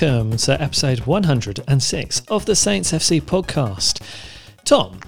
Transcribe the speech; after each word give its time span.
welcome 0.00 0.34
to 0.34 0.62
episode 0.62 1.00
106 1.00 2.20
of 2.28 2.46
the 2.46 2.56
Saints 2.56 2.92
FC 2.92 3.20
podcast. 3.20 4.00
Tom, 4.64 4.98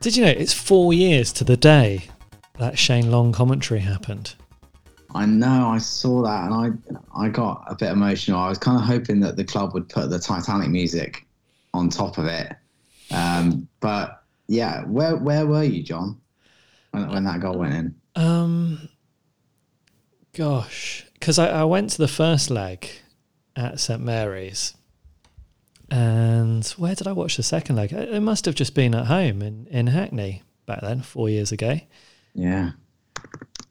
did 0.00 0.16
you 0.16 0.24
know 0.24 0.30
it's 0.30 0.54
four 0.54 0.94
years 0.94 1.34
to 1.34 1.44
the 1.44 1.56
day 1.56 2.04
that 2.58 2.78
Shane 2.78 3.10
Long 3.10 3.30
commentary 3.30 3.80
happened? 3.80 4.34
I 5.14 5.26
know, 5.26 5.68
I 5.68 5.76
saw 5.76 6.22
that, 6.22 6.50
and 6.50 6.54
I 6.54 7.24
I 7.24 7.28
got 7.28 7.64
a 7.66 7.74
bit 7.74 7.90
emotional. 7.92 8.40
I 8.40 8.48
was 8.48 8.56
kind 8.56 8.78
of 8.78 8.84
hoping 8.84 9.20
that 9.20 9.36
the 9.36 9.44
club 9.44 9.74
would 9.74 9.88
put 9.88 10.08
the 10.08 10.18
Titanic 10.18 10.70
music 10.70 11.26
on 11.74 11.90
top 11.90 12.16
of 12.16 12.24
it, 12.24 12.54
um, 13.10 13.68
but 13.80 14.22
yeah, 14.46 14.84
where 14.84 15.16
where 15.16 15.46
were 15.46 15.64
you, 15.64 15.82
John, 15.82 16.18
when, 16.92 17.08
when 17.10 17.24
that 17.24 17.40
goal 17.40 17.58
went 17.58 17.74
in? 17.74 17.94
Um, 18.14 18.88
gosh, 20.32 21.04
because 21.14 21.38
I, 21.38 21.48
I 21.48 21.64
went 21.64 21.90
to 21.90 21.98
the 21.98 22.08
first 22.08 22.48
leg 22.50 22.88
at 23.56 23.80
St 23.80 24.00
Mary's, 24.00 24.74
and 25.90 26.66
where 26.76 26.94
did 26.94 27.06
I 27.06 27.12
watch 27.12 27.36
the 27.36 27.42
second 27.42 27.76
leg? 27.76 27.92
It 27.92 28.20
must 28.20 28.44
have 28.44 28.54
just 28.54 28.74
been 28.74 28.94
at 28.94 29.06
home 29.06 29.42
in 29.42 29.66
in 29.70 29.88
Hackney 29.88 30.42
back 30.66 30.80
then, 30.80 31.02
four 31.02 31.28
years 31.28 31.52
ago. 31.52 31.80
Yeah. 32.34 32.72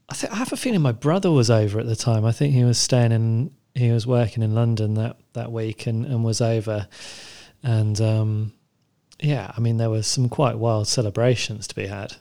I 0.08 0.14
think 0.14 0.34
I 0.34 0.38
have 0.38 0.54
a 0.54 0.58
feeling 0.58 0.82
my 0.82 0.92
brother 0.92 1.32
was 1.32 1.50
over 1.50 1.80
at 1.80 1.88
the 1.88 1.96
time. 1.96 2.26
I 2.26 2.32
think 2.32 2.54
he 2.54 2.64
was 2.64 2.78
staying 2.78 3.12
in, 3.12 3.52
he 3.74 3.92
was 3.92 4.08
working 4.08 4.44
in 4.44 4.56
London 4.56 4.94
that 4.96 5.18
that 5.34 5.52
week 5.52 5.88
and 5.88 6.06
and 6.06 6.24
was 6.24 6.42
over, 6.42 6.88
and 7.64 8.00
um, 8.00 8.54
yeah, 9.20 9.52
I 9.56 9.60
mean 9.60 9.78
there 9.78 9.90
were 9.90 10.04
some 10.04 10.30
quite 10.30 10.58
wild 10.58 10.88
celebrations 10.88 11.68
to 11.68 11.76
be 11.76 11.88
had. 11.88 12.16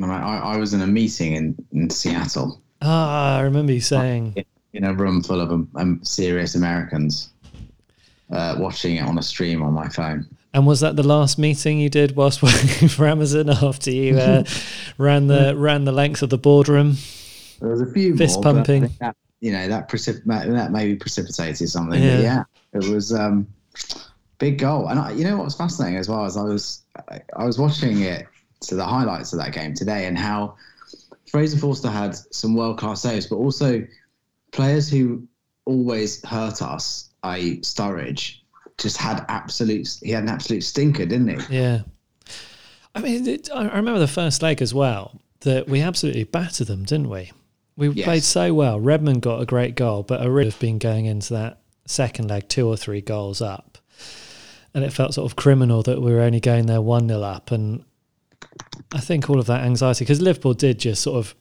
I, 0.00 0.54
I 0.54 0.56
was 0.58 0.74
in 0.74 0.80
a 0.80 0.86
meeting 0.86 1.34
in, 1.34 1.66
in 1.72 1.90
Seattle. 1.90 2.62
Ah, 2.80 3.38
I 3.38 3.40
remember 3.40 3.72
you 3.72 3.80
saying 3.80 4.44
in 4.72 4.84
a 4.84 4.94
room 4.94 5.22
full 5.22 5.40
of 5.40 5.50
um, 5.50 5.68
um, 5.76 6.00
serious 6.04 6.54
Americans, 6.54 7.30
uh, 8.30 8.56
watching 8.58 8.96
it 8.96 9.02
on 9.02 9.18
a 9.18 9.22
stream 9.22 9.62
on 9.62 9.72
my 9.72 9.88
phone. 9.88 10.26
And 10.54 10.66
was 10.66 10.80
that 10.80 10.96
the 10.96 11.06
last 11.06 11.38
meeting 11.38 11.78
you 11.78 11.88
did 11.88 12.16
whilst 12.16 12.42
working 12.42 12.88
for 12.88 13.06
Amazon 13.06 13.50
after 13.50 13.90
you 13.90 14.18
uh, 14.18 14.44
ran 14.98 15.26
the 15.26 15.54
ran 15.56 15.84
the 15.84 15.92
length 15.92 16.22
of 16.22 16.30
the 16.30 16.38
boardroom? 16.38 16.96
There 17.60 17.70
was 17.70 17.80
a 17.80 17.92
few 17.92 18.16
fist 18.16 18.36
more, 18.36 18.54
pumping. 18.54 18.90
That, 19.00 19.16
you 19.40 19.52
know 19.52 19.68
that 19.68 19.88
precip- 19.88 20.24
that 20.24 20.72
maybe 20.72 20.96
precipitated 20.96 21.68
something. 21.68 22.02
Yeah, 22.02 22.20
yeah 22.20 22.44
it 22.72 22.88
was 22.88 23.12
um, 23.12 23.46
big 24.38 24.58
goal. 24.58 24.88
And 24.88 24.98
I, 24.98 25.12
you 25.12 25.24
know 25.24 25.36
what 25.36 25.44
was 25.44 25.54
fascinating 25.54 25.98
as 25.98 26.08
well 26.08 26.24
as 26.24 26.36
I 26.36 26.42
was 26.42 26.82
I 27.36 27.44
was 27.44 27.58
watching 27.58 28.00
it 28.00 28.26
to 28.60 28.74
the 28.74 28.84
highlights 28.84 29.32
of 29.32 29.38
that 29.38 29.52
game 29.52 29.74
today 29.74 30.06
and 30.06 30.18
how 30.18 30.56
Fraser 31.30 31.58
Forster 31.58 31.90
had 31.90 32.16
some 32.34 32.54
world 32.54 32.78
class 32.78 33.02
saves, 33.02 33.26
but 33.26 33.36
also 33.36 33.86
players 34.52 34.88
who 34.88 35.26
always 35.64 36.24
hurt 36.24 36.62
us, 36.62 37.10
i.e., 37.22 37.60
Sturridge, 37.60 38.40
just 38.78 38.96
had 38.96 39.24
absolute. 39.28 39.98
He 40.02 40.10
had 40.10 40.22
an 40.22 40.28
absolute 40.28 40.62
stinker, 40.62 41.06
didn't 41.06 41.40
he? 41.40 41.56
Yeah. 41.58 41.82
I 42.94 43.00
mean, 43.00 43.26
it, 43.28 43.48
I 43.54 43.64
remember 43.64 43.98
the 43.98 44.08
first 44.08 44.42
leg 44.42 44.62
as 44.62 44.72
well 44.74 45.20
that 45.40 45.68
we 45.68 45.80
absolutely 45.80 46.24
battered 46.24 46.66
them, 46.66 46.84
didn't 46.84 47.10
we? 47.10 47.30
We 47.76 47.90
yes. 47.90 48.04
played 48.04 48.22
so 48.24 48.54
well. 48.54 48.80
Redmond 48.80 49.22
got 49.22 49.40
a 49.40 49.46
great 49.46 49.76
goal, 49.76 50.02
but 50.02 50.20
I 50.20 50.24
really 50.24 50.50
have 50.50 50.58
been 50.58 50.78
going 50.78 51.06
into 51.06 51.34
that 51.34 51.60
second 51.86 52.28
leg 52.28 52.48
two 52.48 52.66
or 52.66 52.76
three 52.76 53.00
goals 53.00 53.40
up. 53.40 53.78
And 54.74 54.84
it 54.84 54.92
felt 54.92 55.14
sort 55.14 55.30
of 55.30 55.36
criminal 55.36 55.82
that 55.84 56.02
we 56.02 56.12
were 56.12 56.20
only 56.20 56.40
going 56.40 56.66
there 56.66 56.82
1 56.82 57.08
0 57.08 57.22
up. 57.22 57.52
And 57.52 57.84
I 58.92 58.98
think 59.00 59.30
all 59.30 59.38
of 59.38 59.46
that 59.46 59.64
anxiety, 59.64 60.04
because 60.04 60.20
Liverpool 60.20 60.54
did 60.54 60.78
just 60.78 61.02
sort 61.02 61.18
of, 61.18 61.34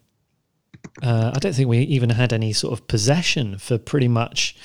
uh, 1.02 1.32
I 1.36 1.40
don't 1.40 1.54
think 1.54 1.70
we 1.70 1.80
even 1.80 2.10
had 2.10 2.34
any 2.34 2.54
sort 2.54 2.74
of 2.74 2.88
possession 2.88 3.58
for 3.58 3.78
pretty 3.78 4.08
much 4.08 4.56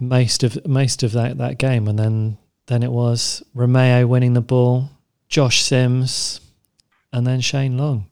most 0.00 0.42
of 0.42 0.66
most 0.66 1.02
of 1.02 1.12
that, 1.12 1.38
that 1.38 1.58
game, 1.58 1.88
and 1.88 1.98
then 1.98 2.38
then 2.66 2.82
it 2.82 2.92
was 2.92 3.42
Romeu 3.54 4.08
winning 4.08 4.34
the 4.34 4.40
ball, 4.40 4.90
Josh 5.28 5.62
Sims, 5.62 6.40
and 7.12 7.26
then 7.26 7.40
Shane 7.40 7.76
Long. 7.78 8.06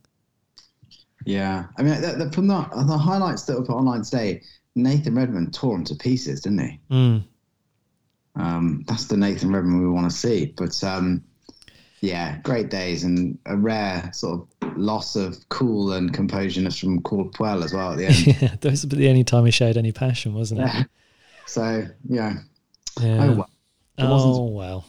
Yeah, 1.25 1.65
I 1.77 1.83
mean, 1.83 2.01
the, 2.01 2.25
the, 2.25 2.31
from 2.31 2.47
the, 2.47 2.67
the 2.87 2.97
highlights 2.97 3.43
that 3.43 3.57
were 3.57 3.65
put 3.65 3.75
online 3.75 4.03
today, 4.03 4.41
Nathan 4.75 5.15
Redmond 5.15 5.53
tore 5.53 5.75
him 5.75 5.85
to 5.85 5.95
pieces, 5.95 6.41
didn't 6.41 6.59
he? 6.59 6.79
Mm. 6.91 7.23
Um, 8.35 8.83
that's 8.87 9.05
the 9.05 9.15
Nathan 9.17 9.51
Redmond 9.51 9.81
we 9.81 9.89
want 9.89 10.09
to 10.09 10.15
see. 10.15 10.53
But 10.57 10.83
um, 10.83 11.23
yeah, 12.03 12.39
great 12.39 12.69
days 12.69 13.05
and 13.05 13.39
a 13.45 13.55
rare 13.55 14.11
sort 14.11 14.41
of 14.61 14.77
loss 14.77 15.15
of 15.15 15.37
cool 15.47 15.93
and 15.93 16.13
composureness 16.13 16.77
from 16.77 17.01
Puel 17.01 17.63
as 17.63 17.73
well 17.73 17.93
at 17.93 17.97
the 17.97 18.07
end. 18.07 18.27
yeah, 18.41 18.55
that 18.59 18.69
was 18.69 18.81
the 18.81 19.07
only 19.07 19.23
time 19.23 19.45
he 19.45 19.51
showed 19.51 19.77
any 19.77 19.93
passion, 19.93 20.33
wasn't 20.33 20.59
it? 20.59 20.63
Yeah. 20.65 20.83
So 21.45 21.87
yeah. 22.09 22.39
yeah. 22.99 23.23
Oh 23.23 23.35
well. 23.35 23.49
oh 23.99 24.45
well. 24.47 24.85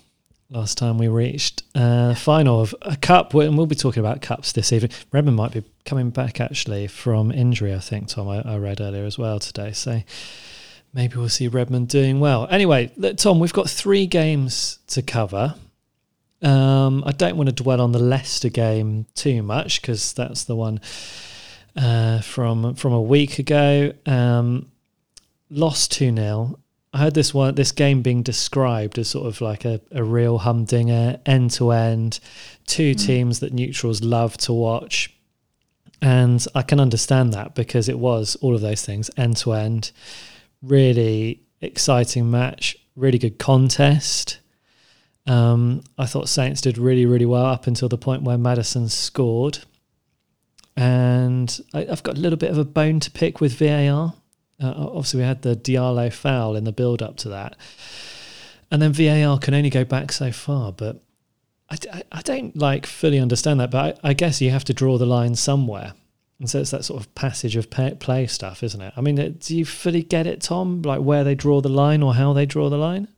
Last 0.51 0.77
time 0.77 0.99
we 0.99 1.07
reached 1.07 1.63
uh, 1.77 2.17
final 2.17 2.61
of 2.61 2.75
a 2.83 2.97
cup, 2.97 3.33
and 3.35 3.57
we'll 3.57 3.67
be 3.67 3.77
talking 3.77 4.01
about 4.01 4.21
cups 4.21 4.51
this 4.51 4.73
evening. 4.73 4.91
Redmond 5.13 5.37
might 5.37 5.53
be 5.53 5.63
coming 5.85 6.11
back 6.11 6.41
actually 6.41 6.89
from 6.89 7.31
injury, 7.31 7.73
I 7.73 7.79
think. 7.79 8.09
Tom, 8.09 8.29
I, 8.29 8.43
I 8.43 8.57
read 8.57 8.81
earlier 8.81 9.05
as 9.05 9.19
well 9.19 9.39
today. 9.39 9.71
So 9.71 10.03
maybe 10.93 11.17
we'll 11.17 11.29
see 11.29 11.47
Redmond 11.47 11.89
doing 11.89 12.19
well. 12.19 12.49
Anyway, 12.51 12.91
Tom, 13.17 13.39
we've 13.39 13.53
got 13.53 13.71
three 13.71 14.07
games 14.07 14.81
to 14.89 15.01
cover. 15.01 15.55
Um, 16.45 17.03
I 17.07 17.13
don't 17.13 17.37
want 17.37 17.49
to 17.49 17.55
dwell 17.55 17.81
on 17.81 17.93
the 17.93 17.99
Leicester 17.99 18.51
game 18.51 19.07
too 19.15 19.43
much 19.43 19.81
because 19.81 20.13
that's 20.13 20.45
the 20.45 20.55
one 20.55 20.81
uh, 21.75 22.21
from 22.21 22.75
from 22.75 22.93
a 22.93 23.03
week 23.03 23.39
ago. 23.39 23.93
Um, 24.07 24.71
lost 25.51 25.93
two 25.93 26.15
0 26.15 26.59
I 26.95 26.99
heard 26.99 27.15
this 27.15 27.35
one, 27.35 27.57
this 27.57 27.73
game 27.73 28.03
being 28.03 28.23
described 28.23 28.99
as 28.99 29.09
sort 29.09 29.27
of 29.27 29.41
like 29.41 29.65
a, 29.65 29.81
a 29.91 30.05
real 30.05 30.39
humdinger, 30.39 31.19
end 31.27 31.51
to 31.53 31.73
end, 31.73 32.21
two 32.69 32.95
mm. 32.95 33.07
teams 33.07 33.41
that 33.41 33.53
neutrals 33.53 34.01
love 34.05 34.37
to 34.39 34.53
watch. 34.53 35.13
And 36.01 36.47
I 36.55 36.63
can 36.63 36.79
understand 36.79 37.33
that 37.33 37.57
because 37.57 37.89
it 37.89 37.99
was 37.99 38.37
all 38.37 38.55
of 38.55 38.61
those 38.61 38.85
things, 38.85 39.11
end 39.17 39.39
to 39.39 39.55
end, 39.55 39.91
really 40.63 41.43
exciting 41.61 42.31
match, 42.31 42.77
really 42.95 43.19
good 43.19 43.41
contest. 43.41 44.39
Um, 45.27 45.83
I 45.97 46.07
thought 46.07 46.29
Saints 46.29 46.61
did 46.61 46.77
really, 46.77 47.07
really 47.07 47.27
well 47.27 47.47
up 47.47 47.67
until 47.67 47.89
the 47.89 47.99
point 47.99 48.23
where 48.23 48.39
Maddison 48.39 48.89
scored. 48.89 49.59
And 50.77 51.61
I, 51.73 51.85
have 51.85 52.03
got 52.03 52.17
a 52.17 52.21
little 52.21 52.37
bit 52.37 52.51
of 52.51 52.59
a 52.59 52.65
bone 52.65 53.01
to 53.01 53.11
pick 53.11 53.41
with 53.41 53.59
VAR. 53.59 54.15
Uh, 54.63 54.75
obviously, 54.77 55.21
we 55.21 55.27
had 55.27 55.43
the 55.43 55.57
Diallo 55.57 56.13
foul 56.13 56.57
in 56.57 56.65
the 56.65 56.73
build 56.73 57.03
up 57.03 57.17
to 57.19 57.29
that. 57.31 57.57
And 58.71 58.83
then 58.83 58.93
VAR 58.93 59.39
can 59.39 59.55
only 59.55 59.71
go 59.71 59.85
back 59.85 60.13
so 60.13 60.33
far. 60.33 60.73
But 60.73 61.01
I, 61.71 61.79
I, 61.93 62.03
I 62.13 62.23
don't 62.23 62.57
like 62.57 62.87
fully 62.87 63.19
understand 63.19 63.61
that. 63.61 63.71
But 63.71 64.01
I, 64.03 64.11
I, 64.11 64.13
guess 64.15 64.41
you 64.41 64.51
have 64.51 64.65
to 64.65 64.75
draw 64.75 64.99
the 64.99 65.07
line 65.07 65.37
somewhere. 65.37 65.95
And 66.41 66.51
so 66.51 66.61
it's 66.61 66.73
that 66.73 66.85
sort 66.85 67.01
of 67.01 67.15
passage 67.15 67.57
of 67.57 67.71
play 67.71 68.27
stuff, 68.27 68.63
isn't 68.63 68.81
it? 68.81 68.93
I 68.97 69.01
mean, 69.01 69.19
uh, 69.19 69.31
do 69.39 69.57
you 69.57 69.65
fully 69.65 70.03
get 70.03 70.27
it, 70.27 70.43
Tom? 70.43 70.83
Like 70.83 71.01
where 71.01 71.23
they 71.23 71.37
draw 71.37 71.61
the 71.61 71.69
line 71.69 72.03
or 72.03 72.15
how 72.15 72.33
they 72.33 72.45
draw 72.45 72.69
the 72.69 72.77
line? 72.77 73.09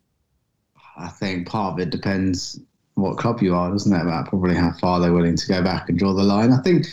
I 0.97 1.09
think 1.09 1.47
part 1.47 1.75
of 1.75 1.81
it 1.81 1.91
depends 1.91 2.61
what 2.95 3.19
club 3.19 3.43
you 3.43 3.55
are, 3.55 3.71
doesn't 3.71 3.93
it? 3.93 4.01
About 4.01 4.29
probably 4.29 4.55
how 4.55 4.73
far 4.73 5.01
they're 5.01 5.13
willing 5.13 5.37
to 5.37 5.49
go 5.49 5.63
back 5.63 5.89
and 5.89 5.99
draw 5.99 6.15
the 6.15 6.25
line. 6.25 6.53
I 6.53 6.63
think 6.63 6.87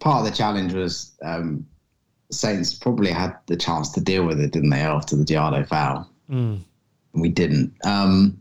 part 0.00 0.20
of 0.20 0.30
the 0.30 0.36
challenge 0.36 0.72
was 0.72 1.12
um, 1.22 1.66
Saints 2.30 2.74
probably 2.74 3.10
had 3.10 3.36
the 3.46 3.56
chance 3.56 3.90
to 3.92 4.00
deal 4.00 4.24
with 4.26 4.40
it, 4.40 4.52
didn't 4.52 4.70
they, 4.70 4.80
after 4.80 5.16
the 5.16 5.24
Diallo 5.24 5.66
foul? 5.66 6.10
Mm. 6.28 6.60
We 7.12 7.28
didn't. 7.28 7.72
Um, 7.84 8.40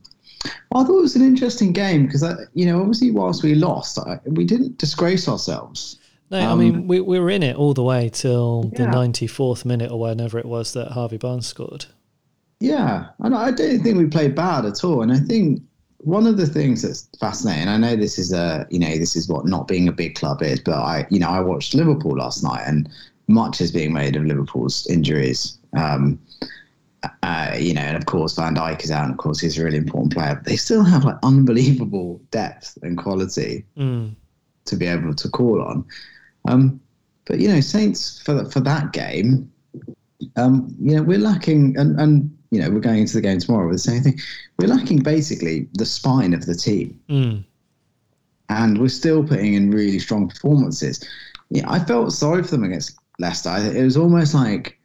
well, 0.72 0.84
I 0.84 0.88
thought 0.88 0.98
it 0.98 1.02
was 1.02 1.16
an 1.16 1.26
interesting 1.26 1.72
game 1.72 2.06
because, 2.06 2.24
you 2.54 2.66
know, 2.66 2.80
obviously, 2.80 3.12
whilst 3.12 3.44
we 3.44 3.56
lost, 3.56 4.00
I, 4.00 4.20
we 4.26 4.46
didn't 4.46 4.78
disgrace 4.78 5.28
ourselves. 5.28 6.00
No, 6.32 6.40
um, 6.40 6.60
I 6.60 6.64
mean, 6.64 6.88
we, 6.88 7.00
we 7.00 7.20
were 7.20 7.30
in 7.30 7.44
it 7.44 7.56
all 7.56 7.76
the 7.76 7.84
way 7.84 8.10
till 8.10 8.72
yeah. 8.74 8.86
the 8.86 8.98
94th 8.98 9.66
minute 9.66 9.92
or 9.92 10.00
whenever 10.00 10.40
it 10.40 10.46
was 10.46 10.74
that 10.74 10.92
Harvey 10.92 11.18
Barnes 11.18 11.46
scored. 11.46 11.86
Yeah, 12.64 13.08
and 13.20 13.36
I 13.36 13.52
don't 13.52 13.82
think 13.82 13.98
we 13.98 14.06
played 14.06 14.36
bad 14.36 14.64
at 14.64 14.86
all. 14.86 15.02
And 15.02 15.12
I 15.12 15.20
think 15.20 15.62
one 15.98 16.26
of 16.26 16.38
the 16.38 16.48
things 16.48 16.82
that's 16.82 17.10
fascinating, 17.20 17.68
I 17.68 17.76
know 17.76 17.98
this 17.98 18.18
is 18.18 18.32
a, 18.32 18.66
you 18.70 18.80
know, 18.80 18.98
this 18.98 19.18
is 19.18 19.28
what 19.28 19.46
not 19.46 19.68
being 19.68 19.90
a 19.90 19.92
big 19.92 20.16
club 20.16 20.42
is, 20.42 20.62
but 20.62 20.76
I, 20.76 21.06
you 21.10 21.20
know, 21.20 21.28
I 21.28 21.42
watched 21.42 21.74
Liverpool 21.74 22.16
last 22.16 22.42
night 22.42 22.64
and 22.66 22.88
much 23.28 23.60
is 23.60 23.70
being 23.70 23.92
made 23.92 24.16
of 24.16 24.24
Liverpool's 24.24 24.88
injuries. 24.88 25.58
Um, 25.76 26.18
uh, 27.22 27.58
you 27.60 27.74
know, 27.74 27.82
and 27.82 27.98
of 27.98 28.06
course 28.06 28.38
Van 28.38 28.56
Dijk 28.56 28.82
is 28.82 28.92
out, 28.92 29.04
and 29.04 29.12
of 29.12 29.18
course 29.18 29.42
he's 29.42 29.58
a 29.58 29.64
really 29.66 29.76
important 29.76 30.14
player. 30.14 30.36
But 30.36 30.46
they 30.46 30.56
still 30.56 30.86
have 30.86 31.04
like 31.04 31.18
unbelievable 31.22 32.22
depth 32.32 32.78
and 32.82 32.98
quality 32.98 33.66
mm. 33.76 34.16
to 34.64 34.76
be 34.78 34.86
able 34.86 35.14
to 35.14 35.28
call 35.28 35.62
on. 35.62 35.86
Um, 36.48 36.80
but 37.26 37.40
you 37.40 37.50
know, 37.50 37.60
Saints 37.60 38.22
for 38.22 38.50
for 38.50 38.62
that 38.62 38.94
game, 38.94 39.52
um, 40.38 40.74
you 40.80 40.96
know, 40.96 41.04
we're 41.04 41.18
lacking, 41.18 41.76
and 41.78 42.00
and 42.00 42.38
you 42.54 42.62
know, 42.62 42.70
we're 42.70 42.80
going 42.80 43.00
into 43.00 43.14
the 43.14 43.22
game 43.22 43.40
tomorrow 43.40 43.68
with 43.68 43.76
the 43.76 43.80
same 43.80 44.04
thing. 44.04 44.20
We're 44.60 44.68
lacking 44.68 45.02
basically 45.02 45.68
the 45.74 45.86
spine 45.86 46.34
of 46.34 46.46
the 46.46 46.54
team. 46.54 47.00
Mm. 47.10 47.44
And 48.50 48.78
we're 48.78 48.90
still 48.90 49.24
putting 49.24 49.56
in 49.56 49.72
really 49.72 49.98
strong 49.98 50.30
performances. 50.30 51.04
Yeah, 51.50 51.70
I 51.70 51.80
felt 51.80 52.14
sorry 52.14 52.44
for 52.44 52.52
them 52.52 52.64
against 52.64 53.00
Leicester. 53.18 53.56
It 53.58 53.84
was 53.84 53.98
almost 53.98 54.36
like 54.36 54.78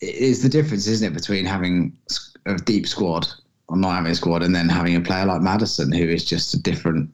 it's 0.00 0.42
the 0.42 0.50
difference, 0.50 0.86
isn't 0.86 1.12
it, 1.12 1.14
between 1.14 1.46
having 1.46 1.96
a 2.44 2.56
deep 2.56 2.86
squad 2.86 3.26
or 3.68 3.78
not 3.78 3.94
having 3.94 4.12
a 4.12 4.14
squad 4.14 4.42
and 4.42 4.54
then 4.54 4.68
having 4.68 4.94
a 4.94 5.00
player 5.00 5.24
like 5.24 5.40
Maddison 5.40 5.90
who 5.90 6.04
is 6.04 6.26
just 6.26 6.52
a 6.52 6.60
different 6.60 7.10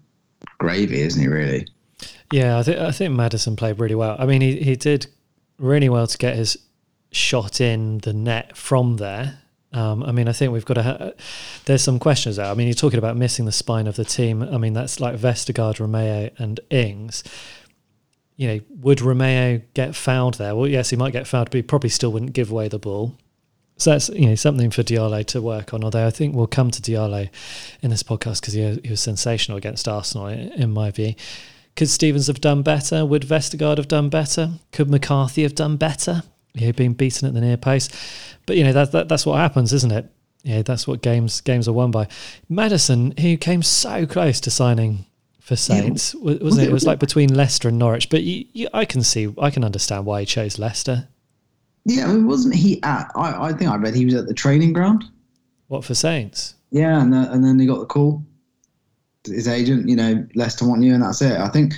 gravy, 0.58 1.02
isn't 1.02 1.22
he? 1.22 1.28
Really? 1.28 1.68
Yeah, 2.32 2.58
I 2.58 2.64
think 2.64 2.78
I 2.78 2.90
think 2.90 3.14
Maddison 3.14 3.54
played 3.54 3.78
really 3.78 3.94
well. 3.94 4.16
I 4.18 4.26
mean, 4.26 4.40
he 4.40 4.56
he 4.56 4.74
did 4.74 5.06
really 5.58 5.88
well 5.88 6.08
to 6.08 6.18
get 6.18 6.34
his 6.34 6.58
shot 7.12 7.60
in 7.60 7.98
the 7.98 8.12
net 8.12 8.56
from 8.56 8.96
there. 8.96 9.38
Um, 9.74 10.04
I 10.04 10.12
mean, 10.12 10.28
I 10.28 10.32
think 10.32 10.52
we've 10.52 10.64
got 10.64 10.74
to. 10.74 10.82
Ha- 10.82 11.10
there's 11.64 11.82
some 11.82 11.98
questions 11.98 12.36
there. 12.36 12.46
I 12.46 12.54
mean, 12.54 12.68
you're 12.68 12.74
talking 12.74 12.98
about 12.98 13.16
missing 13.16 13.44
the 13.44 13.52
spine 13.52 13.86
of 13.86 13.96
the 13.96 14.04
team. 14.04 14.42
I 14.42 14.56
mean, 14.56 14.72
that's 14.72 15.00
like 15.00 15.16
Vestergaard, 15.16 15.76
Romeu, 15.76 16.30
and 16.38 16.60
Ings. 16.70 17.24
You 18.36 18.48
know, 18.48 18.60
would 18.80 18.98
Romeu 18.98 19.62
get 19.74 19.96
fouled 19.96 20.34
there? 20.34 20.54
Well, 20.54 20.68
yes, 20.68 20.90
he 20.90 20.96
might 20.96 21.12
get 21.12 21.26
fouled, 21.26 21.50
but 21.50 21.56
he 21.56 21.62
probably 21.62 21.90
still 21.90 22.12
wouldn't 22.12 22.32
give 22.32 22.50
away 22.50 22.68
the 22.68 22.78
ball. 22.78 23.16
So 23.76 23.90
that's 23.90 24.08
you 24.10 24.26
know 24.26 24.36
something 24.36 24.70
for 24.70 24.84
Diallo 24.84 25.24
to 25.26 25.42
work 25.42 25.74
on. 25.74 25.82
Although 25.82 26.06
I 26.06 26.10
think 26.10 26.36
we'll 26.36 26.46
come 26.46 26.70
to 26.70 26.80
Diallo 26.80 27.28
in 27.82 27.90
this 27.90 28.04
podcast 28.04 28.40
because 28.40 28.54
he, 28.54 28.80
he 28.84 28.90
was 28.90 29.00
sensational 29.00 29.58
against 29.58 29.88
Arsenal, 29.88 30.28
in 30.28 30.70
my 30.70 30.92
view. 30.92 31.14
Could 31.74 31.88
Stephens 31.88 32.28
have 32.28 32.40
done 32.40 32.62
better? 32.62 33.04
Would 33.04 33.22
Vestergaard 33.22 33.78
have 33.78 33.88
done 33.88 34.08
better? 34.08 34.50
Could 34.70 34.88
McCarthy 34.88 35.42
have 35.42 35.56
done 35.56 35.76
better? 35.76 36.22
You 36.54 36.66
know, 36.66 36.72
being 36.72 36.94
beaten 36.94 37.28
at 37.28 37.34
the 37.34 37.40
near 37.40 37.56
post. 37.56 37.94
But 38.46 38.56
you 38.56 38.64
know 38.64 38.72
that, 38.72 38.92
that 38.92 39.08
that's 39.08 39.26
what 39.26 39.36
happens, 39.36 39.72
isn't 39.72 39.92
it? 39.92 40.10
Yeah, 40.42 40.62
that's 40.62 40.86
what 40.86 41.02
games 41.02 41.40
games 41.40 41.66
are 41.68 41.72
won 41.72 41.90
by. 41.90 42.06
Maddison, 42.48 43.14
who 43.18 43.36
came 43.36 43.62
so 43.62 44.06
close 44.06 44.40
to 44.40 44.50
signing 44.50 45.06
for 45.40 45.56
Saints, 45.56 46.14
yeah. 46.14 46.36
was, 46.40 46.56
it? 46.56 46.68
It 46.68 46.72
was 46.72 46.86
like 46.86 46.98
between 46.98 47.34
Leicester 47.34 47.68
and 47.68 47.78
Norwich. 47.78 48.08
But 48.08 48.22
you, 48.22 48.46
you, 48.54 48.68
I 48.72 48.86
can 48.86 49.02
see, 49.02 49.32
I 49.38 49.50
can 49.50 49.62
understand 49.62 50.06
why 50.06 50.20
he 50.20 50.26
chose 50.26 50.58
Leicester. 50.58 51.08
Yeah, 51.84 52.04
I 52.04 52.12
mean, 52.14 52.26
wasn't 52.26 52.54
he 52.54 52.82
at? 52.82 53.10
I, 53.14 53.48
I 53.48 53.52
think 53.52 53.70
I 53.70 53.76
read 53.76 53.94
he 53.94 54.06
was 54.06 54.14
at 54.14 54.26
the 54.26 54.32
training 54.32 54.72
ground. 54.72 55.04
What 55.68 55.84
for 55.84 55.94
Saints? 55.94 56.54
Yeah, 56.70 57.00
and 57.00 57.12
the, 57.12 57.30
and 57.30 57.44
then 57.44 57.58
he 57.58 57.66
got 57.66 57.80
the 57.80 57.86
call. 57.86 58.24
His 59.26 59.46
agent, 59.46 59.86
you 59.88 59.96
know, 59.96 60.26
Leicester 60.34 60.66
want 60.66 60.82
you, 60.82 60.94
and 60.94 61.02
that's 61.02 61.20
it. 61.20 61.38
I 61.38 61.48
think 61.48 61.74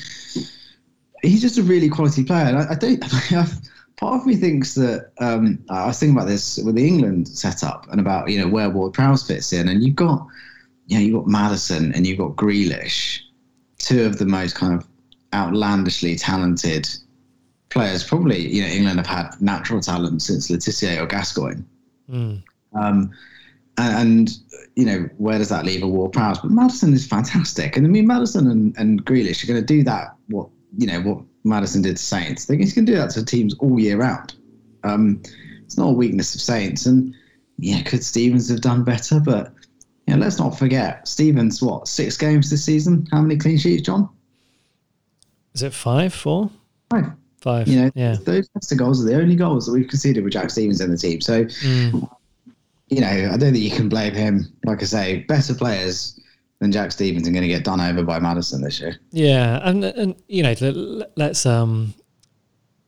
he's 1.22 1.40
just 1.40 1.58
a 1.58 1.62
really 1.62 1.88
quality 1.88 2.24
player. 2.24 2.46
And 2.46 2.58
I, 2.58 2.70
I 2.70 2.74
don't. 2.74 3.04
part 3.96 4.20
of 4.20 4.26
me 4.26 4.36
thinks 4.36 4.74
that 4.74 5.10
um, 5.18 5.64
I 5.68 5.86
was 5.86 5.98
thinking 5.98 6.16
about 6.16 6.28
this 6.28 6.58
with 6.58 6.74
the 6.74 6.86
England 6.86 7.28
setup 7.28 7.86
and 7.90 8.00
about 8.00 8.30
you 8.30 8.40
know 8.40 8.48
where 8.48 8.70
Ward 8.70 8.92
Prowse 8.92 9.26
fits 9.26 9.52
in, 9.52 9.68
and 9.68 9.82
you've 9.82 9.96
got 9.96 10.26
you 10.86 10.96
know 10.96 11.04
you've 11.04 11.24
got 11.24 11.26
Maddison 11.26 11.92
and 11.94 12.06
you've 12.06 12.18
got 12.18 12.36
Grealish, 12.36 13.20
two 13.78 14.04
of 14.04 14.18
the 14.18 14.26
most 14.26 14.54
kind 14.54 14.74
of 14.74 14.86
outlandishly 15.34 16.16
talented 16.16 16.88
players. 17.68 18.04
Probably, 18.04 18.46
you 18.48 18.62
know, 18.62 18.68
England 18.68 18.98
have 18.98 19.06
had 19.06 19.40
natural 19.40 19.80
talent 19.80 20.22
since 20.22 20.50
Le 20.50 20.58
Tissier 20.58 21.00
or 21.02 21.06
Gascoigne. 21.06 21.62
Mm. 22.10 22.42
Um, 22.74 23.10
and, 23.78 23.98
and, 23.98 24.38
you 24.76 24.86
know, 24.86 25.08
where 25.18 25.38
does 25.38 25.50
that 25.50 25.66
leave 25.66 25.82
a 25.82 25.88
Ward 25.88 26.12
Prowse? 26.12 26.38
But 26.38 26.50
Maddison 26.50 26.94
is 26.94 27.06
fantastic, 27.06 27.76
and 27.76 27.86
I 27.86 27.90
mean, 27.90 28.06
Maddison 28.06 28.50
and, 28.50 28.74
and 28.78 29.04
Grealish 29.04 29.44
are 29.44 29.46
going 29.46 29.60
to 29.60 29.66
do 29.66 29.82
that. 29.84 30.14
What 30.28 30.48
you 30.76 30.86
know, 30.86 31.00
what 31.00 31.24
Maddison 31.44 31.82
did 31.82 31.96
to 31.96 32.02
Saints. 32.02 32.48
He's 32.48 32.74
going 32.74 32.86
to 32.86 32.92
do 32.92 32.98
that 32.98 33.10
to 33.10 33.24
teams 33.24 33.54
all 33.58 33.78
year 33.78 33.98
round. 33.98 34.34
Um, 34.84 35.22
it's 35.64 35.76
not 35.76 35.88
a 35.88 35.92
weakness 35.92 36.34
of 36.34 36.40
Saints, 36.40 36.86
and 36.86 37.14
yeah, 37.58 37.82
could 37.82 38.04
Stephens 38.04 38.48
have 38.50 38.60
done 38.60 38.84
better? 38.84 39.20
But 39.20 39.52
yeah, 40.06 40.16
let's 40.16 40.38
not 40.38 40.58
forget 40.58 41.06
Stephens. 41.08 41.62
What 41.62 41.88
six 41.88 42.16
games 42.16 42.50
this 42.50 42.64
season? 42.64 43.06
How 43.10 43.20
many 43.22 43.36
clean 43.36 43.58
sheets, 43.58 43.82
John? 43.82 44.08
Is 45.54 45.62
it 45.62 45.72
five, 45.72 46.12
four? 46.12 46.50
Five. 46.90 47.12
Five. 47.40 47.68
You 47.68 47.82
know, 47.82 47.90
yeah. 47.94 48.16
those 48.24 48.48
Leicester 48.54 48.74
goals 48.74 49.04
are 49.04 49.08
the 49.08 49.16
only 49.16 49.36
goals 49.36 49.66
that 49.66 49.72
we've 49.72 49.88
conceded 49.88 50.24
with 50.24 50.32
Jack 50.32 50.50
Stephens 50.50 50.80
in 50.80 50.90
the 50.90 50.96
team. 50.96 51.20
So, 51.20 51.44
mm. 51.44 52.10
you 52.88 53.00
know, 53.00 53.06
I 53.06 53.36
don't 53.36 53.52
think 53.52 53.58
you 53.58 53.70
can 53.70 53.88
blame 53.88 54.14
him. 54.14 54.46
Like 54.64 54.82
I 54.82 54.86
say, 54.86 55.20
better 55.28 55.54
players 55.54 56.18
than 56.60 56.72
Jack 56.72 56.92
Stephens 56.92 57.28
are 57.28 57.32
going 57.32 57.42
to 57.42 57.48
get 57.48 57.64
done 57.64 57.80
over 57.80 58.02
by 58.02 58.18
Maddison 58.18 58.62
this 58.62 58.80
year. 58.80 58.96
Yeah, 59.10 59.60
and 59.62 59.84
and 59.84 60.22
you 60.28 60.42
know, 60.42 61.04
let's 61.16 61.46
um 61.46 61.94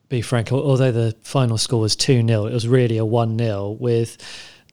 be 0.09 0.23
frank. 0.23 0.53
Although 0.53 0.93
the 0.93 1.15
final 1.23 1.59
score 1.59 1.81
was 1.81 1.97
two 1.97 2.27
0 2.27 2.47
it 2.47 2.53
was 2.53 2.67
really 2.67 2.99
a 2.99 3.05
one 3.05 3.39
0 3.39 3.77
with 3.79 4.17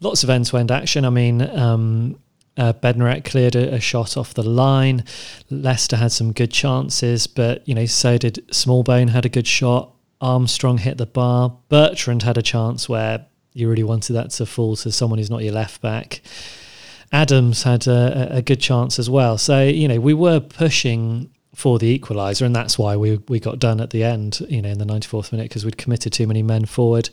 lots 0.02 0.24
of 0.24 0.30
end 0.30 0.46
to 0.48 0.58
end 0.58 0.72
action. 0.72 1.06
I 1.06 1.10
mean, 1.10 1.42
um, 1.42 2.20
uh, 2.58 2.74
Bednarek 2.74 3.26
cleared 3.26 3.56
a, 3.56 3.76
a, 3.76 3.80
shot 3.80 4.16
off 4.16 4.34
the 4.34 4.44
line. 4.44 5.04
Leicester 5.50 5.98
had 5.98 6.12
some 6.12 6.32
good 6.32 6.52
chances, 6.52 7.28
but 7.28 7.68
you 7.68 7.76
know 7.76 7.86
so 7.86 8.18
did 8.18 8.48
Smallbone 8.50 9.10
had 9.10 9.26
a 9.26 9.30
good 9.30 9.48
shot. 9.48 9.92
Armstrong 10.22 10.78
hit 10.78 10.98
the 10.98 11.06
bar. 11.06 11.58
Bertrand 11.68 12.24
had 12.24 12.38
a 12.38 12.42
chance 12.42 12.88
where 12.88 13.26
you 13.54 13.70
really 13.70 13.84
wanted 13.84 14.14
that 14.14 14.32
to 14.32 14.46
fall 14.46 14.76
to 14.78 14.92
someone 14.92 15.20
who's 15.20 15.30
not 15.30 15.44
your 15.44 15.54
left 15.54 15.82
back. 15.82 16.22
Adams 17.12 17.64
had 17.64 17.88
a, 17.88 18.38
a 18.38 18.42
good 18.42 18.60
chance 18.60 19.00
as 19.00 19.10
well. 19.10 19.38
So 19.38 19.64
you 19.64 19.88
know 19.88 20.00
we 20.00 20.14
were 20.14 20.40
pushing 20.40 21.32
for 21.54 21.80
the 21.80 21.98
equaliser, 21.98 22.46
and 22.46 22.56
that's 22.56 22.78
why 22.78 22.96
we 22.98 23.18
we 23.28 23.40
got 23.40 23.60
done 23.60 23.80
at 23.80 23.92
the 23.92 24.04
end. 24.04 24.40
You 24.50 24.62
know 24.62 24.70
in 24.70 24.78
the 24.78 24.86
ninety 24.86 25.08
fourth 25.08 25.32
minute 25.32 25.50
because 25.50 25.66
we'd 25.66 25.78
committed 25.78 26.14
too 26.14 26.28
many 26.28 26.44
men 26.44 26.66
forward 26.66 27.10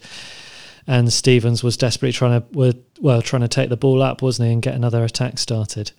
and 0.86 1.12
Stephens 1.12 1.62
was 1.62 1.76
desperately 1.76 2.12
trying 2.12 2.40
to 2.40 2.58
were, 2.58 2.74
well 3.00 3.22
trying 3.22 3.42
to 3.42 3.48
take 3.48 3.68
the 3.68 3.76
ball 3.76 4.02
up, 4.02 4.22
wasn't 4.22 4.46
he, 4.46 4.52
and 4.52 4.62
get 4.62 4.74
another 4.74 5.04
attack 5.04 5.38
started. 5.38 5.92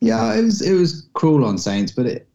Yeah, 0.00 0.34
it 0.34 0.42
was 0.42 0.60
it 0.60 0.74
was 0.74 1.08
cruel 1.14 1.44
on 1.44 1.58
Saints, 1.58 1.92
but 1.92 2.06
it, 2.06 2.28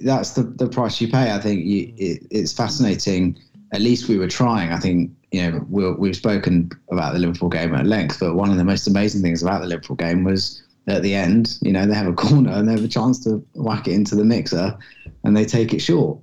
that's 0.00 0.32
the 0.32 0.42
the 0.42 0.68
price 0.68 1.00
you 1.00 1.08
pay. 1.08 1.32
I 1.32 1.38
think 1.38 1.64
you, 1.64 1.92
it, 1.96 2.26
it's 2.30 2.52
fascinating. 2.52 3.38
At 3.72 3.80
least 3.80 4.08
we 4.08 4.18
were 4.18 4.28
trying. 4.28 4.72
I 4.72 4.78
think 4.78 5.10
you 5.30 5.42
know 5.42 5.66
we 5.68 5.90
we've 5.92 6.16
spoken 6.16 6.70
about 6.90 7.12
the 7.12 7.18
Liverpool 7.18 7.48
game 7.48 7.74
at 7.74 7.86
length, 7.86 8.20
but 8.20 8.34
one 8.34 8.50
of 8.50 8.56
the 8.56 8.64
most 8.64 8.86
amazing 8.86 9.22
things 9.22 9.42
about 9.42 9.60
the 9.60 9.66
Liverpool 9.66 9.96
game 9.96 10.24
was 10.24 10.62
at 10.88 11.02
the 11.02 11.14
end, 11.14 11.58
you 11.60 11.72
know, 11.72 11.86
they 11.86 11.94
have 11.94 12.06
a 12.06 12.12
corner 12.12 12.52
and 12.52 12.66
they 12.66 12.72
have 12.72 12.84
a 12.84 12.88
chance 12.88 13.22
to 13.24 13.44
whack 13.54 13.86
it 13.86 13.92
into 13.92 14.14
the 14.14 14.24
mixer, 14.24 14.76
and 15.24 15.36
they 15.36 15.44
take 15.44 15.72
it 15.74 15.80
short. 15.80 16.18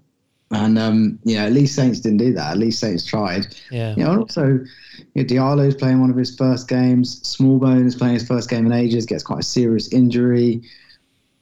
And 0.52 0.78
um, 0.78 1.20
you 1.24 1.36
know, 1.36 1.46
at 1.46 1.54
least 1.54 1.76
Saints 1.76 2.00
didn't 2.00 2.20
do 2.20 2.34
that. 2.34 2.52
At 2.52 2.58
least 2.58 2.80
Saints 2.80 3.04
tried. 3.04 3.48
Yeah. 3.72 3.96
You 3.96 4.04
know, 4.04 4.12
and 4.12 4.20
also, 4.22 4.46
you 4.46 5.24
know, 5.24 5.24
Diallo's 5.24 5.76
playing 5.76 6.02
one 6.02 6.12
of 6.12 6.16
his 6.16 6.36
first 6.36 6.68
games. 6.68 7.22
Smallbone 7.22 7.86
is 7.86 7.96
playing 7.96 8.14
his 8.14 8.28
first 8.28 8.50
game 8.50 8.66
in 8.66 8.72
ages. 8.72 9.06
Gets 9.06 9.24
quite 9.24 9.40
a 9.40 9.44
serious 9.44 9.92
injury. 9.92 10.62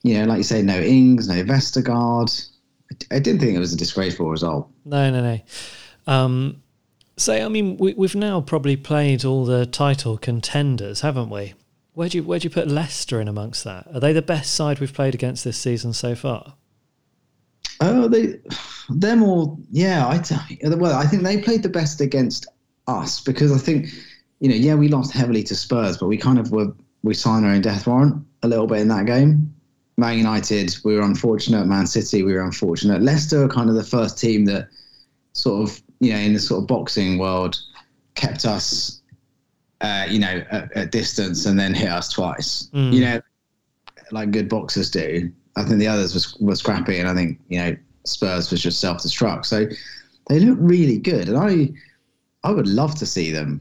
You 0.02 0.18
know, 0.18 0.24
like 0.26 0.38
you 0.38 0.44
say, 0.44 0.62
no 0.62 0.80
Ings, 0.80 1.28
no 1.28 1.42
Vestergaard. 1.44 2.48
I, 2.90 3.16
I 3.16 3.18
didn't 3.18 3.40
think 3.40 3.54
it 3.54 3.58
was 3.58 3.72
a 3.72 3.76
disgraceful 3.76 4.30
result. 4.30 4.70
No, 4.84 5.10
no, 5.10 5.22
no. 5.22 5.40
Um, 6.06 6.62
so 7.16 7.34
I 7.34 7.48
mean, 7.48 7.76
we, 7.76 7.94
we've 7.94 8.14
now 8.14 8.40
probably 8.40 8.76
played 8.76 9.24
all 9.24 9.44
the 9.44 9.66
title 9.66 10.18
contenders, 10.18 11.00
haven't 11.00 11.30
we? 11.30 11.54
Where 11.94 12.08
do 12.08 12.18
you 12.18 12.24
where 12.24 12.38
do 12.38 12.44
you 12.44 12.50
put 12.50 12.68
Leicester 12.68 13.20
in 13.20 13.28
amongst 13.28 13.64
that? 13.64 13.86
Are 13.94 14.00
they 14.00 14.12
the 14.12 14.22
best 14.22 14.54
side 14.54 14.80
we've 14.80 14.92
played 14.92 15.14
against 15.14 15.44
this 15.44 15.56
season 15.56 15.92
so 15.92 16.14
far? 16.14 16.54
Oh, 17.80 18.08
they, 18.08 18.40
they're 18.88 19.16
more. 19.16 19.56
Yeah, 19.70 20.06
I 20.06 20.20
well, 20.76 20.96
I 20.96 21.06
think 21.06 21.22
they 21.22 21.38
played 21.40 21.62
the 21.62 21.68
best 21.68 22.00
against 22.00 22.46
us 22.86 23.20
because 23.20 23.52
I 23.52 23.58
think, 23.58 23.88
you 24.40 24.48
know, 24.48 24.54
yeah, 24.54 24.74
we 24.74 24.88
lost 24.88 25.12
heavily 25.12 25.42
to 25.44 25.54
Spurs, 25.54 25.96
but 25.96 26.06
we 26.06 26.16
kind 26.16 26.38
of 26.38 26.50
were 26.50 26.72
we 27.02 27.14
signed 27.14 27.44
our 27.44 27.52
own 27.52 27.60
death 27.60 27.86
warrant 27.86 28.24
a 28.42 28.48
little 28.48 28.66
bit 28.66 28.80
in 28.80 28.88
that 28.88 29.06
game. 29.06 29.54
Man 29.96 30.18
United, 30.18 30.76
we 30.84 30.94
were 30.94 31.02
unfortunate. 31.02 31.66
Man 31.66 31.86
City, 31.86 32.22
we 32.22 32.32
were 32.32 32.42
unfortunate. 32.42 33.02
Leicester 33.02 33.44
are 33.44 33.48
kind 33.48 33.68
of 33.68 33.76
the 33.76 33.84
first 33.84 34.18
team 34.18 34.44
that 34.46 34.68
sort 35.32 35.68
of, 35.68 35.82
you 36.04 36.12
know, 36.12 36.18
in 36.18 36.32
the 36.34 36.40
sort 36.40 36.62
of 36.62 36.66
boxing 36.66 37.18
world, 37.18 37.58
kept 38.14 38.44
us, 38.44 39.02
uh, 39.80 40.06
you 40.08 40.18
know, 40.18 40.44
at, 40.50 40.76
at, 40.76 40.92
distance 40.92 41.46
and 41.46 41.58
then 41.58 41.74
hit 41.74 41.88
us 41.88 42.08
twice. 42.08 42.68
Mm. 42.72 42.92
You 42.92 43.00
know, 43.00 43.20
like 44.10 44.30
good 44.30 44.48
boxers 44.48 44.90
do. 44.90 45.30
I 45.56 45.62
think 45.64 45.78
the 45.78 45.86
others 45.86 46.14
was 46.14 46.36
were 46.40 46.56
scrappy, 46.56 46.98
and 46.98 47.08
I 47.08 47.14
think 47.14 47.38
you 47.48 47.58
know 47.58 47.76
Spurs 48.04 48.50
was 48.50 48.62
just 48.62 48.80
self 48.80 48.98
destruct. 48.98 49.46
So 49.46 49.66
they 50.28 50.40
look 50.40 50.58
really 50.60 50.98
good, 50.98 51.28
and 51.28 51.38
I 51.38 51.70
I 52.46 52.52
would 52.52 52.68
love 52.68 52.94
to 52.96 53.06
see 53.06 53.30
them 53.30 53.60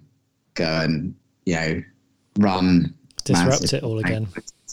go 0.56 0.66
and 0.66 1.16
you 1.46 1.56
know 1.56 1.84
run 2.40 2.94
disrupt 3.24 3.74
it 3.74 3.84
all 3.84 4.00
again. 4.00 4.28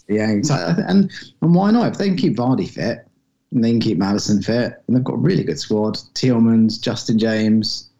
Yeah, 0.08 0.30
exactly. 0.30 0.84
And 0.86 1.10
and 1.42 1.54
why 1.54 1.70
not? 1.70 1.92
If 1.92 1.98
they 1.98 2.08
can 2.08 2.16
keep 2.16 2.36
Vardy 2.36 2.68
fit, 2.68 3.06
and 3.52 3.64
they 3.64 3.70
can 3.70 3.80
keep 3.80 3.98
Maddison 3.98 4.42
fit, 4.42 4.82
and 4.86 4.96
they've 4.96 5.04
got 5.04 5.14
a 5.14 5.18
really 5.18 5.44
good 5.44 5.58
squad. 5.58 5.96
Tielemans, 6.14 6.80
Justin 6.80 7.18
James, 7.18 7.90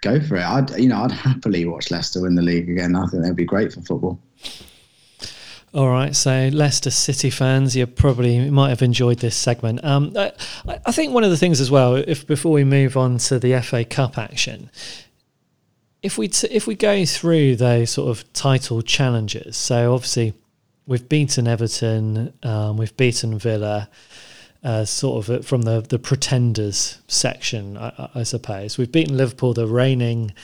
go 0.00 0.20
for 0.20 0.36
it. 0.36 0.44
I'd 0.44 0.78
you 0.78 0.88
know 0.88 1.02
I'd 1.02 1.12
happily 1.12 1.64
watch 1.66 1.90
Leicester 1.90 2.22
win 2.22 2.34
the 2.34 2.42
league 2.42 2.68
again. 2.68 2.96
I 2.96 3.06
think 3.06 3.22
they'd 3.22 3.36
be 3.36 3.44
great 3.44 3.72
for 3.72 3.80
football. 3.82 4.18
All 5.72 5.88
right, 5.88 6.16
so 6.16 6.50
Leicester 6.52 6.90
City 6.90 7.30
fans, 7.30 7.76
you 7.76 7.86
probably 7.86 8.50
might 8.50 8.70
have 8.70 8.82
enjoyed 8.82 9.20
this 9.20 9.36
segment. 9.36 9.84
Um, 9.84 10.12
I, 10.16 10.32
I, 10.84 10.90
think 10.90 11.14
one 11.14 11.22
of 11.22 11.30
the 11.30 11.36
things 11.36 11.60
as 11.60 11.70
well, 11.70 11.94
if 11.94 12.26
before 12.26 12.50
we 12.50 12.64
move 12.64 12.96
on 12.96 13.18
to 13.18 13.38
the 13.38 13.60
FA 13.62 13.84
Cup 13.84 14.18
action, 14.18 14.68
if 16.02 16.18
we 16.18 16.26
t- 16.26 16.48
if 16.50 16.66
we 16.66 16.74
go 16.74 17.04
through 17.04 17.54
those 17.54 17.90
sort 17.90 18.10
of 18.10 18.32
title 18.32 18.82
challenges, 18.82 19.56
so 19.56 19.94
obviously 19.94 20.34
we've 20.86 21.08
beaten 21.08 21.46
Everton, 21.46 22.32
um, 22.42 22.76
we've 22.76 22.96
beaten 22.96 23.38
Villa, 23.38 23.88
uh, 24.62 24.84
sort 24.84 25.28
of 25.28 25.46
from 25.46 25.62
the 25.62 25.80
the 25.80 25.98
pretenders 25.98 26.98
section, 27.08 27.76
I, 27.76 28.10
I, 28.14 28.22
suppose. 28.24 28.76
We've 28.76 28.92
beaten 28.92 29.16
Liverpool, 29.16 29.54
the 29.54 29.66
reigning 29.66 30.34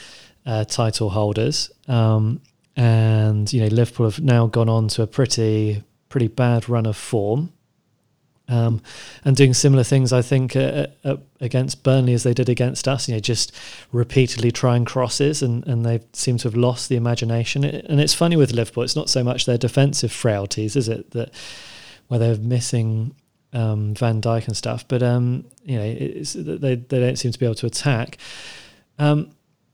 uh, 0.47 0.65
title 0.65 1.11
holders. 1.11 1.71
Um, 1.87 2.41
and 2.77 3.51
you 3.53 3.63
know 3.63 3.69
Liverpool 3.69 4.07
have 4.07 4.21
now 4.21 4.47
gone 4.47 4.69
on 4.69 4.89
to 4.89 5.03
a 5.03 5.07
pretty 5.07 5.83
pretty 6.09 6.29
bad 6.29 6.69
run 6.69 6.87
of 6.87 6.97
form, 6.97 7.53
um, 8.49 8.83
and 9.25 9.35
doing 9.35 9.55
similar 9.55 9.83
things. 9.83 10.13
I 10.13 10.23
think 10.23 10.55
uh, 10.55 10.89
uh, 11.03 11.17
against 11.41 11.83
Burnley 11.83 12.13
as 12.13 12.23
they 12.23 12.35
did 12.35 12.49
against 12.49 12.87
us. 12.87 13.09
You 13.09 13.15
know, 13.15 13.21
just 13.21 13.53
repeatedly 13.93 14.51
trying 14.53 14.85
crosses, 14.85 15.43
and 15.43 15.67
and 15.67 15.87
they 15.87 16.01
seem 16.13 16.37
to 16.39 16.49
have 16.49 16.57
lost 16.57 16.89
the 16.89 16.97
imagination. 16.97 17.65
And 17.65 18.01
it's 18.01 18.15
funny 18.15 18.37
with 18.37 18.53
Liverpool; 18.53 18.83
it's 18.83 18.97
not 18.97 19.09
so 19.09 19.25
much 19.25 19.47
their 19.47 19.59
defensive 19.59 20.13
frailties, 20.13 20.77
is 20.77 20.89
it? 20.89 21.13
That 21.13 21.33
where 22.09 22.21
they're 22.21 22.37
missing 22.37 23.15
um, 23.57 23.95
Van 23.95 24.21
Dijk 24.21 24.47
and 24.47 24.57
stuff, 24.57 24.87
but 24.87 25.03
um, 25.03 25.45
you 25.65 25.77
know, 25.79 25.95
they 25.95 26.75
they 26.77 27.01
don't 27.01 27.17
seem 27.17 27.33
to 27.33 27.39
be 27.39 27.47
able 27.47 27.55
to 27.57 27.67
attack. 27.67 28.19
Um, 28.99 29.31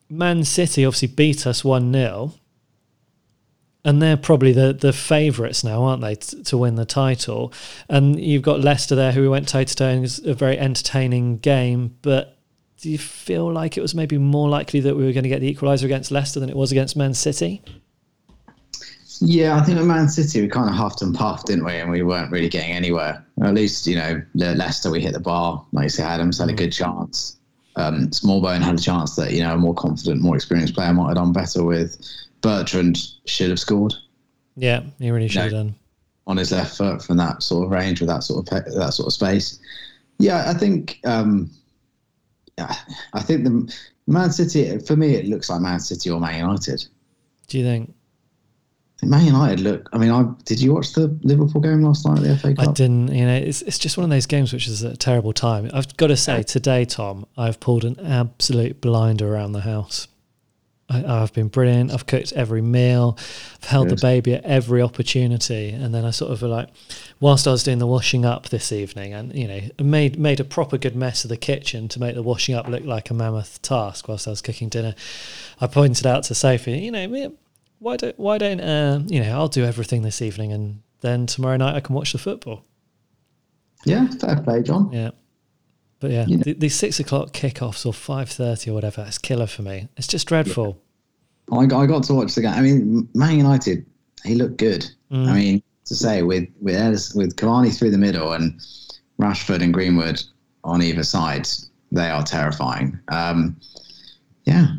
Man 0.09 0.45
City 0.45 0.85
obviously 0.85 1.09
beat 1.09 1.47
us 1.47 1.65
one 1.65 1.93
0 1.93 2.35
and 3.85 4.01
they're 4.01 4.17
probably 4.17 4.53
the 4.53 4.73
the 4.73 4.93
favourites 4.93 5.65
now, 5.65 5.83
aren't 5.83 6.03
they, 6.03 6.15
t- 6.15 6.43
to 6.45 6.59
win 6.59 6.77
the 6.77 6.85
title? 6.85 7.53
And 7.89 8.19
you've 8.21 8.43
got 8.43 8.61
Leicester 8.61 8.95
there, 8.95 9.13
who 9.13 9.23
we 9.23 9.29
went 9.29 9.49
toe 9.49 9.65
to 9.65 9.75
toe, 9.75 9.89
it 9.89 10.19
a 10.25 10.35
very 10.35 10.59
entertaining 10.59 11.39
game. 11.39 11.97
But 12.03 12.39
do 12.81 12.91
you 12.91 12.99
feel 12.99 13.53
like 13.53 13.77
it 13.77 13.81
was 13.81 13.95
maybe 13.95 14.19
more 14.19 14.49
likely 14.49 14.81
that 14.81 14.97
we 14.97 15.05
were 15.05 15.13
going 15.13 15.25
to 15.25 15.29
get 15.29 15.41
the 15.41 15.53
equaliser 15.53 15.85
against 15.85 16.11
Leicester 16.11 16.41
than 16.41 16.51
it 16.51 16.57
was 16.57 16.71
against 16.73 16.97
Man 16.97 17.15
City? 17.15 17.63
Yeah, 19.21 19.57
I 19.57 19.63
think 19.63 19.79
at 19.79 19.85
Man 19.85 20.09
City 20.09 20.41
we 20.41 20.49
kind 20.49 20.69
of 20.69 20.75
huffed 20.75 21.03
and 21.03 21.15
puffed, 21.15 21.47
didn't 21.47 21.65
we? 21.65 21.75
And 21.75 21.91
we 21.91 22.03
weren't 22.03 22.31
really 22.31 22.49
getting 22.49 22.73
anywhere. 22.73 23.25
Or 23.37 23.47
at 23.47 23.55
least, 23.55 23.87
you 23.87 23.97
know, 23.97 24.23
Leicester 24.35 24.91
we 24.91 25.01
hit 25.01 25.13
the 25.13 25.21
bar. 25.21 25.65
Like 25.73 25.85
you 25.85 25.89
say, 25.91 26.05
Adams 26.05 26.39
had 26.39 26.49
a 26.49 26.55
good 26.55 26.73
chance. 26.73 27.37
Um, 27.77 28.09
Smallbone 28.09 28.63
had 28.63 28.75
a 28.75 28.83
chance 28.83 29.17
that 29.17 29.33
you 29.33 29.43
know 29.43 29.55
a 29.55 29.59
more 29.59 29.75
confident, 29.75 30.21
more 30.23 30.37
experienced 30.37 30.75
player 30.75 30.93
might 30.93 31.09
have 31.09 31.17
done 31.17 31.33
better 31.33 31.65
with. 31.65 32.01
Bertrand 32.41 32.99
should 33.25 33.51
have 33.51 33.61
scored. 33.61 33.95
Yeah, 34.57 34.83
he 34.99 35.11
really 35.11 35.29
should 35.29 35.43
have 35.43 35.51
done 35.53 35.75
on 36.27 36.37
his 36.37 36.53
left 36.53 36.77
foot 36.77 37.03
from 37.03 37.17
that 37.17 37.43
sort 37.43 37.65
of 37.65 37.71
range 37.71 38.01
with 38.01 38.09
that 38.09 38.23
sort 38.23 38.47
of 38.47 38.65
that 38.75 38.95
sort 38.95 39.07
of 39.07 39.13
space. 39.13 39.59
Yeah, 40.19 40.45
I 40.49 40.55
think 40.55 41.01
um, 41.05 41.51
I 42.59 43.21
think 43.21 43.45
the 43.45 43.75
Man 44.07 44.31
City 44.31 44.79
for 44.79 44.97
me 44.97 45.15
it 45.15 45.27
looks 45.27 45.51
like 45.51 45.61
Man 45.61 45.81
City 45.81 46.11
or 46.11 46.21
Man 46.21 46.39
United. 46.39 46.85
Do 47.49 47.59
you 47.59 47.65
think? 47.65 47.95
Man 49.03 49.27
United 49.27 49.61
look. 49.61 49.89
I 49.93 49.99
mean, 49.99 50.11
I 50.11 50.25
did 50.45 50.61
you 50.61 50.73
watch 50.73 50.93
the 50.93 51.09
Liverpool 51.23 51.61
game 51.61 51.83
last 51.83 52.07
night 52.07 52.19
at 52.19 52.23
the 52.23 52.37
FA 52.37 52.55
Cup? 52.55 52.69
I 52.69 52.73
didn't. 52.73 53.09
You 53.09 53.27
know, 53.27 53.35
it's 53.35 53.63
it's 53.63 53.79
just 53.79 53.97
one 53.97 54.05
of 54.05 54.11
those 54.11 54.27
games 54.27 54.53
which 54.53 54.69
is 54.69 54.83
a 54.83 54.97
terrible 54.97 55.33
time. 55.33 55.71
I've 55.75 55.97
got 55.97 56.09
to 56.09 56.17
say, 56.17 56.43
today, 56.43 56.85
Tom, 56.85 57.27
I've 57.37 57.59
pulled 57.59 57.85
an 57.85 57.99
absolute 58.01 58.81
blinder 58.81 59.35
around 59.35 59.53
the 59.53 59.63
house. 59.63 60.09
I, 60.93 61.21
have 61.21 61.33
been 61.33 61.49
brilliant. 61.49 61.91
I've 61.93 62.07
cooked 62.07 62.33
every 62.33 62.61
meal. 62.61 63.17
I've 63.63 63.69
held 63.69 63.89
Good. 63.89 63.99
the 63.99 64.03
baby 64.03 64.35
at 64.35 64.45
every 64.45 64.83
opportunity, 64.83 65.71
and 65.71 65.95
then 65.95 66.05
I 66.05 66.11
sort 66.11 66.33
of 66.33 66.43
like, 66.43 66.69
whilst 67.19 67.47
I 67.47 67.53
was 67.53 67.63
doing 67.63 67.79
the 67.79 67.87
washing 67.87 68.25
up 68.25 68.51
this 68.51 68.73
evening, 68.73 69.15
and 69.15 69.35
you 69.35 69.49
know, 69.49 69.61
made 69.81 70.19
made 70.19 70.41
a 70.41 70.45
proper 70.45 70.79
good 70.79 70.95
mess 70.95 71.25
of 71.25 71.31
the 71.31 71.37
kitchen 71.37 71.89
to 71.89 72.01
make 72.01 72.15
the 72.15 72.23
washing 72.23 72.55
up 72.55 72.69
look 72.69 72.85
like 72.85 73.11
a 73.11 73.15
mammoth 73.15 73.63
task. 73.63 74.09
Whilst 74.09 74.27
I 74.27 74.31
was 74.31 74.43
cooking 74.43 74.69
dinner, 74.69 74.95
I 75.61 75.67
pointed 75.67 76.07
out 76.07 76.25
to 76.25 76.35
Sophie, 76.35 76.79
you 76.79 76.91
know, 76.91 77.33
why 77.83 77.97
don't 77.97 78.19
why 78.19 78.39
don't 78.39 78.61
uh, 78.61 79.03
you 79.07 79.21
know, 79.21 79.33
I'll 79.33 79.49
do 79.49 79.65
everything 79.65 80.03
this 80.03 80.23
evening, 80.23 80.53
and 80.53 80.83
then 81.01 81.27
tomorrow 81.27 81.57
night 81.57 81.75
I 81.75 81.81
can 81.81 81.95
watch 81.95 82.13
the 82.13 82.19
football. 82.19 82.65
Yeah, 83.85 84.07
fair 84.21 84.41
play, 84.41 84.63
John. 84.63 84.91
Yeah. 84.93 85.11
But 85.99 86.11
yeah, 86.11 86.27
you 86.27 86.37
know, 86.37 86.43
the, 86.43 86.55
the, 86.55 86.69
six 86.69 86.99
o'clock 86.99 87.33
kickoffs 87.33 87.87
or 87.87 87.93
five 87.93 88.29
thirty 88.29 88.71
or 88.71 88.75
whatever, 88.75 89.05
it's 89.07 89.19
killer 89.19 89.47
for 89.47 89.63
me. 89.63 89.89
It's 89.97 90.07
just 90.07 90.27
dreadful. 90.27 90.81
I, 91.53 91.59
I 91.59 91.87
got 91.87 92.05
to 92.05 92.15
watch 92.15 92.35
the 92.35 92.43
game. 92.43 92.55
I 92.55 92.61
mean, 92.61 93.09
Man 93.15 93.37
United, 93.37 93.87
he 94.25 94.35
looked 94.35 94.57
good. 94.57 94.89
Mm. 95.13 95.29
I 95.29 95.35
mean, 95.35 95.63
to 95.85 95.95
say 95.95 96.23
with 96.23 96.49
with 96.61 97.13
with 97.15 97.37
Cavani 97.37 97.77
through 97.77 97.91
the 97.91 97.99
middle 97.99 98.33
and 98.33 98.61
Rashford 99.21 99.63
and 99.63 99.73
Greenwood 99.73 100.23
on 100.65 100.83
either 100.83 101.05
side, 101.05 101.49
they 101.93 102.09
are 102.09 102.23
terrifying. 102.23 102.99
Um, 103.09 103.57
yeah, 104.45 104.75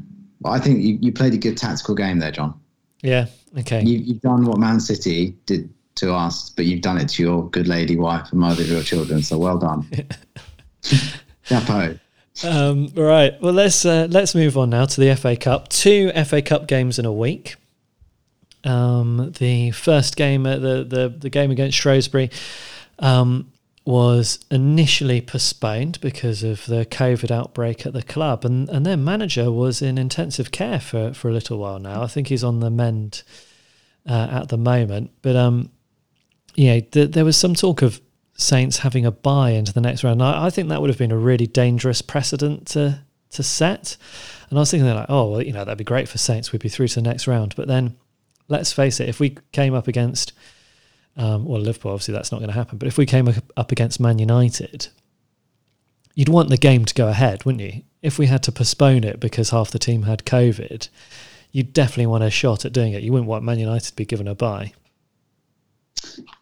I 0.45 0.59
think 0.59 0.81
you, 0.81 0.97
you 1.01 1.13
played 1.13 1.33
a 1.33 1.37
good 1.37 1.57
tactical 1.57 1.95
game 1.95 2.19
there, 2.19 2.31
John. 2.31 2.59
Yeah. 3.03 3.27
Okay. 3.59 3.83
You, 3.83 3.99
you've 3.99 4.21
done 4.21 4.45
what 4.45 4.57
Man 4.57 4.79
City 4.79 5.35
did 5.45 5.69
to 5.95 6.13
us, 6.13 6.49
but 6.49 6.65
you've 6.65 6.81
done 6.81 6.97
it 6.97 7.09
to 7.09 7.21
your 7.21 7.49
good 7.49 7.67
lady 7.67 7.95
wife 7.95 8.31
and 8.31 8.39
mother 8.39 8.63
of 8.63 8.69
your 8.69 8.81
children. 8.81 9.21
So 9.21 9.37
well 9.37 9.59
done. 9.59 9.87
Chapeau. 11.43 11.99
Um, 12.43 12.87
right. 12.95 13.39
Well, 13.41 13.53
let's 13.53 13.85
uh, 13.85 14.07
let's 14.09 14.33
move 14.33 14.57
on 14.57 14.71
now 14.71 14.85
to 14.85 14.99
the 14.99 15.15
FA 15.15 15.35
Cup. 15.35 15.69
Two 15.69 16.11
FA 16.25 16.41
Cup 16.41 16.67
games 16.67 16.97
in 16.97 17.05
a 17.05 17.13
week. 17.13 17.57
Um, 18.63 19.33
the 19.37 19.71
first 19.71 20.15
game, 20.15 20.45
uh, 20.45 20.57
the 20.57 20.83
the 20.83 21.13
the 21.15 21.29
game 21.29 21.51
against 21.51 21.77
Shrewsbury, 21.77 22.31
um, 22.97 23.51
was 23.85 24.39
initially 24.49 25.19
postponed 25.19 25.99
because 25.99 26.41
of 26.41 26.65
the 26.67 26.85
COVID 26.85 27.31
outbreak 27.31 27.85
at 27.85 27.93
the 27.93 28.03
club, 28.03 28.45
and 28.45 28.69
and 28.69 28.85
their 28.85 28.97
manager 28.97 29.51
was 29.51 29.81
in 29.81 29.97
intensive 29.97 30.51
care 30.51 30.79
for 30.79 31.13
for 31.13 31.29
a 31.29 31.33
little 31.33 31.57
while 31.57 31.79
now. 31.79 32.03
I 32.03 32.07
think 32.07 32.27
he's 32.27 32.43
on 32.43 32.59
the 32.59 32.69
mend 32.69 33.23
uh, 34.07 34.27
at 34.31 34.49
the 34.49 34.57
moment, 34.57 35.11
but 35.21 35.35
um, 35.35 35.69
yeah, 36.55 36.79
th- 36.79 37.11
there 37.11 37.25
was 37.25 37.37
some 37.37 37.55
talk 37.55 37.81
of 37.81 38.01
Saints 38.35 38.79
having 38.79 39.05
a 39.05 39.11
bye 39.11 39.51
into 39.51 39.73
the 39.73 39.81
next 39.81 40.03
round. 40.03 40.21
I, 40.23 40.47
I, 40.47 40.49
think 40.49 40.69
that 40.69 40.81
would 40.81 40.89
have 40.89 40.97
been 40.97 41.11
a 41.11 41.17
really 41.17 41.45
dangerous 41.45 42.01
precedent 42.01 42.67
to 42.67 43.03
to 43.31 43.43
set. 43.43 43.97
And 44.49 44.57
I 44.57 44.61
was 44.61 44.71
thinking 44.71 44.89
like, 44.89 45.07
oh, 45.09 45.31
well, 45.31 45.41
you 45.41 45.51
know, 45.51 45.65
that'd 45.65 45.77
be 45.77 45.83
great 45.83 46.07
for 46.07 46.17
Saints. 46.17 46.51
We'd 46.51 46.61
be 46.61 46.69
through 46.69 46.87
to 46.89 46.95
the 46.95 47.01
next 47.01 47.27
round. 47.27 47.55
But 47.55 47.67
then, 47.67 47.95
let's 48.47 48.71
face 48.71 48.99
it, 48.99 49.09
if 49.09 49.19
we 49.19 49.37
came 49.51 49.73
up 49.73 49.87
against, 49.87 50.33
um, 51.15 51.45
well, 51.45 51.61
Liverpool, 51.61 51.91
obviously 51.91 52.13
that's 52.13 52.31
not 52.31 52.39
going 52.39 52.49
to 52.49 52.55
happen. 52.55 52.77
But 52.77 52.87
if 52.87 52.97
we 52.97 53.05
came 53.05 53.29
up 53.55 53.71
against 53.71 53.99
Man 53.99 54.19
United, 54.19 54.87
you'd 56.15 56.29
want 56.29 56.49
the 56.49 56.57
game 56.57 56.85
to 56.85 56.93
go 56.93 57.07
ahead, 57.07 57.45
wouldn't 57.45 57.63
you? 57.63 57.83
If 58.01 58.17
we 58.17 58.27
had 58.27 58.43
to 58.43 58.51
postpone 58.51 59.03
it 59.03 59.19
because 59.19 59.51
half 59.51 59.71
the 59.71 59.79
team 59.79 60.03
had 60.03 60.25
COVID, 60.25 60.89
you'd 61.51 61.73
definitely 61.73 62.07
want 62.07 62.23
a 62.23 62.29
shot 62.29 62.65
at 62.65 62.73
doing 62.73 62.93
it. 62.93 63.03
You 63.03 63.11
wouldn't 63.11 63.29
want 63.29 63.43
Man 63.43 63.59
United 63.59 63.89
to 63.89 63.95
be 63.95 64.05
given 64.05 64.27
a 64.27 64.35
bye. 64.35 64.73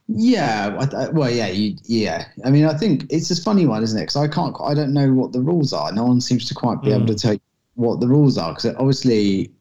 Yeah, 0.08 0.76
I, 0.80 1.10
well, 1.10 1.30
yeah, 1.30 1.48
you, 1.48 1.76
yeah. 1.84 2.26
I 2.44 2.50
mean, 2.50 2.66
I 2.66 2.74
think 2.74 3.06
it's 3.10 3.32
a 3.32 3.42
funny 3.42 3.66
one, 3.66 3.84
isn't 3.84 3.98
it? 3.98 4.04
Because 4.04 4.18
I 4.18 4.28
can't, 4.28 4.56
I 4.62 4.74
don't 4.74 4.94
know 4.94 5.14
what 5.14 5.34
the 5.34 5.42
rules 5.42 5.72
are. 5.72 5.92
No 5.92 6.06
one 6.06 6.20
seems 6.20 6.48
to 6.48 6.54
quite 6.54 6.82
be 6.82 6.90
mm. 6.90 6.96
able 6.96 7.08
to 7.08 7.16
tell 7.16 7.34
you 7.34 7.42
what 7.76 8.00
the 8.00 8.08
rules 8.08 8.38
are. 8.38 8.54
Because 8.54 8.76
obviously, 8.76 9.52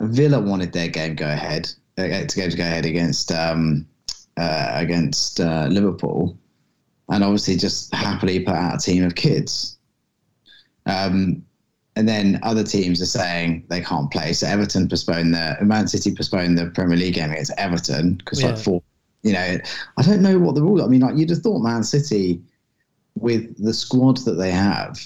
Villa 0.00 0.40
wanted 0.40 0.72
their 0.72 0.88
game 0.88 1.14
go 1.14 1.28
ahead, 1.28 1.72
uh, 1.98 2.02
to 2.02 2.36
go 2.36 2.48
to 2.48 2.56
go 2.56 2.62
ahead 2.62 2.86
against 2.86 3.30
um, 3.30 3.86
uh, 4.36 4.70
against 4.74 5.40
uh, 5.40 5.66
Liverpool, 5.70 6.38
and 7.08 7.24
obviously 7.24 7.56
just 7.56 7.94
happily 7.94 8.40
put 8.40 8.54
out 8.54 8.76
a 8.76 8.78
team 8.78 9.04
of 9.04 9.14
kids. 9.14 9.78
Um, 10.86 11.44
and 11.94 12.08
then 12.08 12.40
other 12.42 12.64
teams 12.64 13.02
are 13.02 13.06
saying 13.06 13.66
they 13.68 13.82
can't 13.82 14.10
play. 14.10 14.32
So 14.32 14.46
Everton 14.46 14.88
postponed 14.88 15.34
the 15.34 15.58
Man 15.60 15.86
City 15.86 16.14
postponed 16.14 16.56
the 16.56 16.70
Premier 16.70 16.96
League 16.96 17.14
game 17.14 17.30
against 17.30 17.52
Everton 17.58 18.14
because 18.14 18.40
yeah. 18.40 18.48
like 18.48 18.58
four 18.58 18.82
you 19.22 19.32
know, 19.32 19.58
I 19.96 20.02
don't 20.02 20.22
know 20.22 20.38
what 20.38 20.54
the 20.54 20.62
rules. 20.62 20.82
I 20.82 20.86
mean, 20.86 21.00
like 21.00 21.16
you'd 21.16 21.30
have 21.30 21.38
thought 21.38 21.60
Man 21.60 21.84
City, 21.84 22.42
with 23.14 23.62
the 23.62 23.72
squad 23.72 24.18
that 24.18 24.32
they 24.32 24.50
have, 24.50 24.98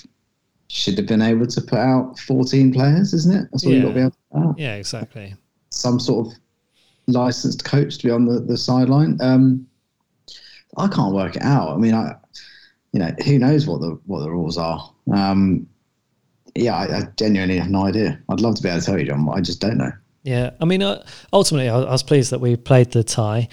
should 0.68 0.96
have 0.96 1.06
been 1.06 1.22
able 1.22 1.46
to 1.46 1.60
put 1.60 1.78
out 1.78 2.18
14 2.20 2.72
players, 2.72 3.12
isn't 3.12 3.34
it? 3.34 3.48
That's 3.52 3.64
what 3.64 3.72
yeah. 3.72 3.76
you've 3.76 3.84
got 3.84 3.88
to 3.88 3.94
be 3.94 4.00
able 4.00 4.10
to 4.10 4.16
put 4.32 4.48
out. 4.48 4.58
Yeah, 4.58 4.74
exactly. 4.76 5.34
Some 5.70 6.00
sort 6.00 6.26
of 6.26 6.32
licensed 7.06 7.64
coach 7.64 7.98
to 7.98 8.06
be 8.06 8.10
on 8.10 8.26
the, 8.26 8.40
the 8.40 8.56
sideline. 8.56 9.18
Um, 9.20 9.66
I 10.76 10.88
can't 10.88 11.14
work 11.14 11.36
it 11.36 11.42
out. 11.42 11.70
I 11.70 11.76
mean, 11.76 11.94
I, 11.94 12.14
you 12.92 13.00
know, 13.00 13.12
who 13.24 13.38
knows 13.38 13.66
what 13.66 13.80
the 13.80 13.98
what 14.06 14.20
the 14.20 14.30
rules 14.30 14.58
are? 14.58 14.92
Um, 15.12 15.66
yeah, 16.54 16.74
I, 16.74 16.98
I, 16.98 17.02
genuinely 17.16 17.58
have 17.58 17.70
no 17.70 17.86
idea. 17.86 18.18
I'd 18.28 18.40
love 18.40 18.56
to 18.56 18.62
be 18.62 18.68
able 18.68 18.80
to 18.80 18.86
tell 18.86 18.98
you, 18.98 19.06
John, 19.06 19.24
but 19.26 19.32
I 19.32 19.40
just 19.40 19.60
don't 19.60 19.76
know. 19.76 19.92
Yeah, 20.22 20.50
I 20.60 20.64
mean, 20.64 20.82
uh, 20.82 21.04
ultimately, 21.32 21.68
I, 21.68 21.78
I 21.78 21.92
was 21.92 22.02
pleased 22.02 22.30
that 22.32 22.40
we 22.40 22.56
played 22.56 22.92
the 22.92 23.04
tie. 23.04 23.48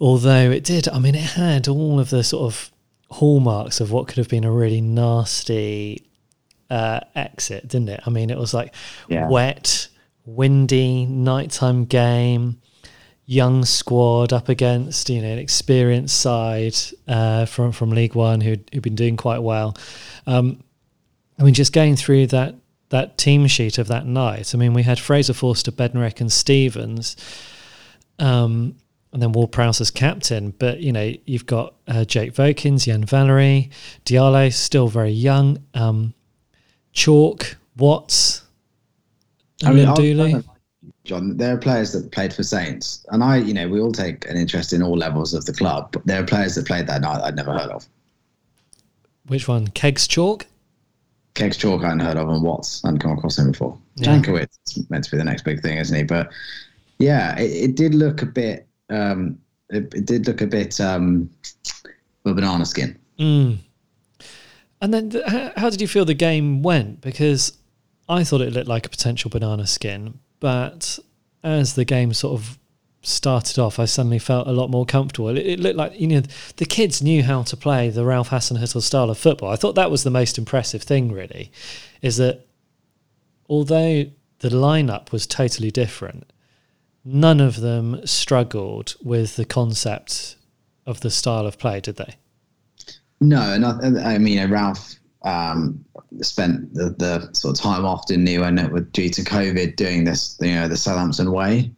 Although 0.00 0.50
it 0.50 0.64
did, 0.64 0.88
I 0.88 0.98
mean, 0.98 1.14
it 1.14 1.22
had 1.22 1.68
all 1.68 2.00
of 2.00 2.10
the 2.10 2.24
sort 2.24 2.52
of 2.52 2.70
hallmarks 3.10 3.80
of 3.80 3.92
what 3.92 4.08
could 4.08 4.16
have 4.16 4.28
been 4.28 4.44
a 4.44 4.50
really 4.50 4.80
nasty 4.80 6.10
uh, 6.68 7.00
exit, 7.14 7.68
didn't 7.68 7.90
it? 7.90 8.00
I 8.06 8.10
mean, 8.10 8.30
it 8.30 8.38
was 8.38 8.52
like 8.52 8.74
yeah. 9.08 9.28
wet, 9.28 9.88
windy, 10.24 11.06
nighttime 11.06 11.84
game, 11.84 12.60
young 13.26 13.64
squad 13.64 14.32
up 14.32 14.48
against 14.48 15.08
you 15.08 15.22
know 15.22 15.28
an 15.28 15.38
experienced 15.38 16.20
side 16.20 16.76
uh, 17.08 17.46
from 17.46 17.72
from 17.72 17.90
League 17.90 18.14
One 18.14 18.40
who 18.40 18.56
who'd 18.72 18.82
been 18.82 18.94
doing 18.94 19.16
quite 19.16 19.40
well. 19.40 19.76
Um, 20.26 20.62
I 21.38 21.42
mean, 21.42 21.54
just 21.54 21.72
going 21.72 21.96
through 21.96 22.28
that 22.28 22.54
that 22.90 23.18
team 23.18 23.46
sheet 23.46 23.78
of 23.78 23.88
that 23.88 24.06
night. 24.06 24.54
I 24.54 24.58
mean, 24.58 24.74
we 24.74 24.82
had 24.82 24.98
Fraser 24.98 25.34
Forster, 25.34 25.72
Bednarek, 25.72 26.20
and 26.20 26.30
Stephens. 26.30 27.16
Um, 28.18 28.76
and 29.12 29.22
then 29.22 29.32
Ward 29.32 29.52
Prowse 29.52 29.80
as 29.80 29.90
captain. 29.90 30.50
But 30.58 30.80
you 30.80 30.92
know, 30.92 31.12
you've 31.24 31.46
got 31.46 31.74
uh, 31.86 32.04
Jake 32.04 32.34
Vokins, 32.34 32.86
Yan 32.86 33.04
Valery, 33.04 33.70
Diallo, 34.04 34.52
still 34.52 34.88
very 34.88 35.12
young, 35.12 35.58
um, 35.72 36.14
Chalk, 36.92 37.56
Watts, 37.76 38.42
I 39.64 39.72
mean, 39.72 39.94
Dooley. 39.94 40.42
John, 41.04 41.36
there 41.36 41.54
are 41.54 41.58
players 41.58 41.92
that 41.92 42.10
played 42.12 42.32
for 42.32 42.42
Saints, 42.42 43.04
and 43.10 43.22
I, 43.22 43.36
you 43.36 43.52
know, 43.52 43.68
we 43.68 43.78
all 43.78 43.92
take 43.92 44.28
an 44.28 44.38
interest 44.38 44.72
in 44.72 44.82
all 44.82 44.96
levels 44.96 45.34
of 45.34 45.44
the 45.44 45.52
club. 45.52 45.90
But 45.92 46.06
there 46.06 46.22
are 46.22 46.26
players 46.26 46.54
that 46.54 46.66
played 46.66 46.86
that 46.86 47.02
night 47.02 47.20
I'd 47.22 47.36
never 47.36 47.52
heard 47.52 47.70
of. 47.70 47.86
Which 49.26 49.46
one? 49.46 49.68
Kegs 49.68 50.08
Chauke. 50.08 50.46
Kegs 51.34 51.58
Chauke 51.58 51.84
I 51.84 51.88
hadn't 51.88 52.00
heard 52.00 52.16
of, 52.16 52.28
and 52.30 52.42
Watts 52.42 52.82
I 52.84 52.88
hadn't 52.88 53.00
come 53.00 53.12
across 53.12 53.38
him 53.38 53.52
before. 53.52 53.78
Yeah. 53.96 54.18
Jankewitz 54.18 54.90
meant 54.90 55.04
to 55.04 55.10
be 55.10 55.18
the 55.18 55.24
next 55.24 55.42
big 55.42 55.60
thing, 55.60 55.76
isn't 55.76 55.96
he? 55.96 56.04
But 56.04 56.30
yeah, 56.98 57.38
it, 57.38 57.70
it 57.70 57.74
did 57.76 57.94
look 57.94 58.22
a 58.22 58.26
bit. 58.26 58.66
Um, 58.88 59.38
it, 59.70 59.92
it, 59.94 60.06
did 60.06 60.26
look 60.26 60.40
a 60.40 60.46
bit 60.46 60.80
um, 60.80 61.28
a 62.24 62.32
banana 62.32 62.64
skin. 62.64 62.98
Mm. 63.18 63.58
And 64.80 64.94
then, 64.94 65.52
how 65.56 65.70
did 65.70 65.80
you 65.80 65.88
feel 65.88 66.04
the 66.04 66.14
game 66.14 66.62
went? 66.62 67.00
Because 67.00 67.56
I 68.08 68.24
thought 68.24 68.40
it 68.40 68.52
looked 68.52 68.68
like 68.68 68.86
a 68.86 68.90
potential 68.90 69.30
banana 69.30 69.66
skin, 69.66 70.18
but 70.44 70.98
as 71.42 71.72
the 71.72 71.86
game 71.86 72.12
sort 72.12 72.38
of 72.38 72.58
started 73.00 73.58
off, 73.58 73.78
I 73.78 73.86
suddenly 73.86 74.18
felt 74.18 74.46
a 74.46 74.52
lot 74.52 74.68
more 74.68 74.84
comfortable. 74.84 75.30
It, 75.30 75.38
it, 75.38 75.58
looked 75.58 75.78
like 75.78 75.98
you 75.98 76.06
know 76.06 76.22
the 76.58 76.66
kids 76.66 77.00
knew 77.00 77.22
how 77.22 77.44
to 77.44 77.56
play 77.56 77.88
the 77.88 78.04
Ralph 78.04 78.28
Hasenhüttl 78.28 78.82
style 78.82 79.08
of 79.08 79.16
football. 79.16 79.50
I 79.50 79.56
thought 79.56 79.74
that 79.76 79.90
was 79.90 80.04
the 80.04 80.10
most 80.10 80.36
impressive 80.36 80.82
thing, 80.82 81.10
really, 81.10 81.50
is 82.02 82.18
that 82.18 82.46
although 83.48 84.04
the 84.40 84.50
lineup 84.50 85.12
was 85.12 85.26
totally 85.26 85.70
different, 85.70 86.30
none 87.06 87.40
of 87.40 87.62
them 87.62 88.06
struggled 88.06 88.96
with 89.02 89.36
the 89.36 89.46
concept 89.46 90.36
of 90.84 91.00
the 91.00 91.10
style 91.10 91.46
of 91.46 91.58
play, 91.58 91.80
did 91.80 91.96
they? 91.96 92.16
No, 93.18 93.40
and 93.40 93.64
I, 93.64 94.16
I 94.16 94.18
mean 94.18 94.50
Ralph 94.50 94.96
um, 95.24 95.84
spent 96.20 96.72
the, 96.74 96.90
the 96.90 97.32
sort 97.32 97.58
of 97.58 97.62
time 97.62 97.84
off 97.84 98.10
in 98.10 98.24
New 98.24 98.44
and 98.44 98.70
with 98.70 98.92
due 98.92 99.08
to 99.08 99.22
COVID 99.22 99.76
doing 99.76 100.04
this, 100.04 100.38
you 100.40 100.54
know, 100.54 100.68
the 100.68 100.76
Southampton 100.76 101.32
way. 101.32 101.70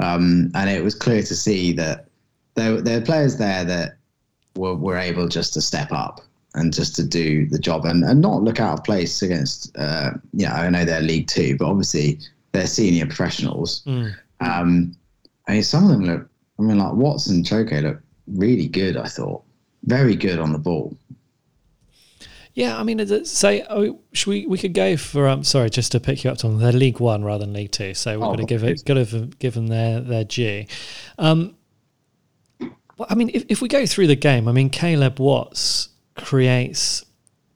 Um, 0.00 0.50
and 0.54 0.68
it 0.68 0.82
was 0.82 0.94
clear 0.94 1.22
to 1.22 1.34
see 1.34 1.72
that 1.72 2.06
there, 2.54 2.80
there 2.80 2.98
are 2.98 3.04
players 3.04 3.36
there 3.36 3.64
that 3.64 3.96
were, 4.56 4.74
were 4.74 4.96
able 4.96 5.28
just 5.28 5.54
to 5.54 5.60
step 5.60 5.92
up 5.92 6.20
and 6.54 6.72
just 6.72 6.96
to 6.96 7.04
do 7.04 7.46
the 7.46 7.58
job 7.58 7.84
and, 7.84 8.02
and 8.02 8.20
not 8.20 8.42
look 8.42 8.60
out 8.60 8.78
of 8.78 8.84
place 8.84 9.22
against, 9.22 9.76
uh, 9.78 10.10
you 10.32 10.46
know, 10.46 10.52
I 10.52 10.68
know 10.68 10.84
they're 10.84 11.00
League 11.00 11.28
Two, 11.28 11.56
but 11.56 11.68
obviously 11.68 12.18
they're 12.52 12.66
senior 12.66 13.06
professionals. 13.06 13.84
Mm. 13.86 14.14
Um, 14.40 14.96
I 15.46 15.52
mean, 15.52 15.62
some 15.62 15.84
of 15.84 15.90
them 15.90 16.04
look, 16.04 16.28
I 16.58 16.62
mean, 16.62 16.78
like 16.78 16.94
Watson, 16.94 17.44
Chauke 17.44 17.82
look 17.82 18.00
really 18.26 18.66
good, 18.66 18.96
I 18.96 19.06
thought. 19.06 19.42
Very 19.84 20.16
good 20.16 20.40
on 20.40 20.52
the 20.52 20.58
ball. 20.58 20.96
Yeah, 22.60 22.78
I 22.78 22.82
mean, 22.82 23.24
say, 23.24 23.64
oh, 23.70 24.00
should 24.12 24.28
we 24.28 24.46
we 24.46 24.58
could 24.58 24.74
go 24.74 24.98
for 24.98 25.26
um, 25.26 25.44
sorry, 25.44 25.70
just 25.70 25.92
to 25.92 25.98
pick 25.98 26.24
you 26.24 26.30
up 26.30 26.44
on 26.44 26.58
They're 26.58 26.72
League 26.72 27.00
One 27.00 27.24
rather 27.24 27.46
than 27.46 27.54
League 27.54 27.72
Two, 27.72 27.94
so 27.94 28.18
we're 28.18 28.26
oh, 28.26 28.34
going 28.34 28.40
to 28.40 28.44
give 28.44 28.62
it, 28.64 28.84
got 28.84 28.94
to 28.94 29.30
give 29.38 29.54
them 29.54 29.68
their 29.68 30.02
their 30.02 30.24
due. 30.24 30.66
Um, 31.16 31.56
well, 32.60 33.06
I 33.08 33.14
mean, 33.14 33.30
if 33.32 33.46
if 33.48 33.62
we 33.62 33.68
go 33.68 33.86
through 33.86 34.08
the 34.08 34.14
game, 34.14 34.46
I 34.46 34.52
mean, 34.52 34.68
Caleb 34.68 35.18
Watts 35.18 35.88
creates 36.16 37.02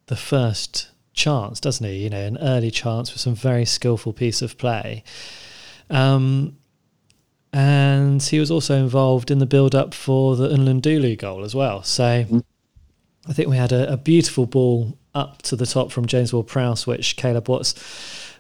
the 0.07 0.17
first 0.17 0.89
chance, 1.13 1.61
doesn't 1.61 1.87
he? 1.87 2.05
You 2.05 2.09
know, 2.09 2.23
an 2.23 2.39
early 2.39 2.71
chance 2.71 3.13
with 3.13 3.21
some 3.21 3.35
very 3.35 3.67
skillful 3.67 4.15
piece 4.15 4.41
of 4.41 4.57
play. 4.57 5.05
Um, 5.91 6.57
and 7.53 8.23
he 8.23 8.41
was 8.41 8.51
also 8.51 8.79
involved 8.79 9.31
in 9.31 9.39
the 9.39 9.45
build 9.45 9.75
up 9.75 9.93
for 9.93 10.35
the 10.35 10.49
N'Lundulu 10.49 11.19
goal 11.19 11.45
as 11.45 11.55
well. 11.55 11.83
So. 11.83 12.43
I 13.29 13.33
think 13.33 13.49
we 13.49 13.57
had 13.57 13.73
a, 13.73 13.93
a 13.93 13.97
beautiful 13.97 14.47
ball 14.47 14.99
up 15.15 15.43
to 15.43 15.57
the 15.57 15.67
top 15.67 15.93
from 15.93 16.07
James 16.07 16.33
Ward 16.33 16.47
Prowse, 16.47 16.87
which 16.87 17.17
Caleb 17.17 17.49
Watts 17.49 17.75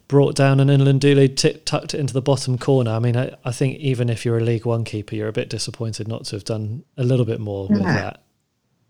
brought 0.08 0.34
down 0.34 0.60
and 0.60 0.70
N'Lundulu 0.70 1.36
t- 1.36 1.54
tucked 1.64 1.94
it 1.94 2.00
into 2.00 2.12
the 2.12 2.20
bottom 2.20 2.58
corner. 2.58 2.90
I 2.90 2.98
mean, 2.98 3.16
I, 3.16 3.34
I, 3.44 3.52
think 3.52 3.78
even 3.78 4.10
if 4.10 4.24
you're 4.24 4.36
a 4.38 4.42
League 4.42 4.66
One 4.66 4.84
keeper, 4.84 5.14
you're 5.14 5.28
a 5.28 5.32
bit 5.32 5.48
disappointed 5.48 6.08
not 6.08 6.24
to 6.26 6.36
have 6.36 6.44
done 6.44 6.84
a 6.96 7.04
little 7.04 7.24
bit 7.24 7.40
more 7.40 7.68
yeah. 7.70 7.76
with 7.76 7.84
that. 7.84 8.22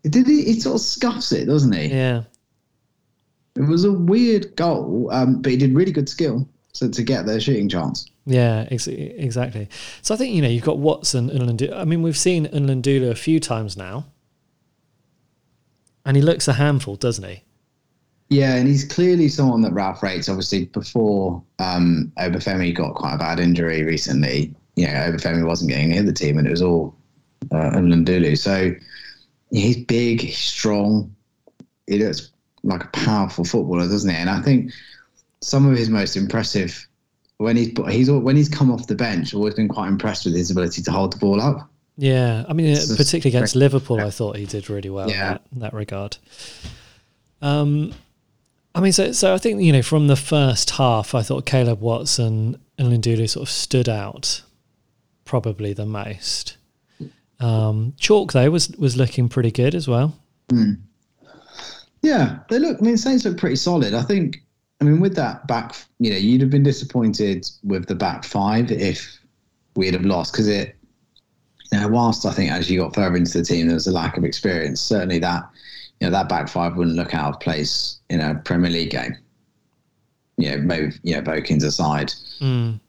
Did 0.03 0.27
he? 0.27 0.43
He 0.43 0.59
sort 0.59 0.75
of 0.75 0.81
scuffs 0.81 1.31
it, 1.31 1.45
doesn't 1.45 1.71
he? 1.71 1.87
Yeah. 1.87 2.23
It 3.55 3.61
was 3.61 3.85
a 3.85 3.91
weird 3.91 4.55
goal, 4.55 5.09
um, 5.11 5.41
but 5.41 5.51
he 5.51 5.57
did 5.57 5.73
really 5.73 5.93
good 5.93 6.09
skill 6.09 6.47
so 6.73 6.89
to 6.89 7.03
get 7.03 7.25
their 7.25 7.39
shooting 7.39 7.69
chance. 7.69 8.05
Yeah, 8.25 8.67
ex- 8.69 8.87
exactly. 8.87 9.69
So 10.01 10.13
I 10.13 10.17
think 10.17 10.35
you 10.35 10.41
know 10.41 10.49
you've 10.49 10.65
got 10.65 10.77
Watson 10.77 11.29
and 11.29 11.39
N'Lundulu. 11.39 11.73
I 11.73 11.85
mean, 11.85 12.01
we've 12.01 12.17
seen 12.17 12.47
N'Lundulu 12.47 13.09
a 13.09 13.15
few 13.15 13.39
times 13.39 13.77
now. 13.77 14.05
And 16.05 16.15
he 16.15 16.21
looks 16.21 16.47
a 16.47 16.53
handful, 16.53 16.95
doesn't 16.95 17.23
he? 17.23 17.43
Yeah, 18.29 18.55
and 18.55 18.67
he's 18.67 18.83
clearly 18.83 19.27
someone 19.27 19.61
that 19.61 19.73
Ralph 19.73 20.01
rates. 20.01 20.29
Obviously, 20.29 20.65
before 20.65 21.43
um, 21.59 22.11
Obafemi 22.17 22.73
got 22.73 22.95
quite 22.95 23.15
a 23.15 23.17
bad 23.17 23.39
injury 23.39 23.83
recently, 23.83 24.53
you 24.75 24.87
know, 24.87 24.93
Obafemi 24.93 25.45
wasn't 25.45 25.69
getting 25.69 25.89
near 25.89 26.03
the 26.03 26.13
team, 26.13 26.37
and 26.37 26.47
it 26.47 26.51
was 26.51 26.61
all 26.61 26.95
uh, 27.51 27.71
N'Lundulu. 27.71 28.37
So 28.37 28.73
he's 29.51 29.77
big, 29.77 30.21
he's 30.21 30.37
strong. 30.37 31.13
He 31.87 31.99
looks 31.99 32.31
like 32.63 32.83
a 32.83 32.87
powerful 32.87 33.45
footballer, 33.45 33.87
doesn't 33.87 34.09
he? 34.09 34.15
And 34.15 34.29
I 34.29 34.41
think 34.41 34.71
some 35.41 35.69
of 35.69 35.77
his 35.77 35.89
most 35.89 36.15
impressive 36.15 36.87
when 37.37 37.57
he's 37.57 37.73
he's 37.89 38.09
when 38.09 38.35
he's 38.35 38.49
come 38.49 38.71
off 38.71 38.87
the 38.87 38.95
bench, 38.95 39.33
always 39.33 39.55
been 39.55 39.67
quite 39.67 39.87
impressed 39.87 40.25
with 40.25 40.35
his 40.35 40.51
ability 40.51 40.81
to 40.83 40.91
hold 40.91 41.13
the 41.13 41.17
ball 41.17 41.41
up. 41.41 41.69
Yeah, 41.97 42.43
I 42.47 42.53
mean, 42.53 42.67
it's 42.67 42.95
particularly 42.95 43.37
against 43.37 43.55
Liverpool, 43.55 44.01
I 44.01 44.09
thought 44.09 44.35
he 44.35 44.45
did 44.45 44.69
really 44.69 44.89
well 44.89 45.09
yeah. 45.09 45.13
in, 45.13 45.19
that, 45.19 45.41
in 45.53 45.59
that 45.59 45.73
regard. 45.73 46.17
Um, 47.41 47.93
I 48.73 48.81
mean, 48.81 48.91
so 48.91 49.13
so 49.13 49.33
I 49.33 49.37
think 49.37 49.61
you 49.61 49.71
know 49.71 49.81
from 49.81 50.07
the 50.07 50.17
first 50.17 50.71
half, 50.71 51.15
I 51.15 51.21
thought 51.21 51.45
Caleb 51.45 51.79
Watson 51.79 52.59
and 52.77 52.91
N'Lundulu 52.91 53.29
sort 53.29 53.43
of 53.43 53.49
stood 53.49 53.87
out 53.87 54.41
probably 55.23 55.71
the 55.71 55.85
most. 55.85 56.57
Um, 57.39 57.93
Chalk 57.97 58.33
though 58.33 58.51
was 58.51 58.69
was 58.71 58.97
looking 58.97 59.29
pretty 59.29 59.51
good 59.51 59.75
as 59.75 59.87
well. 59.87 60.17
Mm. 60.49 60.79
Yeah, 62.01 62.39
they 62.49 62.59
look. 62.59 62.77
I 62.79 62.83
mean, 62.83 62.97
Saints 62.97 63.25
look 63.25 63.37
pretty 63.37 63.55
solid. 63.55 63.93
I 63.93 64.03
think. 64.03 64.41
I 64.81 64.83
mean, 64.83 64.99
with 64.99 65.15
that 65.15 65.47
back, 65.47 65.73
you 65.99 66.11
know, 66.11 66.17
you'd 66.17 66.41
have 66.41 66.49
been 66.49 66.63
disappointed 66.63 67.49
with 67.63 67.87
the 67.87 67.95
back 67.95 68.25
five 68.25 68.69
if 68.71 69.19
we'd 69.75 69.93
have 69.93 70.03
lost 70.05 70.33
because 70.33 70.49
it 70.49 70.74
now, 71.71 71.87
whilst 71.87 72.25
I 72.25 72.31
think 72.31 72.51
as 72.51 72.69
you 72.69 72.79
got 72.79 72.95
further 72.95 73.15
into 73.15 73.37
the 73.37 73.43
team, 73.43 73.67
there 73.67 73.75
was 73.75 73.87
a 73.87 73.91
lack 73.91 74.17
of 74.17 74.23
experience. 74.23 74.81
Certainly, 74.81 75.19
that 75.19 75.49
you 75.99 76.07
know 76.07 76.11
that 76.11 76.29
back 76.29 76.47
five 76.47 76.75
wouldn't 76.75 76.95
look 76.95 77.13
out 77.13 77.35
of 77.35 77.39
place 77.39 77.99
in 78.09 78.19
a 78.19 78.35
Premier 78.35 78.69
League 78.69 78.91
game. 78.91 79.17
You 80.37 80.51
know, 80.51 80.57
maybe 80.57 80.93
you 81.03 81.15
know 81.15 81.21
Vokins 81.21 81.63
aside. 81.63 82.13
Mm. 82.39 82.79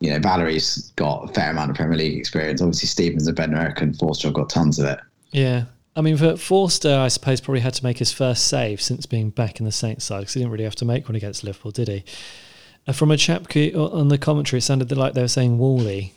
You 0.00 0.10
know, 0.10 0.18
Valery's 0.18 0.92
got 0.96 1.30
a 1.30 1.32
fair 1.32 1.50
amount 1.50 1.70
of 1.70 1.76
Premier 1.76 1.96
League 1.96 2.18
experience. 2.18 2.60
Obviously, 2.60 2.88
Stephens 2.88 3.26
and 3.26 3.36
Bednarek 3.36 3.80
and 3.80 3.96
Forster 3.98 4.28
have 4.28 4.34
got 4.34 4.50
tons 4.50 4.78
of 4.78 4.86
it. 4.86 5.00
Yeah. 5.30 5.64
I 5.94 6.02
mean, 6.02 6.18
for 6.18 6.36
Forster, 6.36 6.94
I 6.94 7.08
suppose 7.08 7.40
probably 7.40 7.60
had 7.60 7.72
to 7.74 7.84
make 7.84 7.96
his 7.96 8.12
first 8.12 8.46
save 8.46 8.82
since 8.82 9.06
being 9.06 9.30
back 9.30 9.58
in 9.58 9.64
the 9.64 9.72
Saints 9.72 10.04
side 10.04 10.20
because 10.20 10.34
he 10.34 10.40
didn't 10.40 10.52
really 10.52 10.64
have 10.64 10.74
to 10.76 10.84
make 10.84 11.08
one 11.08 11.16
against 11.16 11.42
Liverpool, 11.42 11.70
did 11.70 11.88
he? 11.88 12.04
Uh, 12.86 12.92
from 12.92 13.10
a 13.10 13.16
chap 13.16 13.46
on 13.56 14.08
the 14.08 14.18
commentary, 14.18 14.58
it 14.58 14.62
sounded 14.62 14.94
like 14.94 15.14
they 15.14 15.22
were 15.22 15.28
saying 15.28 15.56
Wally 15.56 16.12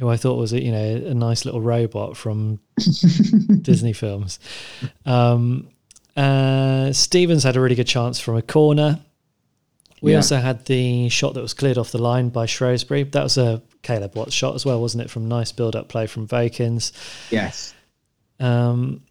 who 0.00 0.08
I 0.08 0.16
thought 0.16 0.36
was 0.36 0.52
a, 0.54 0.60
you 0.60 0.72
know 0.72 0.96
a 1.06 1.14
nice 1.14 1.44
little 1.44 1.60
robot 1.60 2.16
from 2.16 2.58
Disney 3.62 3.92
films. 3.92 4.40
Um, 5.04 5.68
uh, 6.16 6.92
Stephens 6.92 7.44
had 7.44 7.56
a 7.56 7.60
really 7.60 7.74
good 7.74 7.86
chance 7.86 8.18
from 8.18 8.36
a 8.36 8.42
corner. 8.42 9.00
We 10.00 10.12
yeah. 10.12 10.16
also 10.16 10.38
had 10.38 10.64
the 10.64 11.10
shot 11.10 11.34
that 11.34 11.42
was 11.42 11.52
cleared 11.52 11.76
off 11.76 11.92
the 11.92 11.98
line 11.98 12.30
by 12.30 12.46
Shrewsbury. 12.46 13.02
That 13.02 13.22
was 13.22 13.36
a 13.36 13.62
Caleb 13.82 14.16
Watts 14.16 14.32
shot 14.32 14.54
as 14.54 14.64
well, 14.64 14.80
wasn't 14.80 15.04
it? 15.04 15.10
From 15.10 15.28
nice 15.28 15.52
build-up 15.52 15.88
play 15.88 16.06
from 16.06 16.26
Vokins. 16.26 16.92
Yes. 17.30 17.74
Um, 18.40 19.02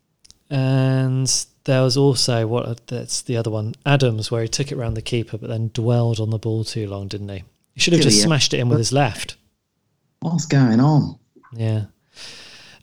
and 0.49 1.45
there 1.65 1.83
was 1.83 1.97
also 1.97 2.47
what 2.47 2.87
that's 2.87 3.21
the 3.21 3.37
other 3.37 3.51
one, 3.51 3.75
Adams, 3.85 4.31
where 4.31 4.41
he 4.41 4.47
took 4.47 4.71
it 4.71 4.75
around 4.79 4.95
the 4.95 5.03
keeper, 5.03 5.37
but 5.37 5.49
then 5.49 5.69
dwelled 5.71 6.19
on 6.19 6.31
the 6.31 6.39
ball 6.39 6.63
too 6.63 6.87
long, 6.87 7.07
didn't 7.07 7.29
he? 7.29 7.43
He 7.75 7.79
should 7.79 7.93
have 7.93 8.01
just 8.01 8.17
yeah. 8.17 8.25
smashed 8.25 8.55
it 8.55 8.59
in 8.59 8.69
with 8.69 8.79
his 8.79 8.91
left 8.91 9.37
what's 10.21 10.45
going 10.45 10.79
on? 10.79 11.17
Yeah. 11.53 11.85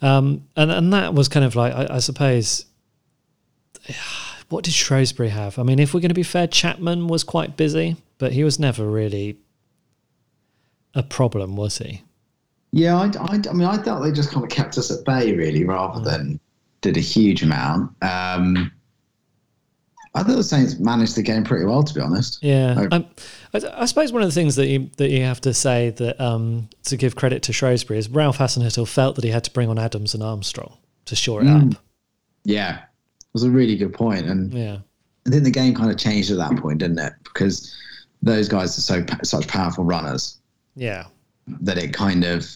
Um, 0.03 0.47
and 0.57 0.71
and 0.71 0.93
that 0.93 1.15
was 1.15 1.29
kind 1.29 1.45
of 1.45 1.57
like 1.57 1.73
I, 1.73 1.97
I, 1.97 1.99
suppose. 1.99 2.67
What 4.49 4.63
did 4.63 4.75
Shrewsbury 4.75 5.31
have? 5.31 5.59
I 5.59 5.65
mean, 5.65 5.81
if 5.81 5.93
we're 5.93 6.01
going 6.01 6.11
to 6.11 6.15
be 6.15 6.23
fair, 6.23 6.47
Chapman 6.47 7.09
was 7.09 7.25
quite 7.25 7.57
busy, 7.57 7.97
but 8.19 8.33
he 8.33 8.45
was 8.45 8.61
never 8.61 8.89
really 8.89 9.39
a 10.95 11.03
problem, 11.03 11.57
was 11.57 11.79
he? 11.79 12.03
Yeah, 12.73 12.97
I, 12.97 13.07
I, 13.07 13.41
I 13.49 13.53
mean, 13.53 13.67
I 13.67 13.77
thought 13.77 14.03
they 14.03 14.13
just 14.13 14.31
kind 14.31 14.45
of 14.45 14.51
kept 14.51 14.79
us 14.79 14.91
at 14.91 15.05
bay, 15.05 15.33
really, 15.35 15.65
rather 15.65 15.99
mm. 16.01 16.05
than 16.05 16.41
did 16.81 16.97
a 16.97 17.01
huge 17.01 17.43
amount. 17.43 17.91
Um, 18.03 18.71
I 20.17 20.23
thought 20.23 20.37
the 20.37 20.43
Saints 20.43 20.79
managed 20.79 21.15
the 21.15 21.23
game 21.23 21.45
pretty 21.45 21.67
well, 21.67 21.83
to 21.83 21.95
be 21.95 22.01
honest. 22.01 22.43
Yeah, 22.43 22.89
I, 22.91 23.07
I, 23.53 23.61
I 23.75 23.85
suppose 23.85 24.13
one 24.13 24.23
of 24.23 24.29
the 24.29 24.35
things 24.35 24.57
that 24.57 24.67
you 24.67 24.91
that 24.97 25.11
you 25.11 25.23
have 25.23 25.43
to 25.43 25.53
say 25.53 25.91
that 25.91 26.19
um, 26.21 26.71
to 26.85 26.97
give 26.97 27.17
credit 27.17 27.43
to 27.45 27.53
Shrewsbury 27.53 27.99
is 27.99 28.09
Ralph 28.09 28.39
Hasenhüttl 28.39 28.89
felt 28.89 29.17
that 29.17 29.25
he 29.25 29.31
had 29.31 29.45
to 29.45 29.51
bring 29.51 29.69
on 29.69 29.79
Adams 29.79 30.15
and 30.15 30.23
Armstrong 30.23 30.79
to 31.05 31.15
shore 31.15 31.43
it 31.43 31.47
mm. 31.47 31.75
up. 31.75 31.83
Yeah, 32.45 32.79
it 32.79 33.35
was 33.35 33.43
a 33.43 33.51
really 33.51 33.77
good 33.77 33.93
point, 33.93 34.27
and 34.27 34.53
yeah, 34.53 34.79
I 35.27 35.31
think 35.31 35.45
the 35.45 35.51
game 35.51 35.75
kind 35.75 35.91
of 35.91 35.99
changed 35.99 36.31
at 36.31 36.39
that 36.39 36.57
point, 36.57 36.79
didn't 36.79 36.99
it? 36.99 37.13
Because 37.23 37.77
those 38.23 38.49
guys 38.49 38.79
are 38.79 38.81
so 38.81 39.05
such 39.23 39.47
powerful 39.49 39.85
runners. 39.85 40.39
Yeah. 40.75 41.05
That 41.61 41.79
it 41.79 41.93
kind 41.93 42.25
of 42.25 42.47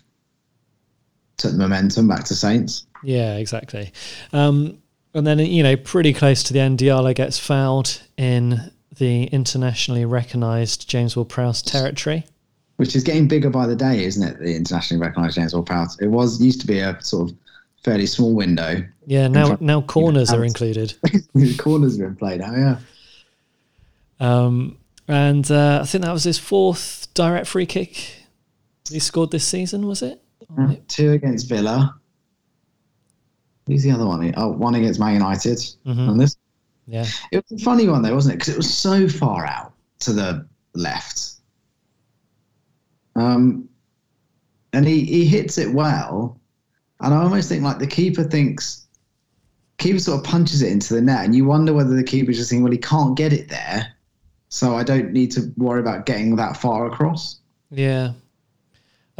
took 1.37 1.53
the 1.53 1.59
momentum 1.59 2.09
back 2.09 2.25
to 2.25 2.35
Saints. 2.35 2.87
Yeah, 3.03 3.37
exactly. 3.37 3.93
Um, 4.33 4.83
and 5.15 5.27
then 5.27 5.39
you 5.39 5.63
know, 5.63 5.77
pretty 5.77 6.13
close 6.13 6.43
to 6.45 6.53
the 6.53 6.61
end, 6.61 6.79
Diallo 6.79 7.15
gets 7.15 7.39
fouled 7.39 8.01
in 8.17 8.71
the 8.97 9.25
internationally 9.25 10.05
recognised 10.05 10.89
James 10.89 11.17
Ward-Prowse 11.17 11.63
territory. 11.63 12.25
Which 12.77 12.97
is 12.97 13.05
getting 13.05 13.29
bigger 13.29 13.51
by 13.51 13.67
the 13.67 13.77
day, 13.77 14.05
isn't 14.05 14.27
it? 14.27 14.39
The 14.39 14.57
internationally 14.57 15.01
recognised 15.01 15.37
James 15.37 15.55
Ward-Prowse. 15.55 15.99
It 16.01 16.09
was 16.09 16.41
used 16.41 16.61
to 16.63 16.67
be 16.67 16.79
a 16.81 17.01
sort 17.03 17.31
of 17.31 17.37
fairly 17.83 18.07
small 18.07 18.35
window. 18.35 18.85
Yeah, 19.07 19.29
now 19.29 19.57
now 19.61 19.81
corners 19.81 20.33
are 20.33 20.45
included. 20.45 20.95
corners 21.59 21.99
are 22.01 22.07
in 22.07 22.17
play 22.17 22.39
now. 22.39 22.55
Yeah. 22.55 22.77
Um, 24.21 24.79
and 25.09 25.51
uh, 25.51 25.81
I 25.83 25.87
think 25.87 26.05
that 26.05 26.13
was 26.13 26.25
his 26.25 26.39
fourth 26.39 27.09
direct 27.15 27.47
free 27.47 27.67
kick 27.67 28.21
he 28.91 28.99
scored 28.99 29.31
this 29.31 29.47
season. 29.47 29.87
Was 29.87 30.03
it? 30.03 30.23
Uh, 30.59 30.75
two 30.89 31.13
against 31.13 31.49
Villa. 31.49 31.95
Who's 33.71 33.85
the 33.85 33.93
other 33.93 34.07
one? 34.07 34.35
Oh, 34.37 34.49
one 34.49 34.75
against 34.75 34.99
Man 34.99 35.15
United. 35.15 35.59
Mm-hmm. 35.59 36.11
And 36.11 36.21
this, 36.21 36.37
yeah, 36.87 37.07
it 37.31 37.45
was 37.49 37.61
a 37.61 37.65
funny 37.65 37.89
one 37.89 38.03
though, 38.03 38.15
wasn't 38.15 38.35
it? 38.35 38.39
Because 38.39 38.55
it 38.55 38.57
was 38.57 38.73
so 38.73 39.09
far 39.09 39.47
out 39.47 39.73
to 40.01 40.13
the 40.13 40.47
left. 40.75 41.35
Um, 43.15 43.69
and 44.73 44.87
he 44.87 45.05
he 45.05 45.25
hits 45.25 45.57
it 45.57 45.73
well, 45.73 46.41
and 47.01 47.15
I 47.15 47.19
almost 47.23 47.49
think 47.49 47.63
like 47.63 47.79
the 47.79 47.87
keeper 47.87 48.25
thinks, 48.25 48.89
keeper 49.79 50.01
sort 50.01 50.19
of 50.19 50.25
punches 50.25 50.63
it 50.63 50.73
into 50.73 50.95
the 50.95 51.01
net, 51.01 51.25
and 51.25 51.35
you 51.35 51.45
wonder 51.45 51.73
whether 51.73 51.95
the 51.95 52.03
keeper's 52.03 52.39
just 52.39 52.51
thinking, 52.51 52.65
well, 52.65 52.73
he 52.73 52.79
can't 52.79 53.17
get 53.17 53.33
it 53.33 53.49
there, 53.49 53.95
so 54.49 54.75
I 54.75 54.83
don't 54.83 55.13
need 55.13 55.31
to 55.33 55.53
worry 55.57 55.81
about 55.81 56.07
getting 56.07 56.35
that 56.37 56.57
far 56.57 56.87
across. 56.87 57.41
Yeah. 57.71 58.13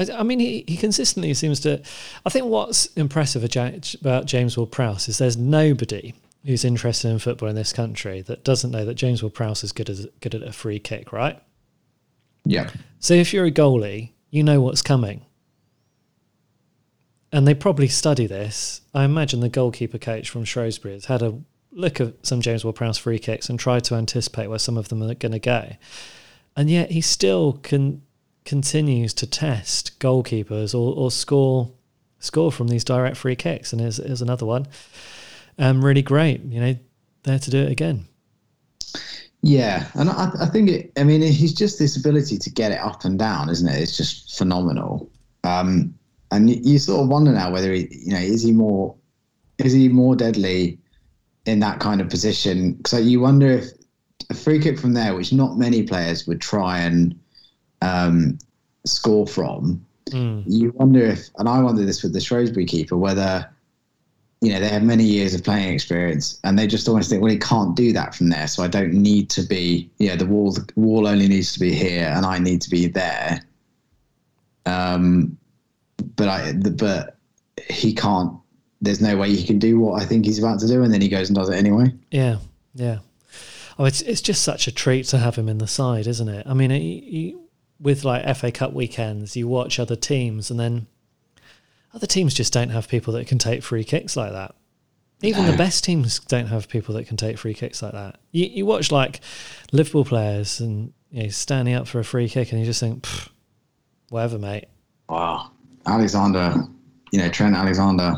I, 0.09 0.23
mean, 0.23 0.41
he, 0.41 0.65
he 0.67 0.77
consistently 0.77 1.35
seems 1.35 1.61
to. 1.61 1.83
I 2.25 2.31
think 2.31 2.47
what's 2.47 2.87
impressive 2.95 3.45
about 3.45 4.27
James 4.27 4.57
Ward 4.57 4.71
Prowse 4.73 5.09
is 5.09 5.19
there's 5.19 5.37
nobody 5.37 6.15
who's 6.47 6.65
interested 6.65 7.09
in 7.11 7.19
football 7.19 7.49
in 7.49 7.57
this 7.57 7.73
country 7.73 8.23
that 8.23 8.45
doesn't 8.45 8.71
know 8.71 8.85
that 8.85 8.95
James 8.95 9.23
Ward 9.23 9.35
Prowse 9.35 9.63
is 9.63 9.73
good, 9.73 9.91
as, 9.91 10.07
good 10.21 10.35
at 10.35 10.43
a 10.43 10.53
free 10.53 10.79
kick, 10.79 11.13
right? 11.13 11.39
Yeah. 12.47 12.71
So 13.01 13.13
if 13.13 13.35
you're 13.35 13.45
a 13.45 13.51
goalie, 13.51 14.13
you 14.31 14.43
know 14.43 14.63
what's 14.63 14.81
coming 14.81 15.27
and 17.33 17.47
they 17.47 17.55
probably 17.55 17.89
study 17.89 18.27
this. 18.27 18.81
I 18.95 19.05
imagine 19.05 19.41
the 19.41 19.49
goalkeeper 19.49 19.99
coach 19.99 20.29
from 20.31 20.45
Shrewsbury 20.45 20.95
has 20.95 21.07
had 21.07 21.23
a 21.23 21.39
look 21.73 22.01
at 22.01 22.27
some 22.27 22.41
James 22.41 22.65
Ward-Prowse 22.65 22.99
free 22.99 23.19
kicks 23.19 23.49
and 23.49 23.59
tried 23.59 23.85
to 23.85 23.95
anticipate 23.95 24.49
where 24.49 24.59
some 24.59 24.77
of 24.77 24.89
them 24.89 25.03
are 25.03 25.15
going 25.15 25.33
to 25.33 25.39
go, 25.39 25.77
and 26.57 26.69
yet 26.69 26.91
he 26.91 27.01
still 27.01 27.55
can 27.63 28.03
continues 28.45 29.15
to 29.15 29.27
test 29.27 29.99
goalkeepers 29.99 30.75
or, 30.75 30.95
or 30.95 31.11
score 31.11 31.73
score 32.19 32.53
from 32.53 32.69
these 32.69 32.85
direct 32.85 33.17
free 33.17 33.37
kicks. 33.37 33.73
And 33.73 33.81
is 33.81 34.23
another 34.23 34.47
one, 34.47 34.67
um, 35.59 35.85
really 35.85 36.03
great. 36.03 36.43
You 36.45 36.61
know, 36.61 36.77
there 37.25 37.39
to 37.39 37.51
do 37.51 37.59
it 37.59 37.73
again. 37.73 38.07
Yeah, 39.43 39.87
and 39.95 40.11
I, 40.11 40.31
I 40.39 40.47
think 40.47 40.69
it. 40.69 40.93
I 40.99 41.05
mean, 41.05 41.23
he's 41.23 41.55
just 41.55 41.79
this 41.79 41.97
ability 41.97 42.37
to 42.39 42.51
get 42.51 42.73
it 42.73 42.79
up 42.79 43.05
and 43.05 43.19
down, 43.19 43.49
isn't 43.49 43.69
it? 43.69 43.81
It's 43.81 43.97
just 43.97 44.37
phenomenal. 44.37 45.11
Um, 45.45 45.95
and 46.31 46.51
you, 46.51 46.61
you, 46.63 46.79
sort 46.79 47.03
of 47.03 47.09
wonder 47.09 47.33
now 47.33 47.51
whether 47.51 47.73
he, 47.73 47.89
you 47.91 48.13
know, 48.13 48.19
is 48.19 48.43
he 48.43 48.53
more, 48.53 48.95
is 49.59 49.73
he 49.73 49.89
more 49.89 50.15
deadly 50.15 50.79
in 51.47 51.61
that 51.61 51.81
kind 51.81 52.03
of 52.03 52.11
position? 52.11 52.85
So 52.85 52.99
you 52.99 53.21
wonder 53.21 53.49
if 53.49 53.71
a 54.29 54.35
free 54.35 54.61
kick 54.61 54.79
from 54.79 54.93
there, 54.93 55.15
which 55.15 55.33
not 55.33 55.57
many 55.57 55.83
players 55.85 56.27
would 56.27 56.43
try 56.43 56.81
and 56.81 57.19
um, 57.83 58.39
score 58.85 59.27
from, 59.27 59.85
mm. 60.11 60.43
you 60.47 60.73
wonder 60.73 61.05
if, 61.05 61.29
and 61.39 61.49
I 61.49 61.61
wonder 61.61 61.85
this 61.85 62.03
with 62.03 62.13
the 62.13 62.21
Shrewsbury 62.21 62.67
keeper, 62.67 62.97
whether 62.97 63.49
you 64.41 64.53
know 64.53 64.61
they 64.61 64.69
have 64.69 64.83
many 64.83 65.05
years 65.05 65.35
of 65.35 65.45
playing 65.45 65.75
experience 65.75 66.41
and 66.45 66.59
they 66.59 66.67
just 66.67 66.89
almost 66.89 67.11
think 67.11 67.21
well 67.21 67.31
he 67.31 67.39
can't 67.39 67.77
do 67.77 67.93
that 67.93 68.15
from 68.15 68.31
there 68.31 68.47
so 68.47 68.63
i 68.63 68.67
don't 68.67 68.95
need 68.95 69.29
to 69.29 69.43
be 69.43 69.91
you 69.99 70.09
know 70.09 70.17
the 70.17 70.25
wall 70.25 70.51
the 70.51 70.67
wall 70.77 71.07
only 71.07 71.29
needs 71.29 71.53
to 71.53 71.61
be 71.61 71.75
here 71.75 72.11
and 72.17 72.25
i 72.25 72.39
need 72.39 72.59
to 72.63 72.71
be 72.71 72.87
there 72.87 73.43
um 74.65 75.37
but 76.17 76.29
I 76.29 76.53
but 76.53 77.17
he 77.69 77.95
can't. 77.95 78.37
There's 78.81 79.01
no 79.01 79.17
way 79.17 79.35
he 79.35 79.45
can 79.45 79.59
do 79.59 79.79
what 79.79 80.03
I 80.03 80.07
think 80.07 80.25
he's 80.25 80.39
about 80.39 80.61
to 80.61 80.67
do, 80.67 80.83
and 80.83 80.93
then 80.93 81.01
he 81.01 81.09
goes 81.09 81.29
and 81.29 81.37
does 81.37 81.51
it 81.51 81.57
anyway. 81.57 81.93
Yeah, 82.11 82.39
yeah. 82.75 82.99
Oh, 83.79 83.85
it's 83.85 84.01
it's 84.03 84.23
just 84.23 84.43
such 84.43 84.67
a 84.67 84.73
treat 84.73 85.07
to 85.07 85.19
have 85.19 85.37
him 85.37 85.49
in 85.49 85.59
the 85.59 85.67
side, 85.67 86.07
isn't 86.07 86.29
it? 86.29 86.47
I 86.47 86.55
mean, 86.55 86.71
he, 86.71 86.79
he, 86.79 87.37
with 87.81 88.05
like 88.05 88.37
FA 88.37 88.53
Cup 88.53 88.73
weekends, 88.73 89.37
you 89.37 89.49
watch 89.49 89.79
other 89.79 89.97
teams, 89.97 90.51
and 90.51 90.61
then 90.61 90.87
other 91.95 92.07
teams 92.07 92.35
just 92.35 92.53
don't 92.53 92.71
have 92.71 92.89
people 92.89 93.13
that 93.15 93.27
can 93.27 93.39
take 93.39 93.63
free 93.63 93.85
kicks 93.85 94.17
like 94.17 94.33
that. 94.33 94.55
Even 95.23 95.45
no. 95.45 95.51
the 95.51 95.57
best 95.57 95.85
teams 95.85 96.19
don't 96.21 96.47
have 96.47 96.69
people 96.69 96.95
that 96.95 97.07
can 97.07 97.17
take 97.17 97.39
free 97.39 97.53
kicks 97.53 97.83
like 97.83 97.93
that. 97.93 98.19
You, 98.33 98.47
you 98.47 98.67
watch 98.67 98.91
like 98.91 99.21
Liverpool 99.71 100.05
players 100.05 100.61
and 100.61 100.93
you 101.11 101.25
know, 101.25 101.29
standing 101.29 101.75
up 101.75 101.87
for 101.87 101.99
a 101.99 102.05
free 102.05 102.29
kick, 102.29 102.53
and 102.53 102.61
you 102.61 102.67
just 102.67 102.81
think, 102.81 103.07
whatever, 104.09 104.39
mate. 104.39 104.67
Wow. 105.09 105.51
Alexander, 105.87 106.55
you 107.11 107.19
know, 107.19 107.29
Trent 107.29 107.57
Alexander 107.57 108.15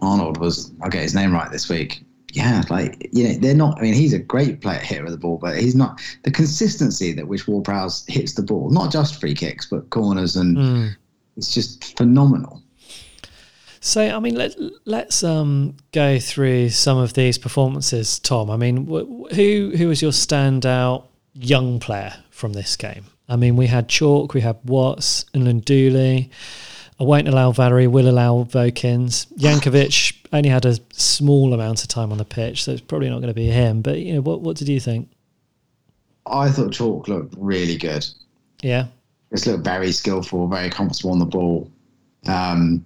Arnold 0.00 0.38
was, 0.38 0.72
I'll 0.82 0.90
get 0.90 1.02
his 1.02 1.14
name 1.14 1.32
right 1.32 1.50
this 1.50 1.68
week. 1.68 2.04
Yeah, 2.36 2.62
like, 2.68 3.08
you 3.12 3.24
know, 3.26 3.32
they're 3.32 3.54
not, 3.54 3.78
I 3.78 3.80
mean, 3.80 3.94
he's 3.94 4.12
a 4.12 4.18
great 4.18 4.60
player 4.60 4.78
here 4.78 5.02
of 5.02 5.10
the 5.10 5.16
ball, 5.16 5.38
but 5.38 5.56
he's 5.56 5.74
not, 5.74 6.02
the 6.24 6.30
consistency 6.30 7.14
that 7.14 7.28
which 7.28 7.48
Ward 7.48 7.64
Prowse 7.64 8.04
hits 8.08 8.34
the 8.34 8.42
ball, 8.42 8.68
not 8.68 8.92
just 8.92 9.18
free 9.18 9.32
kicks, 9.32 9.64
but 9.64 9.88
corners, 9.88 10.36
and 10.36 10.54
mm. 10.54 10.96
it's 11.38 11.54
just 11.54 11.96
phenomenal. 11.96 12.62
So, 13.80 14.02
I 14.02 14.18
mean, 14.18 14.34
let, 14.34 14.54
let's 14.84 15.24
um, 15.24 15.78
go 15.92 16.18
through 16.18 16.68
some 16.68 16.98
of 16.98 17.14
these 17.14 17.38
performances, 17.38 18.18
Tom. 18.18 18.50
I 18.50 18.58
mean, 18.58 18.84
wh- 18.84 19.34
who 19.34 19.72
who 19.74 19.88
was 19.88 20.02
your 20.02 20.10
standout 20.10 21.04
young 21.32 21.80
player 21.80 22.12
from 22.28 22.52
this 22.52 22.76
game? 22.76 23.06
I 23.30 23.36
mean, 23.36 23.56
we 23.56 23.68
had 23.68 23.88
Chalk, 23.88 24.34
we 24.34 24.42
had 24.42 24.58
Watts, 24.62 25.24
and 25.32 25.46
Nduli. 25.46 26.28
I 27.00 27.04
won't 27.04 27.28
allow 27.28 27.52
Valery, 27.52 27.86
will 27.86 28.08
allow 28.08 28.44
Vokins. 28.44 29.26
Jankewitz 29.38 30.15
only 30.32 30.48
had 30.48 30.64
a 30.64 30.78
small 30.92 31.54
amount 31.54 31.82
of 31.82 31.88
time 31.88 32.12
on 32.12 32.18
the 32.18 32.24
pitch, 32.24 32.64
so 32.64 32.72
it's 32.72 32.80
probably 32.80 33.08
not 33.08 33.16
going 33.16 33.28
to 33.28 33.34
be 33.34 33.46
him. 33.46 33.82
But 33.82 33.98
you 33.98 34.14
know, 34.14 34.20
what 34.20 34.40
what 34.40 34.56
did 34.56 34.68
you 34.68 34.80
think? 34.80 35.08
I 36.26 36.50
thought 36.50 36.72
Chalk 36.72 37.08
looked 37.08 37.34
really 37.38 37.76
good. 37.76 38.06
Yeah, 38.62 38.86
just 39.32 39.46
looked 39.46 39.64
very 39.64 39.92
skillful, 39.92 40.48
very 40.48 40.70
comfortable 40.70 41.12
on 41.12 41.18
the 41.18 41.26
ball. 41.26 41.70
Um, 42.26 42.84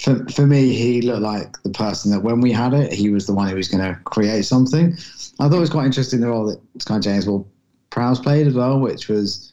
for 0.00 0.24
for 0.28 0.46
me, 0.46 0.72
he 0.72 1.02
looked 1.02 1.22
like 1.22 1.62
the 1.62 1.70
person 1.70 2.10
that 2.12 2.20
when 2.20 2.40
we 2.40 2.52
had 2.52 2.74
it, 2.74 2.92
he 2.92 3.10
was 3.10 3.26
the 3.26 3.34
one 3.34 3.48
who 3.48 3.56
was 3.56 3.68
going 3.68 3.84
to 3.84 3.98
create 4.04 4.44
something. 4.44 4.96
I 5.40 5.48
thought 5.48 5.56
it 5.56 5.60
was 5.60 5.70
quite 5.70 5.86
interesting 5.86 6.20
the 6.20 6.28
role 6.28 6.46
that 6.46 6.82
Sky 6.82 6.98
James 6.98 7.26
Ward 7.26 7.44
Prowse 7.90 8.20
played 8.20 8.46
as 8.46 8.54
well, 8.54 8.80
which 8.80 9.08
was, 9.08 9.52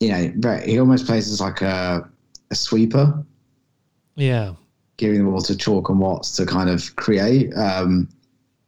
you 0.00 0.10
know, 0.10 0.32
very, 0.36 0.66
he 0.66 0.78
almost 0.78 1.06
plays 1.06 1.30
as 1.30 1.40
like 1.40 1.62
a 1.62 2.08
a 2.50 2.54
sweeper. 2.54 3.24
Yeah. 4.16 4.54
Giving 5.00 5.24
the 5.24 5.30
ball 5.30 5.40
to 5.40 5.56
Chalk 5.56 5.88
and 5.88 5.98
Watts 5.98 6.36
to 6.36 6.44
kind 6.44 6.68
of 6.68 6.94
create. 6.96 7.54
Um, 7.54 8.06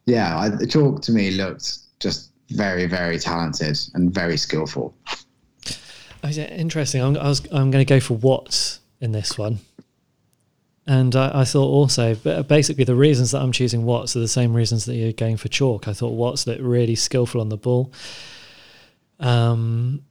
yeah, 0.07 0.38
I, 0.38 0.64
Chalk 0.64 1.03
to 1.03 1.12
me 1.12 1.33
looked 1.33 2.01
just 2.01 2.31
very, 2.49 2.87
very 2.87 3.18
talented 3.18 3.79
and 3.92 4.11
very 4.11 4.38
skillful. 4.38 4.95
Oh, 6.25 6.29
interesting. 6.31 7.03
I'm, 7.03 7.18
I 7.18 7.29
was, 7.29 7.40
I'm 7.53 7.71
going 7.71 7.85
to 7.85 7.88
go 7.88 8.01
for 8.01 8.14
Watts 8.14 8.81
in 8.99 9.12
this 9.12 9.37
one. 9.37 9.59
And 10.87 11.14
I, 11.14 11.40
I, 11.40 11.45
thought 11.45 11.68
also, 11.68 12.14
but 12.14 12.49
basically, 12.49 12.85
the 12.85 12.95
reasons 12.95 13.33
that 13.33 13.42
I'm 13.42 13.53
choosing 13.53 13.85
Watts 13.85 14.16
are 14.16 14.21
the 14.21 14.27
same 14.27 14.55
reasons 14.55 14.87
that 14.87 14.95
you're 14.95 15.12
going 15.12 15.37
for 15.37 15.49
Chalk. 15.49 15.87
I 15.87 15.92
thought 15.92 16.14
Watts 16.14 16.47
looked 16.47 16.62
really 16.62 16.95
skillful 16.95 17.42
on 17.42 17.51
the 17.51 17.59
ball. 17.59 17.92
Um, 19.21 20.03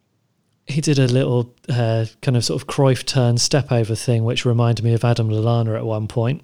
he 0.72 0.82
did 0.82 1.00
a 1.00 1.08
little 1.08 1.54
uh, 1.70 2.06
kind 2.22 2.36
of 2.36 2.44
sort 2.44 2.62
of 2.62 2.68
Cruyff 2.68 3.06
turn 3.06 3.38
step 3.38 3.72
over 3.72 3.96
thing, 3.96 4.24
which 4.24 4.46
reminded 4.46 4.84
me 4.84 4.94
of 4.94 5.04
Adam 5.04 5.30
Lallana 5.30 5.76
at 5.76 5.86
one 5.86 6.08
point, 6.08 6.42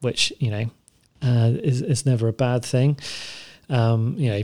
which 0.00 0.32
you 0.38 0.50
know 0.50 0.70
uh, 1.22 1.52
is 1.62 1.82
is 1.82 2.06
never 2.06 2.28
a 2.28 2.32
bad 2.32 2.64
thing. 2.64 2.98
Um, 3.68 4.14
you 4.18 4.30
know, 4.30 4.42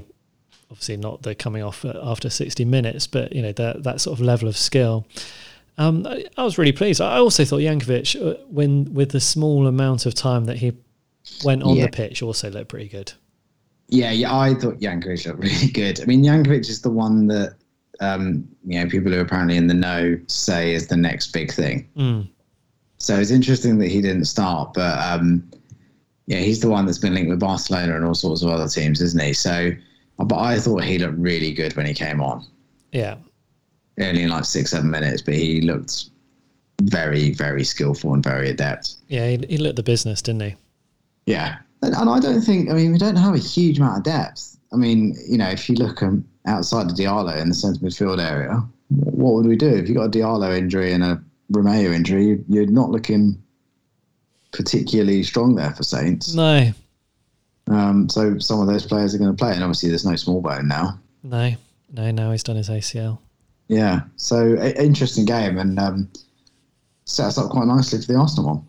obviously 0.71 0.97
not 0.97 1.23
the 1.23 1.35
coming 1.35 1.63
off 1.63 1.85
after 1.85 2.31
sixty 2.31 2.65
minutes, 2.65 3.07
but 3.07 3.33
you 3.33 3.43
know 3.43 3.53
that 3.53 3.83
that 3.83 4.01
sort 4.01 4.19
of 4.19 4.25
level 4.25 4.49
of 4.49 4.57
skill. 4.57 5.07
Um, 5.77 6.07
I, 6.07 6.25
I, 6.37 6.45
was 6.45 6.57
really 6.57 6.73
pleased. 6.73 7.01
I 7.01 7.19
also 7.19 7.45
thought 7.45 7.59
Jankewitz, 7.59 8.15
uh, 8.15 8.39
when 8.49 8.95
with 8.95 9.11
the 9.11 9.21
small 9.21 9.67
amount 9.67 10.07
of 10.07 10.15
time 10.15 10.45
that 10.45 10.59
he 10.59 10.73
went 11.45 11.65
on 11.65 11.77
yeah. 11.77 11.87
the 11.87 11.91
pitch, 11.91 12.23
also 12.23 12.49
looked 12.49 12.69
pretty 12.69 12.89
good. 12.89 13.13
Yeah, 13.89 14.13
yeah, 14.13 14.35
I 14.35 14.55
thought 14.55 14.79
Jankewitz 14.79 15.27
looked 15.27 15.41
really 15.43 15.71
good. 15.73 16.01
I 16.01 16.05
mean, 16.05 16.23
Jankovic 16.23 16.69
is 16.69 16.83
the 16.83 16.91
one 16.91 17.27
that 17.27 17.57
um, 18.01 18.47
you 18.67 18.79
know, 18.79 18.89
people 18.89 19.13
who 19.13 19.19
are 19.19 19.23
apparently 19.23 19.57
in 19.57 19.67
the 19.67 19.75
know 19.75 20.19
say 20.27 20.75
is 20.75 20.89
the 20.89 20.97
next 20.97 21.33
big 21.33 21.53
thing. 21.53 21.89
Mm. 21.97 22.29
So 22.99 23.19
it's 23.19 23.31
interesting 23.31 23.79
that 23.79 23.89
he 23.89 24.01
didn't 24.01 24.25
start, 24.25 24.75
but 24.75 24.99
um, 24.99 25.49
yeah, 26.27 26.39
he's 26.39 26.61
the 26.61 26.71
one 26.71 26.87
that's 26.87 26.99
been 26.99 27.15
linked 27.15 27.29
with 27.29 27.41
Barcelona 27.41 27.97
and 27.97 28.05
all 28.05 28.15
sorts 28.15 28.43
of 28.43 28.49
other 28.49 28.69
teams, 28.69 29.01
isn't 29.03 29.23
he? 29.23 29.33
So, 29.33 29.73
but 30.19 30.39
I 30.39 30.59
thought 30.59 30.85
he 30.85 30.99
looked 30.99 31.19
really 31.19 31.53
good 31.53 31.77
when 31.77 31.87
he 31.87 31.95
came 31.95 32.21
on. 32.21 32.47
Yeah, 32.93 33.17
only 34.01 34.23
in 34.23 34.31
like 34.31 34.45
six, 34.45 34.71
seven 34.71 34.91
minutes, 34.91 35.23
but 35.23 35.35
he 35.35 35.61
looked 35.61 36.11
very, 36.83 37.33
very 37.33 37.65
skillful 37.65 38.15
and 38.15 38.23
very 38.23 38.51
adept. 38.51 38.97
Yeah, 39.09 39.29
he, 39.29 39.45
he 39.49 39.59
looked 39.59 39.77
the 39.77 39.83
business, 39.83 40.23
didn't 40.23 40.43
he? 40.43 40.55
Yeah. 41.27 41.59
And, 41.83 41.95
and 41.95 42.11
I 42.11 42.19
don't 42.19 42.41
think, 42.41 42.71
I 42.71 42.75
mean, 42.75 42.93
we 42.93 42.99
don't 42.99 43.17
have 43.17 43.35
a 43.35 43.39
huge 43.39 43.79
amount 43.79 43.99
of 43.99 44.05
depth. 44.05 44.57
I 44.73 44.77
mean, 44.77 45.17
you 45.29 45.39
know, 45.39 45.49
if 45.49 45.69
you 45.69 45.77
look 45.77 46.03
um, 46.03 46.25
outside 46.47 46.91
of 46.91 46.97
Diallo 46.97 47.41
in 47.41 47.49
the 47.49 47.55
centre 47.55 47.81
midfield 47.81 48.23
area, 48.23 48.63
what 48.89 49.35
would 49.35 49.47
we 49.47 49.57
do? 49.57 49.69
If 49.69 49.89
you 49.89 49.95
got 49.95 50.07
a 50.07 50.11
Diallo 50.11 50.57
injury 50.57 50.93
and 50.93 51.03
a 51.03 51.23
Romeu 51.53 51.95
injury, 51.95 52.43
you're 52.49 52.67
not 52.67 52.91
looking 52.91 53.43
particularly 54.53 55.23
strong 55.23 55.55
there 55.55 55.73
for 55.73 55.83
Saints. 55.83 56.35
No. 56.35 56.73
Um, 57.69 58.09
so 58.09 58.39
some 58.39 58.61
of 58.61 58.67
those 58.67 58.87
players 58.87 59.15
are 59.15 59.19
going 59.19 59.35
to 59.35 59.37
play, 59.37 59.53
and 59.55 59.63
obviously 59.63 59.89
there's 59.89 60.05
no 60.05 60.13
Smallbone 60.13 60.67
now. 60.67 60.99
No, 61.23 61.55
no, 61.93 62.11
now 62.11 62.31
he's 62.31 62.43
done 62.43 62.57
his 62.57 62.69
ACL. 62.69 63.19
Yeah, 63.69 64.03
so 64.17 64.57
a, 64.59 64.83
interesting 64.83 65.25
game 65.25 65.59
and 65.59 65.79
um, 65.79 66.11
set 67.07 67.27
us 67.27 67.39
up 67.39 67.51
quite 67.51 67.67
nicely 67.67 68.01
for 68.01 68.13
the 68.13 68.19
Arsenal 68.19 68.51
one. 68.51 68.67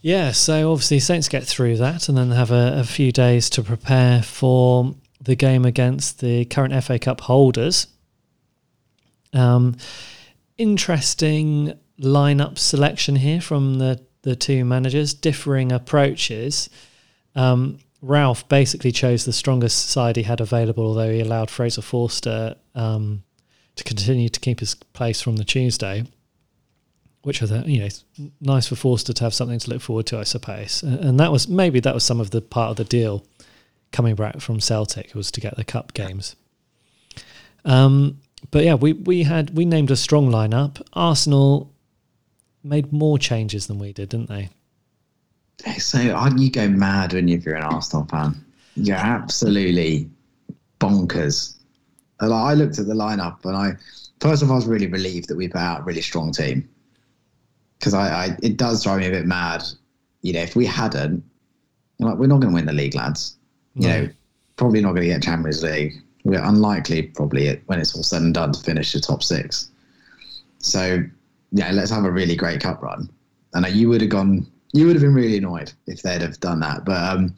Yeah, 0.00 0.32
so 0.32 0.72
obviously 0.72 0.98
Saints 1.00 1.28
get 1.28 1.44
through 1.44 1.76
that 1.76 2.08
and 2.08 2.16
then 2.16 2.30
have 2.30 2.50
a, 2.50 2.78
a 2.78 2.84
few 2.84 3.12
days 3.12 3.50
to 3.50 3.62
prepare 3.62 4.22
for 4.22 4.94
the 5.20 5.36
game 5.36 5.64
against 5.64 6.20
the 6.20 6.44
current 6.46 6.82
FA 6.84 6.98
Cup 6.98 7.20
holders. 7.22 7.86
Um, 9.32 9.76
interesting 10.58 11.74
lineup 12.00 12.58
selection 12.58 13.16
here 13.16 13.40
from 13.40 13.78
the 13.78 14.00
the 14.22 14.36
two 14.36 14.64
managers, 14.64 15.14
differing 15.14 15.72
approaches. 15.72 16.68
Um, 17.34 17.78
Ralph 18.02 18.48
basically 18.48 18.92
chose 18.92 19.24
the 19.24 19.32
strongest 19.32 19.88
side 19.88 20.16
he 20.16 20.22
had 20.22 20.40
available, 20.40 20.84
although 20.84 21.10
he 21.10 21.20
allowed 21.20 21.50
Fraser 21.50 21.82
Forster 21.82 22.56
um, 22.74 23.22
to 23.76 23.84
continue 23.84 24.28
to 24.28 24.40
keep 24.40 24.60
his 24.60 24.74
place 24.74 25.20
from 25.20 25.36
the 25.36 25.44
Tuesday, 25.44 26.04
which 27.22 27.40
was 27.40 27.50
you 27.66 27.80
know 27.80 27.88
nice 28.40 28.66
for 28.66 28.76
Forster 28.76 29.12
to 29.12 29.24
have 29.24 29.34
something 29.34 29.58
to 29.58 29.70
look 29.70 29.82
forward 29.82 30.06
to, 30.06 30.18
I 30.18 30.24
suppose. 30.24 30.82
And 30.82 31.18
that 31.20 31.32
was 31.32 31.48
maybe 31.48 31.80
that 31.80 31.94
was 31.94 32.04
some 32.04 32.20
of 32.20 32.30
the 32.30 32.40
part 32.40 32.70
of 32.70 32.76
the 32.76 32.84
deal 32.84 33.24
coming 33.92 34.14
back 34.14 34.40
from 34.40 34.60
Celtic 34.60 35.14
was 35.14 35.30
to 35.32 35.40
get 35.40 35.56
the 35.56 35.64
cup 35.64 35.94
games. 35.94 36.36
Um, 37.64 38.18
but 38.50 38.64
yeah, 38.64 38.74
we 38.74 38.94
we 38.94 39.24
had 39.24 39.56
we 39.56 39.64
named 39.64 39.90
a 39.90 39.96
strong 39.96 40.30
lineup. 40.30 40.80
Arsenal 40.92 41.72
made 42.62 42.92
more 42.92 43.18
changes 43.18 43.66
than 43.66 43.78
we 43.78 43.92
did, 43.92 44.08
didn't 44.10 44.28
they? 44.28 44.48
So 45.78 45.98
you 46.00 46.50
go 46.50 46.68
mad 46.68 47.12
when 47.12 47.28
you're 47.28 47.54
an 47.54 47.62
Arsenal 47.62 48.06
fan. 48.06 48.42
You're 48.76 48.96
absolutely 48.96 50.08
bonkers. 50.78 51.56
And 52.20 52.32
I 52.32 52.54
looked 52.54 52.78
at 52.78 52.86
the 52.86 52.94
lineup 52.94 53.44
and 53.44 53.56
I, 53.56 53.72
first 54.20 54.42
of 54.42 54.50
all, 54.50 54.54
I 54.54 54.58
was 54.58 54.66
really 54.66 54.86
relieved 54.86 55.28
that 55.28 55.36
we 55.36 55.48
put 55.48 55.60
out 55.60 55.80
a 55.80 55.82
really 55.84 56.02
strong 56.02 56.32
team 56.32 56.68
because 57.78 57.94
I, 57.94 58.26
I, 58.26 58.36
it 58.42 58.56
does 58.56 58.82
drive 58.82 59.00
me 59.00 59.06
a 59.06 59.10
bit 59.10 59.26
mad. 59.26 59.64
You 60.22 60.34
know, 60.34 60.40
if 60.40 60.54
we 60.54 60.66
hadn't, 60.66 61.24
like, 61.98 62.16
we're 62.18 62.26
not 62.26 62.40
going 62.40 62.52
to 62.52 62.54
win 62.54 62.66
the 62.66 62.72
league, 62.72 62.94
lads. 62.94 63.36
You 63.74 63.88
no. 63.88 64.00
know, 64.02 64.08
probably 64.56 64.80
not 64.80 64.90
going 64.90 65.02
to 65.02 65.08
get 65.08 65.22
Champions 65.22 65.62
League. 65.62 65.94
We're 66.24 66.42
unlikely, 66.42 67.02
probably, 67.02 67.60
when 67.66 67.80
it's 67.80 67.94
all 67.96 68.02
said 68.02 68.22
and 68.22 68.34
done, 68.34 68.52
to 68.52 68.62
finish 68.62 68.92
the 68.92 69.00
top 69.00 69.22
six. 69.22 69.70
So 70.58 71.02
yeah, 71.52 71.70
let's 71.72 71.90
have 71.90 72.04
a 72.04 72.10
really 72.10 72.36
great 72.36 72.60
cup 72.60 72.82
run. 72.82 73.10
And 73.54 73.66
you 73.68 73.88
would 73.88 74.00
have 74.00 74.10
gone, 74.10 74.46
you 74.72 74.86
would 74.86 74.94
have 74.94 75.02
been 75.02 75.14
really 75.14 75.38
annoyed 75.38 75.72
if 75.86 76.02
they'd 76.02 76.22
have 76.22 76.38
done 76.40 76.60
that. 76.60 76.84
But 76.84 77.02
um, 77.10 77.34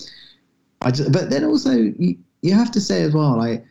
I 0.83 0.91
just, 0.91 1.13
but 1.13 1.31
then 1.31 1.45
also 1.45 1.73
you, 1.73 2.17
you 2.43 2.55
have 2.55 2.71
to 2.73 2.81
say 2.81 3.03
as 3.03 3.15
well, 3.15 3.37
like 3.39 3.65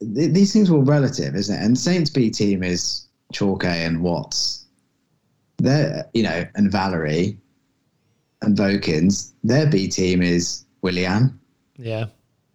th- 0.00 0.32
these 0.32 0.52
things 0.52 0.70
were 0.70 0.80
relative, 0.80 1.34
isn't 1.34 1.54
it? 1.54 1.64
And 1.64 1.78
Saints 1.78 2.10
B 2.10 2.30
team 2.30 2.62
is 2.62 3.06
Chauke 3.32 3.64
and 3.64 4.02
Watts. 4.02 4.64
They're, 5.58 6.08
you 6.14 6.22
know, 6.22 6.44
and 6.54 6.72
Valery 6.72 7.36
and 8.42 8.56
Vokins. 8.56 9.32
Their 9.44 9.66
B 9.66 9.88
team 9.88 10.22
is 10.22 10.64
Willian. 10.82 11.38
Yeah. 11.80 12.06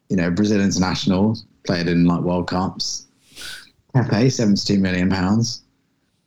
You 0.10 0.18
know, 0.18 0.30
Brazil 0.30 0.62
international, 0.62 1.38
played 1.66 1.88
in 1.88 2.06
like 2.06 2.22
World 2.22 2.48
Cups. 2.48 3.08
Pepe, 3.94 4.30
72 4.30 4.80
million 4.80 5.10
pounds. 5.10 5.64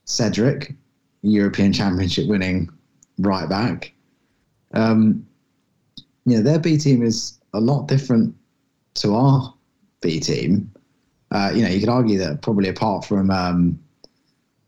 Cedric, 0.04 0.74
European 1.22 1.72
Championship 1.72 2.26
winning 2.28 2.70
right 3.18 3.48
back. 3.48 3.92
Um, 4.74 5.26
yeah, 6.24 6.40
their 6.40 6.58
B 6.58 6.76
team 6.76 7.02
is 7.02 7.38
a 7.54 7.60
lot 7.60 7.86
different 7.88 8.34
to 8.94 9.14
our 9.14 9.54
B 10.00 10.18
team. 10.18 10.72
Uh, 11.30 11.52
you 11.54 11.62
know, 11.62 11.68
you 11.68 11.80
could 11.80 11.88
argue 11.88 12.18
that 12.18 12.42
probably 12.42 12.68
apart 12.68 13.04
from, 13.04 13.30
um, 13.30 13.78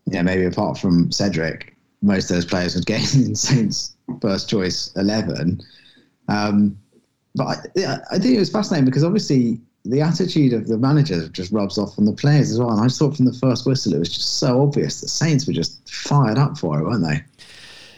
yeah, 0.05 0.21
maybe 0.21 0.45
apart 0.45 0.77
from 0.77 1.11
Cedric, 1.11 1.75
most 2.01 2.29
of 2.29 2.37
those 2.37 2.45
players 2.45 2.75
would 2.75 2.85
get 2.85 3.13
in 3.15 3.35
Saints' 3.35 3.95
first 4.21 4.49
choice 4.49 4.91
11. 4.95 5.61
Um, 6.27 6.77
but 7.35 7.43
I, 7.47 7.55
yeah, 7.75 7.97
I 8.11 8.19
think 8.19 8.35
it 8.35 8.39
was 8.39 8.49
fascinating 8.49 8.85
because 8.85 9.03
obviously 9.03 9.59
the 9.85 10.01
attitude 10.01 10.53
of 10.53 10.67
the 10.67 10.77
manager 10.77 11.27
just 11.29 11.51
rubs 11.51 11.77
off 11.77 11.97
on 11.97 12.05
the 12.05 12.13
players 12.13 12.51
as 12.51 12.59
well. 12.59 12.71
And 12.71 12.81
I 12.81 12.87
thought 12.87 13.15
from 13.15 13.25
the 13.25 13.33
first 13.33 13.65
whistle, 13.65 13.93
it 13.93 13.99
was 13.99 14.09
just 14.09 14.37
so 14.39 14.61
obvious 14.61 15.01
that 15.01 15.07
Saints 15.07 15.47
were 15.47 15.53
just 15.53 15.89
fired 15.89 16.37
up 16.37 16.57
for 16.57 16.79
it, 16.79 16.83
weren't 16.83 17.03
they? 17.03 17.23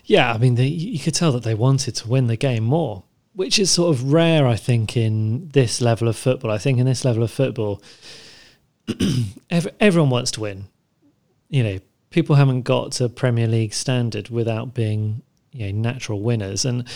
Yeah, 0.05 0.33
I 0.33 0.37
mean, 0.37 0.55
the, 0.55 0.67
you 0.67 0.99
could 0.99 1.13
tell 1.13 1.31
that 1.33 1.43
they 1.43 1.55
wanted 1.55 1.95
to 1.95 2.07
win 2.07 2.27
the 2.27 2.37
game 2.37 2.63
more, 2.63 3.03
which 3.33 3.57
is 3.59 3.71
sort 3.71 3.95
of 3.95 4.11
rare, 4.11 4.47
I 4.47 4.55
think, 4.55 4.95
in 4.95 5.49
this 5.49 5.81
level 5.81 6.07
of 6.07 6.15
football. 6.15 6.51
I 6.51 6.57
think 6.57 6.79
in 6.79 6.85
this 6.85 7.05
level 7.05 7.23
of 7.23 7.31
football, 7.31 7.81
everyone 9.79 10.09
wants 10.09 10.31
to 10.31 10.41
win. 10.41 10.65
You 11.49 11.63
know, 11.63 11.79
people 12.09 12.35
haven't 12.35 12.61
got 12.61 12.93
to 12.93 13.09
Premier 13.09 13.47
League 13.47 13.73
standard 13.73 14.29
without 14.29 14.73
being, 14.73 15.21
you 15.51 15.71
know, 15.71 15.79
natural 15.79 16.21
winners. 16.21 16.65
And, 16.65 16.87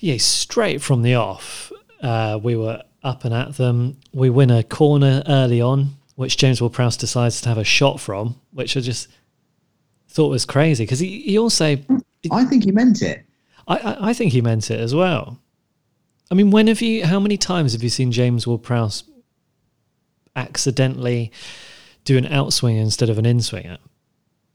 yeah, 0.00 0.16
straight 0.18 0.82
from 0.82 1.02
the 1.02 1.14
off, 1.14 1.72
uh, 2.02 2.38
we 2.42 2.56
were 2.56 2.82
up 3.02 3.24
and 3.24 3.34
at 3.34 3.56
them. 3.56 3.98
We 4.12 4.30
win 4.30 4.50
a 4.50 4.62
corner 4.62 5.22
early 5.26 5.60
on, 5.60 5.96
which 6.16 6.36
James 6.36 6.60
Ward-Prowse 6.60 6.96
decides 6.96 7.40
to 7.42 7.48
have 7.48 7.58
a 7.58 7.64
shot 7.64 8.00
from, 8.00 8.40
which 8.52 8.76
I 8.76 8.80
just 8.80 9.08
thought 10.08 10.28
was 10.28 10.44
crazy 10.44 10.84
because 10.84 10.98
he, 10.98 11.20
he 11.20 11.38
also. 11.38 11.76
I 12.30 12.44
think 12.44 12.64
he 12.64 12.72
meant 12.72 13.02
it. 13.02 13.24
I, 13.66 13.76
I, 13.76 14.08
I 14.10 14.12
think 14.12 14.32
he 14.32 14.40
meant 14.40 14.70
it 14.70 14.80
as 14.80 14.94
well. 14.94 15.38
I 16.30 16.34
mean, 16.34 16.50
when 16.50 16.66
have 16.66 16.82
you? 16.82 17.06
How 17.06 17.20
many 17.20 17.36
times 17.36 17.72
have 17.72 17.82
you 17.82 17.88
seen 17.88 18.12
James 18.12 18.46
Ward-Prowse 18.46 19.04
accidentally 20.36 21.32
do 22.04 22.16
an 22.18 22.24
outswing 22.24 22.80
instead 22.80 23.10
of 23.10 23.18
an 23.18 23.24
inswinger? 23.24 23.78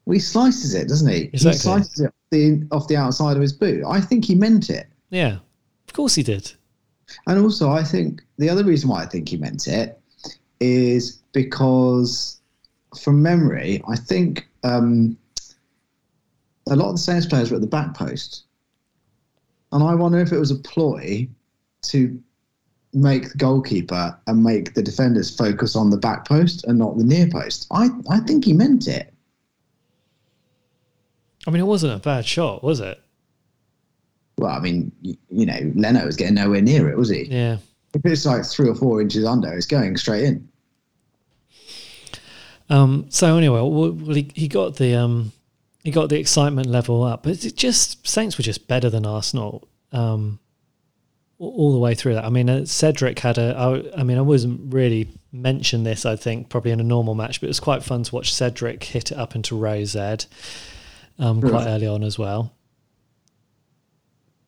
Well, 0.06 0.13
he 0.13 0.19
slices 0.19 0.75
it, 0.75 0.88
doesn't 0.88 1.10
he? 1.10 1.29
Exactly. 1.34 1.51
He 1.51 1.58
slices 1.58 1.99
it 2.01 2.08
off 2.08 2.13
the, 2.32 2.67
off 2.71 2.88
the 2.88 2.97
outside 2.97 3.36
of 3.36 3.41
his 3.41 3.53
boot. 3.53 3.84
I 3.88 4.01
think 4.01 4.25
he 4.25 4.36
meant 4.36 4.69
it. 4.69 4.88
Yeah, 5.13 5.38
of 5.88 5.93
course 5.93 6.15
he 6.15 6.23
did. 6.23 6.54
And 7.28 7.39
also, 7.39 7.69
I 7.69 7.84
think 7.84 8.23
the 8.39 8.49
other 8.49 8.63
reason 8.63 8.89
why 8.89 9.04
I 9.04 9.06
think 9.06 9.30
he 9.30 9.38
meant 9.38 9.67
it 9.67 9.99
is 10.60 11.19
because, 11.34 12.41
from 12.99 13.21
memory, 13.21 13.84
I 13.88 13.95
think 13.95 14.47
um, 14.63 15.15
a 16.67 16.76
lot 16.76 16.89
of 16.89 16.95
the 16.95 17.02
Saints 17.02 17.28
players 17.28 17.52
were 17.52 17.58
at 17.58 17.62
the 17.62 17.67
back 17.67 17.93
post. 17.93 18.45
And 19.71 19.84
I 19.84 19.93
wonder 19.93 20.17
if 20.17 20.32
it 20.32 20.39
was 20.39 20.49
a 20.49 20.56
ploy 20.56 21.28
to 21.84 22.19
make 22.93 23.30
the 23.30 23.38
goalkeeper 23.38 24.17
and 24.26 24.43
make 24.43 24.73
the 24.73 24.82
defenders 24.82 25.36
focus 25.36 25.76
on 25.76 25.91
the 25.91 25.97
back 25.97 26.28
post 26.28 26.65
and 26.65 26.80
not 26.80 26.97
the 26.97 27.04
near 27.04 27.28
post. 27.30 27.67
I, 27.69 27.89
I 28.10 28.19
think 28.21 28.45
he 28.45 28.54
meant 28.54 28.88
it. 28.88 29.13
I 31.45 31.52
mean, 31.52 31.62
it 31.62 31.67
wasn't 31.67 31.93
a 31.93 31.99
bad 31.99 32.26
shot, 32.26 32.63
was 32.63 32.80
it? 32.80 33.02
Well, 34.43 34.51
I 34.51 34.60
mean, 34.60 34.91
you, 35.01 35.15
you 35.29 35.45
know, 35.45 35.71
Leno 35.73 36.06
was 36.06 36.17
getting 36.17 36.36
nowhere 36.36 36.62
near 36.62 36.89
it, 36.89 36.97
was 36.97 37.08
he? 37.08 37.23
Yeah. 37.23 37.60
If 37.93 38.01
it's 38.03 38.25
like 38.25 38.43
three 38.43 38.67
or 38.67 38.75
four 38.75 38.99
inches 38.99 39.23
under, 39.23 39.53
it's 39.53 39.65
going 39.65 39.95
straight 39.95 40.25
in. 40.25 40.49
Um, 42.69 43.06
so 43.08 43.38
anyway, 43.38 43.62
well, 43.62 43.93
he, 44.13 44.29
he 44.36 44.49
got 44.49 44.75
the 44.75 44.95
um, 44.95 45.32
he 45.82 45.91
got 45.91 46.10
the 46.10 46.19
excitement 46.19 46.67
level 46.67 47.03
up, 47.03 47.23
but 47.23 47.45
it 47.45 47.56
just 47.56 48.06
Saints 48.06 48.38
were 48.38 48.43
just 48.43 48.67
better 48.67 48.89
than 48.89 49.06
Arsenal 49.06 49.65
um, 49.93 50.39
all 51.39 51.71
the 51.71 51.79
way 51.79 51.95
through 51.95 52.15
that. 52.15 52.25
I 52.25 52.29
mean, 52.29 52.49
uh, 52.49 52.65
Cedric 52.65 53.19
had 53.19 53.38
a. 53.38 53.56
I, 53.58 54.01
I 54.01 54.03
mean, 54.03 54.17
I 54.17 54.21
wasn't 54.21 54.73
really 54.73 55.08
mention 55.32 55.86
this. 55.86 56.06
I 56.06 56.17
think 56.17 56.49
probably 56.49 56.71
in 56.71 56.82
a 56.82 56.84
normal 56.84 57.15
match, 57.15 57.39
but 57.39 57.47
it 57.47 57.49
was 57.49 57.62
quite 57.62 57.82
fun 57.82 58.03
to 58.03 58.13
watch 58.13 58.34
Cedric 58.34 58.84
hit 58.84 59.13
it 59.13 59.17
up 59.17 59.36
into 59.36 59.56
Rose 59.56 59.95
Ed 59.95 60.25
um, 61.17 61.39
quite 61.39 61.65
early 61.65 61.88
on 61.88 62.03
as 62.03 62.19
well. 62.19 62.51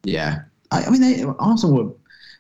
Yeah, 0.06 0.44
I, 0.72 0.84
I 0.84 0.90
mean, 0.90 1.02
they, 1.02 1.24
Arsenal 1.40 1.76
were. 1.76 1.92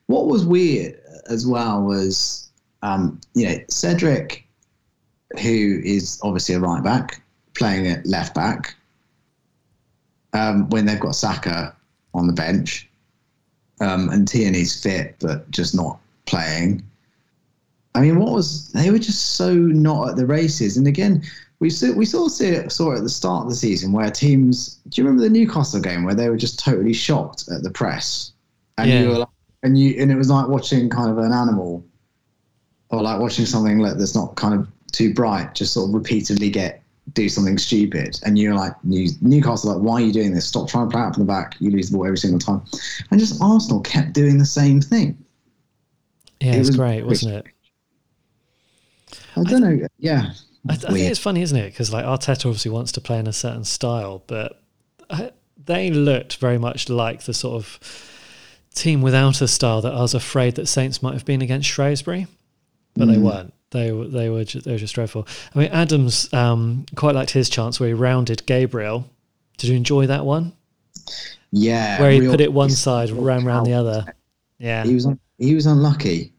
What 0.07 0.27
was 0.27 0.45
weird 0.45 0.99
as 1.29 1.47
well 1.47 1.81
was, 1.81 2.51
um, 2.83 3.19
you 3.33 3.47
know, 3.47 3.55
Cedric, 3.69 4.45
who 5.41 5.81
is 5.83 6.19
obviously 6.21 6.53
a 6.53 6.59
right 6.59 6.83
back, 6.83 7.23
playing 7.55 7.87
at 7.87 8.05
left 8.05 8.35
back. 8.35 8.75
Um, 10.33 10.69
when 10.69 10.85
they've 10.85 10.99
got 10.99 11.15
Saka 11.15 11.75
on 12.13 12.27
the 12.27 12.33
bench, 12.33 12.87
um, 13.81 14.09
and 14.09 14.27
Tierney's 14.27 14.81
fit 14.81 15.15
but 15.19 15.49
just 15.49 15.75
not 15.75 15.99
playing. 16.25 16.83
I 17.95 18.01
mean, 18.01 18.19
what 18.19 18.33
was 18.33 18.71
they 18.73 18.91
were 18.91 18.99
just 18.99 19.35
so 19.37 19.53
not 19.53 20.09
at 20.09 20.15
the 20.17 20.25
races. 20.25 20.77
And 20.77 20.87
again, 20.87 21.23
we 21.59 21.69
saw, 21.69 21.91
we 21.93 22.05
saw 22.05 22.25
it, 22.27 22.71
saw 22.71 22.91
it 22.91 22.97
at 22.97 23.03
the 23.03 23.09
start 23.09 23.43
of 23.43 23.49
the 23.49 23.55
season 23.55 23.91
where 23.91 24.09
teams. 24.11 24.79
Do 24.89 25.01
you 25.01 25.07
remember 25.07 25.23
the 25.23 25.29
Newcastle 25.29 25.79
game 25.81 26.03
where 26.03 26.15
they 26.15 26.29
were 26.29 26.37
just 26.37 26.59
totally 26.59 26.93
shocked 26.93 27.45
at 27.49 27.63
the 27.63 27.71
press, 27.71 28.31
and 28.77 28.89
Yeah. 28.89 29.01
you 29.01 29.09
were 29.09 29.17
like, 29.19 29.27
and 29.63 29.77
you 29.77 29.95
and 29.99 30.11
it 30.11 30.15
was 30.15 30.29
like 30.29 30.47
watching 30.47 30.89
kind 30.89 31.09
of 31.09 31.17
an 31.17 31.31
animal, 31.31 31.83
or 32.89 33.01
like 33.01 33.19
watching 33.19 33.45
something 33.45 33.79
like 33.79 33.97
that's 33.97 34.15
not 34.15 34.35
kind 34.35 34.53
of 34.53 34.67
too 34.91 35.13
bright, 35.13 35.55
just 35.55 35.73
sort 35.73 35.89
of 35.89 35.95
repeatedly 35.95 36.49
get 36.49 36.81
do 37.13 37.29
something 37.29 37.57
stupid, 37.57 38.19
and 38.25 38.37
you're 38.37 38.55
like 38.55 38.73
New, 38.83 39.07
Newcastle, 39.21 39.71
like 39.73 39.81
why 39.81 40.01
are 40.01 40.05
you 40.05 40.11
doing 40.11 40.33
this? 40.33 40.45
Stop 40.45 40.67
trying 40.67 40.89
to 40.89 40.91
play 40.91 41.01
out 41.01 41.13
from 41.15 41.23
the 41.25 41.27
back. 41.31 41.55
You 41.59 41.69
lose 41.71 41.89
the 41.89 41.97
ball 41.97 42.05
every 42.05 42.17
single 42.17 42.39
time, 42.39 42.61
and 43.11 43.19
just 43.19 43.41
Arsenal 43.41 43.79
kept 43.81 44.13
doing 44.13 44.37
the 44.39 44.45
same 44.45 44.81
thing. 44.81 45.17
Yeah, 46.41 46.51
It 46.51 46.55
it 46.55 46.59
was 46.59 46.67
was 46.69 46.77
great, 46.77 47.05
wasn't 47.05 47.35
it? 47.35 47.45
I 49.35 49.43
don't 49.43 49.61
know. 49.61 49.87
Yeah, 49.99 50.31
I, 50.69 50.73
I 50.73 50.77
think 50.77 51.09
it's 51.11 51.19
funny, 51.19 51.41
isn't 51.41 51.57
it? 51.57 51.71
Because 51.71 51.91
like 51.93 52.05
Arteta 52.05 52.45
obviously 52.47 52.71
wants 52.71 52.91
to 52.93 53.01
play 53.01 53.19
in 53.19 53.27
a 53.27 53.33
certain 53.33 53.63
style, 53.63 54.23
but 54.27 54.61
I, 55.09 55.31
they 55.63 55.89
looked 55.91 56.37
very 56.37 56.57
much 56.57 56.89
like 56.89 57.23
the 57.23 57.33
sort 57.33 57.55
of 57.55 57.79
team 58.73 59.01
without 59.01 59.41
a 59.41 59.47
style 59.47 59.81
that 59.81 59.93
I 59.93 60.01
was 60.01 60.13
afraid 60.13 60.55
that 60.55 60.67
Saints 60.67 61.01
might 61.03 61.13
have 61.13 61.25
been 61.25 61.41
against 61.41 61.69
Shrewsbury, 61.69 62.27
but 62.95 63.05
they 63.05 63.15
Mm. 63.15 63.21
weren't. 63.21 63.53
They 63.71 63.91
were 63.91 64.07
they 64.07 64.29
were 64.29 64.43
just, 64.43 64.65
they 64.65 64.71
were 64.71 64.77
just 64.77 64.95
dreadful. 64.95 65.27
I 65.53 65.59
mean, 65.59 65.69
Adams 65.71 66.31
um, 66.33 66.85
quite 66.95 67.13
liked 67.15 67.31
his 67.31 67.49
chance 67.49 67.79
where 67.79 67.87
he 67.87 67.93
rounded 67.93 68.45
Gabriel. 68.45 69.09
Did 69.57 69.69
you 69.69 69.75
enjoy 69.75 70.07
that 70.07 70.25
one? 70.25 70.53
yeah. 71.51 71.99
Where 71.99 72.11
he 72.11 72.19
real- 72.21 72.31
put 72.31 72.41
it 72.41 72.51
one 72.53 72.69
side, 72.69 73.09
ran 73.11 73.45
round 73.45 73.65
the 73.67 73.73
other. 73.73 74.05
Yeah, 74.59 74.83
he 74.85 74.93
was 74.93 75.05
un- 75.05 75.19
he 75.37 75.53
was 75.55 75.65
unlucky 75.65 76.31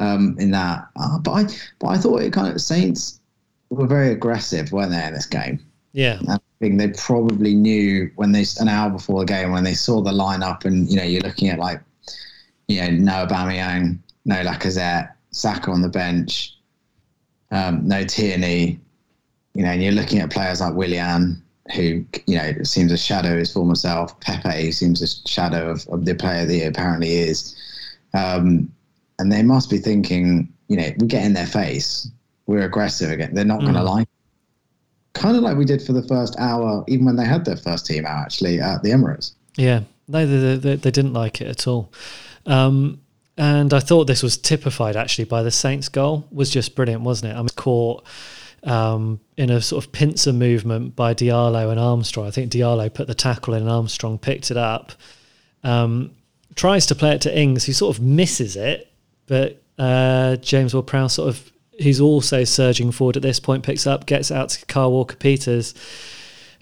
um, 0.00 0.36
in 0.38 0.50
that. 0.52 0.88
Uh, 0.96 1.18
but 1.18 1.30
I 1.32 1.44
but 1.78 1.88
I 1.88 1.98
thought 1.98 2.22
it 2.22 2.32
kind 2.32 2.48
of 2.54 2.60
Saints 2.60 3.17
were 3.70 3.86
very 3.86 4.12
aggressive, 4.12 4.72
weren't 4.72 4.90
they, 4.90 5.06
in 5.06 5.14
this 5.14 5.26
game? 5.26 5.60
yeah, 5.92 6.20
I 6.28 6.38
think 6.60 6.78
they 6.78 6.88
probably 6.88 7.54
knew 7.54 8.10
when 8.16 8.32
they 8.32 8.44
an 8.60 8.68
hour 8.68 8.90
before 8.90 9.20
the 9.20 9.26
game 9.26 9.52
when 9.52 9.64
they 9.64 9.74
saw 9.74 10.00
the 10.00 10.12
lineup, 10.12 10.64
and 10.64 10.88
you 10.88 10.96
know 10.96 11.02
you're 11.02 11.22
looking 11.22 11.48
at 11.48 11.58
like 11.58 11.80
you 12.68 12.80
know 12.80 12.90
no 12.90 13.26
Aubameyang, 13.26 13.98
no 14.24 14.36
Lacazette, 14.36 15.12
Saka 15.30 15.70
on 15.70 15.82
the 15.82 15.88
bench, 15.88 16.56
um, 17.50 17.86
no 17.86 18.04
Tierney, 18.04 18.78
you 19.54 19.62
know, 19.62 19.70
and 19.70 19.82
you're 19.82 19.92
looking 19.92 20.20
at 20.20 20.30
players 20.30 20.60
like 20.60 20.74
Willian, 20.74 21.42
who 21.74 22.04
you 22.26 22.36
know 22.36 22.52
seems 22.62 22.92
a 22.92 22.98
shadow 22.98 23.32
of 23.32 23.38
his 23.38 23.52
former 23.52 23.74
self. 23.74 24.18
Pepe 24.20 24.70
seems 24.72 25.02
a 25.02 25.28
shadow 25.28 25.70
of, 25.70 25.86
of 25.88 26.04
the 26.04 26.14
player 26.14 26.44
that 26.44 26.52
he 26.52 26.62
apparently 26.62 27.12
is, 27.14 27.56
um, 28.14 28.70
and 29.18 29.32
they 29.32 29.42
must 29.42 29.70
be 29.70 29.78
thinking, 29.78 30.52
you 30.68 30.76
know, 30.76 30.90
we 30.98 31.06
get 31.06 31.24
in 31.24 31.32
their 31.32 31.46
face, 31.46 32.10
we're 32.48 32.62
aggressive 32.64 33.10
again. 33.12 33.32
They're 33.34 33.44
not 33.44 33.60
going 33.60 33.74
to 33.74 33.80
Mm. 33.80 33.84
like 33.96 34.08
kind 35.12 35.36
of 35.36 35.42
like 35.42 35.56
we 35.56 35.64
did 35.64 35.82
for 35.82 35.92
the 35.92 36.02
first 36.02 36.34
hour, 36.38 36.84
even 36.88 37.04
when 37.06 37.16
they 37.16 37.24
had 37.24 37.44
their 37.44 37.56
first 37.56 37.86
team 37.86 38.04
out 38.06 38.18
actually 38.24 38.58
at 38.60 38.82
the 38.82 38.90
Emirates. 38.90 39.32
Yeah, 39.56 39.80
no, 40.08 40.26
they, 40.26 40.56
they, 40.56 40.76
they 40.76 40.90
didn't 40.90 41.12
like 41.12 41.40
it 41.40 41.48
at 41.48 41.66
all. 41.66 41.92
Um, 42.46 43.00
and 43.36 43.72
I 43.74 43.80
thought 43.80 44.06
this 44.06 44.22
was 44.22 44.36
typified 44.36 44.96
actually 44.96 45.24
by 45.24 45.42
the 45.42 45.50
Saints 45.50 45.88
goal 45.88 46.26
was 46.30 46.50
just 46.50 46.74
brilliant, 46.74 47.02
wasn't 47.02 47.32
it? 47.32 47.36
I 47.36 47.38
mean, 47.40 47.48
caught 47.56 48.04
um, 48.64 49.20
in 49.36 49.50
a 49.50 49.60
sort 49.60 49.84
of 49.84 49.92
pincer 49.92 50.32
movement 50.32 50.96
by 50.96 51.14
Diallo 51.14 51.70
and 51.70 51.78
Armstrong. 51.78 52.26
I 52.26 52.30
think 52.30 52.50
Diallo 52.52 52.92
put 52.92 53.06
the 53.06 53.14
tackle 53.14 53.54
in 53.54 53.62
and 53.62 53.70
Armstrong 53.70 54.18
picked 54.18 54.50
it 54.50 54.56
up. 54.56 54.92
Um, 55.64 56.12
tries 56.54 56.86
to 56.86 56.94
play 56.94 57.12
it 57.14 57.20
to 57.22 57.38
Ings, 57.38 57.64
who 57.64 57.72
sort 57.72 57.96
of 57.96 58.02
misses 58.02 58.56
it, 58.56 58.90
but 59.26 59.60
uh, 59.78 60.36
James 60.36 60.74
Ward-Prowse 60.74 61.14
sort 61.14 61.28
of 61.28 61.52
he's 61.78 62.00
also 62.00 62.44
surging 62.44 62.90
forward 62.92 63.16
at 63.16 63.22
this 63.22 63.40
point, 63.40 63.62
picks 63.64 63.86
up, 63.86 64.06
gets 64.06 64.30
out 64.30 64.50
to 64.50 64.66
Kyle 64.66 64.90
Walker 64.90 65.16
Peters, 65.16 65.74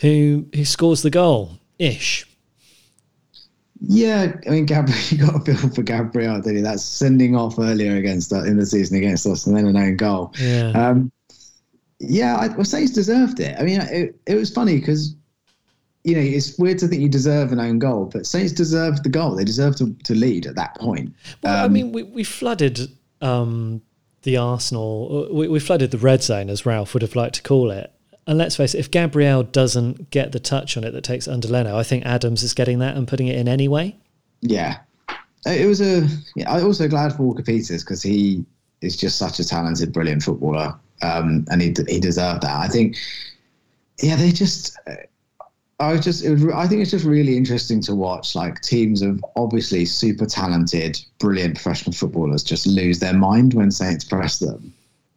who 0.01 0.47
who 0.55 0.65
scores 0.65 1.03
the 1.03 1.11
goal 1.11 1.59
ish. 1.79 2.27
Yeah, 3.81 4.33
I 4.47 4.51
mean, 4.51 4.67
Gabriel, 4.67 4.99
you 5.11 5.19
got 5.19 5.37
a 5.37 5.39
bill 5.39 5.69
for 5.71 5.83
Gabriel, 5.83 6.41
didn't 6.41 6.57
you? 6.57 6.63
That's 6.63 6.83
sending 6.83 7.37
off 7.37 7.59
earlier 7.59 7.97
against 7.97 8.33
uh, 8.33 8.43
in 8.45 8.57
the 8.57 8.67
season 8.67 8.97
against 8.97 9.27
us, 9.27 9.47
and 9.47 9.57
then 9.57 9.67
an 9.67 9.77
own 9.77 9.97
goal. 9.97 10.33
Yeah. 10.39 10.71
Um, 10.71 11.13
yeah, 12.01 12.37
I 12.37 12.49
would 12.49 12.67
say 12.67 12.79
Saints 12.81 12.93
deserved 12.93 13.41
it. 13.41 13.59
I 13.59 13.63
mean, 13.63 13.81
it, 13.81 14.19
it 14.27 14.35
was 14.35 14.51
funny 14.53 14.79
because 14.79 15.15
you 16.05 16.15
know 16.15 16.21
it's 16.21 16.59
weird 16.59 16.79
to 16.79 16.89
think 16.89 17.03
you 17.03 17.09
deserve 17.09 17.53
an 17.53 17.61
own 17.61 17.79
goal, 17.79 18.07
but 18.07 18.27
Saints 18.27 18.53
deserved 18.53 19.03
the 19.03 19.09
goal. 19.09 19.35
They 19.35 19.45
deserved 19.45 19.79
to, 19.79 19.95
to 20.05 20.15
lead 20.15 20.47
at 20.47 20.57
that 20.57 20.77
point. 20.77 21.15
Well, 21.43 21.57
I 21.57 21.65
Um, 21.67 21.73
mean, 21.73 21.93
we, 21.93 22.03
we 22.03 22.25
flooded 22.25 22.81
um, 23.21 23.83
the 24.27 24.37
Arsenal, 24.37 25.29
we, 25.33 25.49
we 25.49 25.59
flooded 25.59 25.93
the 25.93 25.99
red 25.99 26.23
zone, 26.23 26.51
as 26.51 26.67
Ralph 26.67 26.93
would 26.93 27.03
have 27.03 27.17
liked 27.17 27.37
to 27.37 27.43
call 27.43 27.71
it. 27.71 27.91
And 28.27 28.37
let's 28.37 28.57
face 28.57 28.75
it, 28.75 28.81
if 28.81 28.91
Gabriel 28.91 29.45
doesn't 29.45 30.11
get 30.11 30.33
the 30.33 30.41
touch 30.41 30.77
on 30.77 30.83
it 30.83 30.91
that 30.91 31.05
takes 31.05 31.29
under 31.29 31.47
Leno, 31.47 31.79
I 31.79 31.85
think 31.85 32.05
Adams 32.05 32.43
is 32.43 32.53
getting 32.53 32.81
that 32.81 32.97
and 32.97 33.07
putting 33.07 33.29
it 33.29 33.37
in 33.37 33.47
anyway. 33.47 33.97
Yeah, 34.41 34.81
it 35.47 35.67
was 35.67 35.81
a. 35.81 36.09
Yeah, 36.35 36.53
I'm 36.53 36.65
also 36.65 36.89
glad 36.89 37.15
for 37.15 37.23
Walker 37.23 37.45
Peters 37.45 37.85
because 37.85 38.03
he 38.03 38.45
is 38.83 38.97
just 38.97 39.17
such 39.17 39.39
a 39.39 39.45
talented, 39.45 39.93
brilliant 39.93 40.25
footballer, 40.25 40.75
um, 41.03 41.47
and 41.51 41.63
he 41.63 41.73
he 41.89 42.01
deserved 42.01 42.43
that. 42.43 42.57
I 42.57 42.69
think. 42.69 42.97
Yeah, 44.03 44.17
they 44.17 44.33
just. 44.33 44.77
I 45.79 45.93
was 45.93 46.03
just. 46.03 46.29
Was, 46.29 46.45
I 46.55 46.67
think 46.67 46.81
it's 46.81 46.91
just 46.91 47.05
really 47.05 47.37
interesting 47.37 47.83
to 47.83 47.95
watch, 47.95 48.35
like 48.35 48.63
teams 48.63 49.03
of 49.03 49.23
obviously 49.37 49.85
super 49.85 50.25
talented, 50.25 50.99
brilliant 51.19 51.57
professional 51.57 51.93
footballers 51.93 52.43
just 52.43 52.67
lose 52.67 52.99
their 52.99 53.13
mind 53.13 53.53
when 53.53 53.71
Saints 53.71 54.05
press 54.05 54.39
them, 54.39 54.73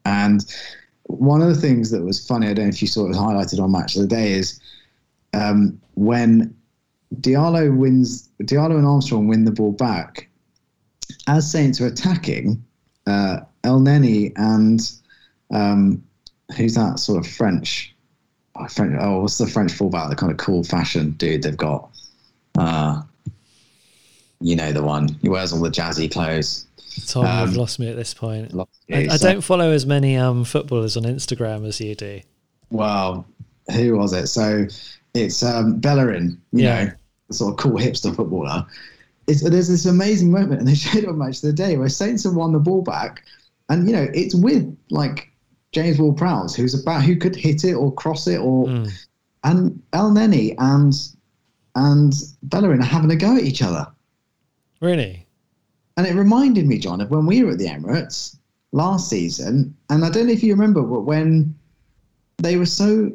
and 0.05 0.45
one 1.03 1.41
of 1.41 1.47
the 1.47 1.55
things 1.55 1.89
that 1.91 2.03
was 2.03 2.25
funny, 2.25 2.47
I 2.47 2.53
don't 2.53 2.65
know 2.65 2.69
if 2.69 2.81
you 2.81 2.87
saw 2.87 3.09
it 3.09 3.15
highlighted 3.15 3.59
on 3.59 3.71
Match 3.71 3.95
of 3.95 4.01
the 4.01 4.07
Day, 4.07 4.33
is 4.33 4.59
um, 5.33 5.79
when 5.95 6.55
Diallo 7.15 7.75
wins, 7.75 8.29
Diallo 8.43 8.77
and 8.77 8.85
Armstrong 8.85 9.27
win 9.27 9.45
the 9.45 9.51
ball 9.51 9.71
back. 9.71 10.29
As 11.27 11.49
Saints 11.49 11.81
are 11.81 11.87
attacking, 11.87 12.63
uh, 13.07 13.39
Elneny 13.63 14.33
and 14.35 14.91
um, 15.51 16.03
who's 16.55 16.75
that 16.75 16.99
sort 16.99 17.25
of 17.25 17.31
French? 17.31 17.95
Oh, 18.59 18.67
French, 18.67 18.97
oh, 18.99 19.21
what's 19.21 19.37
the 19.37 19.47
French 19.47 19.71
fullback? 19.71 20.09
The 20.09 20.15
kind 20.15 20.31
of 20.31 20.37
cool 20.37 20.63
fashion 20.63 21.11
dude 21.11 21.43
they've 21.43 21.55
got. 21.55 21.89
Uh, 22.57 23.01
you 24.41 24.55
know 24.55 24.71
the 24.71 24.83
one. 24.83 25.09
He 25.21 25.29
wears 25.29 25.51
all 25.53 25.61
the 25.61 25.69
jazzy 25.69 26.11
clothes. 26.11 26.65
Tom, 27.07 27.25
Um, 27.25 27.47
you've 27.47 27.57
lost 27.57 27.79
me 27.79 27.89
at 27.89 27.95
this 27.95 28.13
point. 28.13 28.53
I, 28.53 28.57
you, 28.99 29.09
I 29.11 29.17
so- 29.17 29.31
don't 29.31 29.41
follow 29.41 29.71
as 29.71 29.85
many 29.85 30.17
um, 30.17 30.43
footballers 30.43 30.97
on 30.97 31.03
Instagram 31.03 31.65
as 31.67 31.79
you 31.79 31.95
do. 31.95 32.21
Well, 32.71 33.25
who 33.73 33.97
was 33.97 34.13
it? 34.13 34.27
So 34.27 34.67
it's 35.13 35.41
um, 35.43 35.79
Bellerin, 35.79 36.39
you 36.51 36.63
Yeah. 36.65 36.83
know, 36.85 36.91
the 37.29 37.33
sort 37.33 37.51
of 37.53 37.57
cool 37.57 37.79
hipster 37.79 38.15
footballer. 38.15 38.65
It's, 39.27 39.41
there's 39.47 39.67
this 39.69 39.85
amazing 39.85 40.31
moment, 40.31 40.59
and 40.59 40.67
they 40.67 40.75
showed 40.75 41.03
it 41.03 41.09
on 41.09 41.17
Match 41.17 41.37
of 41.37 41.41
the 41.43 41.53
Day 41.53 41.77
where 41.77 41.89
Saints 41.89 42.23
have 42.23 42.33
won 42.35 42.51
the 42.53 42.59
ball 42.59 42.81
back, 42.81 43.23
and 43.69 43.87
you 43.87 43.95
know 43.95 44.07
it's 44.13 44.33
with 44.35 44.75
like 44.89 45.29
James 45.71 45.99
Ward-Prowse, 45.99 46.55
who's 46.55 46.73
about 46.81 47.03
who 47.03 47.15
could 47.15 47.35
hit 47.35 47.63
it 47.63 47.73
or 47.73 47.93
cross 47.93 48.27
it, 48.27 48.39
or 48.39 48.67
Mm. 48.67 48.91
and 49.43 49.81
Elneny 49.93 50.55
and 50.57 50.93
and 51.75 52.13
Bellerin 52.43 52.81
are 52.81 52.85
having 52.85 53.11
a 53.11 53.15
go 53.15 53.37
at 53.37 53.43
each 53.43 53.61
other. 53.61 53.87
Really? 54.81 55.25
And 55.97 56.07
it 56.07 56.15
reminded 56.15 56.65
me, 56.67 56.79
John, 56.79 56.99
of 56.99 57.11
when 57.11 57.25
we 57.25 57.43
were 57.43 57.51
at 57.51 57.57
the 57.59 57.67
Emirates 57.67 58.35
last 58.71 59.09
season. 59.09 59.75
And 59.89 60.03
I 60.03 60.09
don't 60.09 60.27
know 60.27 60.33
if 60.33 60.43
you 60.43 60.53
remember, 60.53 60.81
but 60.81 61.01
when 61.01 61.55
they 62.37 62.57
were 62.57 62.65
so 62.65 63.11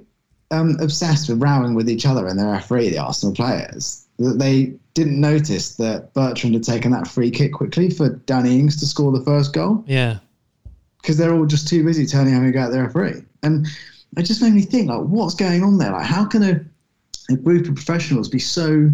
um, 0.50 0.76
obsessed 0.80 1.28
with 1.28 1.42
rowing 1.42 1.74
with 1.74 1.90
each 1.90 2.06
other 2.06 2.26
and 2.28 2.38
their 2.38 2.52
referee, 2.52 2.90
the 2.90 2.98
Arsenal 2.98 3.34
players, 3.34 4.06
that 4.18 4.38
they 4.38 4.72
didn't 4.94 5.20
notice 5.20 5.74
that 5.76 6.14
Bertrand 6.14 6.54
had 6.54 6.62
taken 6.64 6.92
that 6.92 7.08
free 7.08 7.30
kick 7.30 7.52
quickly 7.52 7.90
for 7.90 8.10
Danny 8.10 8.58
Ings 8.60 8.76
to 8.80 8.86
score 8.86 9.10
the 9.10 9.24
first 9.24 9.52
goal 9.52 9.82
Yeah. 9.86 10.18
Because 11.04 11.18
they're 11.18 11.34
all 11.34 11.44
just 11.44 11.68
too 11.68 11.84
busy 11.84 12.06
turning 12.06 12.32
having 12.32 12.48
a 12.48 12.52
go 12.52 12.60
at 12.60 12.70
the 12.70 12.82
referee. 12.82 13.22
And 13.42 13.66
it 14.16 14.22
just 14.22 14.40
made 14.40 14.54
me 14.54 14.62
think, 14.62 14.88
like, 14.88 15.02
what's 15.02 15.34
going 15.34 15.62
on 15.62 15.76
there? 15.76 15.92
Like, 15.92 16.06
how 16.06 16.24
can 16.24 16.42
a, 16.42 16.64
a 17.30 17.36
group 17.36 17.68
of 17.68 17.74
professionals 17.74 18.30
be 18.30 18.38
so 18.38 18.90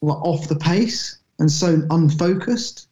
like, 0.00 0.16
off 0.22 0.48
the 0.48 0.56
pace 0.56 1.18
and 1.38 1.52
so 1.52 1.86
unfocused? 1.90 2.88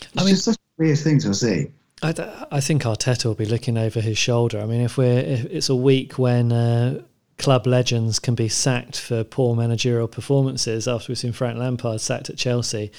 It's 0.00 0.10
I 0.16 0.24
mean- 0.24 0.34
just 0.34 0.44
such 0.44 0.54
a 0.54 0.82
weird 0.82 0.98
thing 1.00 1.18
to 1.20 1.34
see. 1.34 1.72
I, 2.02 2.46
I 2.52 2.60
think 2.60 2.84
Arteta 2.84 3.24
will 3.24 3.34
be 3.34 3.44
looking 3.44 3.76
over 3.76 4.00
his 4.00 4.16
shoulder. 4.16 4.60
I 4.60 4.66
mean, 4.66 4.82
if 4.82 4.96
we're 4.96 5.18
if 5.18 5.44
it's 5.46 5.68
a 5.68 5.74
week 5.74 6.18
when 6.18 6.50
uh, 6.52 7.02
club 7.36 7.66
legends 7.66 8.18
can 8.20 8.34
be 8.34 8.48
sacked 8.48 8.98
for 8.98 9.22
poor 9.24 9.54
managerial 9.56 10.08
performances 10.08 10.88
after 10.88 11.10
we've 11.10 11.18
seen 11.18 11.32
Frank 11.32 11.58
Lampard 11.58 12.00
sacked 12.00 12.30
at 12.30 12.38
Chelsea, 12.38 12.90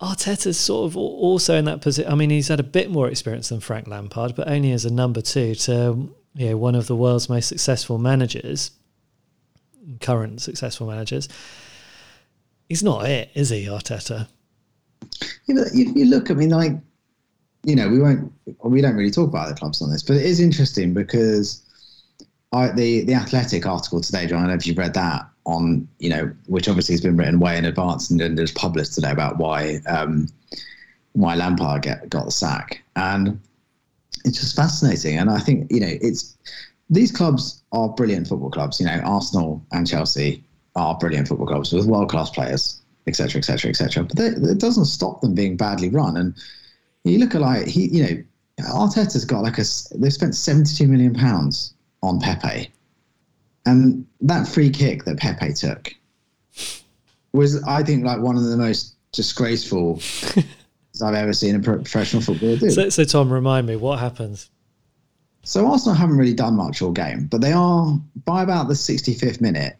Arteta's 0.00 0.58
sort 0.58 0.90
of 0.90 0.96
also 0.96 1.56
in 1.56 1.64
that 1.64 1.80
position. 1.80 2.10
I 2.10 2.14
mean, 2.14 2.28
he's 2.28 2.48
had 2.48 2.60
a 2.60 2.64
bit 2.64 2.90
more 2.90 3.08
experience 3.08 3.48
than 3.48 3.60
Frank 3.60 3.88
Lampard, 3.88 4.34
but 4.36 4.48
only 4.48 4.72
as 4.72 4.84
a 4.84 4.92
number 4.92 5.22
two 5.22 5.54
to 5.54 6.14
you 6.34 6.50
know 6.50 6.56
one 6.56 6.74
of 6.74 6.86
the 6.86 6.94
world's 6.94 7.28
most 7.30 7.48
successful 7.48 7.96
managers, 7.96 8.72
current 10.00 10.42
successful 10.42 10.86
managers. 10.86 11.28
He's 12.68 12.82
not 12.82 13.06
it, 13.06 13.30
is 13.34 13.48
he, 13.48 13.66
Arteta? 13.66 14.28
You 15.46 15.54
know, 15.54 15.64
if 15.72 15.96
you 15.96 16.04
look, 16.04 16.30
I 16.30 16.34
mean, 16.34 16.50
like 16.50 16.72
you 17.64 17.74
know, 17.74 17.88
we 17.88 17.98
won't, 17.98 18.32
we 18.64 18.82
don't 18.82 18.96
really 18.96 19.10
talk 19.10 19.30
about 19.30 19.48
the 19.48 19.54
clubs 19.54 19.80
on 19.80 19.90
this, 19.90 20.02
but 20.02 20.16
it 20.16 20.24
is 20.24 20.40
interesting 20.40 20.92
because 20.92 21.62
I, 22.52 22.68
the 22.68 23.02
the 23.04 23.14
Athletic 23.14 23.64
article 23.64 24.02
today, 24.02 24.26
John. 24.26 24.40
I 24.40 24.42
don't 24.42 24.50
know 24.50 24.56
if 24.56 24.66
you've 24.66 24.76
read 24.76 24.92
that 24.92 25.26
on, 25.46 25.88
you 26.00 26.10
know, 26.10 26.30
which 26.46 26.68
obviously 26.68 26.92
has 26.92 27.00
been 27.00 27.16
written 27.16 27.40
way 27.40 27.56
in 27.56 27.64
advance 27.64 28.10
and 28.10 28.20
then 28.20 28.38
is 28.38 28.52
published 28.52 28.94
today 28.94 29.10
about 29.10 29.38
why 29.38 29.80
um, 29.86 30.28
why 31.12 31.34
Lampard 31.34 31.82
get, 31.82 32.10
got 32.10 32.26
the 32.26 32.32
sack, 32.32 32.82
and 32.96 33.40
it's 34.24 34.38
just 34.38 34.56
fascinating. 34.56 35.16
And 35.16 35.30
I 35.30 35.38
think 35.38 35.70
you 35.70 35.80
know, 35.80 35.90
it's 35.90 36.36
these 36.90 37.12
clubs 37.12 37.62
are 37.72 37.88
brilliant 37.88 38.28
football 38.28 38.50
clubs. 38.50 38.80
You 38.80 38.86
know, 38.86 39.00
Arsenal 39.04 39.64
and 39.72 39.86
Chelsea 39.86 40.44
are 40.74 40.98
brilliant 40.98 41.28
football 41.28 41.46
clubs 41.46 41.72
with 41.72 41.86
world 41.86 42.10
class 42.10 42.28
players, 42.28 42.82
etc., 43.06 43.38
etc., 43.38 43.70
etc. 43.70 44.04
But 44.04 44.16
they, 44.16 44.26
it 44.26 44.58
doesn't 44.58 44.84
stop 44.86 45.20
them 45.20 45.34
being 45.34 45.56
badly 45.56 45.88
run. 45.88 46.16
And 46.16 46.34
you 47.04 47.18
look 47.18 47.34
at 47.36 47.40
like 47.40 47.68
he, 47.68 47.86
you 47.86 48.02
know, 48.02 48.22
Arteta's 48.68 49.24
got 49.24 49.44
like 49.44 49.58
a 49.58 49.64
they've 49.94 50.12
spent 50.12 50.34
seventy 50.34 50.74
two 50.74 50.88
million 50.88 51.14
pounds 51.14 51.72
on 52.02 52.18
Pepe, 52.20 52.68
and 53.66 54.06
that 54.20 54.48
free 54.48 54.70
kick 54.70 55.04
that 55.04 55.18
Pepe 55.18 55.52
took 55.52 55.94
was, 57.32 57.62
I 57.64 57.82
think, 57.82 58.04
like 58.04 58.20
one 58.20 58.36
of 58.36 58.44
the 58.44 58.56
most 58.56 58.94
disgraceful 59.12 60.00
I've 61.02 61.14
ever 61.14 61.32
seen 61.32 61.56
a 61.56 61.60
professional 61.60 62.22
footballer 62.22 62.56
do. 62.56 62.70
So, 62.70 62.88
so, 62.88 63.04
Tom, 63.04 63.32
remind 63.32 63.66
me 63.66 63.76
what 63.76 63.98
happens. 63.98 64.50
So 65.46 65.64
Arsenal 65.70 65.94
haven't 65.94 66.16
really 66.16 66.34
done 66.34 66.56
much 66.56 66.82
all 66.82 66.90
game, 66.90 67.26
but 67.26 67.40
they 67.40 67.52
are 67.52 67.96
by 68.24 68.42
about 68.42 68.66
the 68.66 68.74
65th 68.74 69.40
minute, 69.40 69.76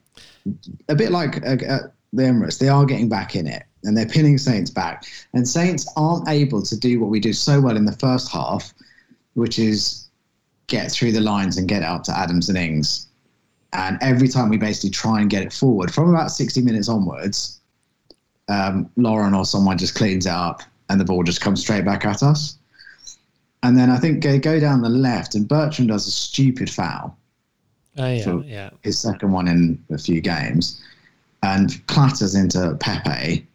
a 0.89 0.95
bit 0.95 1.11
like 1.11 1.45
uh, 1.45 1.57
uh, 1.68 1.78
the 2.12 2.22
Emirates. 2.22 2.59
They 2.59 2.68
are 2.68 2.84
getting 2.84 3.09
back 3.09 3.34
in 3.34 3.49
it, 3.49 3.64
and 3.82 3.97
they're 3.97 4.07
pinning 4.07 4.39
Saints 4.39 4.70
back. 4.70 5.07
And 5.34 5.49
Saints 5.49 5.93
aren't 5.97 6.28
able 6.28 6.62
to 6.62 6.78
do 6.78 7.01
what 7.01 7.11
we 7.11 7.18
do 7.18 7.32
so 7.32 7.61
well 7.61 7.76
in 7.76 7.84
the 7.84 7.97
first 7.97 8.30
half, 8.30 8.72
which 9.34 9.59
is 9.59 10.07
get 10.68 10.93
through 10.93 11.11
the 11.11 11.20
lines 11.20 11.57
and 11.57 11.66
get 11.66 11.82
up 11.82 12.05
to 12.05 12.16
Adams 12.16 12.49
and 12.49 12.57
Ings. 12.57 13.09
And 13.77 13.99
every 14.01 14.27
time 14.27 14.49
we 14.49 14.57
basically 14.57 14.91
try 14.91 15.20
and 15.20 15.29
get 15.29 15.43
it 15.43 15.53
forward, 15.53 15.93
from 15.93 16.09
about 16.09 16.31
60 16.31 16.62
minutes 16.62 16.89
onwards, 16.89 17.61
um, 18.49 18.91
Lauren 18.97 19.35
or 19.35 19.45
someone 19.45 19.77
just 19.77 19.95
cleans 19.95 20.24
it 20.24 20.33
up 20.33 20.62
and 20.89 20.99
the 20.99 21.05
ball 21.05 21.22
just 21.22 21.43
comes 21.43 21.61
straight 21.61 21.85
back 21.85 22.07
at 22.07 22.22
us. 22.22 22.57
And 23.62 23.77
then 23.77 23.91
I 23.91 23.99
think 23.99 24.22
they 24.22 24.39
go 24.39 24.59
down 24.61 24.81
the 24.81 24.89
left, 24.89 25.35
and 25.35 25.49
Bertrand 25.49 25.89
does 25.89 26.07
a 26.07 26.11
stupid 26.11 26.70
foul. 26.70 27.16
Oh, 27.99 28.07
yeah, 28.07 28.43
yeah. 28.45 28.70
His 28.83 28.99
second 28.99 29.33
one 29.33 29.49
in 29.49 29.83
a 29.91 29.99
few 29.99 30.20
games, 30.20 30.81
and 31.43 31.85
clatters 31.87 32.35
into 32.35 32.77
Pepe. 32.81 33.47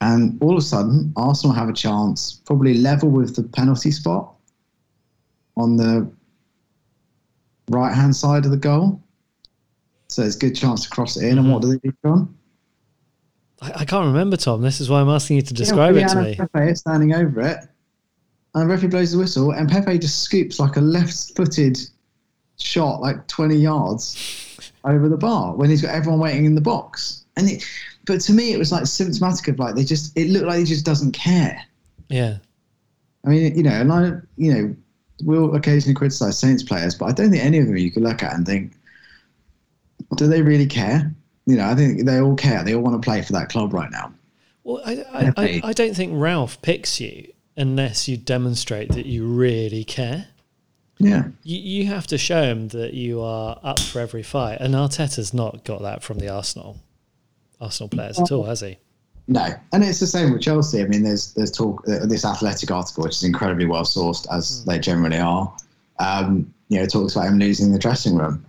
And 0.00 0.40
all 0.40 0.52
of 0.52 0.58
a 0.58 0.62
sudden, 0.62 1.12
Arsenal 1.16 1.54
have 1.54 1.68
a 1.68 1.72
chance, 1.72 2.40
probably 2.44 2.74
level 2.74 3.10
with 3.10 3.34
the 3.34 3.42
penalty 3.42 3.90
spot 3.90 4.34
on 5.56 5.76
the 5.76 6.08
right 7.68 7.94
hand 7.94 8.14
side 8.14 8.44
of 8.44 8.50
the 8.50 8.56
goal. 8.56 9.00
So 10.14 10.22
it's 10.22 10.36
a 10.36 10.38
good 10.38 10.54
chance 10.54 10.84
to 10.84 10.90
cross 10.90 11.16
it 11.16 11.24
in. 11.24 11.30
Mm-hmm. 11.30 11.38
And 11.38 11.52
what 11.52 11.62
do 11.62 11.68
they 11.68 11.78
do, 11.78 11.94
John? 12.04 12.36
I, 13.60 13.72
I, 13.80 13.84
can't 13.84 14.06
remember, 14.06 14.36
Tom. 14.36 14.62
This 14.62 14.80
is 14.80 14.88
why 14.88 15.00
I'm 15.00 15.08
asking 15.08 15.36
you 15.36 15.42
to 15.42 15.54
describe 15.54 15.96
yeah, 15.96 16.06
it 16.06 16.08
to 16.10 16.22
me. 16.22 16.36
Pepe 16.36 16.74
standing 16.76 17.14
over 17.14 17.40
it, 17.40 17.58
and 18.54 18.62
the 18.62 18.66
referee 18.66 18.88
blows 18.88 19.12
the 19.12 19.18
whistle, 19.18 19.50
and 19.50 19.68
Pepe 19.68 19.98
just 19.98 20.22
scoops 20.22 20.60
like 20.60 20.76
a 20.76 20.80
left-footed 20.80 21.78
shot, 22.58 23.00
like 23.00 23.26
20 23.26 23.56
yards 23.56 24.70
over 24.84 25.08
the 25.08 25.16
bar 25.16 25.56
when 25.56 25.70
he's 25.70 25.82
got 25.82 25.94
everyone 25.94 26.20
waiting 26.20 26.44
in 26.44 26.54
the 26.54 26.60
box. 26.60 27.24
And 27.36 27.50
it, 27.50 27.64
but 28.04 28.20
to 28.22 28.32
me, 28.32 28.52
it 28.52 28.58
was 28.58 28.70
like 28.70 28.86
symptomatic 28.86 29.48
of 29.48 29.58
like 29.58 29.74
they 29.74 29.84
just. 29.84 30.16
It 30.16 30.30
looked 30.30 30.46
like 30.46 30.58
he 30.58 30.64
just 30.64 30.84
doesn't 30.84 31.12
care. 31.12 31.60
Yeah. 32.08 32.38
I 33.24 33.30
mean, 33.30 33.56
you 33.56 33.62
know, 33.62 33.70
and 33.70 33.92
I, 33.92 34.12
you 34.36 34.54
know, 34.54 34.76
we'll 35.22 35.54
occasionally 35.56 35.94
criticise 35.94 36.38
Saints 36.38 36.62
players, 36.62 36.94
but 36.94 37.06
I 37.06 37.12
don't 37.12 37.30
think 37.30 37.42
any 37.42 37.58
of 37.58 37.66
them 37.66 37.76
you 37.76 37.90
could 37.90 38.02
look 38.02 38.22
at 38.22 38.34
and 38.34 38.46
think, 38.46 38.74
do 40.16 40.26
they 40.26 40.42
really 40.42 40.66
care? 40.66 41.14
You 41.46 41.56
know, 41.56 41.68
I 41.68 41.74
think 41.74 42.04
they 42.04 42.20
all 42.20 42.36
care. 42.36 42.64
They 42.64 42.74
all 42.74 42.82
want 42.82 43.00
to 43.00 43.04
play 43.04 43.22
for 43.22 43.32
that 43.32 43.48
club 43.48 43.72
right 43.72 43.90
now. 43.90 44.12
Well, 44.62 44.82
I, 44.84 45.04
I, 45.12 45.32
I, 45.36 45.60
I 45.64 45.72
don't 45.72 45.94
think 45.94 46.12
Ralph 46.14 46.60
picks 46.62 47.00
you 47.00 47.32
unless 47.56 48.08
you 48.08 48.16
demonstrate 48.16 48.90
that 48.92 49.06
you 49.06 49.26
really 49.26 49.84
care. 49.84 50.28
Yeah. 50.98 51.24
You, 51.42 51.58
you 51.58 51.86
have 51.86 52.06
to 52.08 52.18
show 52.18 52.42
him 52.42 52.68
that 52.68 52.94
you 52.94 53.20
are 53.20 53.58
up 53.62 53.78
for 53.78 54.00
every 54.00 54.22
fight. 54.22 54.58
And 54.60 54.74
Arteta's 54.74 55.34
not 55.34 55.64
got 55.64 55.82
that 55.82 56.02
from 56.02 56.18
the 56.18 56.28
Arsenal 56.28 56.78
Arsenal 57.60 57.88
players 57.88 58.18
at 58.18 58.32
all, 58.32 58.44
has 58.44 58.60
he? 58.60 58.78
No, 59.26 59.46
and 59.72 59.82
it's 59.82 60.00
the 60.00 60.06
same 60.06 60.32
with 60.32 60.42
Chelsea. 60.42 60.82
I 60.82 60.86
mean, 60.86 61.02
there's 61.02 61.32
there's 61.32 61.50
talk 61.50 61.82
uh, 61.88 62.04
this 62.04 62.24
athletic 62.24 62.70
article, 62.70 63.04
which 63.04 63.16
is 63.16 63.24
incredibly 63.24 63.64
well 63.64 63.84
sourced 63.84 64.26
as 64.30 64.60
mm. 64.60 64.64
they 64.66 64.78
generally 64.78 65.18
are. 65.18 65.54
Um, 65.98 66.52
you 66.68 66.78
know, 66.78 66.86
talks 66.86 67.16
about 67.16 67.28
him 67.28 67.38
losing 67.38 67.72
the 67.72 67.78
dressing 67.78 68.16
room, 68.16 68.44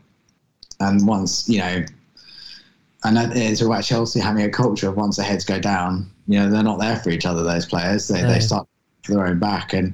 and 0.80 1.06
once 1.08 1.48
you 1.50 1.60
know, 1.60 1.84
and 3.04 3.38
it's 3.38 3.62
about 3.62 3.84
Chelsea 3.84 4.20
having 4.20 4.44
a 4.44 4.50
culture 4.50 4.90
of 4.90 4.98
once 4.98 5.18
the 5.18 5.24
heads 5.24 5.46
go 5.46 5.60
down, 5.60 6.10
you 6.28 6.40
know, 6.40 6.50
they're 6.50 6.64
not 6.64 6.80
there 6.80 6.98
for 6.98 7.10
each 7.10 7.26
other. 7.26 7.44
Those 7.44 7.66
players, 7.66 8.08
they 8.08 8.22
no. 8.22 8.28
they 8.28 8.40
start 8.40 8.68
for 9.04 9.14
their 9.14 9.28
own 9.28 9.40
back, 9.40 9.74
and 9.74 9.94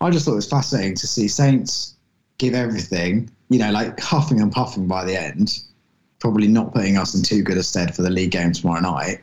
I 0.00 0.10
just 0.10 0.24
thought 0.24 0.32
it 0.32 0.36
was 0.36 0.48
fascinating 0.48 0.94
to 0.96 1.06
see 1.06 1.28
Saints 1.28 1.94
give 2.38 2.54
everything, 2.54 3.30
you 3.48 3.58
know, 3.58 3.70
like 3.70 3.98
huffing 3.98 4.40
and 4.40 4.52
puffing 4.52 4.86
by 4.86 5.04
the 5.04 5.20
end, 5.20 5.62
probably 6.18 6.48
not 6.48 6.74
putting 6.74 6.96
us 6.98 7.14
in 7.14 7.22
too 7.22 7.42
good 7.42 7.56
a 7.56 7.62
stead 7.62 7.94
for 7.94 8.02
the 8.02 8.10
league 8.10 8.30
game 8.30 8.52
tomorrow 8.52 8.80
night 8.80 9.20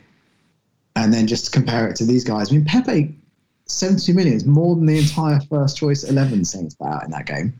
and 0.96 1.12
then 1.12 1.26
just 1.26 1.52
compare 1.52 1.88
it 1.88 1.96
to 1.96 2.04
these 2.04 2.24
guys. 2.24 2.50
I 2.50 2.56
mean, 2.56 2.64
Pepe, 2.64 3.14
72 3.66 4.14
million 4.14 4.34
is 4.36 4.44
more 4.44 4.76
than 4.76 4.86
the 4.86 4.98
entire 4.98 5.40
first 5.40 5.76
choice 5.76 6.04
11 6.04 6.44
Saints 6.44 6.74
put 6.74 6.88
out 6.88 7.04
in 7.04 7.10
that 7.10 7.26
game. 7.26 7.58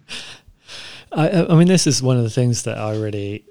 I, 1.14 1.46
I 1.46 1.54
mean, 1.54 1.68
this 1.68 1.86
is 1.86 2.02
one 2.02 2.16
of 2.16 2.24
the 2.24 2.30
things 2.30 2.64
that 2.64 2.78
I 2.78 2.96
really 2.96 3.44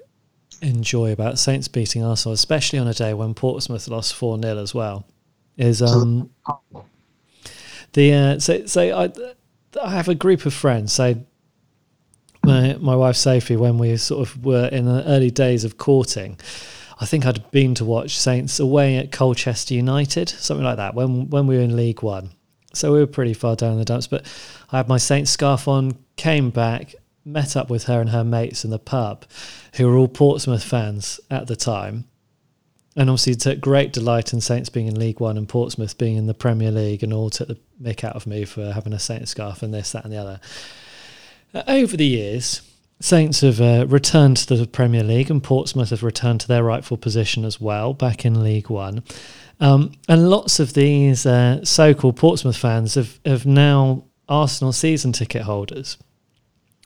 enjoy 0.62 1.12
about 1.12 1.38
Saints 1.38 1.68
beating 1.68 2.02
Arsenal, 2.02 2.34
especially 2.34 2.78
on 2.78 2.88
a 2.88 2.94
day 2.94 3.14
when 3.14 3.34
Portsmouth 3.34 3.88
lost 3.88 4.14
4 4.14 4.40
0 4.40 4.58
as 4.58 4.74
well. 4.74 5.06
Is 5.56 5.82
um, 5.82 6.30
the 7.92 8.12
uh, 8.12 8.38
so 8.40 8.66
so 8.66 8.98
I 8.98 9.12
I 9.80 9.90
have 9.90 10.08
a 10.08 10.14
group 10.14 10.46
of 10.46 10.52
friends. 10.52 10.92
So 10.92 11.14
my 12.44 12.76
my 12.80 12.96
wife 12.96 13.16
Sophie, 13.16 13.56
when 13.56 13.78
we 13.78 13.96
sort 13.96 14.28
of 14.28 14.44
were 14.44 14.66
in 14.66 14.86
the 14.86 15.04
early 15.06 15.30
days 15.30 15.64
of 15.64 15.78
courting, 15.78 16.38
I 17.00 17.06
think 17.06 17.24
I'd 17.24 17.50
been 17.52 17.74
to 17.76 17.84
watch 17.84 18.18
Saints 18.18 18.58
away 18.58 18.96
at 18.96 19.12
Colchester 19.12 19.74
United, 19.74 20.28
something 20.28 20.64
like 20.64 20.78
that, 20.78 20.94
when 20.94 21.30
when 21.30 21.46
we 21.46 21.56
were 21.56 21.62
in 21.62 21.76
League 21.76 22.02
One. 22.02 22.30
So 22.72 22.92
we 22.92 22.98
were 22.98 23.06
pretty 23.06 23.34
far 23.34 23.54
down 23.54 23.74
in 23.74 23.78
the 23.78 23.84
dumps. 23.84 24.08
But 24.08 24.26
I 24.72 24.78
had 24.78 24.88
my 24.88 24.98
Saints 24.98 25.30
scarf 25.30 25.68
on, 25.68 25.96
came 26.16 26.50
back, 26.50 26.96
met 27.24 27.56
up 27.56 27.70
with 27.70 27.84
her 27.84 28.00
and 28.00 28.10
her 28.10 28.24
mates 28.24 28.64
in 28.64 28.70
the 28.70 28.78
pub, 28.78 29.24
who 29.74 29.86
were 29.86 29.96
all 29.96 30.08
Portsmouth 30.08 30.64
fans 30.64 31.20
at 31.30 31.46
the 31.46 31.56
time. 31.56 32.04
And 32.96 33.10
obviously 33.10 33.34
took 33.34 33.60
great 33.60 33.92
delight 33.92 34.32
in 34.32 34.40
Saints 34.40 34.68
being 34.68 34.86
in 34.86 34.98
League 34.98 35.18
One 35.18 35.36
and 35.36 35.48
Portsmouth 35.48 35.98
being 35.98 36.16
in 36.16 36.26
the 36.26 36.34
Premier 36.34 36.70
League 36.70 37.02
and 37.02 37.12
all 37.12 37.28
took 37.28 37.48
the 37.48 37.58
mick 37.82 38.04
out 38.04 38.14
of 38.14 38.26
me 38.26 38.44
for 38.44 38.72
having 38.72 38.92
a 38.92 39.00
Saints 39.00 39.32
scarf 39.32 39.64
and 39.64 39.74
this, 39.74 39.90
that 39.92 40.04
and 40.04 40.12
the 40.12 40.16
other. 40.16 40.40
Over 41.66 41.96
the 41.96 42.06
years, 42.06 42.62
Saints 43.00 43.40
have 43.40 43.60
uh, 43.60 43.86
returned 43.88 44.36
to 44.36 44.56
the 44.56 44.66
Premier 44.66 45.02
League, 45.02 45.30
and 45.30 45.42
Portsmouth 45.42 45.90
have 45.90 46.02
returned 46.02 46.40
to 46.42 46.48
their 46.48 46.62
rightful 46.62 46.96
position 46.96 47.44
as 47.44 47.60
well, 47.60 47.92
back 47.92 48.24
in 48.24 48.42
League 48.42 48.70
One. 48.70 49.02
Um, 49.60 49.92
and 50.08 50.30
lots 50.30 50.60
of 50.60 50.74
these 50.74 51.26
uh, 51.26 51.64
so-called 51.64 52.16
Portsmouth 52.16 52.56
fans 52.56 52.94
have, 52.94 53.18
have 53.24 53.44
now 53.46 54.04
Arsenal 54.28 54.72
season 54.72 55.12
ticket 55.12 55.42
holders, 55.42 55.98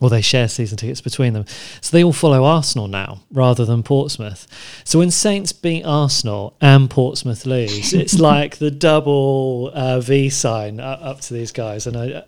or 0.01 0.09
they 0.09 0.21
share 0.21 0.49
season 0.49 0.79
tickets 0.79 1.01
between 1.01 1.33
them. 1.33 1.45
So 1.81 1.97
they 1.97 2.05
all 2.05 2.13
follow 2.13 2.45
Arsenal 2.45 2.89
now 2.89 3.21
rather 3.31 3.65
than 3.65 3.83
Portsmouth. 3.83 4.47
So 4.85 5.01
when 5.01 5.11
Saints 5.11 5.53
beat 5.53 5.85
Arsenal 5.85 6.57
and 6.61 6.89
Portsmouth 6.89 7.47
lose, 7.47 7.93
it's 7.93 8.19
like 8.19 8.59
the 8.59 8.71
double 8.71 9.71
uh, 9.75 10.01
V 10.01 10.31
sign 10.31 10.79
up 10.81 11.21
to 11.23 11.35
these 11.35 11.51
guys. 11.51 11.87
And 11.87 11.97
I, 11.97 12.25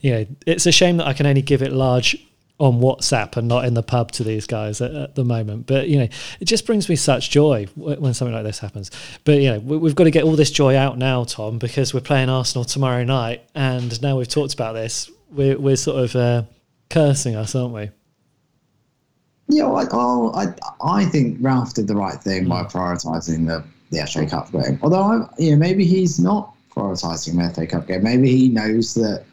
you 0.00 0.12
know, 0.12 0.26
it's 0.46 0.66
a 0.66 0.72
shame 0.72 0.96
that 0.96 1.06
I 1.06 1.12
can 1.12 1.26
only 1.26 1.42
give 1.42 1.62
it 1.62 1.72
large 1.72 2.16
on 2.58 2.78
WhatsApp 2.78 3.38
and 3.38 3.48
not 3.48 3.64
in 3.64 3.72
the 3.72 3.82
pub 3.82 4.12
to 4.12 4.22
these 4.22 4.46
guys 4.46 4.82
at, 4.82 4.94
at, 4.94 5.14
the 5.14 5.24
moment. 5.24 5.66
But 5.66 5.88
you 5.88 5.98
know, 5.98 6.08
it 6.40 6.44
just 6.44 6.66
brings 6.66 6.90
me 6.90 6.96
such 6.96 7.30
joy 7.30 7.66
when 7.74 8.12
something 8.12 8.34
like 8.34 8.44
this 8.44 8.58
happens. 8.58 8.90
But 9.24 9.40
you 9.40 9.50
know, 9.50 9.58
we, 9.60 9.88
have 9.88 9.96
got 9.96 10.04
to 10.04 10.10
get 10.10 10.24
all 10.24 10.36
this 10.36 10.50
joy 10.50 10.76
out 10.76 10.98
now, 10.98 11.24
Tom, 11.24 11.58
because 11.58 11.94
we're 11.94 12.00
playing 12.00 12.28
Arsenal 12.28 12.64
tomorrow 12.64 13.02
night, 13.02 13.42
and 13.54 14.00
now 14.02 14.18
we've 14.18 14.28
talked 14.28 14.52
about 14.52 14.74
this, 14.74 15.10
we're 15.30 15.58
we're 15.58 15.76
sort 15.76 16.04
of 16.04 16.16
uh, 16.16 16.42
cursing 16.90 17.36
us, 17.36 17.54
aren't 17.54 17.74
we? 17.74 17.90
Yeah, 19.48 19.66
I, 19.66 19.86
oh, 19.90 20.32
I 20.34 20.54
I 20.80 21.04
think 21.06 21.38
Ralph 21.40 21.74
did 21.74 21.88
the 21.88 21.96
right 21.96 22.20
thing 22.20 22.48
by 22.48 22.64
prioritising 22.64 23.46
the 23.46 23.64
the 23.90 24.06
FA 24.06 24.26
Cup 24.26 24.52
game. 24.52 24.78
Although 24.82 25.02
I, 25.02 25.28
you 25.38 25.52
know, 25.52 25.56
maybe 25.56 25.84
he's 25.84 26.20
not 26.20 26.54
prioritising 26.70 27.36
the 27.36 27.52
FA 27.52 27.66
Cup 27.66 27.88
game. 27.88 28.04
Maybe 28.04 28.30
he 28.30 28.48
knows 28.48 28.94
that 28.94 29.24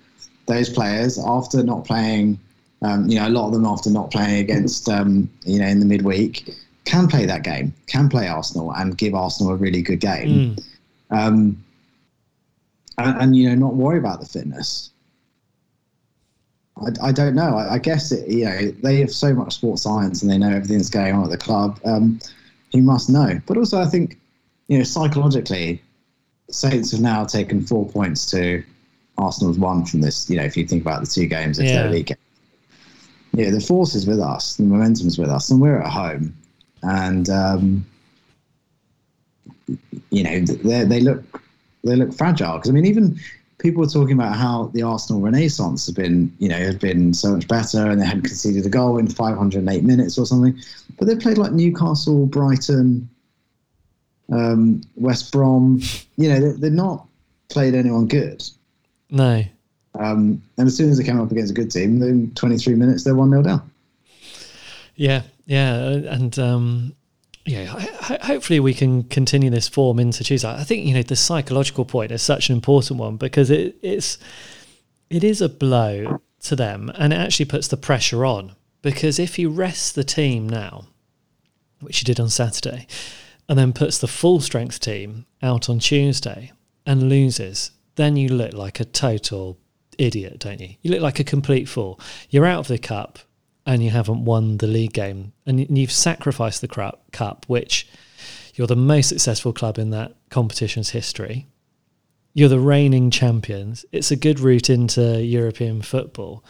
those 0.48 0.70
players, 0.70 1.20
after 1.20 1.62
not 1.62 1.86
playing 1.86 2.40
um, 2.82 3.08
you 3.08 3.20
know, 3.20 3.28
a 3.28 3.30
lot 3.30 3.48
of 3.48 3.54
them 3.54 3.66
after 3.66 3.90
not 3.90 4.12
playing 4.12 4.40
against, 4.40 4.88
um, 4.90 5.30
you 5.44 5.60
know, 5.60 5.68
in 5.68 5.80
the 5.80 5.86
midweek, 5.86 6.54
can 6.86 7.08
play 7.08 7.26
that 7.26 7.44
game, 7.44 7.74
can 7.88 8.10
play 8.10 8.28
Arsenal, 8.28 8.74
and 8.74 8.98
give 8.98 9.14
Arsenal 9.14 9.54
a 9.54 9.56
really 9.56 9.82
good 9.82 10.00
game, 10.00 10.56
mm. 10.56 10.66
um, 11.12 11.64
and, 12.98 13.22
and, 13.22 13.36
you 13.36 13.50
know, 13.50 13.56
not 13.68 13.76
worry 13.76 14.00
about 14.00 14.20
the 14.20 14.26
fitness. 14.26 14.92
I, 16.82 17.08
I 17.08 17.12
don't 17.12 17.36
know. 17.36 17.58
I, 17.58 17.76
I, 17.76 17.78
guess 17.80 18.12
it, 18.12 18.28
you 18.28 18.46
know 18.46 18.72
they 18.84 18.98
have 18.98 19.12
so 19.12 19.34
much 19.34 19.56
sports 19.56 19.84
science 19.84 20.22
and 20.22 20.32
they 20.32 20.38
know 20.38 20.50
everything 20.50 20.78
that's 20.78 20.90
going 20.90 21.14
on 21.14 21.24
at 21.24 21.30
the 21.30 21.38
club. 21.38 21.80
Um, 21.86 22.20
he 22.70 22.82
must 22.82 23.10
know. 23.10 23.40
But 23.46 23.58
also, 23.58 23.80
I 23.80 23.86
think 23.86 24.20
you 24.68 24.78
know 24.78 24.84
psychologically, 24.84 25.82
Saints 26.50 26.92
have 26.92 27.02
now 27.02 27.26
taken 27.26 27.66
four 27.66 27.88
points 27.88 28.30
to 28.32 28.64
Arsenal's 29.18 29.58
one 29.58 29.86
from 29.86 30.02
this. 30.02 30.30
You 30.30 30.38
know, 30.38 30.44
if 30.44 30.56
you 30.56 30.66
think 30.66 30.82
about 30.82 31.02
the 31.02 31.08
two 31.08 31.26
games, 31.26 31.60
it's 31.60 31.72
yeah. 31.72 31.88
league. 31.88 32.16
Yeah, 33.34 33.52
the 33.52 33.60
force 33.60 33.94
is 33.94 34.08
with 34.08 34.20
us, 34.20 34.56
the 34.56 34.64
momentum 34.64 35.08
is 35.08 35.18
with 35.18 35.30
us, 35.30 35.50
and 35.50 35.62
we're 35.62 35.82
at 35.82 35.92
home. 35.92 36.36
And 36.84 37.30
um, 37.30 37.86
you 40.10 40.24
know, 40.24 40.40
they 40.40 40.84
they 40.84 41.00
look 41.02 41.42
they 41.84 41.96
look 41.96 42.14
fragile 42.14 42.58
because 42.58 42.70
I 42.70 42.74
mean, 42.74 42.86
even 42.86 43.20
people 43.60 43.82
were 43.82 43.90
talking 43.90 44.14
about 44.14 44.36
how 44.36 44.70
the 44.74 44.84
Arsenal 44.84 45.22
Renaissance 45.22 45.86
has 45.88 45.96
been, 45.96 46.34
you 46.40 46.50
know, 46.50 46.58
has 46.58 46.76
been 46.76 47.14
so 47.14 47.32
much 47.32 47.48
better, 47.48 47.90
and 47.90 48.00
they 48.00 48.06
hadn't 48.06 48.24
conceded 48.24 48.66
a 48.66 48.70
goal 48.70 48.98
in 48.98 49.08
508 49.08 49.84
minutes 49.84 50.18
or 50.18 50.26
something. 50.26 50.58
But 50.98 51.08
they 51.08 51.16
played 51.16 51.38
like 51.38 51.52
Newcastle, 51.52 52.26
Brighton, 52.26 53.10
um, 54.32 54.82
West 54.96 55.32
Brom. 55.32 55.82
You 56.18 56.30
know, 56.30 56.52
they, 56.54 56.68
are 56.68 56.72
not 56.72 57.08
played 57.50 57.74
anyone 57.74 58.08
good. 58.08 58.44
No. 59.10 59.44
Um, 59.96 60.42
and 60.58 60.68
as 60.68 60.76
soon 60.76 60.90
as 60.92 60.98
they 60.98 61.04
came 61.04 61.20
up 61.20 61.32
against 61.32 61.52
a 61.52 61.56
good 61.56 61.72
team, 61.72 62.02
in 62.04 62.32
23 62.36 62.76
minutes 62.76 63.04
they're 63.04 63.16
one 63.16 63.32
0 63.32 63.42
down. 63.42 63.72
Yeah, 64.96 65.24
yeah, 65.46 65.76
and 65.90 66.38
um, 66.40 66.96
yeah, 67.48 67.66
hopefully 68.24 68.60
we 68.60 68.74
can 68.74 69.04
continue 69.04 69.50
this 69.50 69.70
form 69.70 70.00
into 70.00 70.24
Tuesday. 70.24 70.50
I 70.50 70.66
think 70.66 70.86
you 70.86 70.94
know 70.94 71.02
the 71.02 71.16
psychological 71.16 71.86
point 71.86 72.12
is 72.12 72.22
such 72.22 72.50
an 72.50 72.56
important 72.56 73.00
one 73.00 73.16
because 73.16 73.50
it, 73.50 73.78
it's 73.82 74.18
it 75.10 75.24
is 75.24 75.42
a 75.42 75.48
blow 75.48 76.22
to 76.42 76.56
them, 76.56 76.92
and 76.96 77.14
it 77.14 77.16
actually 77.18 77.46
puts 77.46 77.70
the 77.70 77.78
pressure 77.78 78.26
on. 78.26 78.56
Because 78.82 79.18
if 79.18 79.40
you 79.40 79.50
rest 79.50 79.96
the 79.96 80.04
team 80.04 80.48
now, 80.48 80.88
which 81.80 82.02
you 82.02 82.06
did 82.06 82.20
on 82.20 82.30
Saturday, 82.30 82.86
and 83.48 83.58
then 83.58 83.72
puts 83.72 83.98
the 83.98 84.08
full 84.08 84.42
strength 84.42 84.80
team 84.82 85.26
out 85.42 85.70
on 85.70 85.80
Tuesday 85.80 86.52
and 86.86 87.10
loses, 87.10 87.72
then 87.96 88.18
you 88.18 88.28
look 88.28 88.54
like 88.54 88.80
a 88.82 88.86
total 88.86 89.58
idiot, 89.98 90.40
don't 90.40 90.60
you? 90.60 90.76
You 90.82 90.92
look 90.92 91.02
like 91.02 91.20
a 91.20 91.24
complete 91.24 91.70
fool. 91.70 92.00
You're 92.30 92.46
out 92.46 92.60
of 92.60 92.68
the 92.68 92.78
cup 92.78 93.20
and 93.68 93.84
you 93.84 93.90
haven't 93.90 94.24
won 94.24 94.58
the 94.58 94.66
league 94.66 94.94
game, 94.94 95.34
and 95.46 95.78
you've 95.78 95.92
sacrificed 95.92 96.62
the 96.62 96.94
cup, 97.12 97.46
which 97.48 97.88
you're 98.56 98.66
the 98.66 98.78
most 98.78 99.10
successful 99.10 99.52
club 99.52 99.78
in 99.78 99.90
that 99.92 100.16
competition's 100.30 100.92
history. 100.92 101.48
You're 102.34 102.50
the 102.50 102.60
reigning 102.60 103.12
champions. 103.12 103.86
It's 103.92 104.10
a 104.10 104.16
good 104.16 104.40
route 104.40 104.70
into 104.70 105.22
European 105.22 105.82
football. 105.82 106.46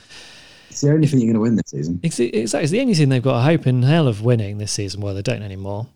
It's 0.70 0.82
the 0.82 0.92
only 0.92 1.08
thing 1.08 1.20
you're 1.20 1.34
going 1.34 1.36
to 1.36 1.42
win 1.42 1.56
this 1.56 1.72
season. 1.72 2.00
Exactly. 2.04 2.30
It's 2.40 2.72
the 2.72 2.82
only 2.82 2.94
thing 2.94 3.10
they've 3.10 3.22
got 3.22 3.40
a 3.40 3.42
hope 3.42 3.66
in 3.66 3.82
hell 3.82 4.08
of 4.08 4.22
winning 4.22 4.60
this 4.60 4.72
season. 4.72 5.02
Well, 5.02 5.16
they 5.16 5.22
don't 5.24 5.42
anymore. 5.42 5.88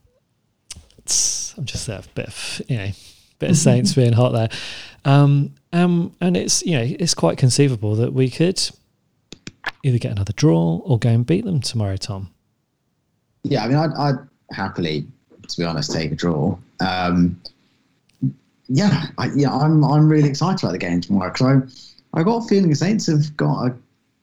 It's, 0.98 1.56
I'm 1.56 1.66
just 1.66 1.88
a 1.88 2.04
bit 2.16 2.28
of, 2.28 2.62
you 2.68 2.78
know, 2.78 2.90
bit 3.38 3.52
of 3.52 3.58
Saints 3.58 3.94
being 3.96 4.14
hot 4.14 4.32
there. 4.32 4.50
Um, 5.06 5.54
um, 5.72 6.16
and 6.20 6.36
it's, 6.36 6.64
you 6.64 6.78
know, 6.78 6.96
it's 7.00 7.14
quite 7.14 7.38
conceivable 7.38 7.96
that 7.98 8.14
we 8.14 8.30
could 8.30 8.60
either 9.84 9.98
get 9.98 10.12
another 10.12 10.34
draw 10.34 10.78
or 10.84 11.00
go 11.00 11.10
and 11.10 11.26
beat 11.26 11.46
them 11.46 11.62
tomorrow, 11.62 11.98
Tom? 11.98 12.30
Yeah, 13.44 13.64
I 13.64 13.68
mean, 13.68 13.78
I'd, 13.78 13.92
I'd 13.98 14.16
happily, 14.52 15.06
to 15.48 15.58
be 15.58 15.66
honest, 15.66 15.92
take 15.92 16.12
a 16.12 16.16
draw. 16.16 16.58
Um, 16.80 17.42
yeah, 18.68 19.08
I, 19.18 19.30
yeah, 19.36 19.54
I'm 19.54 19.84
I'm 19.84 20.08
really 20.08 20.30
excited 20.30 20.64
about 20.64 20.72
the 20.72 20.78
game 20.78 21.02
tomorrow 21.02 21.32
because 21.32 21.86
I 22.14 22.20
I 22.20 22.24
got 22.24 22.46
a 22.46 22.48
feeling 22.48 22.70
the 22.70 22.76
Saints 22.76 23.08
have 23.08 23.36
got 23.36 23.66
a, 23.66 23.76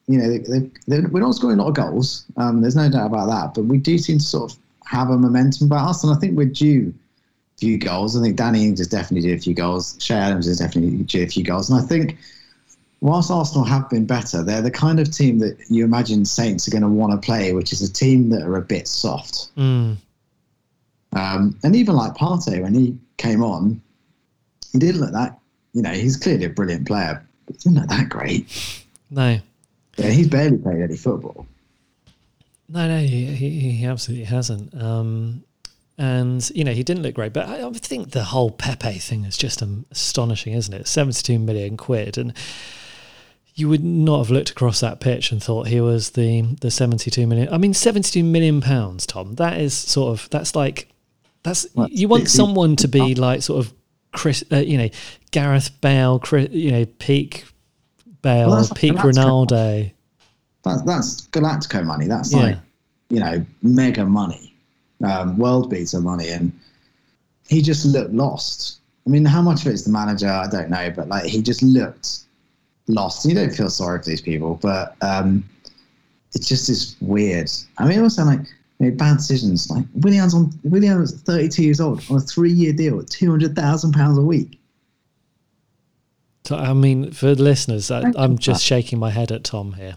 you 0.07 0.17
know, 0.17 0.27
they, 0.27 0.69
they, 0.87 1.01
we're 1.07 1.19
not 1.19 1.35
scoring 1.35 1.59
a 1.59 1.61
lot 1.61 1.69
of 1.69 1.75
goals. 1.75 2.25
Um, 2.37 2.61
there's 2.61 2.75
no 2.75 2.89
doubt 2.89 3.07
about 3.07 3.27
that, 3.27 3.53
but 3.53 3.65
we 3.65 3.77
do 3.77 3.97
seem 3.97 4.17
to 4.19 4.23
sort 4.23 4.51
of 4.51 4.57
have 4.85 5.09
a 5.09 5.17
momentum 5.17 5.67
about 5.67 5.89
us, 5.89 6.03
and 6.03 6.15
I 6.15 6.17
think 6.17 6.37
we're 6.37 6.45
due 6.45 6.93
few 7.57 7.77
goals. 7.77 8.17
I 8.17 8.21
think 8.23 8.37
Danny 8.37 8.65
Ings 8.65 8.79
is 8.79 8.87
definitely 8.87 9.29
due 9.29 9.35
a 9.35 9.39
few 9.39 9.53
goals. 9.53 9.97
Che 9.97 10.13
Adams 10.13 10.47
is 10.47 10.59
definitely 10.59 11.03
due 11.03 11.23
a 11.23 11.27
few 11.27 11.43
goals, 11.43 11.69
and 11.69 11.79
I 11.79 11.85
think 11.85 12.17
whilst 13.01 13.31
Arsenal 13.31 13.63
have 13.63 13.89
been 13.89 14.05
better, 14.05 14.43
they're 14.43 14.61
the 14.61 14.71
kind 14.71 14.99
of 14.99 15.11
team 15.11 15.39
that 15.39 15.57
you 15.69 15.83
imagine 15.83 16.25
Saints 16.25 16.67
are 16.67 16.71
going 16.71 16.83
to 16.83 16.89
want 16.89 17.11
to 17.11 17.25
play, 17.25 17.53
which 17.53 17.71
is 17.71 17.81
a 17.81 17.91
team 17.91 18.29
that 18.29 18.43
are 18.43 18.57
a 18.57 18.61
bit 18.61 18.87
soft. 18.87 19.55
Mm. 19.55 19.97
Um, 21.13 21.57
and 21.63 21.75
even 21.75 21.95
like 21.95 22.13
Partey, 22.13 22.61
when 22.61 22.73
he 22.73 22.97
came 23.17 23.43
on, 23.43 23.81
he 24.71 24.79
didn't 24.79 25.01
look 25.01 25.13
that, 25.13 25.39
you 25.73 25.81
know, 25.81 25.91
he's 25.91 26.17
clearly 26.17 26.45
a 26.45 26.49
brilliant 26.49 26.87
player, 26.87 27.25
but 27.45 27.55
he 27.55 27.69
didn't 27.69 27.79
look 27.79 27.89
that 27.89 28.09
great. 28.09 28.85
No. 29.09 29.39
Yeah, 29.97 30.09
he's 30.09 30.27
barely 30.27 30.57
played 30.57 30.81
any 30.81 30.97
football. 30.97 31.47
No, 32.67 32.87
no, 32.87 32.99
he, 32.99 33.25
he, 33.25 33.71
he 33.71 33.85
absolutely 33.85 34.25
hasn't. 34.25 34.79
Um, 34.79 35.43
and, 35.97 36.47
you 36.53 36.63
know, 36.63 36.71
he 36.71 36.83
didn't 36.83 37.01
look 37.01 37.15
great, 37.15 37.33
but 37.33 37.47
I, 37.47 37.67
I 37.67 37.71
think 37.71 38.11
the 38.11 38.25
whole 38.25 38.51
Pepe 38.51 38.99
thing 38.99 39.25
is 39.25 39.35
just 39.35 39.63
astonishing, 39.91 40.53
isn't 40.53 40.73
it? 40.73 40.87
72 40.87 41.39
million 41.39 41.75
quid. 41.75 42.17
And, 42.17 42.33
you 43.59 43.67
would 43.67 43.83
not 43.83 44.19
have 44.19 44.31
looked 44.31 44.49
across 44.51 44.79
that 44.79 44.99
pitch 44.99 45.31
and 45.31 45.43
thought 45.43 45.67
he 45.67 45.81
was 45.81 46.11
the 46.11 46.41
the 46.61 46.71
72 46.71 47.27
million. 47.27 47.51
I 47.53 47.57
mean, 47.57 47.73
72 47.73 48.23
million 48.23 48.61
pounds, 48.61 49.05
Tom. 49.05 49.35
That 49.35 49.59
is 49.59 49.73
sort 49.73 50.17
of 50.17 50.29
that's 50.29 50.55
like 50.55 50.89
that's 51.43 51.67
well, 51.75 51.89
you 51.89 52.07
want 52.07 52.29
someone 52.29 52.75
to 52.77 52.87
be 52.87 53.15
like 53.15 53.41
sort 53.41 53.65
of 53.65 53.73
Chris, 54.13 54.43
uh, 54.51 54.57
you 54.57 54.77
know, 54.77 54.89
Gareth 55.31 55.69
Bale, 55.81 56.19
Chris, 56.19 56.49
you 56.51 56.71
know, 56.71 56.85
peak 56.85 57.45
Bale, 58.21 58.49
well, 58.49 58.69
peak 58.75 58.93
Ronaldo. 58.93 59.91
That's 60.63 60.81
that's 60.83 61.27
Galactico 61.27 61.85
money. 61.85 62.07
That's 62.07 62.33
yeah. 62.33 62.39
like 62.39 62.57
you 63.09 63.19
know 63.19 63.45
mega 63.61 64.05
money, 64.05 64.55
um, 65.03 65.37
world 65.37 65.69
beater 65.69 65.99
money, 65.99 66.29
and 66.29 66.51
he 67.47 67.61
just 67.61 67.85
looked 67.85 68.13
lost. 68.13 68.79
I 69.05 69.09
mean, 69.09 69.25
how 69.25 69.41
much 69.41 69.65
of 69.65 69.71
it's 69.71 69.83
the 69.83 69.91
manager? 69.91 70.27
I 70.29 70.47
don't 70.47 70.69
know, 70.69 70.91
but 70.95 71.07
like 71.07 71.25
he 71.25 71.41
just 71.41 71.63
looked 71.63 72.23
lost. 72.89 73.25
You 73.25 73.35
don't 73.35 73.51
feel 73.51 73.69
sorry 73.69 73.99
for 73.99 74.05
these 74.05 74.21
people, 74.21 74.59
but 74.61 74.95
um, 75.01 75.47
it's 76.33 76.47
just 76.47 76.67
this 76.67 76.95
weird. 76.99 77.49
I 77.77 77.87
mean, 77.87 78.01
also 78.01 78.23
like 78.25 78.41
made 78.79 78.97
bad 78.97 79.17
decisions. 79.17 79.69
Like 79.69 79.85
Williams 79.95 80.33
on 80.33 80.51
Williams, 80.63 81.21
32 81.21 81.63
years 81.63 81.79
old 81.79 82.03
on 82.09 82.17
a 82.17 82.21
three-year 82.21 82.73
deal 82.73 82.99
at 82.99 83.07
200,000 83.07 83.91
pounds 83.93 84.17
a 84.17 84.21
week. 84.21 84.59
I 86.51 86.73
mean, 86.73 87.11
for 87.11 87.35
the 87.35 87.43
listeners, 87.43 87.91
I, 87.91 88.11
am 88.17 88.37
just 88.39 88.63
shaking 88.63 88.97
my 88.97 89.11
head 89.11 89.31
at 89.31 89.43
Tom 89.43 89.73
here. 89.73 89.95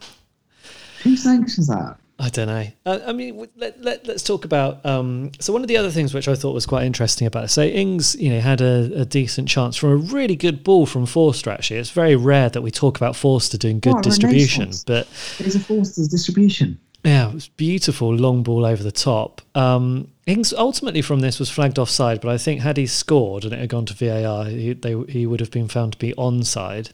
Who 1.02 1.16
sanctions 1.16 1.68
that? 1.68 1.96
I 2.18 2.28
don't 2.28 2.46
know. 2.46 2.66
Uh, 2.86 2.98
I 3.06 3.12
mean, 3.12 3.48
let, 3.56 3.80
let, 3.82 4.08
us 4.08 4.22
talk 4.22 4.44
about. 4.44 4.84
Um, 4.86 5.32
so, 5.40 5.52
one 5.52 5.62
of 5.62 5.68
the 5.68 5.76
other 5.76 5.90
things 5.90 6.14
which 6.14 6.28
I 6.28 6.34
thought 6.34 6.52
was 6.52 6.66
quite 6.66 6.84
interesting 6.84 7.26
about 7.26 7.44
it, 7.44 7.48
so 7.48 7.62
Ings, 7.62 8.14
you 8.16 8.30
know, 8.30 8.40
had 8.40 8.60
a, 8.60 9.00
a, 9.00 9.04
decent 9.04 9.48
chance 9.48 9.76
from 9.76 9.90
a 9.90 9.96
really 9.96 10.36
good 10.36 10.62
ball 10.62 10.86
from 10.86 11.06
Forster, 11.06 11.50
actually. 11.50 11.80
It's 11.80 11.90
very 11.90 12.14
rare 12.14 12.48
that 12.50 12.62
we 12.62 12.70
talk 12.70 12.96
about 12.96 13.16
Forster 13.16 13.58
doing 13.58 13.80
good 13.80 13.94
what 13.94 14.04
distribution, 14.04 14.70
but. 14.86 15.08
It's 15.38 15.54
a 15.54 15.60
Forster's 15.60 16.08
distribution. 16.08 16.78
Yeah, 17.04 17.30
it 17.30 17.34
was 17.34 17.48
beautiful, 17.48 18.14
long 18.14 18.42
ball 18.44 18.64
over 18.64 18.82
the 18.82 18.92
top. 18.92 19.42
Um, 19.56 20.08
Ings 20.26 20.52
ultimately 20.52 21.02
from 21.02 21.20
this 21.20 21.40
was 21.40 21.50
flagged 21.50 21.78
offside, 21.78 22.20
but 22.20 22.30
I 22.30 22.38
think 22.38 22.60
had 22.60 22.76
he 22.76 22.86
scored 22.86 23.44
and 23.44 23.52
it 23.52 23.58
had 23.58 23.68
gone 23.68 23.86
to 23.86 23.94
VAR, 23.94 24.44
he, 24.44 24.72
they, 24.74 24.94
he 25.08 25.26
would 25.26 25.40
have 25.40 25.50
been 25.50 25.66
found 25.66 25.92
to 25.92 25.98
be 25.98 26.12
onside. 26.12 26.92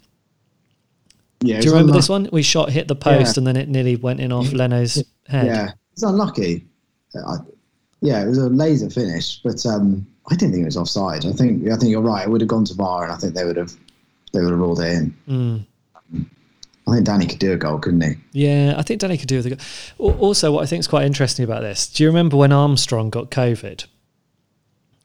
Yeah, 1.41 1.61
Do 1.61 1.67
you 1.67 1.73
remember 1.73 1.93
this 1.93 2.09
one? 2.09 2.29
We 2.33 2.43
shot 2.43 2.71
hit 2.71 2.89
the 2.89 2.97
post 2.97 3.37
yeah. 3.37 3.41
and 3.41 3.47
then 3.47 3.57
it 3.57 3.69
nearly 3.69 3.97
went 3.97 4.21
in 4.21 4.33
off 4.33 4.53
Leno's 4.53 5.05
head. 5.29 5.47
Yeah, 5.47 5.71
it's 5.93 6.03
unlucky. 6.03 6.67
I, 7.15 7.37
yeah, 8.01 8.23
it 8.23 8.29
was 8.29 8.39
a 8.39 8.49
laser 8.49 8.91
finish, 8.91 9.41
but 9.43 9.65
um, 9.67 10.07
I 10.31 10.35
didn't 10.35 10.53
think 10.53 10.63
it 10.63 10.67
was 10.67 10.77
offside. 10.77 11.25
I 11.27 11.33
think 11.33 11.69
I 11.69 11.77
think 11.77 11.91
you're 11.91 12.01
right. 12.01 12.27
It 12.27 12.31
would 12.31 12.41
have 12.41 12.49
gone 12.49 12.65
to 12.67 12.75
VAR, 12.75 13.05
and 13.05 13.13
I 13.13 13.17
think 13.17 13.35
they 13.35 13.45
would 13.45 13.57
have 13.57 13.73
they 14.33 14.41
would 14.41 14.51
have 14.51 14.59
ruled 14.59 14.81
it 14.81 14.93
in. 14.93 15.17
Mm. 15.29 15.67
I 16.87 16.95
think 16.95 17.07
Danny 17.07 17.27
could 17.27 17.39
do 17.39 17.53
a 17.53 17.57
goal, 17.57 17.79
couldn't 17.79 18.01
he? 18.01 18.15
Yeah, 18.33 18.75
I 18.77 18.83
think 18.83 19.01
Danny 19.01 19.19
could 19.19 19.29
do 19.29 19.41
a 19.41 19.43
goal. 19.43 20.17
Also, 20.21 20.51
what 20.53 20.63
I 20.63 20.67
think 20.67 20.81
is 20.81 20.89
quite 20.89 21.05
interesting 21.05 21.45
about 21.45 21.61
this, 21.61 21.87
do 21.87 22.03
you 22.03 22.09
remember 22.09 22.37
when 22.37 22.51
Armstrong 22.51 23.11
got 23.11 23.31
COVID? 23.31 23.85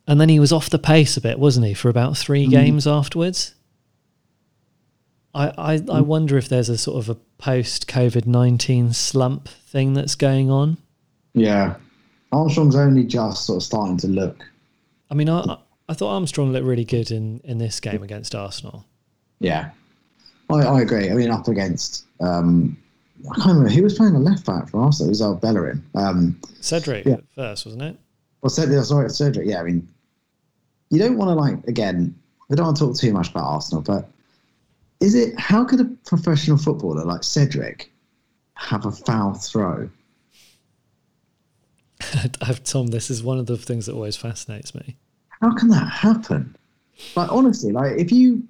And 0.07 0.19
then 0.19 0.29
he 0.29 0.39
was 0.39 0.53
off 0.53 0.69
the 0.69 0.79
pace 0.79 1.17
a 1.17 1.21
bit, 1.21 1.39
wasn't 1.39 1.65
he, 1.65 1.73
for 1.73 1.89
about 1.89 2.17
three 2.17 2.47
mm. 2.47 2.51
games 2.51 2.87
afterwards? 2.87 3.53
I, 5.33 5.47
I, 5.47 5.73
I 5.73 5.77
mm. 5.77 6.05
wonder 6.05 6.37
if 6.37 6.47
there's 6.47 6.69
a 6.69 6.77
sort 6.77 6.97
of 6.97 7.09
a 7.09 7.19
post 7.37 7.87
COVID 7.87 8.25
19 8.25 8.93
slump 8.93 9.47
thing 9.47 9.93
that's 9.93 10.15
going 10.15 10.49
on. 10.49 10.77
Yeah. 11.33 11.75
Armstrong's 12.31 12.75
only 12.75 13.03
just 13.03 13.45
sort 13.45 13.57
of 13.57 13.63
starting 13.63 13.97
to 13.97 14.07
look. 14.07 14.43
I 15.09 15.15
mean, 15.15 15.29
I, 15.29 15.57
I 15.89 15.93
thought 15.93 16.13
Armstrong 16.13 16.51
looked 16.51 16.65
really 16.65 16.85
good 16.85 17.11
in, 17.11 17.41
in 17.43 17.57
this 17.57 17.79
game 17.79 18.03
against 18.03 18.35
Arsenal. 18.35 18.85
Yeah. 19.39 19.71
I, 20.49 20.61
I 20.61 20.81
agree. 20.81 21.09
I 21.09 21.13
mean, 21.13 21.31
up 21.31 21.47
against. 21.47 22.05
Um, 22.19 22.77
I 23.31 23.35
can't 23.35 23.47
remember 23.47 23.69
who 23.69 23.83
was 23.83 23.95
playing 23.95 24.13
the 24.13 24.19
left 24.19 24.45
back 24.45 24.69
for 24.69 24.81
Arsenal. 24.81 25.09
It 25.09 25.11
was 25.11 25.21
uh, 25.21 25.33
Bellerin. 25.33 25.83
Um, 25.95 26.39
Cedric 26.61 27.05
yeah. 27.05 27.17
first, 27.35 27.65
wasn't 27.65 27.83
it? 27.83 27.97
Well, 28.41 28.49
Cedric, 28.49 28.83
sorry, 28.83 29.09
Cedric. 29.09 29.47
Yeah, 29.47 29.61
I 29.61 29.63
mean, 29.63 29.87
you 30.89 30.99
don't 30.99 31.17
want 31.17 31.29
to 31.29 31.35
like 31.35 31.63
again. 31.67 32.15
We 32.49 32.55
don't 32.55 32.65
want 32.65 32.77
to 32.77 32.85
talk 32.85 32.97
too 32.97 33.13
much 33.13 33.29
about 33.29 33.45
Arsenal, 33.45 33.81
but 33.81 34.09
is 35.03 35.15
it 35.15 35.37
how 35.37 35.65
could 35.65 35.81
a 35.81 35.85
professional 36.05 36.57
footballer 36.57 37.03
like 37.03 37.23
Cedric 37.23 37.93
have 38.55 38.85
a 38.85 38.91
foul 38.91 39.33
throw. 39.33 39.89
I've 42.41 42.63
Tom, 42.63 42.87
this 42.87 43.09
is 43.09 43.23
one 43.23 43.37
of 43.37 43.45
the 43.45 43.57
things 43.57 43.85
that 43.85 43.93
always 43.93 44.15
fascinates 44.15 44.73
me. 44.73 44.97
How 45.41 45.53
can 45.53 45.69
that 45.69 45.89
happen? 45.89 46.55
Like 47.15 47.31
honestly, 47.31 47.71
like 47.71 47.97
if 47.97 48.11
you 48.11 48.43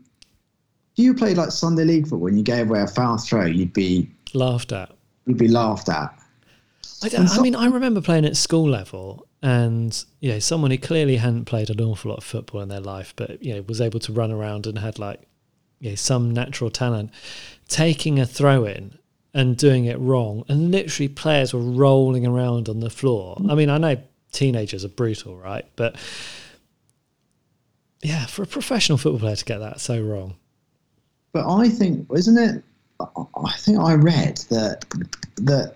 if 0.96 1.04
you 1.04 1.14
played 1.16 1.38
like 1.38 1.52
Sunday 1.52 1.86
league 1.86 2.08
football 2.08 2.28
and 2.28 2.38
you 2.38 2.44
gave 2.44 2.70
away 2.70 2.82
a 2.82 2.88
foul 2.88 3.18
throw, 3.18 3.46
you'd 3.46 3.74
be 3.74 4.10
laughed 4.34 4.72
at. 4.72 4.92
You'd 5.26 5.38
be 5.38 5.48
laughed 5.48 5.90
at. 5.90 6.20
I, 7.02 7.10
I 7.18 7.42
mean, 7.42 7.56
I 7.56 7.66
remember 7.66 8.00
playing 8.00 8.26
at 8.26 8.38
school 8.38 8.70
level, 8.70 9.28
and 9.42 10.06
yeah, 10.20 10.40
someone 10.40 10.72
who 10.72 10.78
clearly 10.78 11.18
hadn't 11.18 11.46
played 11.46 11.70
an 11.70 11.82
awful 11.82 12.12
lot 12.12 12.20
of 12.20 12.24
football 12.24 12.62
in 12.62 12.70
their 12.70 12.80
life, 12.80 13.14
but 13.16 13.44
you 13.44 13.56
know, 13.56 13.62
was 13.64 13.82
able 13.82 14.00
to 14.02 14.14
run 14.14 14.32
around 14.32 14.68
and 14.68 14.78
had 14.78 15.00
like 15.00 15.22
yeah, 15.84 15.96
some 15.96 16.32
natural 16.32 16.70
talent, 16.70 17.12
taking 17.68 18.18
a 18.18 18.26
throw 18.26 18.64
in 18.64 18.98
and 19.34 19.58
doing 19.58 19.84
it 19.84 20.00
wrong, 20.00 20.46
and 20.48 20.72
literally 20.72 21.10
players 21.10 21.54
were 21.54 21.60
rolling 21.60 22.26
around 22.26 22.70
on 22.70 22.80
the 22.80 22.90
floor. 22.90 23.36
Mm. 23.36 23.52
I 23.52 23.56
mean, 23.56 23.70
I 23.70 23.78
know 23.78 23.98
teenagers 24.32 24.86
are 24.86 24.90
brutal, 24.90 25.36
right? 25.36 25.66
But 25.76 25.98
yeah, 28.02 28.26
for 28.28 28.44
a 28.44 28.48
professional 28.48 28.98
football 28.98 29.20
player 29.20 29.36
to 29.36 29.44
get 29.44 29.58
that 29.58 29.82
so 29.82 30.02
wrong. 30.02 30.36
But 31.34 31.52
I 31.52 31.68
think, 31.68 32.08
isn't 32.16 32.38
it? 32.38 32.64
I 33.02 33.52
think 33.58 33.80
I 33.80 33.96
read 33.96 34.38
that 34.50 34.86
that 35.38 35.76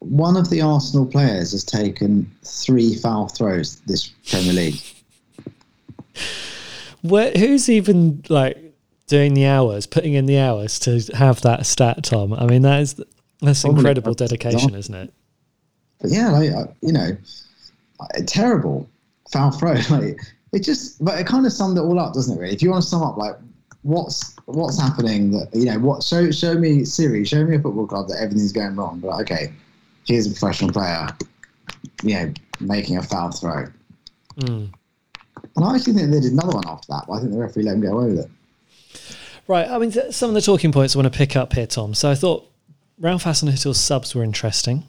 one 0.00 0.36
of 0.36 0.50
the 0.50 0.60
Arsenal 0.60 1.06
players 1.06 1.52
has 1.52 1.64
taken 1.64 2.30
three 2.44 2.96
foul 2.96 3.28
throws 3.28 3.80
this 3.86 4.08
Premier 4.28 4.52
League. 4.52 4.82
Where, 7.00 7.30
who's 7.30 7.70
even 7.70 8.22
like 8.28 8.69
doing 9.10 9.34
the 9.34 9.44
hours, 9.44 9.86
putting 9.86 10.14
in 10.14 10.26
the 10.26 10.38
hours 10.38 10.78
to 10.78 11.00
have 11.14 11.42
that 11.42 11.66
stat, 11.66 12.04
Tom? 12.04 12.32
I 12.32 12.46
mean, 12.46 12.62
that 12.62 12.80
is 12.80 12.94
that's 13.42 13.62
Probably 13.62 13.80
incredible 13.80 14.14
dedication, 14.14 14.74
isn't 14.74 14.94
it? 14.94 15.12
But 16.00 16.10
yeah, 16.10 16.30
like 16.30 16.50
uh, 16.52 16.66
you 16.80 16.92
know, 16.92 17.16
terrible 18.26 18.88
foul 19.30 19.50
throw. 19.50 19.74
Like 19.90 20.18
it 20.52 20.64
just, 20.64 21.04
but 21.04 21.20
it 21.20 21.26
kind 21.26 21.46
of 21.46 21.52
summed 21.52 21.76
it 21.76 21.82
all 21.82 21.98
up, 21.98 22.14
doesn't 22.14 22.36
it? 22.36 22.40
Really, 22.40 22.54
if 22.54 22.62
you 22.62 22.70
want 22.70 22.82
to 22.82 22.88
sum 22.88 23.02
up 23.02 23.16
like 23.16 23.36
what's 23.82 24.34
what's 24.46 24.80
happening, 24.80 25.32
that 25.32 25.48
you 25.52 25.66
know, 25.66 25.78
what 25.78 26.02
show 26.02 26.30
show 26.30 26.54
me 26.54 26.84
Siri, 26.84 27.24
show 27.24 27.44
me 27.44 27.56
a 27.56 27.60
football 27.60 27.86
club 27.86 28.08
that 28.08 28.20
everything's 28.20 28.52
going 28.52 28.74
wrong. 28.76 29.00
But 29.00 29.20
okay, 29.22 29.52
here's 30.06 30.26
a 30.26 30.30
professional 30.30 30.72
player, 30.72 31.08
you 32.02 32.14
know, 32.14 32.32
making 32.60 32.96
a 32.96 33.02
foul 33.02 33.30
throw. 33.32 33.66
Mm. 34.38 34.72
And 35.56 35.64
I 35.64 35.74
actually 35.74 35.94
think 35.94 36.10
they 36.10 36.20
did 36.20 36.32
another 36.32 36.54
one 36.54 36.68
after 36.68 36.86
that, 36.92 37.04
but 37.06 37.14
I 37.14 37.20
think 37.20 37.32
the 37.32 37.38
referee 37.38 37.64
let 37.64 37.74
him 37.74 37.80
go 37.80 37.98
away 37.98 38.10
with 38.10 38.20
it. 38.20 38.30
Right. 39.50 39.68
I 39.68 39.78
mean, 39.78 39.90
some 40.12 40.30
of 40.30 40.34
the 40.34 40.40
talking 40.40 40.70
points 40.70 40.94
I 40.94 41.00
want 41.00 41.12
to 41.12 41.18
pick 41.18 41.34
up 41.34 41.54
here, 41.54 41.66
Tom. 41.66 41.92
So 41.92 42.08
I 42.08 42.14
thought 42.14 42.48
Ralph 43.00 43.24
Hasenhüttl's 43.24 43.80
subs 43.80 44.14
were 44.14 44.22
interesting. 44.22 44.84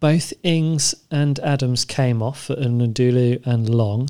Both 0.00 0.32
Ings 0.42 0.94
and 1.10 1.38
Adams 1.40 1.84
came 1.84 2.22
off 2.22 2.44
for 2.44 2.56
N'Lundulu 2.56 3.44
and 3.44 3.68
Long 3.68 4.08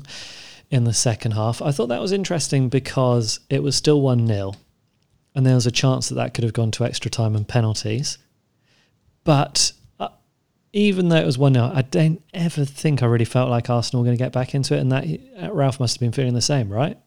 in 0.69 0.85
the 0.85 0.93
second 0.93 1.33
half. 1.33 1.61
I 1.61 1.73
thought 1.73 1.87
that 1.87 1.99
was 1.99 2.13
interesting 2.13 2.69
because 2.69 3.41
it 3.49 3.61
was 3.61 3.75
still 3.75 3.99
1 3.99 4.25
0, 4.25 4.53
and 5.35 5.45
there 5.45 5.55
was 5.55 5.67
a 5.67 5.71
chance 5.71 6.07
that 6.07 6.15
that 6.15 6.33
could 6.33 6.45
have 6.45 6.53
gone 6.53 6.71
to 6.71 6.85
extra 6.85 7.11
time 7.11 7.35
and 7.35 7.45
penalties. 7.45 8.19
But 9.25 9.73
even 10.71 11.09
though 11.09 11.17
it 11.17 11.25
was 11.25 11.37
1 11.37 11.55
0, 11.55 11.73
I 11.75 11.81
don't 11.81 12.23
ever 12.33 12.63
think 12.63 13.03
I 13.03 13.05
really 13.05 13.25
felt 13.25 13.49
like 13.49 13.69
Arsenal 13.69 14.01
were 14.01 14.05
going 14.05 14.17
to 14.17 14.23
get 14.23 14.31
back 14.31 14.55
into 14.55 14.77
it. 14.77 14.79
And 14.79 14.93
that 14.93 15.03
uh, 15.43 15.51
Ralph 15.51 15.81
must 15.81 15.95
have 15.95 15.99
been 15.99 16.13
feeling 16.13 16.35
the 16.35 16.41
same, 16.41 16.71
right? 16.71 16.97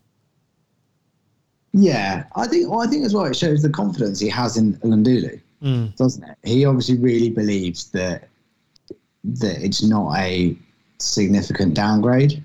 Yeah, 1.76 2.24
I 2.36 2.46
think. 2.46 2.70
Well, 2.70 2.80
I 2.80 2.86
think 2.86 3.04
as 3.04 3.14
well. 3.14 3.24
It 3.24 3.36
shows 3.36 3.62
the 3.62 3.68
confidence 3.68 4.20
he 4.20 4.28
has 4.28 4.56
in 4.56 4.74
N'Lundulu, 4.74 5.40
mm. 5.62 5.96
doesn't 5.96 6.22
it? 6.22 6.38
He 6.44 6.64
obviously 6.64 6.96
really 6.98 7.30
believes 7.30 7.90
that 7.90 8.28
that 9.24 9.62
it's 9.62 9.82
not 9.82 10.16
a 10.16 10.56
significant 10.98 11.74
downgrade. 11.74 12.42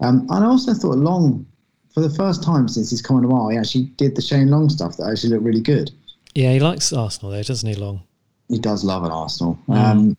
Um, 0.00 0.26
and 0.30 0.44
I 0.44 0.46
also 0.46 0.72
thought 0.72 0.98
Long, 0.98 1.44
for 1.92 2.00
the 2.00 2.10
first 2.10 2.44
time 2.44 2.68
since 2.68 2.90
he's 2.90 3.02
come 3.02 3.18
in 3.18 3.24
a 3.24 3.28
while, 3.28 3.48
he 3.48 3.58
actually 3.58 3.84
did 3.96 4.14
the 4.14 4.22
Shane 4.22 4.48
Long 4.48 4.68
stuff 4.68 4.96
that 4.98 5.10
actually 5.10 5.30
looked 5.30 5.44
really 5.44 5.60
good. 5.60 5.90
Yeah, 6.34 6.52
he 6.52 6.60
likes 6.60 6.92
Arsenal 6.92 7.32
though, 7.32 7.42
doesn't 7.42 7.68
he, 7.68 7.74
Long? 7.74 8.02
he 8.52 8.58
does 8.58 8.84
love 8.84 9.02
an 9.02 9.10
Arsenal. 9.10 9.58
Mm. 9.66 9.76
Um, 9.76 10.16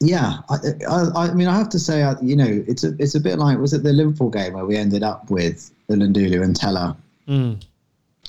yeah, 0.00 0.38
I, 0.48 0.56
I, 0.88 1.10
I, 1.14 1.34
mean, 1.34 1.48
I 1.48 1.56
have 1.56 1.70
to 1.70 1.78
say, 1.78 2.04
you 2.22 2.36
know, 2.36 2.64
it's 2.68 2.84
a 2.84 2.94
it's 3.00 3.16
a 3.16 3.20
bit 3.20 3.38
like 3.38 3.58
was 3.58 3.72
it 3.72 3.82
the 3.82 3.92
Liverpool 3.92 4.30
game 4.30 4.52
where 4.52 4.66
we 4.66 4.76
ended 4.76 5.02
up 5.02 5.28
with 5.30 5.72
N'Lundulu 5.90 6.42
and 6.42 6.54
Tella 6.54 6.96
mm. 7.26 7.62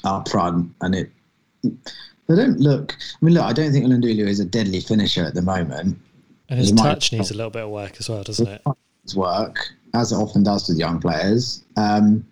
up 0.04 0.30
front, 0.30 0.72
and 0.82 0.96
it 0.96 1.12
they 1.64 2.36
don't 2.36 2.60
look. 2.60 2.96
I 3.00 3.26
mean, 3.26 3.36
look, 3.36 3.44
I 3.44 3.54
don't 3.54 3.72
think 3.72 3.86
N'Lundulu 3.86 4.28
is 4.28 4.40
a 4.40 4.46
deadly 4.46 4.82
finisher 4.82 5.24
at 5.24 5.34
the 5.34 5.42
moment. 5.42 5.98
And 6.50 6.60
his 6.60 6.70
he 6.70 6.76
touch 6.76 7.12
needs 7.12 7.32
a 7.32 7.36
little 7.36 7.52
bit 7.52 7.64
of 7.64 7.70
work 7.70 7.98
as 8.00 8.10
well, 8.10 8.24
doesn't 8.24 8.48
it? 8.48 8.62
His 9.04 9.16
work, 9.16 9.70
as 9.94 10.12
it 10.12 10.16
often 10.16 10.44
does 10.44 10.68
with 10.68 10.78
young 10.78 11.00
players. 11.00 11.64
Um, 11.78 12.26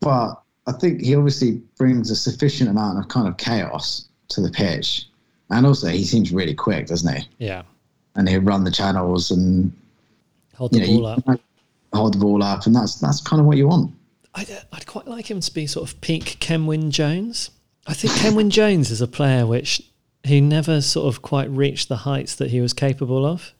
but 0.00 0.40
I 0.66 0.72
think 0.72 1.00
he 1.00 1.16
obviously 1.16 1.62
brings 1.76 2.10
a 2.10 2.16
sufficient 2.16 2.70
amount 2.70 2.98
of 2.98 3.08
kind 3.08 3.26
of 3.26 3.36
chaos 3.36 4.08
to 4.28 4.40
the 4.40 4.50
pitch 4.50 5.08
and 5.50 5.66
also, 5.66 5.88
he 5.88 6.04
seems 6.04 6.32
really 6.32 6.54
quick, 6.54 6.86
doesn't 6.86 7.14
he? 7.14 7.28
Yeah. 7.38 7.62
And 8.16 8.28
he'll 8.28 8.40
run 8.40 8.64
the 8.64 8.70
channels 8.70 9.30
and 9.30 9.72
hold 10.54 10.72
the 10.72 10.80
know, 10.80 10.86
ball 10.86 11.06
up. 11.06 11.40
Hold 11.92 12.14
the 12.14 12.18
ball 12.18 12.42
up, 12.42 12.66
and 12.66 12.74
that's 12.74 12.96
that's 12.96 13.20
kind 13.20 13.38
of 13.40 13.46
what 13.46 13.56
you 13.56 13.68
want. 13.68 13.92
I'd, 14.34 14.50
I'd 14.72 14.86
quite 14.86 15.06
like 15.06 15.30
him 15.30 15.40
to 15.40 15.54
be 15.54 15.66
sort 15.66 15.88
of 15.88 16.00
peak 16.00 16.36
Kenwyne 16.40 16.90
Jones. 16.90 17.50
I 17.86 17.94
think 17.94 18.14
Kenwyne 18.14 18.50
Jones 18.50 18.90
is 18.90 19.00
a 19.00 19.06
player 19.06 19.46
which 19.46 19.82
he 20.22 20.40
never 20.40 20.80
sort 20.80 21.06
of 21.06 21.22
quite 21.22 21.50
reached 21.50 21.88
the 21.88 21.98
heights 21.98 22.34
that 22.36 22.50
he 22.50 22.60
was 22.60 22.72
capable 22.72 23.24
of. 23.26 23.52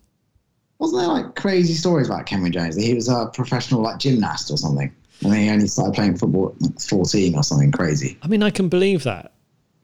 Wasn't 0.78 1.00
there 1.00 1.08
like 1.08 1.36
crazy 1.36 1.74
stories 1.74 2.08
about 2.08 2.26
Kenwyne 2.26 2.52
Jones 2.52 2.76
that 2.76 2.82
he 2.82 2.94
was 2.94 3.08
a 3.08 3.30
professional 3.32 3.82
like 3.82 3.98
gymnast 3.98 4.50
or 4.50 4.56
something? 4.56 4.92
And 5.22 5.32
then 5.32 5.40
he 5.40 5.50
only 5.50 5.68
started 5.68 5.94
playing 5.94 6.16
football 6.16 6.56
at 6.64 6.82
14 6.82 7.36
or 7.36 7.42
something 7.42 7.70
crazy. 7.70 8.18
I 8.22 8.26
mean, 8.26 8.42
I 8.42 8.50
can 8.50 8.68
believe 8.68 9.04
that 9.04 9.32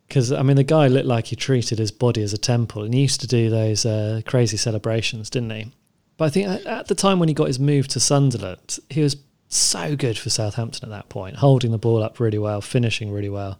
because 0.09 0.32
I 0.32 0.43
mean 0.43 0.57
the 0.57 0.64
guy 0.64 0.88
looked 0.88 1.07
like 1.07 1.26
he 1.26 1.36
treated 1.36 1.78
his 1.78 1.93
body 1.93 2.22
as 2.22 2.32
a 2.32 2.38
temple, 2.38 2.82
and 2.82 2.93
he 2.93 3.03
used 3.03 3.20
to 3.20 3.28
do 3.28 3.49
those 3.49 3.86
uh, 3.86 4.22
crazy 4.26 4.57
celebrations, 4.57 5.30
didn't 5.30 5.51
he? 5.51 5.72
But 6.16 6.24
I 6.26 6.28
think 6.30 6.49
at, 6.49 6.66
at, 6.66 6.88
the 6.88 6.95
time 6.95 7.18
when 7.20 7.28
he 7.28 7.34
got 7.34 7.47
his 7.47 7.61
move 7.61 7.88
to 7.88 8.01
Sunderland, 8.01 8.78
he 8.91 9.01
was 9.03 9.14
so 9.51 9.97
good 9.97 10.17
for 10.17 10.31
Southampton 10.31 10.89
at 10.89 10.97
that 10.97 11.09
point, 11.09 11.37
holding 11.37 11.73
the 11.73 11.79
ball 11.79 12.03
up 12.03 12.21
really 12.21 12.39
well, 12.39 12.61
finishing 12.61 13.13
really 13.13 13.29
well. 13.29 13.59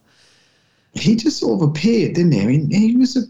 He 0.95 1.17
just 1.17 1.39
sort 1.39 1.61
of 1.61 1.69
appeared, 1.69 2.15
didn't 2.15 2.33
he? 2.33 2.41
I 2.41 2.47
mean, 2.47 2.71
he 2.71 2.97
was 2.97 3.17
a. 3.17 3.23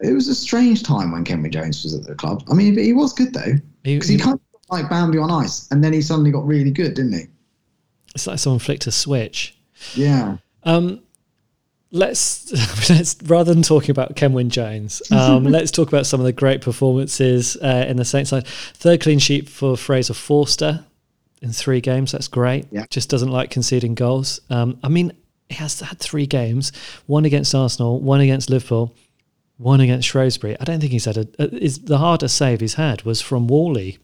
It 0.00 0.12
was 0.12 0.28
a 0.28 0.34
strange 0.34 0.84
time 0.84 1.10
when 1.10 1.24
Kenwyne 1.24 1.50
Jones 1.50 1.82
was 1.82 1.92
at 1.92 2.04
the 2.04 2.14
club. 2.14 2.44
I 2.48 2.54
mean, 2.54 2.78
he 2.78 2.92
was 2.92 3.12
good 3.12 3.34
though, 3.34 3.54
because 3.82 4.08
he, 4.08 4.14
he, 4.14 4.18
he 4.18 4.24
kind 4.24 4.34
of 4.34 4.40
like 4.70 4.88
Bambi 4.88 5.18
on 5.18 5.30
ice, 5.30 5.68
and 5.72 5.82
then 5.82 5.92
he 5.92 6.00
suddenly 6.00 6.30
got 6.30 6.46
really 6.46 6.70
good, 6.70 6.94
didn't 6.94 7.14
he? 7.14 7.24
It's 8.14 8.26
like 8.26 8.38
someone 8.38 8.60
flicked 8.60 8.86
a 8.86 8.92
switch. 8.92 9.58
Yeah. 9.94 10.36
Um, 10.62 11.02
let's 11.90 12.52
let's 12.90 13.16
rather 13.24 13.52
than 13.52 13.64
talking 13.64 13.90
about 13.90 14.14
Kenwyne 14.14 14.50
Jones, 14.50 15.02
um, 15.10 15.42
let's 15.50 15.72
talk 15.72 15.88
about 15.88 16.06
some 16.06 16.20
of 16.20 16.26
the 16.26 16.32
great 16.32 16.60
performances 16.60 17.56
uh, 17.56 17.86
in 17.88 17.96
the 17.96 18.04
Saints 18.04 18.30
side. 18.30 18.46
Third 18.46 19.00
clean 19.00 19.18
sheet 19.18 19.48
for 19.48 19.76
Fraser 19.76 20.14
Forster 20.14 20.84
in 21.42 21.52
three 21.52 21.80
games. 21.80 22.12
That's 22.12 22.28
great. 22.28 22.66
Yeah. 22.70 22.84
Just 22.90 23.10
doesn't 23.10 23.30
like 23.30 23.50
conceding 23.50 23.94
goals. 23.94 24.40
Um, 24.50 24.78
I 24.82 24.88
mean, 24.88 25.12
he 25.48 25.56
has 25.56 25.80
had 25.80 25.98
three 25.98 26.26
games: 26.26 26.72
one 27.06 27.24
against 27.24 27.54
Arsenal, 27.54 28.00
one 28.00 28.20
against 28.20 28.50
Liverpool, 28.50 28.94
one 29.56 29.80
against 29.80 30.08
Shrewsbury. 30.08 30.56
I 30.60 30.64
don't 30.64 30.80
think 30.80 30.92
he's 30.92 31.04
had 31.04 31.16
a. 31.16 31.28
a 31.38 31.54
is 31.56 31.80
the 31.80 31.98
hardest 31.98 32.36
save 32.36 32.60
he's 32.60 32.74
had 32.74 33.02
was 33.02 33.20
from 33.20 33.48
Whalley. 33.48 33.98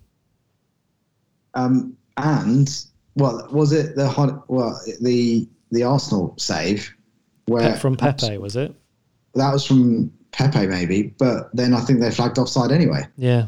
Um, 1.54 1.96
and 2.16 2.68
well, 3.16 3.46
was 3.50 3.72
it 3.72 3.96
the 3.96 4.08
hard, 4.08 4.40
well 4.48 4.80
the 5.00 5.48
the 5.70 5.82
Arsenal 5.82 6.34
save? 6.38 6.92
Where 7.46 7.76
from 7.76 7.96
Pepe 7.96 8.38
was 8.38 8.56
it? 8.56 8.74
That 9.34 9.52
was 9.52 9.66
from 9.66 10.12
Pepe 10.32 10.66
maybe, 10.66 11.14
but 11.18 11.54
then 11.54 11.74
I 11.74 11.80
think 11.80 12.00
they 12.00 12.10
flagged 12.10 12.38
offside 12.38 12.72
anyway. 12.72 13.06
Yeah. 13.16 13.46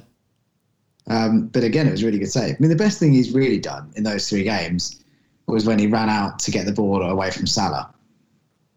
Um, 1.09 1.47
but 1.49 1.63
again, 1.63 1.87
it 1.87 1.93
was 1.93 2.03
a 2.03 2.07
really 2.07 2.19
good 2.19 2.33
save. 2.33 2.55
I 2.55 2.59
mean, 2.59 2.71
the 2.71 2.77
best 2.77 2.99
thing 2.99 3.13
he's 3.13 3.33
really 3.33 3.59
done 3.59 3.93
in 3.97 4.03
those 4.03 4.29
three 4.29 4.43
games 4.43 5.05
was 5.47 5.65
when 5.67 5.79
he 5.79 5.87
ran 5.87 6.09
out 6.09 6.39
to 6.41 6.51
get 6.51 6.67
the 6.67 6.73
ball 6.73 7.03
away 7.03 7.31
from 7.31 7.47
Salah. 7.47 7.95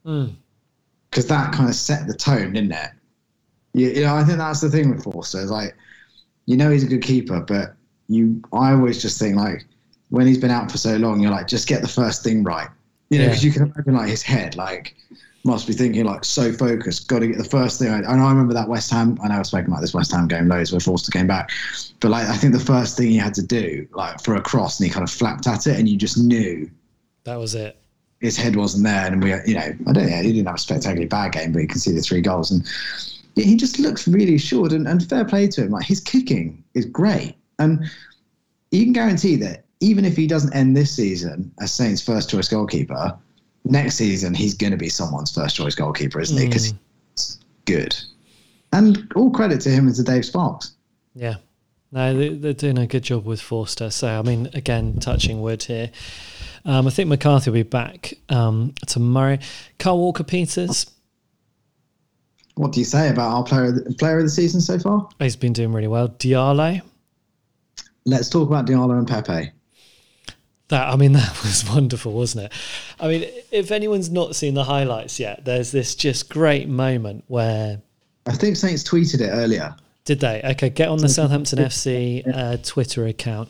Because 0.03 1.25
mm. 1.25 1.29
that 1.29 1.51
kind 1.53 1.69
of 1.69 1.75
set 1.75 2.07
the 2.07 2.13
tone, 2.13 2.53
didn't 2.53 2.71
it? 2.71 2.91
You, 3.73 3.89
you 3.89 4.01
know, 4.01 4.15
I 4.15 4.23
think 4.23 4.37
that's 4.37 4.61
the 4.61 4.69
thing 4.69 4.89
with 4.91 5.03
Forster. 5.03 5.39
Is 5.39 5.49
like, 5.49 5.75
you 6.45 6.57
know, 6.57 6.69
he's 6.69 6.83
a 6.83 6.87
good 6.87 7.01
keeper, 7.01 7.39
but 7.41 7.75
you, 8.07 8.41
I 8.53 8.73
always 8.73 9.01
just 9.01 9.19
think 9.19 9.35
like, 9.35 9.65
when 10.09 10.25
he's 10.25 10.39
been 10.39 10.51
out 10.51 10.71
for 10.71 10.77
so 10.77 10.97
long, 10.97 11.19
you're 11.19 11.31
like, 11.31 11.47
just 11.47 11.67
get 11.67 11.81
the 11.81 11.87
first 11.87 12.23
thing 12.23 12.43
right. 12.43 12.69
You 13.09 13.19
know, 13.19 13.25
because 13.25 13.43
yeah. 13.43 13.47
you 13.47 13.53
can 13.53 13.63
imagine 13.63 13.95
like 13.95 14.09
his 14.09 14.21
head, 14.21 14.55
like 14.55 14.95
must 15.43 15.67
be 15.67 15.73
thinking 15.73 16.03
like 16.05 16.25
so 16.25 16.51
focused, 16.51 17.07
got 17.07 17.19
to 17.19 17.27
get 17.27 17.37
the 17.37 17.43
first 17.43 17.79
thing. 17.79 17.89
I, 17.89 17.97
and 17.99 18.07
I 18.21 18.29
remember 18.29 18.53
that 18.53 18.67
West 18.67 18.91
Ham. 18.91 19.17
I 19.23 19.29
know 19.29 19.35
I've 19.35 19.47
spoken 19.47 19.71
about 19.71 19.81
this 19.81 19.93
West 19.93 20.11
Ham 20.11 20.27
game 20.27 20.47
loads 20.47 20.71
where 20.71 20.79
Forster 20.79 21.11
came 21.11 21.27
back, 21.27 21.51
but 21.99 22.11
like 22.11 22.27
I 22.27 22.35
think 22.35 22.53
the 22.53 22.59
first 22.59 22.97
thing 22.97 23.09
he 23.09 23.17
had 23.17 23.33
to 23.35 23.45
do, 23.45 23.87
like 23.93 24.21
for 24.21 24.35
a 24.35 24.41
cross, 24.41 24.79
and 24.79 24.87
he 24.87 24.93
kind 24.93 25.03
of 25.03 25.11
flapped 25.11 25.47
at 25.47 25.65
it, 25.67 25.79
and 25.79 25.87
you 25.87 25.97
just 25.97 26.17
knew 26.17 26.69
that 27.23 27.37
was 27.37 27.55
it. 27.55 27.77
his 28.19 28.37
head 28.37 28.55
wasn't 28.55 28.83
there, 28.83 29.07
and 29.07 29.23
we, 29.23 29.29
you 29.45 29.53
know, 29.55 29.73
I 29.87 29.93
don't 29.93 30.09
know, 30.09 30.21
he 30.21 30.33
didn't 30.33 30.47
have 30.47 30.55
a 30.55 30.59
spectacularly 30.59 31.07
bad 31.07 31.31
game, 31.31 31.51
but 31.51 31.59
you 31.61 31.67
can 31.67 31.79
see 31.79 31.93
the 31.93 32.01
three 32.01 32.21
goals, 32.21 32.51
and 32.51 32.67
he 33.35 33.55
just 33.55 33.79
looks 33.79 34.07
really 34.07 34.35
assured. 34.35 34.73
And, 34.73 34.87
and 34.87 35.07
fair 35.07 35.23
play 35.25 35.47
to 35.47 35.63
him, 35.63 35.71
like 35.71 35.85
his 35.85 36.01
kicking 36.01 36.63
is 36.73 36.85
great, 36.85 37.35
and 37.59 37.89
you 38.71 38.83
can 38.83 38.93
guarantee 38.93 39.35
that 39.37 39.63
even 39.79 40.03
if 40.03 40.17
he 40.17 40.27
doesn't 40.27 40.53
end 40.53 40.75
this 40.75 40.91
season 40.91 41.51
as 41.61 41.71
Saints' 41.71 42.01
first 42.01 42.29
choice 42.29 42.49
goalkeeper, 42.49 43.17
next 43.69 43.95
season 43.95 44.33
he's 44.33 44.53
going 44.53 44.71
to 44.71 44.77
be 44.77 44.89
someone's 44.89 45.33
first 45.33 45.55
choice 45.55 45.75
goalkeeper, 45.75 46.19
isn't 46.19 46.37
he? 46.37 46.47
Because 46.47 46.73
he's 47.15 47.39
good. 47.65 47.95
And 48.73 49.11
all 49.15 49.31
credit 49.31 49.61
to 49.61 49.69
him 49.69 49.87
and 49.87 49.95
to 49.95 50.03
Dave 50.03 50.25
Sparks. 50.25 50.73
Yeah. 51.15 51.35
No, 51.91 52.15
they, 52.15 52.49
are 52.49 52.53
doing 52.53 52.77
a 52.77 52.85
good 52.85 53.03
job 53.03 53.25
with 53.25 53.41
Forster. 53.41 53.89
So, 53.89 54.07
I 54.07 54.21
mean, 54.21 54.49
again, 54.53 54.99
touching 54.99 55.41
wood 55.41 55.63
here. 55.63 55.89
Um, 56.65 56.85
I 56.85 56.91
think 56.91 57.09
McCarthy 57.09 57.49
will 57.49 57.55
be 57.55 57.63
back 57.63 58.13
um, 58.29 58.75
tomorrow. 58.85 59.39
Kyle 59.79 59.97
Walker 59.97 60.23
Peters. 60.23 60.85
What 62.55 62.73
do 62.73 62.79
you 62.79 62.85
say 62.85 63.09
about 63.09 63.31
our 63.31 63.43
player 63.43 63.65
of 63.65 63.75
the, 63.75 63.93
player 63.95 64.17
of 64.17 64.25
the 64.25 64.29
season 64.29 64.61
so 64.61 64.77
far? 64.77 65.09
He's 65.17 65.35
been 65.35 65.53
doing 65.53 65.73
really 65.73 65.87
well. 65.87 66.09
Diallo. 66.09 66.81
Let's 68.05 68.29
talk 68.29 68.47
about 68.47 68.67
Diallo 68.67 68.97
and 68.97 69.07
Pepe. 69.07 69.51
That 70.69 70.87
I 70.87 70.95
mean, 70.95 71.11
that 71.13 71.43
was 71.43 71.67
wonderful, 71.69 72.13
wasn't 72.13 72.45
it? 72.45 72.53
I 72.99 73.07
mean, 73.07 73.29
if 73.51 73.71
anyone's 73.71 74.09
not 74.09 74.35
seen 74.35 74.53
the 74.53 74.63
highlights 74.63 75.19
yet, 75.19 75.45
there's 75.45 75.71
this 75.71 75.95
just 75.95 76.29
great 76.29 76.67
moment 76.67 77.25
where 77.27 77.81
I 78.25 78.33
think 78.33 78.55
Saints 78.55 78.83
tweeted 78.83 79.21
it 79.21 79.29
earlier. 79.29 79.75
Did 80.05 80.21
they? 80.21 80.41
Okay, 80.43 80.69
get 80.69 80.87
on 80.87 80.99
the 80.99 81.09
Southampton 81.09 81.59
FC 81.59 82.23
uh, 82.33 82.57
Twitter 82.63 83.05
account. 83.05 83.49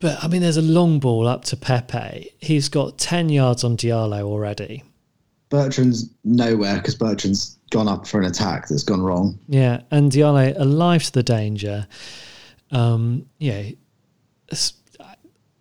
But 0.00 0.22
I 0.22 0.28
mean, 0.28 0.42
there's 0.42 0.56
a 0.56 0.62
long 0.62 1.00
ball 1.00 1.26
up 1.26 1.44
to 1.46 1.56
Pepe. 1.56 2.30
He's 2.38 2.68
got 2.68 2.98
10 2.98 3.28
yards 3.28 3.64
on 3.64 3.76
Diallo 3.76 4.22
already. 4.22 4.84
Bertrand's 5.50 6.10
nowhere 6.24 6.76
because 6.76 6.94
Bertrand's 6.94 7.58
gone 7.70 7.88
up 7.88 8.06
for 8.06 8.20
an 8.20 8.26
attack 8.26 8.68
that's 8.68 8.82
gone 8.82 9.00
wrong. 9.00 9.38
Yeah, 9.48 9.80
and 9.90 10.12
Diallo 10.12 10.54
alive 10.58 11.02
to 11.04 11.12
the 11.12 11.22
danger. 11.22 11.86
Um, 12.70 13.26
yeah, 13.38 13.70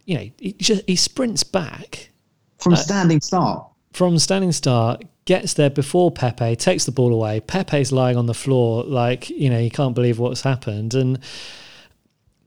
you 0.07 0.15
know, 0.15 0.29
he, 0.39 0.53
just, 0.53 0.83
he 0.87 0.95
sprints 0.95 1.43
back 1.43 2.09
from 2.57 2.73
uh, 2.73 2.77
standing 2.77 3.21
start. 3.21 3.67
From 3.91 4.17
standing 4.17 4.53
start, 4.53 5.03
gets 5.25 5.53
there 5.53 5.69
before 5.69 6.11
Pepe, 6.11 6.55
takes 6.55 6.85
the 6.85 6.91
ball 6.91 7.13
away. 7.13 7.41
Pepe's 7.41 7.91
lying 7.91 8.17
on 8.17 8.25
the 8.25 8.33
floor, 8.33 8.83
like 8.83 9.29
you 9.29 9.49
know, 9.49 9.59
he 9.59 9.69
can't 9.69 9.93
believe 9.93 10.17
what's 10.17 10.41
happened. 10.41 10.93
And 10.93 11.19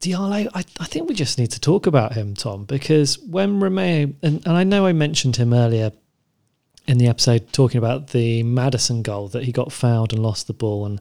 Diallo, 0.00 0.48
I, 0.54 0.64
I 0.80 0.84
think 0.86 1.08
we 1.08 1.14
just 1.14 1.38
need 1.38 1.50
to 1.50 1.60
talk 1.60 1.86
about 1.86 2.14
him, 2.14 2.34
Tom, 2.34 2.64
because 2.64 3.18
when 3.18 3.60
Romeu 3.60 4.14
and, 4.22 4.46
and 4.46 4.56
I 4.56 4.64
know 4.64 4.86
I 4.86 4.92
mentioned 4.92 5.36
him 5.36 5.52
earlier 5.52 5.92
in 6.86 6.96
the 6.96 7.08
episode 7.08 7.52
talking 7.52 7.76
about 7.76 8.08
the 8.08 8.42
Maddison 8.42 9.02
goal 9.02 9.28
that 9.28 9.44
he 9.44 9.52
got 9.52 9.70
fouled 9.70 10.14
and 10.14 10.22
lost 10.22 10.46
the 10.46 10.54
ball, 10.54 10.86
and 10.86 10.98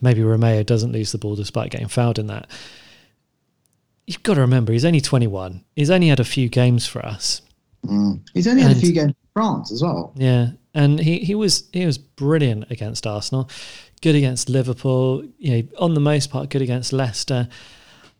maybe 0.00 0.22
Romeu 0.22 0.64
doesn't 0.64 0.92
lose 0.92 1.12
the 1.12 1.18
ball 1.18 1.36
despite 1.36 1.70
getting 1.70 1.88
fouled 1.88 2.18
in 2.18 2.28
that 2.28 2.48
you've 4.08 4.22
got 4.22 4.34
to 4.34 4.40
remember 4.40 4.72
he's 4.72 4.86
only 4.86 5.02
21. 5.02 5.62
He's 5.76 5.90
only 5.90 6.08
had 6.08 6.18
a 6.18 6.24
few 6.24 6.48
games 6.48 6.86
for 6.86 7.04
us. 7.04 7.42
Mm. 7.86 8.26
He's 8.32 8.48
only 8.48 8.62
had 8.62 8.72
a 8.72 8.80
few 8.80 8.92
games 8.92 9.12
for 9.12 9.40
France 9.40 9.70
as 9.70 9.82
well. 9.82 10.12
Yeah, 10.16 10.50
and 10.74 10.98
he, 10.98 11.18
he 11.18 11.34
was 11.34 11.68
he 11.72 11.84
was 11.86 11.98
brilliant 11.98 12.70
against 12.70 13.06
Arsenal, 13.06 13.50
good 14.00 14.14
against 14.14 14.48
Liverpool. 14.48 15.24
You 15.38 15.62
know, 15.62 15.68
on 15.78 15.94
the 15.94 16.00
most 16.00 16.30
part, 16.30 16.48
good 16.48 16.62
against 16.62 16.92
Leicester. 16.92 17.48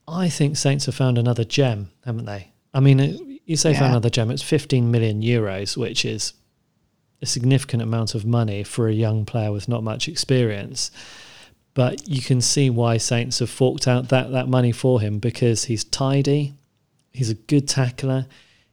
I 0.06 0.28
think 0.28 0.56
Saints 0.56 0.86
have 0.86 0.94
found 0.94 1.18
another 1.18 1.44
gem, 1.44 1.90
haven't 2.04 2.26
they? 2.26 2.52
I 2.72 2.80
mean, 2.80 3.40
you 3.46 3.56
say 3.56 3.72
yeah. 3.72 3.80
found 3.80 3.92
another 3.92 4.10
gem. 4.10 4.30
It's 4.30 4.42
15 4.42 4.90
million 4.90 5.22
euros, 5.22 5.76
which 5.76 6.04
is 6.04 6.34
a 7.20 7.26
significant 7.26 7.82
amount 7.82 8.14
of 8.14 8.24
money 8.24 8.62
for 8.62 8.88
a 8.88 8.92
young 8.92 9.24
player 9.24 9.50
with 9.50 9.68
not 9.68 9.82
much 9.82 10.06
experience. 10.06 10.90
But 11.78 12.08
you 12.08 12.20
can 12.20 12.40
see 12.40 12.70
why 12.70 12.96
Saints 12.96 13.38
have 13.38 13.50
forked 13.50 13.86
out 13.86 14.08
that, 14.08 14.32
that 14.32 14.48
money 14.48 14.72
for 14.72 15.00
him 15.00 15.20
because 15.20 15.66
he's 15.66 15.84
tidy, 15.84 16.54
he's 17.12 17.30
a 17.30 17.34
good 17.34 17.68
tackler, 17.68 18.26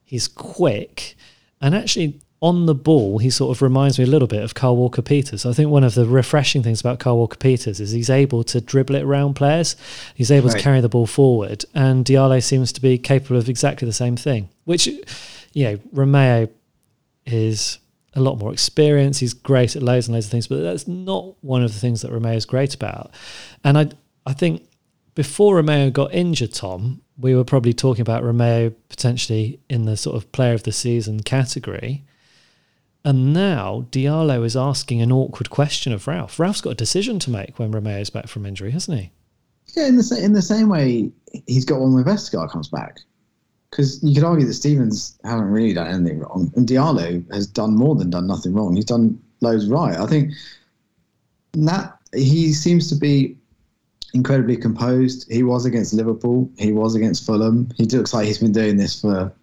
he's 0.03 0.27
quick, 0.27 1.15
and 1.61 1.75
actually 1.75 2.19
on 2.41 2.65
the 2.65 2.73
ball, 2.73 3.19
he 3.19 3.29
sort 3.29 3.55
of 3.55 3.61
reminds 3.61 3.99
me 3.99 4.05
a 4.05 4.07
little 4.07 4.27
bit 4.27 4.41
of 4.41 4.55
Kyle 4.55 4.75
Walker 4.75 5.03
Peters. 5.03 5.45
I 5.45 5.53
think 5.53 5.69
one 5.69 5.83
of 5.83 5.93
the 5.93 6.07
refreshing 6.07 6.63
things 6.63 6.81
about 6.81 6.97
Kyle 6.97 7.15
Walker 7.15 7.37
Peters 7.37 7.79
is 7.79 7.91
he's 7.91 8.09
able 8.09 8.43
to 8.45 8.59
dribble 8.59 8.95
it 8.95 9.03
around 9.03 9.35
players. 9.35 9.75
He's 10.15 10.31
able 10.31 10.47
right. 10.49 10.57
to 10.57 10.63
carry 10.63 10.81
the 10.81 10.89
ball 10.89 11.05
forward, 11.05 11.63
and 11.75 12.05
Diallo 12.05 12.41
seems 12.41 12.73
to 12.73 12.81
be 12.81 12.97
capable 12.97 13.37
of 13.37 13.47
exactly 13.47 13.85
the 13.85 13.93
same 13.93 14.17
thing. 14.17 14.49
Which, 14.63 14.87
you 15.53 15.63
know, 15.63 15.77
Romeu 15.93 16.49
is 17.27 17.77
a 18.15 18.21
lot 18.21 18.37
more 18.37 18.53
experience. 18.53 19.19
He's 19.19 19.33
great 19.33 19.75
at 19.75 19.83
loads 19.83 20.07
and 20.07 20.13
loads 20.13 20.27
of 20.27 20.31
things, 20.31 20.47
but 20.47 20.61
that's 20.61 20.87
not 20.87 21.35
one 21.41 21.63
of 21.63 21.73
the 21.73 21.79
things 21.79 22.01
that 22.01 22.11
Romeu 22.11 22.35
is 22.35 22.45
great 22.45 22.73
about. 22.73 23.11
And 23.63 23.77
I, 23.77 23.89
I 24.25 24.33
think 24.33 24.67
before 25.15 25.61
Romeu 25.61 25.91
got 25.91 26.13
injured, 26.13 26.53
Tom, 26.53 27.01
we 27.17 27.35
were 27.35 27.43
probably 27.43 27.73
talking 27.73 28.01
about 28.01 28.23
Romeu 28.23 28.73
potentially 28.89 29.59
in 29.69 29.85
the 29.85 29.97
sort 29.97 30.15
of 30.15 30.31
player 30.31 30.53
of 30.53 30.63
the 30.63 30.71
season 30.71 31.21
category. 31.21 32.03
And 33.03 33.33
now 33.33 33.85
Diallo 33.91 34.43
is 34.43 34.57
asking 34.57 35.01
an 35.01 35.11
awkward 35.11 35.49
question 35.49 35.93
of 35.93 36.07
Ralph. 36.07 36.39
Ralph's 36.39 36.61
got 36.61 36.71
a 36.71 36.75
decision 36.75 37.19
to 37.19 37.29
make 37.29 37.59
when 37.59 37.71
Romeu's 37.71 38.09
back 38.09 38.27
from 38.27 38.45
injury, 38.45 38.71
hasn't 38.71 38.99
he? 38.99 39.11
Yeah, 39.75 39.87
in 39.87 39.97
the 39.97 40.19
in 40.23 40.33
the 40.33 40.41
same 40.41 40.69
way 40.69 41.11
he's 41.47 41.65
got 41.65 41.79
one 41.79 41.93
when 41.93 42.03
Vestergaard 42.03 42.49
comes 42.49 42.69
back 42.69 42.99
because 43.75 44.01
you 44.01 44.15
could 44.15 44.23
argue 44.23 44.47
that 44.47 44.53
Stephens 44.53 45.19
haven't 45.25 45.51
really 45.51 45.73
done 45.73 45.87
anything 45.87 46.19
wrong, 46.19 46.49
and 46.55 46.65
Diallo 46.65 47.29
has 47.33 47.45
done 47.45 47.75
more 47.75 47.93
than 47.93 48.09
done 48.09 48.25
nothing 48.25 48.53
wrong. 48.53 48.73
He's 48.73 48.85
done 48.85 49.21
loads 49.41 49.67
right. 49.67 49.97
I 49.97 50.05
think 50.05 50.31
that 51.53 51.97
he 52.13 52.53
seems 52.53 52.87
to 52.87 52.95
be 52.95 53.37
incredibly 54.13 54.55
composed. 54.55 55.29
He 55.29 55.43
was 55.43 55.65
against 55.65 55.93
Liverpool. 55.93 56.49
He 56.57 56.71
was 56.71 56.95
against 56.95 57.25
Fulham. 57.25 57.69
He 57.75 57.83
looks 57.83 58.13
like 58.13 58.27
he's 58.27 58.37
been 58.37 58.53
doing 58.53 58.77
this 58.77 59.01
for 59.01 59.33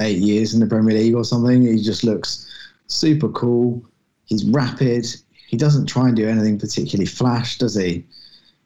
eight 0.00 0.18
years 0.18 0.52
in 0.52 0.58
the 0.58 0.66
Premier 0.66 0.96
League 0.96 1.14
or 1.14 1.22
something. 1.22 1.64
He 1.64 1.80
just 1.80 2.02
looks 2.02 2.50
super 2.88 3.28
cool. 3.28 3.84
He's 4.24 4.44
rapid. 4.46 5.06
He 5.46 5.56
doesn't 5.56 5.86
try 5.86 6.08
and 6.08 6.16
do 6.16 6.28
anything 6.28 6.58
particularly 6.58 7.06
flash, 7.06 7.58
does 7.58 7.76
he? 7.76 8.04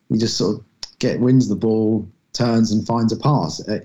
He 0.08 0.16
just 0.16 0.38
sort 0.38 0.60
of 0.60 0.64
get 0.98 1.20
wins 1.20 1.50
the 1.50 1.56
ball, 1.56 2.08
turns 2.32 2.72
and 2.72 2.86
finds 2.86 3.12
a 3.12 3.18
pass. 3.18 3.60
Uh, 3.68 3.80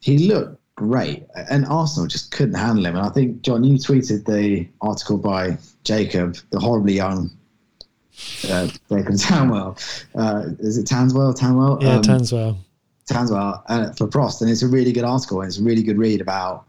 He 0.00 0.18
looked 0.18 0.60
great, 0.76 1.26
and 1.50 1.66
Arsenal 1.66 2.08
just 2.08 2.32
couldn't 2.32 2.54
handle 2.54 2.86
him. 2.86 2.96
And 2.96 3.06
I 3.06 3.10
think 3.10 3.42
John, 3.42 3.64
you 3.64 3.74
tweeted 3.74 4.24
the 4.24 4.68
article 4.80 5.18
by 5.18 5.58
Jacob, 5.84 6.36
the 6.50 6.58
horribly 6.58 6.94
young 6.94 7.30
uh, 8.48 8.66
Jacob 8.88 9.14
Tanwell. 9.14 9.78
Uh, 10.14 10.50
is 10.58 10.78
it 10.78 10.86
Tanswell? 10.86 11.34
Tanwell? 11.38 11.82
Yeah, 11.82 11.96
um, 11.96 12.02
Tanswell. 12.02 12.56
Tanswell 13.06 13.62
uh, 13.66 13.92
for 13.92 14.06
Prost, 14.06 14.40
and 14.40 14.50
it's 14.50 14.62
a 14.62 14.68
really 14.68 14.92
good 14.92 15.04
article, 15.04 15.40
and 15.40 15.48
it's 15.48 15.58
a 15.58 15.62
really 15.62 15.82
good 15.82 15.98
read 15.98 16.20
about 16.20 16.66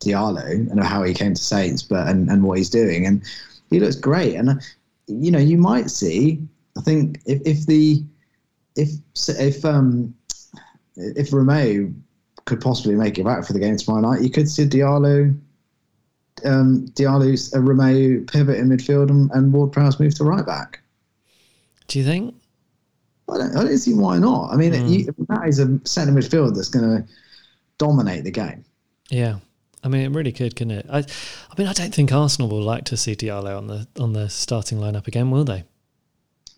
Diallo 0.00 0.44
and 0.46 0.82
how 0.82 1.02
he 1.02 1.14
came 1.14 1.34
to 1.34 1.42
Saints, 1.42 1.82
but 1.82 2.06
and, 2.08 2.30
and 2.30 2.42
what 2.42 2.58
he's 2.58 2.70
doing, 2.70 3.06
and 3.06 3.22
he 3.70 3.80
looks 3.80 3.96
great. 3.96 4.34
And 4.34 4.50
uh, 4.50 4.54
you 5.06 5.30
know, 5.30 5.38
you 5.38 5.58
might 5.58 5.90
see. 5.90 6.42
I 6.76 6.80
think 6.82 7.20
if, 7.26 7.40
if 7.44 7.66
the 7.66 8.04
if 8.76 8.90
if 9.28 9.64
um 9.64 10.14
if 10.96 11.30
Romeu 11.30 11.94
could 12.48 12.60
possibly 12.60 12.94
make 12.94 13.18
it 13.18 13.24
back 13.24 13.44
for 13.44 13.52
the 13.52 13.60
game 13.60 13.76
tomorrow 13.76 14.00
night. 14.00 14.22
You 14.22 14.30
could 14.30 14.50
see 14.50 14.64
Diallo, 14.64 15.38
um, 16.44 16.86
Diallo's 16.94 17.52
a 17.52 17.58
Romeu 17.58 18.26
pivot 18.26 18.58
in 18.58 18.68
midfield 18.68 19.10
and, 19.10 19.30
and 19.32 19.52
Ward 19.52 19.70
Prowse 19.70 20.00
move 20.00 20.14
to 20.16 20.24
right 20.24 20.44
back. 20.44 20.80
Do 21.86 21.98
you 21.98 22.04
think? 22.04 22.34
I 23.30 23.38
don't, 23.38 23.56
I 23.56 23.64
don't 23.64 23.78
see 23.78 23.92
why 23.94 24.18
not. 24.18 24.50
I 24.50 24.56
mean, 24.56 24.72
mm. 24.72 24.88
you, 24.90 25.26
that 25.28 25.46
is 25.46 25.58
a 25.58 25.78
centre 25.84 26.12
midfield 26.12 26.56
that's 26.56 26.70
going 26.70 27.02
to 27.02 27.08
dominate 27.76 28.24
the 28.24 28.30
game. 28.30 28.64
Yeah. 29.10 29.38
I 29.84 29.88
mean, 29.88 30.02
it 30.02 30.16
really 30.16 30.32
could, 30.32 30.56
couldn't 30.56 30.78
it? 30.78 30.86
I, 30.90 30.98
I 30.98 31.54
mean, 31.58 31.68
I 31.68 31.72
don't 31.72 31.94
think 31.94 32.12
Arsenal 32.12 32.48
will 32.48 32.62
like 32.62 32.84
to 32.86 32.96
see 32.96 33.14
Diallo 33.14 33.56
on 33.56 33.66
the 33.68 33.86
on 34.00 34.12
the 34.12 34.28
starting 34.28 34.78
lineup 34.78 35.06
again, 35.06 35.30
will 35.30 35.44
they? 35.44 35.64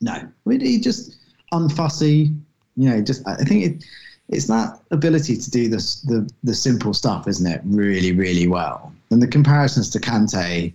No, 0.01 0.13
I 0.13 0.29
mean, 0.47 0.61
he 0.61 0.81
just 0.81 1.19
unfussy. 1.53 2.35
You 2.77 2.89
know, 2.89 3.03
just 3.03 3.27
I 3.29 3.37
think 3.37 3.65
it 3.65 3.85
it's 4.31 4.47
that 4.47 4.81
ability 4.93 5.37
to 5.37 5.51
do 5.51 5.69
this, 5.69 6.01
the 6.03 6.29
the 6.45 6.55
simple 6.55 6.95
stuff, 6.95 7.27
isn't 7.27 7.47
it? 7.47 7.61
Really, 7.65 8.13
really 8.13 8.47
well. 8.47 8.93
And 9.11 9.21
the 9.21 9.27
comparisons 9.27 9.91
to 9.91 9.99
Kante, 9.99 10.73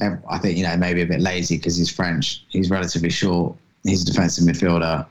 I 0.00 0.38
think 0.38 0.58
you 0.58 0.64
know 0.64 0.76
maybe 0.76 1.02
a 1.02 1.06
bit 1.06 1.20
lazy 1.20 1.56
because 1.56 1.76
he's 1.76 1.90
French. 1.90 2.44
He's 2.48 2.70
relatively 2.70 3.10
short. 3.10 3.56
He's 3.84 4.02
a 4.02 4.06
defensive 4.06 4.44
midfielder. 4.44 5.06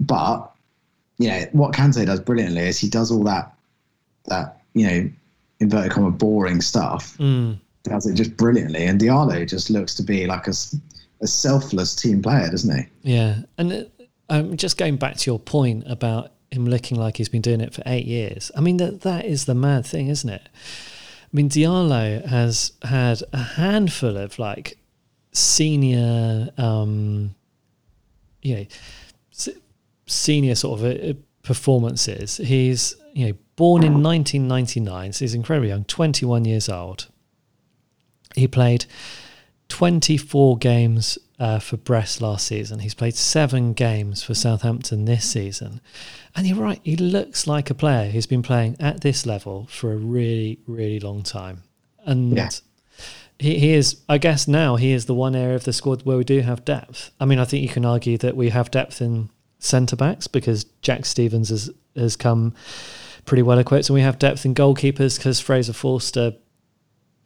But 0.00 0.52
you 1.18 1.28
know 1.28 1.44
what 1.50 1.74
Kante 1.74 2.06
does 2.06 2.20
brilliantly 2.20 2.62
is 2.62 2.78
he 2.78 2.88
does 2.88 3.10
all 3.10 3.24
that 3.24 3.52
that 4.26 4.62
you 4.74 4.86
know 4.86 5.10
inverted 5.58 5.90
comma 5.90 6.12
boring 6.12 6.60
stuff. 6.60 7.18
Mm. 7.18 7.58
Does 7.82 8.06
it 8.06 8.14
just 8.14 8.36
brilliantly, 8.36 8.84
and 8.84 9.00
Diallo 9.00 9.48
just 9.48 9.68
looks 9.68 9.96
to 9.96 10.04
be 10.04 10.26
like 10.28 10.46
a, 10.46 10.52
a 11.20 11.26
selfless 11.26 11.96
team 11.96 12.22
player, 12.22 12.48
doesn't 12.48 12.76
he? 12.76 12.86
Yeah, 13.02 13.38
and 13.58 13.90
um, 14.28 14.56
just 14.56 14.78
going 14.78 14.94
back 14.94 15.16
to 15.16 15.30
your 15.30 15.40
point 15.40 15.82
about 15.88 16.30
him 16.52 16.66
looking 16.66 16.98
like 16.98 17.16
he's 17.16 17.28
been 17.28 17.42
doing 17.42 17.60
it 17.60 17.74
for 17.74 17.82
eight 17.86 18.06
years. 18.06 18.50
I 18.56 18.60
mean, 18.60 18.76
that 18.78 19.02
that 19.02 19.24
is 19.24 19.44
the 19.46 19.54
mad 19.54 19.86
thing, 19.86 20.08
isn't 20.08 20.28
it? 20.28 20.48
I 20.54 21.36
mean, 21.36 21.48
Diallo 21.48 22.24
has 22.26 22.72
had 22.82 23.22
a 23.32 23.38
handful 23.38 24.16
of 24.16 24.38
like 24.38 24.78
senior, 25.32 26.50
um, 26.58 27.34
you 28.42 28.56
know, 28.56 29.52
senior 30.06 30.54
sort 30.54 30.80
of 30.80 30.86
uh, 30.86 31.18
performances. 31.42 32.36
He's 32.36 32.94
you 33.14 33.28
know 33.28 33.32
born 33.56 33.82
in 33.82 34.02
1999, 34.02 35.12
so 35.12 35.24
he's 35.24 35.34
incredibly 35.34 35.68
young, 35.68 35.84
21 35.84 36.44
years 36.44 36.68
old. 36.68 37.08
He 38.34 38.48
played 38.48 38.86
24 39.68 40.58
games 40.58 41.18
uh, 41.42 41.58
for 41.58 41.76
Brest 41.76 42.22
last 42.22 42.46
season. 42.46 42.78
He's 42.78 42.94
played 42.94 43.16
seven 43.16 43.72
games 43.72 44.22
for 44.22 44.32
Southampton 44.32 45.06
this 45.06 45.28
season. 45.28 45.80
And 46.36 46.46
you're 46.46 46.56
right, 46.56 46.80
he 46.84 46.94
looks 46.94 47.48
like 47.48 47.68
a 47.68 47.74
player 47.74 48.12
who's 48.12 48.26
been 48.26 48.44
playing 48.44 48.76
at 48.78 49.00
this 49.00 49.26
level 49.26 49.66
for 49.66 49.92
a 49.92 49.96
really, 49.96 50.60
really 50.68 51.00
long 51.00 51.24
time. 51.24 51.64
And 52.04 52.36
yeah. 52.36 52.48
he, 53.40 53.58
he 53.58 53.72
is, 53.72 54.02
I 54.08 54.18
guess 54.18 54.46
now 54.46 54.76
he 54.76 54.92
is 54.92 55.06
the 55.06 55.14
one 55.14 55.34
area 55.34 55.56
of 55.56 55.64
the 55.64 55.72
squad 55.72 56.02
where 56.02 56.16
we 56.16 56.22
do 56.22 56.42
have 56.42 56.64
depth. 56.64 57.10
I 57.18 57.24
mean, 57.24 57.40
I 57.40 57.44
think 57.44 57.64
you 57.64 57.68
can 57.68 57.84
argue 57.84 58.18
that 58.18 58.36
we 58.36 58.50
have 58.50 58.70
depth 58.70 59.02
in 59.02 59.28
centre 59.58 59.96
backs 59.96 60.28
because 60.28 60.62
Jack 60.80 61.04
Stephens 61.04 61.48
has, 61.48 61.70
has 61.96 62.14
come 62.14 62.54
pretty 63.24 63.42
well 63.42 63.58
equipped, 63.58 63.88
and 63.88 63.94
we 63.94 64.02
have 64.02 64.20
depth 64.20 64.46
in 64.46 64.54
goalkeepers 64.54 65.16
because 65.18 65.40
Fraser 65.40 65.72
Forster 65.72 66.34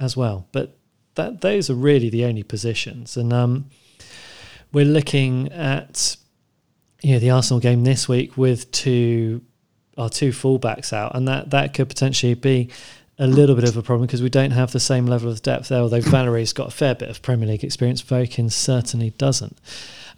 as 0.00 0.16
well. 0.16 0.48
But 0.52 0.78
that 1.16 1.42
those 1.42 1.68
are 1.68 1.74
really 1.74 2.08
the 2.08 2.24
only 2.24 2.42
positions. 2.42 3.18
And 3.18 3.30
um, 3.34 3.66
we're 4.76 4.84
looking 4.84 5.50
at 5.52 6.18
you 7.00 7.14
know, 7.14 7.18
the 7.18 7.30
Arsenal 7.30 7.60
game 7.60 7.82
this 7.82 8.10
week 8.10 8.36
with 8.36 8.70
two 8.72 9.40
our 9.96 10.10
two 10.10 10.32
fullbacks 10.32 10.92
out, 10.92 11.16
and 11.16 11.26
that 11.26 11.48
that 11.48 11.72
could 11.72 11.88
potentially 11.88 12.34
be 12.34 12.68
a 13.18 13.26
little 13.26 13.56
bit 13.56 13.66
of 13.66 13.78
a 13.78 13.82
problem 13.82 14.06
because 14.06 14.20
we 14.20 14.28
don't 14.28 14.50
have 14.50 14.72
the 14.72 14.80
same 14.80 15.06
level 15.06 15.30
of 15.30 15.40
depth 15.40 15.68
there. 15.68 15.80
Although 15.80 16.02
Valery's 16.02 16.52
got 16.52 16.68
a 16.68 16.70
fair 16.70 16.94
bit 16.94 17.08
of 17.08 17.22
Premier 17.22 17.48
League 17.48 17.64
experience, 17.64 18.02
Vokins 18.02 18.52
certainly 18.52 19.14
doesn't. 19.16 19.56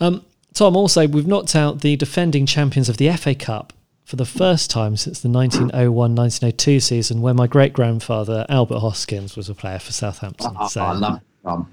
Um, 0.00 0.24
Tom, 0.54 0.74
also 0.74 1.06
we've 1.06 1.28
knocked 1.28 1.54
out 1.54 1.82
the 1.82 1.94
defending 1.94 2.44
champions 2.44 2.88
of 2.88 2.96
the 2.96 3.12
FA 3.12 3.36
Cup 3.36 3.72
for 4.04 4.16
the 4.16 4.26
first 4.26 4.72
time 4.72 4.96
since 4.96 5.20
the 5.20 5.28
1901-1902 5.28 6.82
season, 6.82 7.20
where 7.20 7.34
my 7.34 7.46
great 7.46 7.72
grandfather 7.72 8.44
Albert 8.48 8.80
Hoskins 8.80 9.36
was 9.36 9.48
a 9.48 9.54
player 9.54 9.78
for 9.78 9.92
Southampton. 9.92 10.56
Oh, 10.58 10.66
so, 10.66 10.80
I 10.82 10.94
love 10.94 11.20
Tom. 11.44 11.72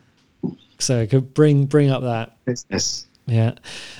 So 0.79 1.05
could 1.07 1.33
bring 1.33 1.65
bring 1.65 1.89
up 1.89 2.03
that 2.03 2.37
business. 2.45 3.07
Yeah, 3.27 3.53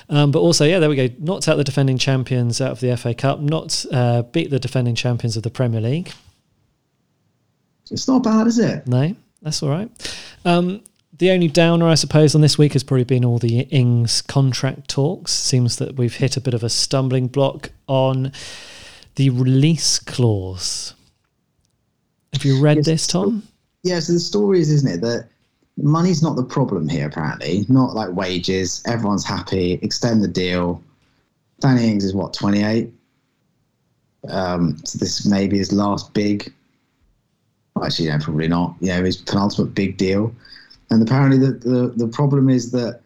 um, 0.08 0.30
but 0.30 0.38
also 0.40 0.64
yeah, 0.64 0.78
there 0.78 0.88
we 0.88 0.96
go. 0.96 1.08
Knocked 1.18 1.48
out 1.48 1.56
the 1.56 1.64
defending 1.64 1.98
champions 1.98 2.60
out 2.60 2.72
of 2.72 2.80
the 2.80 2.96
FA 2.96 3.14
Cup. 3.14 3.40
Not 3.40 3.84
uh, 3.92 4.22
beat 4.22 4.50
the 4.50 4.60
defending 4.60 4.94
champions 4.94 5.36
of 5.36 5.42
the 5.42 5.50
Premier 5.50 5.80
League. 5.80 6.12
It's 7.90 8.08
not 8.08 8.22
bad, 8.22 8.46
is 8.46 8.58
it? 8.58 8.86
No, 8.86 9.14
that's 9.42 9.62
all 9.62 9.70
right. 9.70 9.90
Um, 10.44 10.82
the 11.18 11.30
only 11.30 11.48
downer, 11.48 11.86
I 11.86 11.94
suppose, 11.94 12.34
on 12.34 12.40
this 12.40 12.58
week 12.58 12.74
has 12.74 12.82
probably 12.82 13.04
been 13.04 13.24
all 13.24 13.38
the 13.38 13.60
Ings 13.60 14.22
contract 14.22 14.88
talks. 14.88 15.32
Seems 15.32 15.76
that 15.76 15.96
we've 15.96 16.14
hit 16.14 16.36
a 16.36 16.40
bit 16.40 16.52
of 16.52 16.62
a 16.62 16.68
stumbling 16.68 17.28
block 17.28 17.70
on 17.86 18.32
the 19.14 19.30
release 19.30 19.98
clause. 19.98 20.94
Have 22.32 22.44
you 22.44 22.60
read 22.60 22.78
yes, 22.78 22.86
this, 22.86 23.06
Tom? 23.06 23.44
Yeah, 23.82 24.00
so 24.00 24.12
the 24.12 24.20
story 24.20 24.60
is, 24.60 24.70
isn't 24.70 24.90
it, 24.90 25.00
that 25.00 25.28
money's 25.76 26.22
not 26.22 26.36
the 26.36 26.44
problem 26.44 26.88
here, 26.88 27.06
apparently. 27.06 27.66
Not 27.68 27.94
like 27.94 28.10
wages. 28.10 28.82
Everyone's 28.86 29.24
happy. 29.24 29.74
Extend 29.82 30.22
the 30.22 30.28
deal. 30.28 30.82
Danny 31.60 31.88
Ings 31.88 32.04
is 32.04 32.14
what, 32.14 32.32
28? 32.34 32.92
Um, 34.28 34.78
so 34.84 34.98
this 34.98 35.26
may 35.26 35.46
be 35.46 35.58
his 35.58 35.72
last 35.72 36.12
big, 36.12 36.52
well, 37.74 37.84
actually, 37.84 38.08
no, 38.08 38.18
probably 38.18 38.48
not. 38.48 38.74
You 38.80 38.88
know, 38.88 39.04
his 39.04 39.16
penultimate 39.16 39.74
big 39.74 39.96
deal. 39.96 40.34
And 40.90 41.02
apparently, 41.02 41.38
the, 41.38 41.52
the, 41.52 41.92
the 41.96 42.08
problem 42.08 42.48
is 42.48 42.70
that 42.72 43.00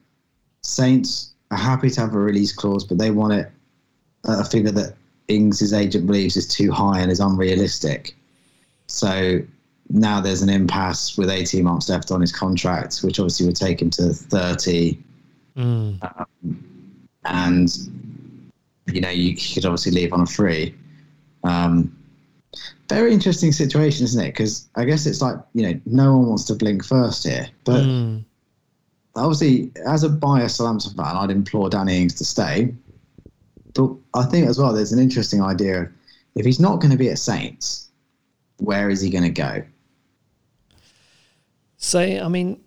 Saints 0.63 1.33
are 1.51 1.59
happy 1.59 1.91
to 1.91 2.01
have 2.01 2.15
a 2.15 2.19
release 2.19 2.53
clause, 2.53 2.85
but 2.85 2.99
they 2.99 3.11
want 3.11 3.33
it 3.33 3.51
at 4.29 4.41
a 4.41 4.45
figure 4.45 4.71
that 4.73 4.95
Ings' 5.29 5.73
agent 5.73 6.07
believes 6.07 6.37
is 6.37 6.47
too 6.47 6.71
high 6.71 7.01
and 7.01 7.11
is 7.11 7.21
unrealistic. 7.21 8.17
So 8.87 9.41
now 9.91 10.21
there's 10.21 10.43
an 10.43 10.49
impasse 10.49 11.19
with 11.19 11.31
18 11.31 11.65
months 11.65 11.89
left 11.89 12.11
on 12.11 12.21
his 12.21 12.33
contract, 12.33 13.01
which 13.01 13.19
obviously 13.19 13.47
would 13.47 13.57
take 13.57 13.83
him 13.83 13.91
to 13.91 14.13
30. 14.13 14.99
Mm. 15.57 15.99
Um, 16.03 16.99
and, 17.25 17.69
you 18.87 19.01
know, 19.01 19.11
you, 19.11 19.35
could 19.35 19.65
obviously 19.65 19.93
leave 19.93 20.13
on 20.13 20.21
a 20.21 20.27
free. 20.27 20.75
Um, 21.43 21.97
very 22.89 23.13
interesting 23.13 23.53
situation, 23.53 24.05
isn't 24.05 24.25
it? 24.25 24.31
Because 24.31 24.69
I 24.77 24.85
guess 24.85 25.07
it's 25.07 25.21
like, 25.21 25.37
you 25.55 25.63
know, 25.63 25.81
no 25.87 26.17
one 26.17 26.29
wants 26.29 26.45
to 26.45 26.55
blink 26.55 26.85
first 26.85 27.25
here. 27.25 27.49
But 27.65 27.83
mm. 27.83 28.25
obviously, 29.17 29.73
as 29.87 30.05
a 30.05 30.09
biased 30.09 30.57
Southampton 30.57 30.95
fan, 30.95 31.17
I'd 31.17 31.31
implore 31.31 31.69
Danny 31.69 32.01
Ings 32.01 32.15
to 32.15 32.25
stay. 32.25 32.75
But 33.75 33.91
I 34.15 34.25
think 34.25 34.49
as 34.49 34.59
well, 34.59 34.73
there's 34.73 34.93
an 34.93 35.01
interesting 35.01 35.43
idea. 35.43 35.83
of 35.83 35.89
If 36.37 36.47
he's 36.47 36.61
not 36.61 36.81
going 36.81 36.91
to 36.93 36.97
be 36.97 37.11
at 37.11 37.19
Saints, 37.19 37.89
where 38.59 38.89
is 38.89 39.01
he 39.01 39.11
going 39.11 39.25
to 39.25 39.31
go? 39.31 39.63
So, 41.83 41.99
I 41.99 42.29
mean, 42.29 42.63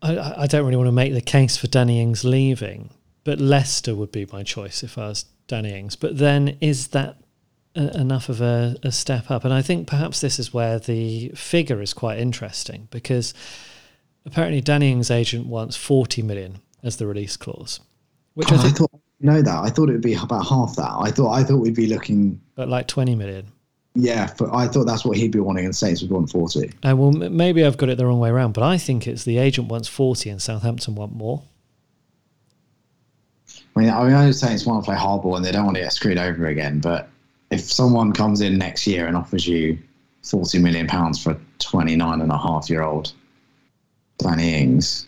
I, 0.00 0.42
I 0.42 0.46
don't 0.46 0.64
really 0.64 0.78
want 0.78 0.88
to 0.88 0.92
make 0.92 1.12
the 1.12 1.20
case 1.20 1.58
for 1.58 1.66
Danny 1.66 2.00
Ings 2.00 2.24
leaving, 2.24 2.90
but 3.24 3.38
Leicester 3.38 3.94
would 3.94 4.10
be 4.10 4.26
my 4.32 4.42
choice 4.42 4.82
if 4.82 4.96
I 4.96 5.08
was 5.08 5.26
Danny 5.46 5.78
Ings. 5.78 5.96
But 5.96 6.16
then, 6.16 6.56
is 6.62 6.88
that 6.88 7.18
a, 7.76 7.94
enough 8.00 8.30
of 8.30 8.40
a, 8.40 8.76
a 8.82 8.90
step 8.90 9.30
up? 9.30 9.44
And 9.44 9.52
I 9.52 9.60
think 9.60 9.86
perhaps 9.86 10.22
this 10.22 10.38
is 10.38 10.52
where 10.52 10.78
the 10.78 11.28
figure 11.34 11.82
is 11.82 11.92
quite 11.92 12.18
interesting 12.18 12.88
because 12.90 13.34
apparently 14.24 14.62
Danny 14.62 14.90
Ings' 14.90 15.10
agent 15.10 15.46
wants 15.46 15.76
40 15.76 16.22
million 16.22 16.62
as 16.82 16.96
the 16.96 17.06
release 17.06 17.36
clause. 17.36 17.80
Which 18.32 18.50
oh, 18.50 18.56
I, 18.56 18.58
think, 18.62 18.74
I 18.74 18.78
thought 18.78 18.90
know 19.20 19.42
that. 19.42 19.62
I 19.62 19.68
thought 19.68 19.90
it 19.90 19.92
would 19.92 20.00
be 20.00 20.14
about 20.14 20.46
half 20.46 20.74
that. 20.76 20.90
I 20.98 21.10
thought 21.10 21.32
I 21.32 21.44
thought 21.44 21.58
we'd 21.58 21.76
be 21.76 21.86
looking 21.86 22.40
at 22.56 22.70
like 22.70 22.88
20 22.88 23.14
million. 23.14 23.52
Yeah, 23.94 24.32
but 24.38 24.54
I 24.54 24.68
thought 24.68 24.84
that's 24.84 25.04
what 25.04 25.18
he'd 25.18 25.32
be 25.32 25.40
wanting, 25.40 25.66
and 25.66 25.76
Saints 25.76 26.00
would 26.00 26.10
want 26.10 26.30
forty. 26.30 26.72
Uh, 26.82 26.96
well, 26.96 27.12
maybe 27.12 27.64
I've 27.64 27.76
got 27.76 27.90
it 27.90 27.98
the 27.98 28.06
wrong 28.06 28.20
way 28.20 28.30
around, 28.30 28.52
but 28.52 28.64
I 28.64 28.78
think 28.78 29.06
it's 29.06 29.24
the 29.24 29.38
agent 29.38 29.68
wants 29.68 29.88
forty, 29.88 30.30
and 30.30 30.40
Southampton 30.40 30.94
want 30.94 31.14
more. 31.14 31.42
I 33.76 33.80
mean, 33.80 33.90
I 33.90 34.04
mean, 34.04 34.14
I 34.14 34.26
know 34.26 34.32
Saints 34.32 34.66
want 34.66 34.84
to 34.84 34.90
play 34.90 34.98
hardball 34.98 35.36
and 35.36 35.44
they 35.44 35.52
don't 35.52 35.64
want 35.64 35.76
to 35.76 35.82
get 35.82 35.92
screwed 35.92 36.18
over 36.18 36.46
again. 36.46 36.80
But 36.80 37.08
if 37.50 37.60
someone 37.60 38.12
comes 38.12 38.40
in 38.40 38.58
next 38.58 38.86
year 38.86 39.06
and 39.06 39.16
offers 39.16 39.46
you 39.46 39.78
forty 40.22 40.58
million 40.58 40.86
pounds 40.86 41.22
for 41.22 41.32
a 41.32 41.40
29 41.58 42.20
and 42.20 42.30
a 42.30 42.38
half 42.38 42.68
year 42.70 42.82
old 42.82 43.12
Danny 44.18 44.54
Ings, 44.54 45.06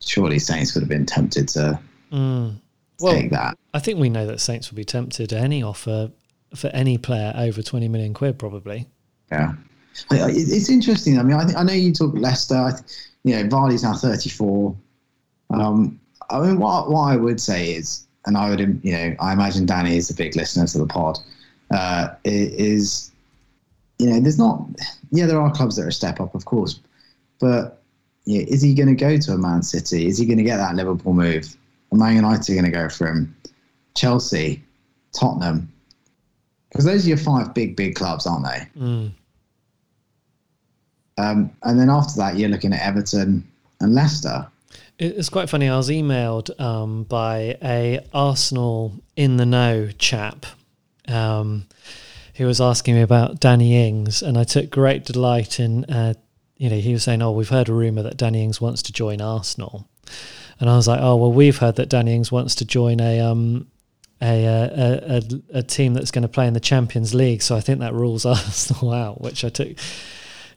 surely 0.00 0.38
Saints 0.38 0.74
would 0.74 0.82
have 0.82 0.88
been 0.88 1.06
tempted 1.06 1.48
to 1.48 1.78
mm. 2.12 2.54
well, 3.00 3.12
take 3.14 3.30
that. 3.30 3.56
I 3.74 3.78
think 3.78 3.98
we 3.98 4.08
know 4.08 4.26
that 4.26 4.40
Saints 4.40 4.70
would 4.70 4.76
be 4.76 4.84
tempted 4.84 5.30
to 5.30 5.38
any 5.38 5.62
offer 5.62 6.10
for 6.54 6.68
any 6.68 6.98
player 6.98 7.32
over 7.36 7.62
20 7.62 7.88
million 7.88 8.14
quid, 8.14 8.38
probably. 8.38 8.88
Yeah. 9.30 9.54
It's 10.10 10.70
interesting. 10.70 11.18
I 11.18 11.22
mean, 11.22 11.36
I, 11.36 11.60
I 11.60 11.62
know 11.62 11.72
you 11.72 11.92
talk 11.92 12.14
Leicester. 12.14 12.72
You 13.24 13.36
know, 13.36 13.44
Vardy's 13.44 13.82
now 13.82 13.94
34. 13.94 14.74
Um, 15.50 16.00
I 16.30 16.40
mean, 16.40 16.58
what, 16.58 16.90
what 16.90 17.02
I 17.02 17.16
would 17.16 17.40
say 17.40 17.72
is, 17.72 18.06
and 18.26 18.36
I 18.36 18.50
would, 18.50 18.80
you 18.82 18.92
know, 18.92 19.14
I 19.20 19.32
imagine 19.32 19.66
Danny 19.66 19.96
is 19.96 20.10
a 20.10 20.14
big 20.14 20.34
listener 20.36 20.66
to 20.66 20.78
the 20.78 20.86
pod, 20.86 21.18
uh, 21.70 22.08
is, 22.24 23.10
you 23.98 24.08
know, 24.08 24.20
there's 24.20 24.38
not, 24.38 24.64
yeah, 25.10 25.26
there 25.26 25.40
are 25.40 25.52
clubs 25.52 25.76
that 25.76 25.82
are 25.82 25.88
a 25.88 25.92
step 25.92 26.20
up, 26.20 26.34
of 26.34 26.44
course, 26.44 26.80
but 27.38 27.82
know, 28.38 28.44
is 28.48 28.62
he 28.62 28.74
going 28.74 28.88
to 28.88 28.94
go 28.94 29.16
to 29.16 29.32
a 29.32 29.38
Man 29.38 29.62
City? 29.62 30.06
Is 30.06 30.18
he 30.18 30.26
going 30.26 30.38
to 30.38 30.44
get 30.44 30.56
that 30.58 30.74
Liverpool 30.76 31.12
move? 31.12 31.56
Are 31.90 31.98
Man 31.98 32.16
United 32.16 32.52
going 32.52 32.64
to 32.64 32.70
go 32.70 32.88
for 32.88 33.08
him? 33.08 33.36
Chelsea, 33.94 34.62
Tottenham, 35.12 35.72
because 36.72 36.86
those 36.86 37.04
are 37.04 37.08
your 37.08 37.18
five 37.18 37.52
big, 37.52 37.76
big 37.76 37.94
clubs, 37.94 38.26
aren't 38.26 38.46
they? 38.46 38.80
Mm. 38.80 39.10
Um, 41.18 41.50
and 41.62 41.78
then 41.78 41.90
after 41.90 42.16
that, 42.16 42.38
you're 42.38 42.48
looking 42.48 42.72
at 42.72 42.80
Everton 42.80 43.46
and 43.80 43.94
Leicester. 43.94 44.46
It's 44.98 45.28
quite 45.28 45.50
funny. 45.50 45.68
I 45.68 45.76
was 45.76 45.90
emailed 45.90 46.58
um, 46.58 47.04
by 47.04 47.58
a 47.62 48.00
Arsenal 48.14 48.94
in 49.16 49.36
the 49.36 49.44
know 49.44 49.90
chap 49.98 50.46
um, 51.08 51.66
who 52.36 52.46
was 52.46 52.60
asking 52.60 52.94
me 52.94 53.02
about 53.02 53.38
Danny 53.38 53.86
Ings, 53.86 54.22
and 54.22 54.38
I 54.38 54.44
took 54.44 54.70
great 54.70 55.04
delight 55.04 55.60
in. 55.60 55.84
Uh, 55.84 56.14
you 56.56 56.70
know, 56.70 56.76
he 56.78 56.92
was 56.92 57.02
saying, 57.02 57.20
"Oh, 57.20 57.32
we've 57.32 57.48
heard 57.48 57.68
a 57.68 57.74
rumor 57.74 58.02
that 58.02 58.16
Danny 58.16 58.42
Ings 58.44 58.60
wants 58.60 58.80
to 58.82 58.92
join 58.92 59.20
Arsenal," 59.20 59.88
and 60.60 60.70
I 60.70 60.76
was 60.76 60.88
like, 60.88 61.00
"Oh, 61.02 61.16
well, 61.16 61.32
we've 61.32 61.58
heard 61.58 61.76
that 61.76 61.88
Danny 61.88 62.14
Ings 62.14 62.32
wants 62.32 62.54
to 62.56 62.64
join 62.64 63.00
a 63.00 63.20
um, 63.20 63.66
a, 64.22 64.44
a, 64.44 65.16
a, 65.16 65.58
a 65.58 65.62
team 65.62 65.94
that's 65.94 66.10
going 66.10 66.22
to 66.22 66.28
play 66.28 66.46
in 66.46 66.54
the 66.54 66.60
Champions 66.60 67.14
League. 67.14 67.42
So 67.42 67.56
I 67.56 67.60
think 67.60 67.80
that 67.80 67.92
rules 67.92 68.24
Arsenal 68.26 68.92
out, 68.92 69.20
which 69.20 69.44
I 69.44 69.48
took 69.48 69.76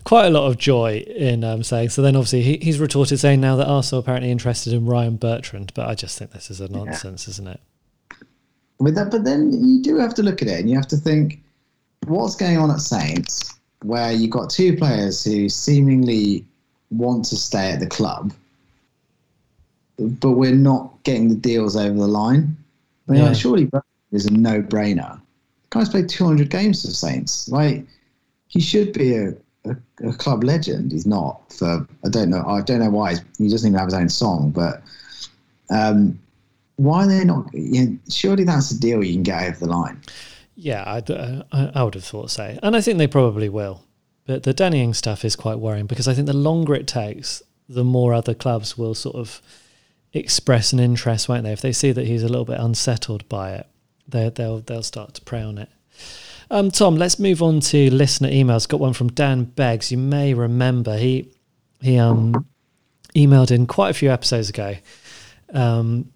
quite 0.05 0.27
a 0.27 0.29
lot 0.29 0.47
of 0.47 0.57
joy 0.57 1.03
in 1.07 1.43
um, 1.43 1.63
saying. 1.63 1.89
So 1.89 2.01
then 2.01 2.15
obviously 2.15 2.43
he, 2.43 2.57
he's 2.57 2.79
retorted 2.79 3.19
saying 3.19 3.41
now 3.41 3.57
that 3.57 3.67
Arsenal 3.67 3.99
apparently 3.99 4.31
interested 4.31 4.71
in 4.71 4.85
Ryan 4.85 5.17
Bertrand, 5.17 5.73
but 5.73 5.89
I 5.89 5.95
just 5.95 6.17
think 6.17 6.31
this 6.31 6.49
is 6.49 6.61
a 6.61 6.69
nonsense, 6.69 7.27
yeah. 7.27 7.31
isn't 7.31 7.47
it? 7.47 7.59
With 8.79 8.95
that, 8.95 9.11
but 9.11 9.23
then 9.23 9.51
you 9.51 9.81
do 9.81 9.97
have 9.97 10.13
to 10.15 10.23
look 10.23 10.41
at 10.41 10.47
it 10.47 10.59
and 10.59 10.69
you 10.69 10.75
have 10.75 10.87
to 10.87 10.97
think 10.97 11.41
what's 12.07 12.35
going 12.35 12.57
on 12.57 12.71
at 12.71 12.79
Saints. 12.79 13.53
where 13.83 14.11
you've 14.11 14.31
got 14.31 14.49
two 14.49 14.77
players 14.77 15.23
who 15.23 15.49
seemingly 15.49 16.45
want 16.91 17.25
to 17.25 17.35
stay 17.35 17.71
at 17.71 17.79
the 17.79 17.87
club, 17.87 18.33
but 19.97 20.31
we're 20.31 20.53
not 20.53 20.91
getting 21.03 21.29
the 21.29 21.35
deals 21.35 21.75
over 21.75 21.97
the 21.97 22.07
line. 22.07 22.55
I 23.07 23.11
mean, 23.11 23.21
Yeah. 23.21 23.27
like, 23.29 23.37
surely 23.37 23.69
is 24.11 24.25
a 24.25 24.31
no-brainer. 24.33 25.19
The 25.69 25.79
guy's 25.79 25.89
played 25.89 26.09
200 26.09 26.49
games 26.49 26.81
for 26.83 26.91
Saints. 26.91 27.47
Like, 27.49 27.85
he 28.47 28.59
should 28.61 28.93
be 28.93 29.15
a, 29.15 29.33
a, 29.65 29.75
a 30.07 30.13
club 30.13 30.43
legend. 30.43 30.91
He's 30.91 31.05
not. 31.05 31.41
For 31.53 31.85
I 32.05 32.09
don't 32.09 32.29
know. 32.29 32.43
I 32.47 32.61
don't 32.61 32.79
know 32.79 32.89
why. 32.89 33.15
He 33.37 33.49
doesn't 33.49 33.67
even 33.67 33.77
have 33.79 33.87
his 33.87 33.93
own 33.93 34.09
song. 34.09 34.51
But 34.51 34.81
um, 35.69 36.19
why 36.77 37.03
are 37.05 37.07
they 37.07 37.25
not? 37.25 37.53
You 37.53 37.85
know, 37.85 37.97
surely 38.09 38.43
that's 38.43 38.71
a 38.71 38.79
deal 38.79 39.03
you 39.03 39.13
can 39.13 39.23
get 39.23 39.43
over 39.43 39.59
the 39.59 39.67
line. 39.71 40.01
Yeah, 40.55 40.83
I'd, 40.87 41.11
uh, 41.11 41.43
I, 41.51 41.71
I 41.75 41.83
would 41.83 41.95
have 41.95 42.05
thought 42.05 42.31
so. 42.31 42.57
And 42.63 42.75
I 42.75 42.81
think 42.81 42.97
they 42.97 43.07
probably 43.07 43.49
will. 43.49 43.83
But 44.25 44.43
the 44.43 44.53
Danny 44.53 44.81
Ings 44.81 44.97
stuff 44.97 45.25
is 45.25 45.35
quite 45.35 45.59
worrying 45.59 45.85
because 45.85 46.07
I 46.07 46.13
think 46.13 46.27
the 46.27 46.33
longer 46.33 46.73
it 46.73 46.87
takes, 46.87 47.43
the 47.67 47.83
more 47.83 48.13
other 48.13 48.33
clubs 48.33 48.77
will 48.77 48.95
sort 48.95 49.15
of 49.15 49.41
express 50.15 50.73
an 50.73 50.79
interest, 50.79 51.29
won't 51.29 51.43
they? 51.43 51.51
If 51.51 51.61
they 51.61 51.71
see 51.71 51.91
that 51.91 52.07
he's 52.07 52.23
a 52.23 52.29
little 52.29 52.45
bit 52.45 52.59
unsettled 52.59 53.27
by 53.29 53.53
it, 53.53 53.67
they, 54.07 54.29
they'll 54.29 54.59
they'll 54.59 54.83
start 54.83 55.13
to 55.15 55.21
prey 55.21 55.41
on 55.41 55.57
it. 55.57 55.69
Um, 56.49 56.71
Tom, 56.71 56.95
let's 56.95 57.19
move 57.19 57.41
on 57.41 57.59
to 57.59 57.89
listener 57.89 58.29
emails. 58.29 58.67
Got 58.67 58.79
one 58.79 58.93
from 58.93 59.09
Dan 59.09 59.45
Beggs. 59.45 59.91
You 59.91 59.97
may 59.97 60.33
remember 60.33 60.97
he 60.97 61.31
he 61.81 61.97
um 61.97 62.45
emailed 63.15 63.51
in 63.51 63.65
quite 63.65 63.89
a 63.89 63.93
few 63.93 64.11
episodes 64.11 64.49
ago. 64.49 64.75
Um, 65.53 66.11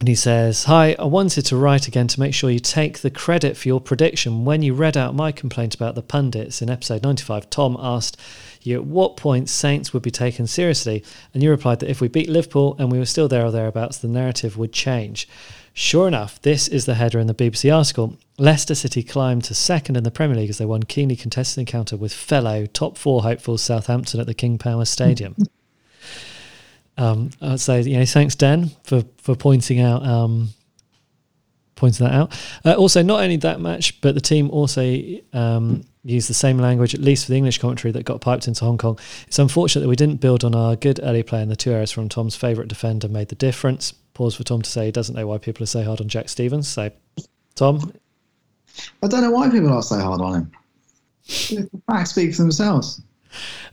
and 0.00 0.08
he 0.08 0.14
says, 0.14 0.64
Hi, 0.64 0.94
I 0.98 1.04
wanted 1.04 1.42
to 1.46 1.56
write 1.56 1.88
again 1.88 2.06
to 2.08 2.20
make 2.20 2.32
sure 2.32 2.50
you 2.50 2.60
take 2.60 3.00
the 3.00 3.10
credit 3.10 3.56
for 3.56 3.68
your 3.68 3.80
prediction. 3.80 4.44
When 4.44 4.62
you 4.62 4.74
read 4.74 4.96
out 4.96 5.14
my 5.14 5.32
complaint 5.32 5.74
about 5.74 5.94
the 5.94 6.02
pundits 6.02 6.62
in 6.62 6.70
episode 6.70 7.02
95, 7.02 7.50
Tom 7.50 7.76
asked 7.80 8.16
you 8.68 8.76
at 8.76 8.86
what 8.86 9.16
point 9.16 9.48
Saints 9.48 9.92
would 9.92 10.02
be 10.02 10.10
taken 10.10 10.46
seriously. 10.46 11.02
And 11.32 11.42
you 11.42 11.50
replied 11.50 11.80
that 11.80 11.90
if 11.90 12.00
we 12.00 12.08
beat 12.08 12.28
Liverpool 12.28 12.76
and 12.78 12.92
we 12.92 12.98
were 12.98 13.06
still 13.06 13.28
there 13.28 13.44
or 13.44 13.50
thereabouts, 13.50 13.98
the 13.98 14.08
narrative 14.08 14.56
would 14.56 14.72
change. 14.72 15.28
Sure 15.72 16.08
enough, 16.08 16.40
this 16.42 16.68
is 16.68 16.86
the 16.86 16.94
header 16.94 17.18
in 17.18 17.28
the 17.28 17.34
BBC 17.34 17.74
article. 17.74 18.18
Leicester 18.36 18.74
City 18.74 19.02
climbed 19.02 19.44
to 19.44 19.54
second 19.54 19.96
in 19.96 20.04
the 20.04 20.10
Premier 20.10 20.36
League 20.36 20.50
as 20.50 20.58
they 20.58 20.66
won 20.66 20.82
keenly 20.82 21.16
contested 21.16 21.60
encounter 21.60 21.96
with 21.96 22.12
fellow 22.12 22.66
top 22.66 22.98
four 22.98 23.22
hopefuls 23.22 23.62
Southampton 23.62 24.20
at 24.20 24.26
the 24.26 24.34
King 24.34 24.58
Power 24.58 24.84
Stadium. 24.84 25.36
Um, 26.98 27.30
I'd 27.40 27.60
say, 27.60 27.80
you 27.82 27.96
know, 27.96 28.04
thanks, 28.04 28.34
Dan, 28.34 28.72
for 28.82 29.04
for 29.18 29.36
pointing 29.36 29.78
out 29.78 30.04
um, 30.04 30.48
pointing 31.76 32.06
that 32.06 32.12
out. 32.12 32.40
Uh, 32.64 32.74
also, 32.74 33.02
not 33.02 33.20
only 33.20 33.36
that 33.36 33.60
match, 33.60 34.00
but 34.00 34.14
the 34.14 34.20
team 34.20 34.50
also 34.50 35.00
um, 35.32 35.84
used 36.08 36.28
the 36.28 36.34
same 36.34 36.58
language, 36.58 36.94
at 36.94 37.00
least 37.00 37.24
for 37.24 37.30
the 37.30 37.36
English 37.36 37.58
commentary, 37.58 37.92
that 37.92 38.04
got 38.04 38.20
piped 38.20 38.48
into 38.48 38.64
Hong 38.64 38.78
Kong. 38.78 38.98
It's 39.26 39.38
unfortunate 39.38 39.82
that 39.82 39.88
we 39.88 39.96
didn't 39.96 40.20
build 40.20 40.44
on 40.44 40.54
our 40.54 40.76
good 40.76 41.00
early 41.02 41.22
play, 41.22 41.42
and 41.42 41.50
the 41.50 41.56
two 41.56 41.72
errors 41.72 41.90
from 41.90 42.08
Tom's 42.08 42.36
favourite 42.36 42.68
defender 42.68 43.08
made 43.08 43.28
the 43.28 43.34
difference. 43.34 43.92
Pause 44.14 44.36
for 44.36 44.44
Tom 44.44 44.62
to 44.62 44.70
say 44.70 44.86
he 44.86 44.92
doesn't 44.92 45.14
know 45.14 45.26
why 45.26 45.38
people 45.38 45.62
are 45.62 45.66
so 45.66 45.84
hard 45.84 46.00
on 46.00 46.08
Jack 46.08 46.28
Stephens. 46.28 46.68
So, 46.68 46.90
Tom, 47.54 47.92
I 49.02 49.08
don't 49.08 49.22
know 49.22 49.30
why 49.30 49.48
people 49.50 49.72
are 49.72 49.82
so 49.82 49.98
hard 49.98 50.20
on 50.20 50.34
him. 50.34 50.52
The 51.26 51.70
facts 51.86 52.10
speak 52.10 52.34
for 52.34 52.42
themselves. 52.42 53.02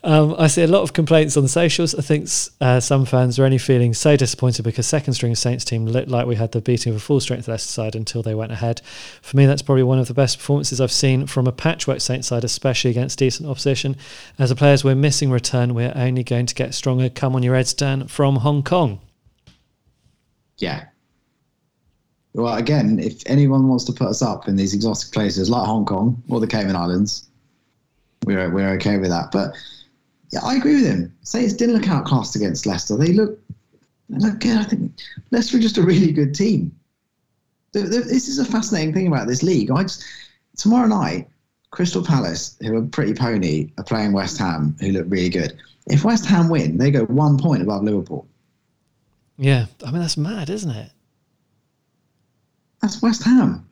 Um, 0.04 0.36
I 0.38 0.48
see 0.48 0.62
a 0.64 0.68
lot 0.68 0.84
of 0.84 0.94
complaints 0.94 1.36
on 1.38 1.44
the 1.44 1.50
socials. 1.50 1.96
I 1.96 2.02
think 2.02 2.30
uh, 2.62 2.80
some 2.80 3.06
fans 3.06 3.40
are 3.40 3.46
only 3.46 3.58
feeling 3.58 3.94
so 3.94 4.16
disappointed 4.16 4.64
because 4.64 4.86
second 4.86 5.14
string 5.14 5.36
Saints 5.36 5.66
team 5.66 5.86
looked 5.86 6.10
like 6.10 6.28
we 6.28 6.36
had 6.36 6.52
the 6.52 6.62
beating 6.62 6.92
of 6.92 6.98
a 6.98 7.00
full 7.00 7.20
strength 7.20 7.48
Leicester 7.48 7.72
side 7.72 7.96
until 7.96 8.22
they 8.22 8.36
went 8.36 8.52
ahead. 8.52 8.82
For 9.22 9.36
me, 9.38 9.46
that's 9.46 9.62
probably 9.62 9.84
one 9.84 10.00
of 10.00 10.08
the 10.08 10.14
best 10.14 10.38
performances 10.38 10.80
I've 10.80 10.92
seen 10.92 11.26
from 11.28 11.48
a 11.48 11.52
patchwork 11.52 12.02
Saints 12.02 12.28
side, 12.28 12.44
especially 12.44 12.92
against 12.92 13.20
decent 13.20 13.50
opposition. 13.50 13.96
As 14.38 14.50
the 14.50 14.56
players 14.56 14.84
we're 14.84 14.96
missing 14.96 15.32
return, 15.32 15.74
we're 15.74 15.94
only 15.96 16.24
going 16.24 16.46
to 16.46 16.56
get 16.56 16.74
stronger. 16.74 17.10
Come 17.10 17.36
on 17.36 17.44
your 17.44 17.56
heads, 17.56 17.74
Dan, 17.74 18.08
from 18.08 18.38
Hong 18.38 18.64
Kong. 18.64 19.00
Yeah. 20.58 20.86
Well, 22.34 22.56
again, 22.56 23.00
if 23.00 23.24
anyone 23.28 23.68
wants 23.70 23.86
to 23.86 23.94
put 23.94 24.08
us 24.08 24.22
up 24.22 24.48
in 24.48 24.58
these 24.58 24.74
exotic 24.74 25.12
places 25.14 25.50
like 25.50 25.66
Hong 25.66 25.86
Kong 25.86 26.22
or 26.28 26.40
the 26.42 26.48
Cayman 26.48 26.76
Islands, 26.76 27.30
we're 28.26 28.50
we're 28.50 28.70
okay 28.72 28.98
with 28.98 29.10
that. 29.10 29.32
But 29.32 29.56
yeah, 30.32 30.40
I 30.44 30.56
agree 30.56 30.76
with 30.76 30.86
him. 30.86 31.16
Saints 31.24 31.54
didn't 31.54 31.76
look 31.76 31.88
outclassed 31.88 32.36
against 32.36 32.66
Leicester. 32.66 32.98
They 32.98 33.14
look, 33.14 33.40
they 34.10 34.18
look 34.18 34.40
good. 34.40 34.58
I 34.58 34.64
think 34.64 34.92
Leicester 35.32 35.58
are 35.58 35.62
just 35.62 35.78
a 35.78 35.84
really 35.84 36.12
good 36.12 36.34
team. 36.34 36.76
This 37.74 38.28
is 38.28 38.40
a 38.40 38.46
fascinating 38.46 38.94
thing 38.94 39.08
about 39.08 39.28
this 39.28 39.44
league. 39.44 39.70
I 39.70 39.84
just, 39.84 40.06
tomorrow 40.56 40.88
night, 40.88 41.28
Crystal 41.72 42.04
Palace, 42.04 42.58
who 42.62 42.78
are 42.78 42.82
pretty 42.84 43.14
pony, 43.14 43.72
are 43.78 43.84
playing 43.84 44.14
West 44.14 44.38
Ham, 44.38 44.78
who 44.80 44.92
look 44.92 45.06
really 45.10 45.30
good. 45.30 45.58
If 45.88 46.06
West 46.06 46.26
Ham 46.26 46.48
win, 46.48 46.78
they 46.78 46.90
go 46.90 47.04
one 47.06 47.38
point 47.38 47.62
above 47.62 47.84
Liverpool. 47.84 48.28
Yeah, 49.38 49.66
I 49.86 49.92
mean, 49.92 50.00
that's 50.00 50.16
mad, 50.16 50.50
isn't 50.50 50.72
it? 50.72 50.92
That's 52.86 53.02
West 53.02 53.24
Ham. 53.24 53.68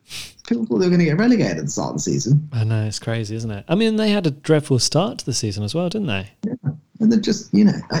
People 0.48 0.66
thought 0.66 0.78
they 0.78 0.86
were 0.86 0.90
going 0.90 0.98
to 0.98 1.04
get 1.04 1.18
relegated 1.18 1.58
at 1.58 1.64
the 1.66 1.70
start 1.70 1.90
of 1.90 1.96
the 1.98 2.02
season, 2.02 2.48
I 2.52 2.64
know, 2.64 2.84
it's 2.84 2.98
crazy, 2.98 3.36
isn't 3.36 3.50
it? 3.50 3.64
I 3.68 3.76
mean, 3.76 3.94
they 3.94 4.10
had 4.10 4.26
a 4.26 4.32
dreadful 4.32 4.80
start 4.80 5.20
to 5.20 5.24
the 5.24 5.32
season 5.32 5.62
as 5.62 5.72
well, 5.72 5.88
didn't 5.88 6.08
they? 6.08 6.30
and 6.98 7.12
they're 7.12 7.20
just, 7.20 7.54
you 7.54 7.64
know, 7.64 7.78
I, 7.92 8.00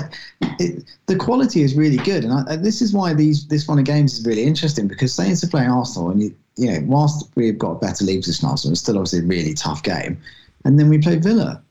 it, 0.58 0.84
the 1.06 1.14
quality 1.14 1.62
is 1.62 1.76
really 1.76 1.98
good, 1.98 2.24
and 2.24 2.32
I, 2.32 2.56
this 2.56 2.82
is 2.82 2.92
why 2.92 3.14
these 3.14 3.46
this 3.46 3.68
one 3.68 3.78
of 3.78 3.84
games 3.84 4.18
is 4.18 4.26
really 4.26 4.42
interesting 4.42 4.88
because 4.88 5.14
Saints 5.14 5.44
are 5.44 5.48
playing 5.48 5.70
Arsenal, 5.70 6.10
and 6.10 6.20
you, 6.20 6.34
you 6.56 6.72
know, 6.72 6.80
whilst 6.84 7.30
we've 7.36 7.58
got 7.58 7.80
better 7.80 8.04
league 8.04 8.22
position 8.22 8.46
than 8.46 8.50
Arsenal, 8.50 8.72
it's 8.72 8.80
still 8.80 8.96
obviously 8.96 9.20
a 9.20 9.22
really 9.22 9.54
tough 9.54 9.84
game, 9.84 10.20
and 10.64 10.80
then 10.80 10.88
we 10.88 10.98
play 10.98 11.16
Villa, 11.16 11.62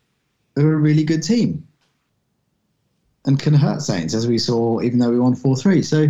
who 0.55 0.69
are 0.69 0.75
a 0.75 0.77
really 0.77 1.03
good 1.03 1.21
team, 1.21 1.67
and 3.25 3.37
can 3.41 3.53
hurt 3.53 3.81
Saints 3.81 4.13
as 4.13 4.25
we 4.25 4.37
saw, 4.37 4.79
even 4.81 4.99
though 4.99 5.11
we 5.11 5.19
won 5.19 5.35
four 5.35 5.57
three. 5.57 5.81
So 5.81 6.07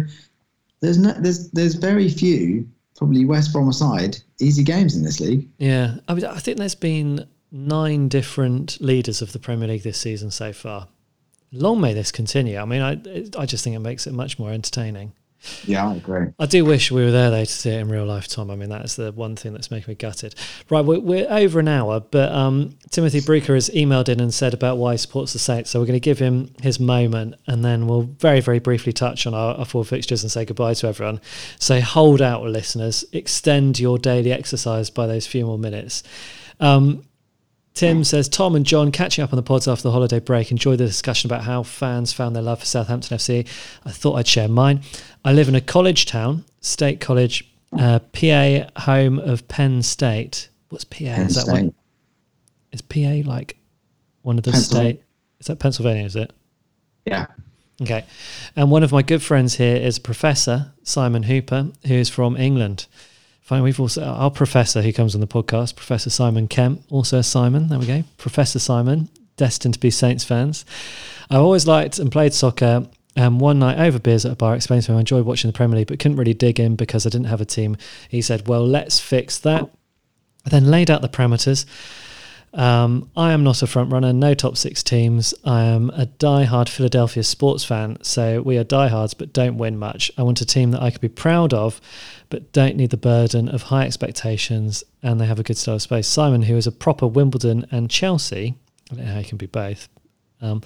there's 0.82 1.00
no, 1.00 1.14
there's 1.14 1.50
there's 1.50 1.74
very 1.74 2.10
few, 2.10 2.68
probably 2.98 3.26
West 3.26 3.54
Brom 3.54 3.70
aside, 3.70 4.18
easy 4.40 4.64
games 4.64 4.96
in 4.96 5.04
this 5.04 5.20
league. 5.20 5.48
Yeah, 5.58 5.96
I 6.08 6.14
mean, 6.14 6.26
I 6.26 6.40
think 6.40 6.58
there's 6.58 6.76
been 6.76 7.28
nine 7.52 8.08
different 8.08 8.82
leaders 8.82 9.22
of 9.22 9.32
the 9.32 9.40
Premier 9.40 9.68
League 9.68 9.84
this 9.84 10.00
season 10.00 10.32
so 10.32 10.54
far. 10.54 10.88
Long 11.52 11.80
may 11.80 11.94
this 11.94 12.12
continue. 12.12 12.58
I 12.58 12.66
mean, 12.66 12.82
I 12.82 12.94
I 13.40 13.46
just 13.46 13.64
think 13.64 13.76
it 13.76 13.80
makes 13.80 14.08
it 14.08 14.14
much 14.14 14.40
more 14.40 14.52
entertaining. 14.52 15.14
Yeah, 15.66 15.90
I 15.90 15.96
agree. 15.96 16.28
I 16.40 16.46
do 16.46 16.66
wish 16.66 16.92
we 16.92 17.04
were 17.04 17.12
there 17.12 17.30
though 17.30 17.44
to 17.44 17.52
see 17.52 17.70
it 17.70 17.80
in 17.80 17.90
real 17.90 18.06
life, 18.06 18.28
Tom. 18.28 18.50
I 18.50 18.56
mean, 18.56 18.70
that 18.70 18.84
is 18.86 18.96
the 18.96 19.12
one 19.12 19.36
thing 19.36 19.54
that's 19.54 19.72
making 19.72 19.92
me 19.92 19.96
gutted. 19.96 20.36
Right, 20.70 20.84
we're, 20.84 21.00
we're 21.00 21.28
over 21.30 21.60
an 21.60 21.68
hour, 21.68 22.00
but 22.00 22.32
um, 22.32 22.78
Timothy 22.90 23.20
Bruker 23.20 23.54
has 23.54 23.70
emailed 23.70 24.10
in 24.10 24.20
and 24.20 24.34
said 24.34 24.54
about 24.54 24.78
why 24.78 24.94
he 24.94 24.98
supports 24.98 25.34
the 25.34 25.40
Saints. 25.40 25.70
So 25.70 25.80
we're 25.80 25.86
going 25.86 26.00
to 26.00 26.00
give 26.00 26.20
him 26.20 26.54
his 26.62 26.80
moment, 26.80 27.36
and 27.48 27.64
then 27.64 27.88
we'll 27.88 28.04
very, 28.04 28.40
very 28.40 28.60
briefly 28.60 28.94
touch 28.94 29.28
on 29.28 29.34
our, 29.34 29.56
our 29.56 29.66
four 29.66 29.84
fixtures 29.84 30.24
and 30.24 30.32
say 30.32 30.46
goodbye 30.46 30.74
to 30.76 30.88
everyone. 30.88 31.20
So 31.60 31.82
hold 31.82 32.22
out, 32.22 32.44
listeners. 32.44 33.06
Extend 33.12 33.80
your 33.80 33.98
daily 33.98 34.32
exercise 34.32 34.90
by 34.90 35.08
those 35.08 35.28
few 35.28 35.46
more 35.46 35.60
minutes. 35.60 36.04
Um, 36.60 37.04
Tim 37.74 38.04
says, 38.04 38.30
Tom 38.30 38.56
and 38.56 38.66
John 38.66 38.92
catching 38.92 39.24
up 39.24 39.34
on 39.34 39.38
the 39.38 39.44
pods 39.44 39.68
after 39.68 39.84
the 39.84 39.92
holiday 39.92 40.20
break. 40.20 40.52
Enjoy 40.52 40.76
the 40.76 40.86
discussion 40.86 41.28
about 41.28 41.44
how 41.44 41.64
fans 41.64 42.14
found 42.14 42.36
their 42.36 42.44
love 42.44 42.60
for 42.60 42.66
Southampton 42.66 43.18
FC. 43.18 43.48
I 43.84 43.92
thought 43.92 44.16
I'd 44.16 44.28
share 44.28 44.48
mine. 44.48 44.82
I 45.26 45.34
live 45.34 45.48
in 45.48 45.56
a 45.56 45.62
college 45.62 46.06
town, 46.06 46.46
State 46.62 47.00
College, 47.02 47.52
uh, 47.78 48.00
PA, 48.00 48.70
home 48.82 49.18
of 49.18 49.48
Penn 49.48 49.82
State. 49.82 50.50
What's 50.70 50.84
PA? 50.84 51.00
Penn 51.00 51.26
is 51.28 51.36
that 51.36 51.42
State. 51.42 51.52
one? 51.52 51.74
Is 52.72 52.82
PA 52.82 53.28
like 53.30 53.58
one 54.22 54.38
of 54.38 54.44
the 54.44 54.54
state? 54.54 55.02
Is 55.40 55.48
that 55.48 55.60
Pennsylvania? 55.60 56.06
Is 56.06 56.16
it? 56.16 56.32
Yeah. 57.06 57.28
Okay. 57.82 58.06
And 58.56 58.72
one 58.72 58.84
of 58.84 58.92
my 58.92 59.02
good 59.02 59.22
friends 59.22 59.56
here 59.56 59.76
is 59.76 60.00
professor, 60.00 60.74
Simon 60.84 61.24
Hooper, 61.24 61.72
who's 61.86 62.10
from 62.10 62.38
England. 62.38 62.88
Funny, 63.44 63.62
we've 63.62 63.80
also, 63.80 64.02
our 64.02 64.32
professor 64.32 64.82
who 64.82 64.94
comes 64.94 65.16
on 65.16 65.20
the 65.20 65.28
podcast, 65.28 65.76
Professor 65.76 66.10
Simon 66.10 66.48
Kemp, 66.48 66.82
also 66.90 67.22
Simon. 67.22 67.68
There 67.68 67.78
we 67.78 67.86
go. 67.86 68.04
Professor 68.18 68.58
Simon, 68.58 69.10
destined 69.36 69.74
to 69.74 69.80
be 69.82 69.92
Saints 69.92 70.24
fans. 70.24 70.64
I've 71.30 71.42
always 71.42 71.68
liked 71.68 72.00
and 72.00 72.10
played 72.10 72.34
soccer. 72.34 72.88
Um, 73.18 73.40
one 73.40 73.60
night 73.60 73.80
over 73.80 74.00
beers 74.00 74.26
at 74.26 74.32
a 74.32 74.36
bar, 74.36 74.56
explained 74.56 74.84
to 74.84 74.94
him 74.94 74.98
I 74.98 75.02
enjoyed 75.02 75.26
watching 75.26 75.52
the 75.52 75.58
Premier 75.58 75.78
League, 75.78 75.88
but 75.88 76.00
couldn't 76.00 76.16
really 76.16 76.34
dig 76.34 76.58
in 76.58 76.78
because 76.78 77.06
I 77.06 77.10
didn't 77.10 77.28
have 77.28 77.42
a 77.42 77.46
team. 77.46 77.76
He 78.08 78.22
said, 78.22 78.48
Well, 78.48 78.66
let's 78.66 79.02
fix 79.02 79.38
that. 79.40 79.70
I 80.46 80.50
then 80.50 80.72
laid 80.72 80.90
out 80.90 81.02
the 81.02 81.10
parameters. 81.10 81.66
Um, 82.54 83.10
I 83.18 83.32
am 83.32 83.44
not 83.44 83.64
a 83.64 83.68
front 83.68 83.92
runner, 83.92 84.14
no 84.14 84.36
top 84.36 84.58
six 84.58 84.84
teams. 84.84 85.34
I 85.44 85.64
am 85.64 85.90
a 85.90 86.06
die-hard 86.06 86.70
Philadelphia 86.70 87.24
sports 87.24 87.64
fan, 87.64 87.98
so 88.04 88.42
we 88.42 88.58
are 88.58 88.64
diehards 88.64 89.16
but 89.16 89.34
don't 89.34 89.58
win 89.58 89.78
much. 89.80 90.12
I 90.18 90.24
want 90.24 90.40
a 90.42 90.46
team 90.46 90.72
that 90.72 90.82
I 90.82 90.92
could 90.92 91.02
be 91.02 91.10
proud 91.10 91.54
of, 91.54 91.82
but 92.30 92.52
don't 92.54 92.76
need 92.76 92.92
the 92.92 92.98
burden 92.98 93.50
of 93.50 93.64
high 93.64 93.86
expectations, 93.86 94.84
and 95.02 95.20
they 95.20 95.26
have 95.26 95.40
a 95.40 95.44
good 95.44 95.58
style 95.58 95.76
of 95.76 95.82
space. 95.82 96.08
Simon, 96.08 96.44
who 96.44 96.56
is 96.56 96.68
a 96.68 96.72
proper 96.72 97.08
Wimbledon 97.08 97.66
and 97.72 97.90
Chelsea, 97.90 98.56
I 98.92 98.96
don't 98.96 99.06
know 99.06 99.14
how 99.14 99.20
he 99.20 99.26
can 99.26 99.38
be 99.40 99.48
both, 99.48 99.90
um, 100.40 100.62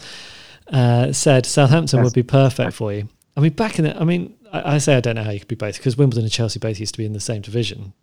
uh, 0.68 1.14
said 1.14 1.46
Southampton 1.46 2.04
would 2.04 2.14
be 2.14 2.24
perfect 2.24 2.74
for 2.74 2.92
you. 2.92 3.08
I 3.38 3.40
mean, 3.40 3.54
back 3.54 3.80
in 3.80 3.86
the, 3.86 3.98
I 3.98 4.04
mean, 4.04 4.36
I, 4.52 4.76
I 4.76 4.78
say 4.80 4.98
I 4.98 5.00
don't 5.00 5.16
know 5.16 5.24
how 5.24 5.32
you 5.32 5.40
could 5.40 5.48
be 5.48 5.56
both 5.56 5.78
because 5.78 5.96
Wimbledon 5.96 6.24
and 6.24 6.32
Chelsea 6.32 6.60
both 6.60 6.82
used 6.82 6.96
to 6.96 6.98
be 6.98 7.06
in 7.06 7.14
the 7.14 7.22
same 7.22 7.42
division. 7.42 7.94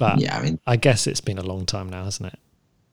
But 0.00 0.18
Yeah, 0.18 0.38
I 0.38 0.42
mean, 0.42 0.58
I 0.66 0.76
guess 0.76 1.06
it's 1.06 1.20
been 1.20 1.38
a 1.38 1.42
long 1.42 1.66
time 1.66 1.90
now, 1.90 2.04
hasn't 2.04 2.32
it? 2.32 2.38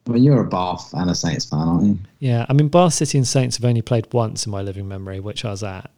Well, 0.05 0.17
you're 0.17 0.41
a 0.41 0.47
Bath 0.47 0.93
and 0.93 1.09
a 1.09 1.15
Saints 1.15 1.45
fan, 1.45 1.59
aren't 1.59 1.83
you? 1.83 1.97
Yeah, 2.19 2.45
I 2.49 2.53
mean, 2.53 2.67
Bath 2.67 2.95
City 2.95 3.17
and 3.17 3.27
Saints 3.27 3.55
have 3.55 3.65
only 3.65 3.81
played 3.81 4.11
once 4.13 4.45
in 4.45 4.51
my 4.51 4.61
living 4.61 4.89
memory, 4.89 5.21
which 5.21 5.45
I 5.45 5.51
was 5.51 5.63
at. 5.63 5.89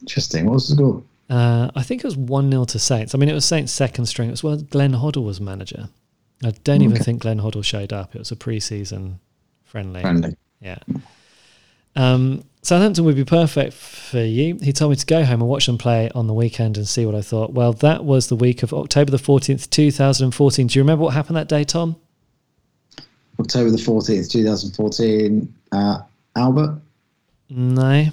Interesting. 0.00 0.46
What 0.46 0.54
was 0.54 0.68
the 0.68 0.74
score? 0.74 1.02
Uh, 1.28 1.70
I 1.76 1.82
think 1.82 2.02
it 2.02 2.06
was 2.06 2.16
1 2.16 2.50
0 2.50 2.64
to 2.64 2.78
Saints. 2.78 3.14
I 3.14 3.18
mean, 3.18 3.28
it 3.28 3.34
was 3.34 3.44
Saints' 3.44 3.72
second 3.72 4.06
string. 4.06 4.28
It 4.28 4.32
was 4.32 4.42
when 4.42 4.64
Glenn 4.64 4.92
Hoddle 4.92 5.24
was 5.24 5.38
manager. 5.38 5.90
I 6.42 6.52
don't 6.64 6.80
even 6.80 6.96
think 6.96 7.22
Glenn 7.22 7.40
Hoddle 7.40 7.64
showed 7.64 7.92
up. 7.92 8.14
It 8.14 8.18
was 8.18 8.30
a 8.30 8.36
pre 8.36 8.58
season 8.58 9.20
friendly. 9.64 10.00
Friendly. 10.00 10.36
Yeah. 10.60 10.78
Um, 11.94 12.44
Southampton 12.64 13.04
would 13.04 13.14
be 13.14 13.26
perfect 13.26 13.74
for 13.74 14.20
you. 14.20 14.58
He 14.62 14.72
told 14.72 14.90
me 14.90 14.96
to 14.96 15.04
go 15.04 15.22
home 15.22 15.42
and 15.42 15.50
watch 15.50 15.66
them 15.66 15.76
play 15.76 16.10
on 16.14 16.26
the 16.26 16.32
weekend 16.32 16.78
and 16.78 16.88
see 16.88 17.04
what 17.04 17.14
I 17.14 17.20
thought. 17.20 17.52
Well, 17.52 17.74
that 17.74 18.06
was 18.06 18.28
the 18.28 18.36
week 18.36 18.62
of 18.62 18.72
October 18.72 19.10
the 19.10 19.18
14th, 19.18 19.68
2014. 19.68 20.66
Do 20.66 20.78
you 20.78 20.82
remember 20.82 21.04
what 21.04 21.12
happened 21.12 21.36
that 21.36 21.46
day, 21.46 21.64
Tom? 21.64 21.96
October 23.38 23.70
the 23.70 23.76
14th, 23.76 24.30
2014. 24.30 25.54
Uh, 25.72 25.98
Albert? 26.36 26.80
No. 27.50 28.06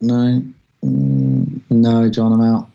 No. 0.00 0.42
Mm, 0.82 1.60
no, 1.68 2.08
John, 2.08 2.32
I'm 2.32 2.40
out. 2.40 2.70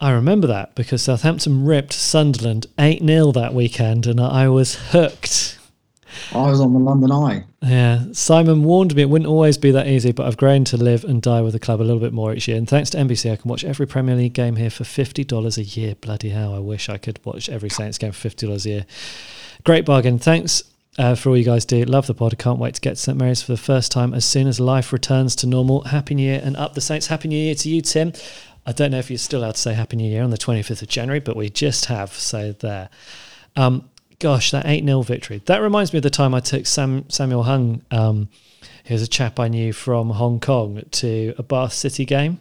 I 0.00 0.12
remember 0.12 0.46
that 0.46 0.76
because 0.76 1.02
Southampton 1.02 1.64
ripped 1.64 1.92
Sunderland 1.92 2.66
8 2.78 3.02
0 3.04 3.32
that 3.32 3.52
weekend 3.52 4.06
and 4.06 4.20
I 4.20 4.48
was 4.48 4.76
hooked. 4.90 5.55
I 6.32 6.50
was 6.50 6.60
on 6.60 6.72
the 6.72 6.78
London 6.78 7.12
Eye. 7.12 7.44
Yeah, 7.62 8.04
Simon 8.12 8.64
warned 8.64 8.94
me 8.94 9.02
it 9.02 9.10
wouldn't 9.10 9.28
always 9.28 9.58
be 9.58 9.70
that 9.70 9.86
easy, 9.86 10.12
but 10.12 10.26
I've 10.26 10.36
grown 10.36 10.64
to 10.66 10.76
live 10.76 11.04
and 11.04 11.22
die 11.22 11.40
with 11.40 11.52
the 11.52 11.58
club 11.58 11.80
a 11.80 11.84
little 11.84 12.00
bit 12.00 12.12
more 12.12 12.34
each 12.34 12.48
year. 12.48 12.56
And 12.56 12.68
thanks 12.68 12.90
to 12.90 12.98
NBC, 12.98 13.32
I 13.32 13.36
can 13.36 13.48
watch 13.48 13.64
every 13.64 13.86
Premier 13.86 14.16
League 14.16 14.34
game 14.34 14.56
here 14.56 14.70
for 14.70 14.84
$50 14.84 15.58
a 15.58 15.62
year. 15.62 15.94
Bloody 15.94 16.30
hell, 16.30 16.54
I 16.54 16.58
wish 16.58 16.88
I 16.88 16.98
could 16.98 17.20
watch 17.24 17.48
every 17.48 17.70
Saints 17.70 17.98
game 17.98 18.12
for 18.12 18.28
$50 18.28 18.64
a 18.64 18.68
year. 18.68 18.86
Great 19.64 19.84
bargain. 19.84 20.18
Thanks 20.18 20.62
uh, 20.98 21.14
for 21.14 21.30
all 21.30 21.36
you 21.36 21.44
guys 21.44 21.64
do. 21.64 21.84
Love 21.84 22.06
the 22.06 22.14
pod. 22.14 22.38
Can't 22.38 22.58
wait 22.58 22.74
to 22.74 22.80
get 22.80 22.90
to 22.90 22.96
St 22.96 23.18
Mary's 23.18 23.42
for 23.42 23.52
the 23.52 23.58
first 23.58 23.92
time 23.92 24.14
as 24.14 24.24
soon 24.24 24.46
as 24.46 24.60
life 24.60 24.92
returns 24.92 25.36
to 25.36 25.46
normal. 25.46 25.82
Happy 25.82 26.14
New 26.14 26.22
Year 26.22 26.40
and 26.42 26.56
up 26.56 26.74
the 26.74 26.80
Saints. 26.80 27.08
Happy 27.08 27.28
New 27.28 27.38
Year 27.38 27.54
to 27.54 27.68
you, 27.68 27.80
Tim. 27.82 28.12
I 28.64 28.72
don't 28.72 28.90
know 28.90 28.98
if 28.98 29.10
you're 29.10 29.18
still 29.18 29.40
allowed 29.40 29.54
to 29.54 29.60
say 29.60 29.74
Happy 29.74 29.96
New 29.96 30.10
Year 30.10 30.22
on 30.22 30.30
the 30.30 30.38
25th 30.38 30.82
of 30.82 30.88
January, 30.88 31.20
but 31.20 31.36
we 31.36 31.48
just 31.48 31.84
have, 31.86 32.12
so 32.12 32.52
there. 32.52 32.88
Um, 33.54 33.88
gosh, 34.18 34.50
that 34.50 34.66
8 34.66 34.84
0 34.84 35.02
victory. 35.02 35.42
That 35.46 35.62
reminds 35.62 35.92
me 35.92 35.98
of 35.98 36.02
the 36.02 36.10
time 36.10 36.34
I 36.34 36.40
took 36.40 36.66
Sam, 36.66 37.08
Samuel 37.08 37.44
Hung, 37.44 37.82
um, 37.90 38.28
he 38.86 38.94
was 38.94 39.02
a 39.02 39.08
chap 39.08 39.40
I 39.40 39.48
knew 39.48 39.72
from 39.72 40.10
Hong 40.10 40.38
Kong, 40.38 40.80
to 40.92 41.34
a 41.36 41.42
Bath 41.42 41.72
City 41.72 42.04
game. 42.04 42.38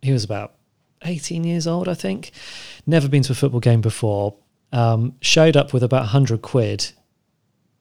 He 0.00 0.12
was 0.12 0.22
about 0.22 0.54
18 1.02 1.42
years 1.42 1.66
old, 1.66 1.88
I 1.88 1.94
think. 1.94 2.30
Never 2.86 3.08
been 3.08 3.24
to 3.24 3.32
a 3.32 3.34
football 3.34 3.58
game 3.58 3.80
before. 3.80 4.36
Um, 4.72 5.16
showed 5.20 5.56
up 5.56 5.72
with 5.72 5.82
about 5.82 6.02
100 6.02 6.42
quid 6.42 6.92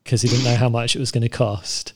because 0.04 0.24
he 0.24 0.28
didn't 0.28 0.46
know 0.46 0.56
how 0.56 0.70
much 0.70 0.96
it 0.96 1.00
was 1.00 1.12
going 1.12 1.22
to 1.22 1.30
cost. 1.30 1.94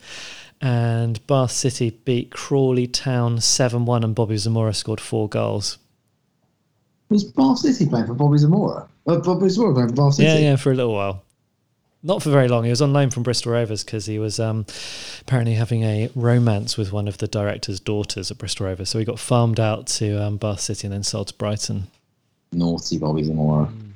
And 0.61 1.25
Bath 1.25 1.51
City 1.51 1.89
beat 1.89 2.29
Crawley 2.29 2.85
Town 2.85 3.41
7 3.41 3.85
1, 3.85 4.03
and 4.03 4.13
Bobby 4.13 4.37
Zamora 4.37 4.75
scored 4.75 5.01
four 5.01 5.27
goals. 5.27 5.79
Was 7.09 7.23
Bath 7.23 7.57
City 7.57 7.87
playing 7.87 8.05
for 8.05 8.13
Bobby 8.13 8.37
Zamora? 8.37 8.87
Bobby 9.19 9.49
Zamora 9.49 9.73
playing 9.73 9.89
for 9.89 9.95
Bath 9.95 10.13
City? 10.15 10.27
Yeah, 10.27 10.37
yeah, 10.37 10.55
for 10.55 10.71
a 10.71 10.75
little 10.75 10.93
while. 10.93 11.23
Not 12.03 12.23
for 12.23 12.31
very 12.31 12.47
long. 12.47 12.63
He 12.63 12.71
was 12.71 12.81
on 12.81 12.93
loan 12.93 13.11
from 13.11 13.23
Bristol 13.23 13.51
Rovers 13.51 13.83
because 13.83 14.07
he 14.07 14.17
was 14.17 14.39
um, 14.39 14.65
apparently 15.21 15.53
having 15.53 15.83
a 15.83 16.09
romance 16.15 16.75
with 16.75 16.91
one 16.91 17.07
of 17.07 17.19
the 17.19 17.27
director's 17.27 17.79
daughters 17.79 18.31
at 18.31 18.39
Bristol 18.39 18.65
Rovers. 18.65 18.89
So 18.89 18.97
he 18.97 19.05
got 19.05 19.19
farmed 19.19 19.59
out 19.59 19.85
to 19.87 20.23
um, 20.23 20.37
Bath 20.37 20.61
City 20.61 20.87
and 20.87 20.93
then 20.93 21.03
sold 21.03 21.27
to 21.27 21.33
Brighton. 21.35 21.87
Naughty 22.51 22.97
Bobby 22.97 23.23
Zamora. 23.23 23.67
Mm. 23.67 23.91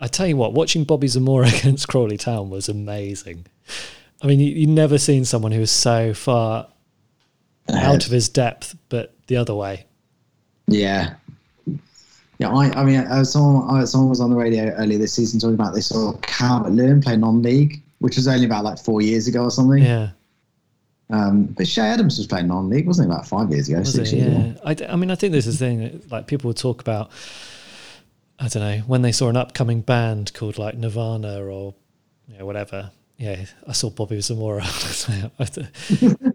I 0.00 0.06
tell 0.06 0.26
you 0.26 0.36
what, 0.36 0.52
watching 0.52 0.84
Bobby 0.84 1.08
Zamora 1.08 1.48
against 1.54 1.88
Crawley 1.88 2.16
Town 2.16 2.50
was 2.50 2.68
amazing. 2.68 3.46
I 4.22 4.26
mean, 4.26 4.38
you, 4.38 4.50
you've 4.52 4.70
never 4.70 4.98
seen 4.98 5.24
someone 5.24 5.52
who 5.52 5.60
was 5.60 5.72
so 5.72 6.14
far 6.14 6.68
out 7.68 8.06
of 8.06 8.12
his 8.12 8.28
depth, 8.28 8.76
but 8.88 9.14
the 9.26 9.36
other 9.36 9.54
way. 9.54 9.86
Yeah. 10.68 11.14
Yeah, 12.42 12.50
I, 12.54 12.80
I 12.80 12.84
mean, 12.84 13.00
uh, 13.00 13.24
someone, 13.24 13.80
uh, 13.82 13.86
someone 13.86 14.10
was 14.10 14.20
on 14.20 14.30
the 14.30 14.36
radio 14.36 14.64
earlier 14.74 14.98
this 14.98 15.12
season 15.12 15.38
talking 15.40 15.54
about 15.54 15.74
they 15.74 15.80
saw 15.80 16.12
Calvert 16.22 16.72
Lewin 16.72 17.00
play 17.00 17.16
non-league, 17.16 17.82
which 18.00 18.16
was 18.16 18.26
only 18.28 18.44
about 18.46 18.64
like 18.64 18.78
four 18.78 19.00
years 19.00 19.26
ago 19.28 19.44
or 19.44 19.50
something. 19.50 19.82
Yeah. 19.82 20.10
Um, 21.10 21.44
but 21.44 21.66
Che 21.66 21.80
Adams 21.82 22.16
was 22.18 22.26
playing 22.26 22.48
non-league, 22.48 22.86
wasn't 22.86 23.08
it? 23.08 23.12
About 23.14 23.26
five 23.28 23.50
years 23.50 23.68
ago, 23.68 23.78
Was 23.80 23.92
six 23.94 24.12
it? 24.12 24.16
years 24.16 24.32
Yeah. 24.32 24.74
ago. 24.74 24.86
I, 24.88 24.92
I 24.92 24.96
mean, 24.96 25.10
I 25.10 25.14
think 25.14 25.32
this 25.32 25.46
is 25.46 25.58
the 25.58 25.66
thing. 25.66 26.02
Like 26.10 26.26
people 26.26 26.48
would 26.48 26.56
talk 26.56 26.80
about, 26.80 27.10
I 28.38 28.48
don't 28.48 28.62
know, 28.62 28.78
when 28.86 29.02
they 29.02 29.12
saw 29.12 29.28
an 29.28 29.36
upcoming 29.36 29.80
band 29.82 30.32
called 30.34 30.58
like 30.58 30.76
Nirvana 30.76 31.44
or 31.44 31.74
you 32.28 32.38
know, 32.38 32.46
whatever. 32.46 32.90
Yeah, 33.18 33.44
I 33.68 33.72
saw 33.72 33.90
Bobby 33.90 34.20
Zamora. 34.20 34.64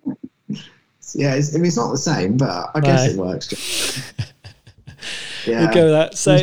Yeah, 1.15 1.35
it's, 1.35 1.55
I 1.55 1.57
mean, 1.57 1.67
it's 1.67 1.77
not 1.77 1.89
the 1.91 1.97
same, 1.97 2.35
but 2.35 2.69
I 2.75 2.81
guess 2.81 3.05
No. 3.07 3.11
it 3.13 3.17
works. 3.17 4.13
yeah. 5.47 5.61
we'll 5.61 5.73
go 5.73 5.83
with 5.85 5.93
that. 5.93 6.17
So, 6.17 6.37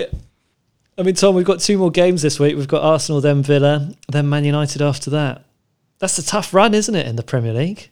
I 0.99 1.03
mean, 1.03 1.15
Tom, 1.15 1.35
we've 1.35 1.45
got 1.45 1.61
two 1.61 1.79
more 1.79 1.91
games 1.91 2.23
this 2.23 2.39
week. 2.41 2.57
We've 2.57 2.69
got 2.69 2.83
Arsenal, 2.83 3.21
then 3.21 3.43
Villa, 3.43 3.95
then 4.11 4.29
Man 4.29 4.45
United 4.45 4.83
after 4.83 5.11
that. 5.11 5.45
That's 5.99 6.19
a 6.19 6.25
tough 6.25 6.53
run, 6.53 6.75
isn't 6.75 6.95
it, 6.95 7.07
in 7.07 7.17
the 7.17 7.23
Premier 7.23 7.53
League? 7.53 7.91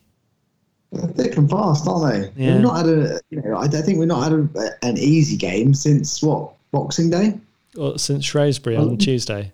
They're 0.93 1.09
thick 1.09 1.37
and 1.37 1.49
fast, 1.49 1.87
aren't 1.89 2.13
they? 2.13 2.45
Yeah. 2.45 2.55
We've 2.55 2.63
not 2.63 2.77
had 2.77 2.89
a, 2.89 3.21
you 3.31 3.41
know, 3.43 3.57
I 3.57 3.69
think 3.69 3.99
we've 3.99 4.09
not 4.09 4.25
had 4.25 4.33
a, 4.33 4.71
an 4.83 4.99
easy 4.99 5.37
game 5.37 5.73
since 5.75 6.23
what 6.23 6.53
Boxing 6.71 7.11
Day. 7.11 7.39
Or 7.79 7.99
since 7.99 8.25
Shrewsbury 8.25 8.77
on 8.77 8.91
Um, 8.91 8.99
Tuesday. 8.99 9.53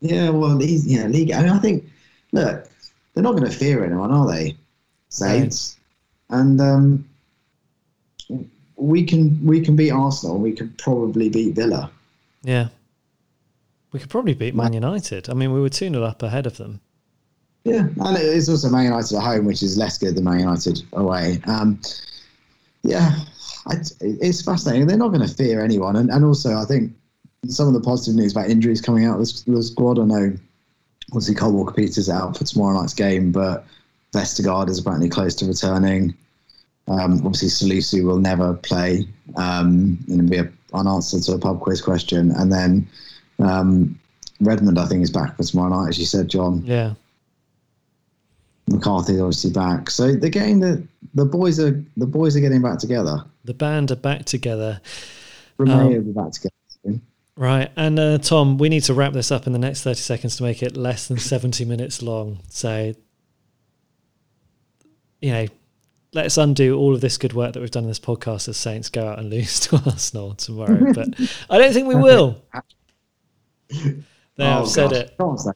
Yeah, 0.00 0.30
well, 0.30 0.56
these, 0.56 0.86
yeah, 0.86 1.06
league. 1.06 1.32
I 1.32 1.42
mean, 1.42 1.50
I 1.50 1.58
think, 1.58 1.84
look, 2.32 2.68
they're 3.14 3.22
not 3.22 3.32
going 3.32 3.50
to 3.50 3.56
fear 3.56 3.84
anyone, 3.84 4.12
are 4.12 4.26
they? 4.26 4.56
Saints, 5.08 5.76
and 6.30 6.58
um, 6.60 7.08
we 8.76 9.04
can 9.04 9.44
we 9.44 9.60
can 9.60 9.76
beat 9.76 9.90
Arsenal. 9.90 10.38
We 10.38 10.52
could 10.52 10.76
probably 10.78 11.28
beat 11.28 11.54
Villa. 11.54 11.90
Yeah. 12.42 12.68
We 13.92 14.00
could 14.00 14.10
probably 14.10 14.34
beat 14.34 14.54
Man 14.54 14.72
United. 14.72 15.28
I 15.28 15.34
mean, 15.34 15.52
we 15.52 15.60
were 15.60 15.68
2 15.68 15.90
0 15.90 16.02
up 16.02 16.22
ahead 16.22 16.46
of 16.46 16.56
them. 16.56 16.80
Yeah, 17.64 17.86
and 18.00 18.16
it's 18.16 18.48
also 18.48 18.70
Man 18.70 18.84
United 18.84 19.16
at 19.16 19.22
home, 19.22 19.44
which 19.44 19.62
is 19.62 19.76
less 19.76 19.98
good 19.98 20.16
than 20.16 20.24
Man 20.24 20.40
United 20.40 20.82
away. 20.94 21.40
Um, 21.46 21.80
yeah, 22.82 23.20
I, 23.66 23.76
it's 24.00 24.42
fascinating. 24.42 24.86
They're 24.86 24.96
not 24.96 25.12
going 25.12 25.26
to 25.26 25.32
fear 25.32 25.62
anyone, 25.62 25.96
and, 25.96 26.10
and 26.10 26.24
also 26.24 26.56
I 26.56 26.64
think 26.64 26.92
some 27.48 27.68
of 27.68 27.74
the 27.74 27.80
positive 27.80 28.16
news 28.16 28.32
about 28.32 28.50
injuries 28.50 28.80
coming 28.80 29.04
out 29.04 29.20
of 29.20 29.26
the, 29.26 29.52
the 29.52 29.62
squad. 29.62 29.98
I 29.98 30.04
know 30.04 30.32
obviously 31.10 31.34
Kyle 31.34 31.52
Walker 31.52 31.74
Peters 31.74 32.08
out 32.08 32.36
for 32.36 32.44
tomorrow 32.44 32.80
night's 32.80 32.94
game, 32.94 33.30
but 33.30 33.66
Vestergaard 34.12 34.68
is 34.68 34.78
apparently 34.78 35.08
close 35.08 35.34
to 35.36 35.46
returning. 35.46 36.14
Um, 36.88 37.24
obviously, 37.24 37.48
Salisu 37.48 38.04
will 38.04 38.18
never 38.18 38.54
play, 38.54 39.06
um, 39.36 39.98
and 40.08 40.30
it'll 40.32 40.44
be 40.46 40.50
an 40.74 40.86
answer 40.86 41.20
to 41.20 41.32
a 41.32 41.38
pub 41.38 41.60
quiz 41.60 41.80
question, 41.80 42.32
and 42.32 42.52
then 42.52 42.88
um, 43.38 43.98
Redmond, 44.40 44.78
I 44.78 44.86
think, 44.86 45.02
is 45.02 45.10
back 45.10 45.36
for 45.36 45.44
tomorrow 45.44 45.70
night, 45.82 45.90
as 45.90 45.98
you 45.98 46.06
said, 46.06 46.28
John. 46.28 46.62
Yeah. 46.64 46.94
McCarthy's 48.68 49.20
obviously 49.20 49.50
back, 49.50 49.90
so 49.90 50.14
the 50.14 50.30
game 50.30 50.60
that 50.60 50.86
the 51.14 51.24
boys 51.24 51.58
are 51.60 51.82
the 51.96 52.06
boys 52.06 52.36
are 52.36 52.40
getting 52.40 52.62
back 52.62 52.78
together. 52.78 53.24
The 53.44 53.54
band 53.54 53.90
are 53.90 53.96
back 53.96 54.24
together. 54.24 54.80
Romeu 55.58 55.70
Um, 55.72 55.92
will 55.92 56.00
be 56.02 56.12
back 56.12 56.30
together. 56.32 56.54
soon. 56.84 57.02
Right. 57.36 57.70
And 57.76 57.98
uh, 57.98 58.18
Tom, 58.18 58.58
we 58.58 58.68
need 58.68 58.84
to 58.84 58.94
wrap 58.94 59.14
this 59.14 59.32
up 59.32 59.46
in 59.46 59.52
the 59.52 59.58
next 59.58 59.82
30 59.82 59.96
seconds 60.00 60.36
to 60.36 60.42
make 60.44 60.62
it 60.62 60.76
less 60.76 61.08
than 61.08 61.18
70 61.18 61.64
minutes 61.64 62.02
long. 62.02 62.38
So, 62.50 62.92
you 65.20 65.32
know, 65.32 65.46
let's 66.14 66.36
undo 66.38 66.76
all 66.78 66.94
of 66.94 67.00
this 67.00 67.16
good 67.18 67.32
work 67.32 67.54
that 67.54 67.60
we've 67.60 67.70
done 67.70 67.84
in 67.84 67.88
this 67.88 67.98
podcast 68.00 68.48
as 68.48 68.56
Saints 68.56 68.88
go 68.90 69.06
out 69.08 69.18
and 69.18 69.30
lose 69.30 69.60
to 69.60 69.80
Arsenal 69.86 70.34
tomorrow. 70.34 70.92
But 70.94 71.08
I 71.50 71.58
don't 71.58 71.72
think 71.72 71.88
we 71.88 71.94
will. 71.94 72.42
There, 74.36 74.48
Oh, 74.48 74.60
I've 74.62 74.68
said 74.68 74.90
God. 74.90 74.96
it. 74.98 75.18
Go 75.18 75.30
on, 75.30 75.38
Sam. 75.38 75.52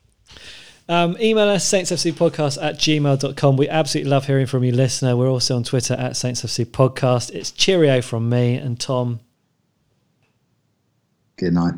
Um, 0.88 1.16
email 1.20 1.48
us, 1.48 1.70
saintsfcpodcast 1.70 2.62
at 2.62 2.76
gmail.com. 2.76 3.56
We 3.56 3.68
absolutely 3.68 4.10
love 4.10 4.26
hearing 4.26 4.46
from 4.46 4.64
you, 4.64 4.72
listener. 4.72 5.16
We're 5.16 5.30
also 5.30 5.56
on 5.56 5.64
Twitter 5.64 5.94
at 5.94 6.12
saintsfcpodcast. 6.12 7.30
It's 7.34 7.50
cheerio 7.50 8.00
from 8.02 8.28
me 8.28 8.54
and 8.56 8.78
Tom. 8.78 9.20
Good 11.36 11.54
night. 11.54 11.74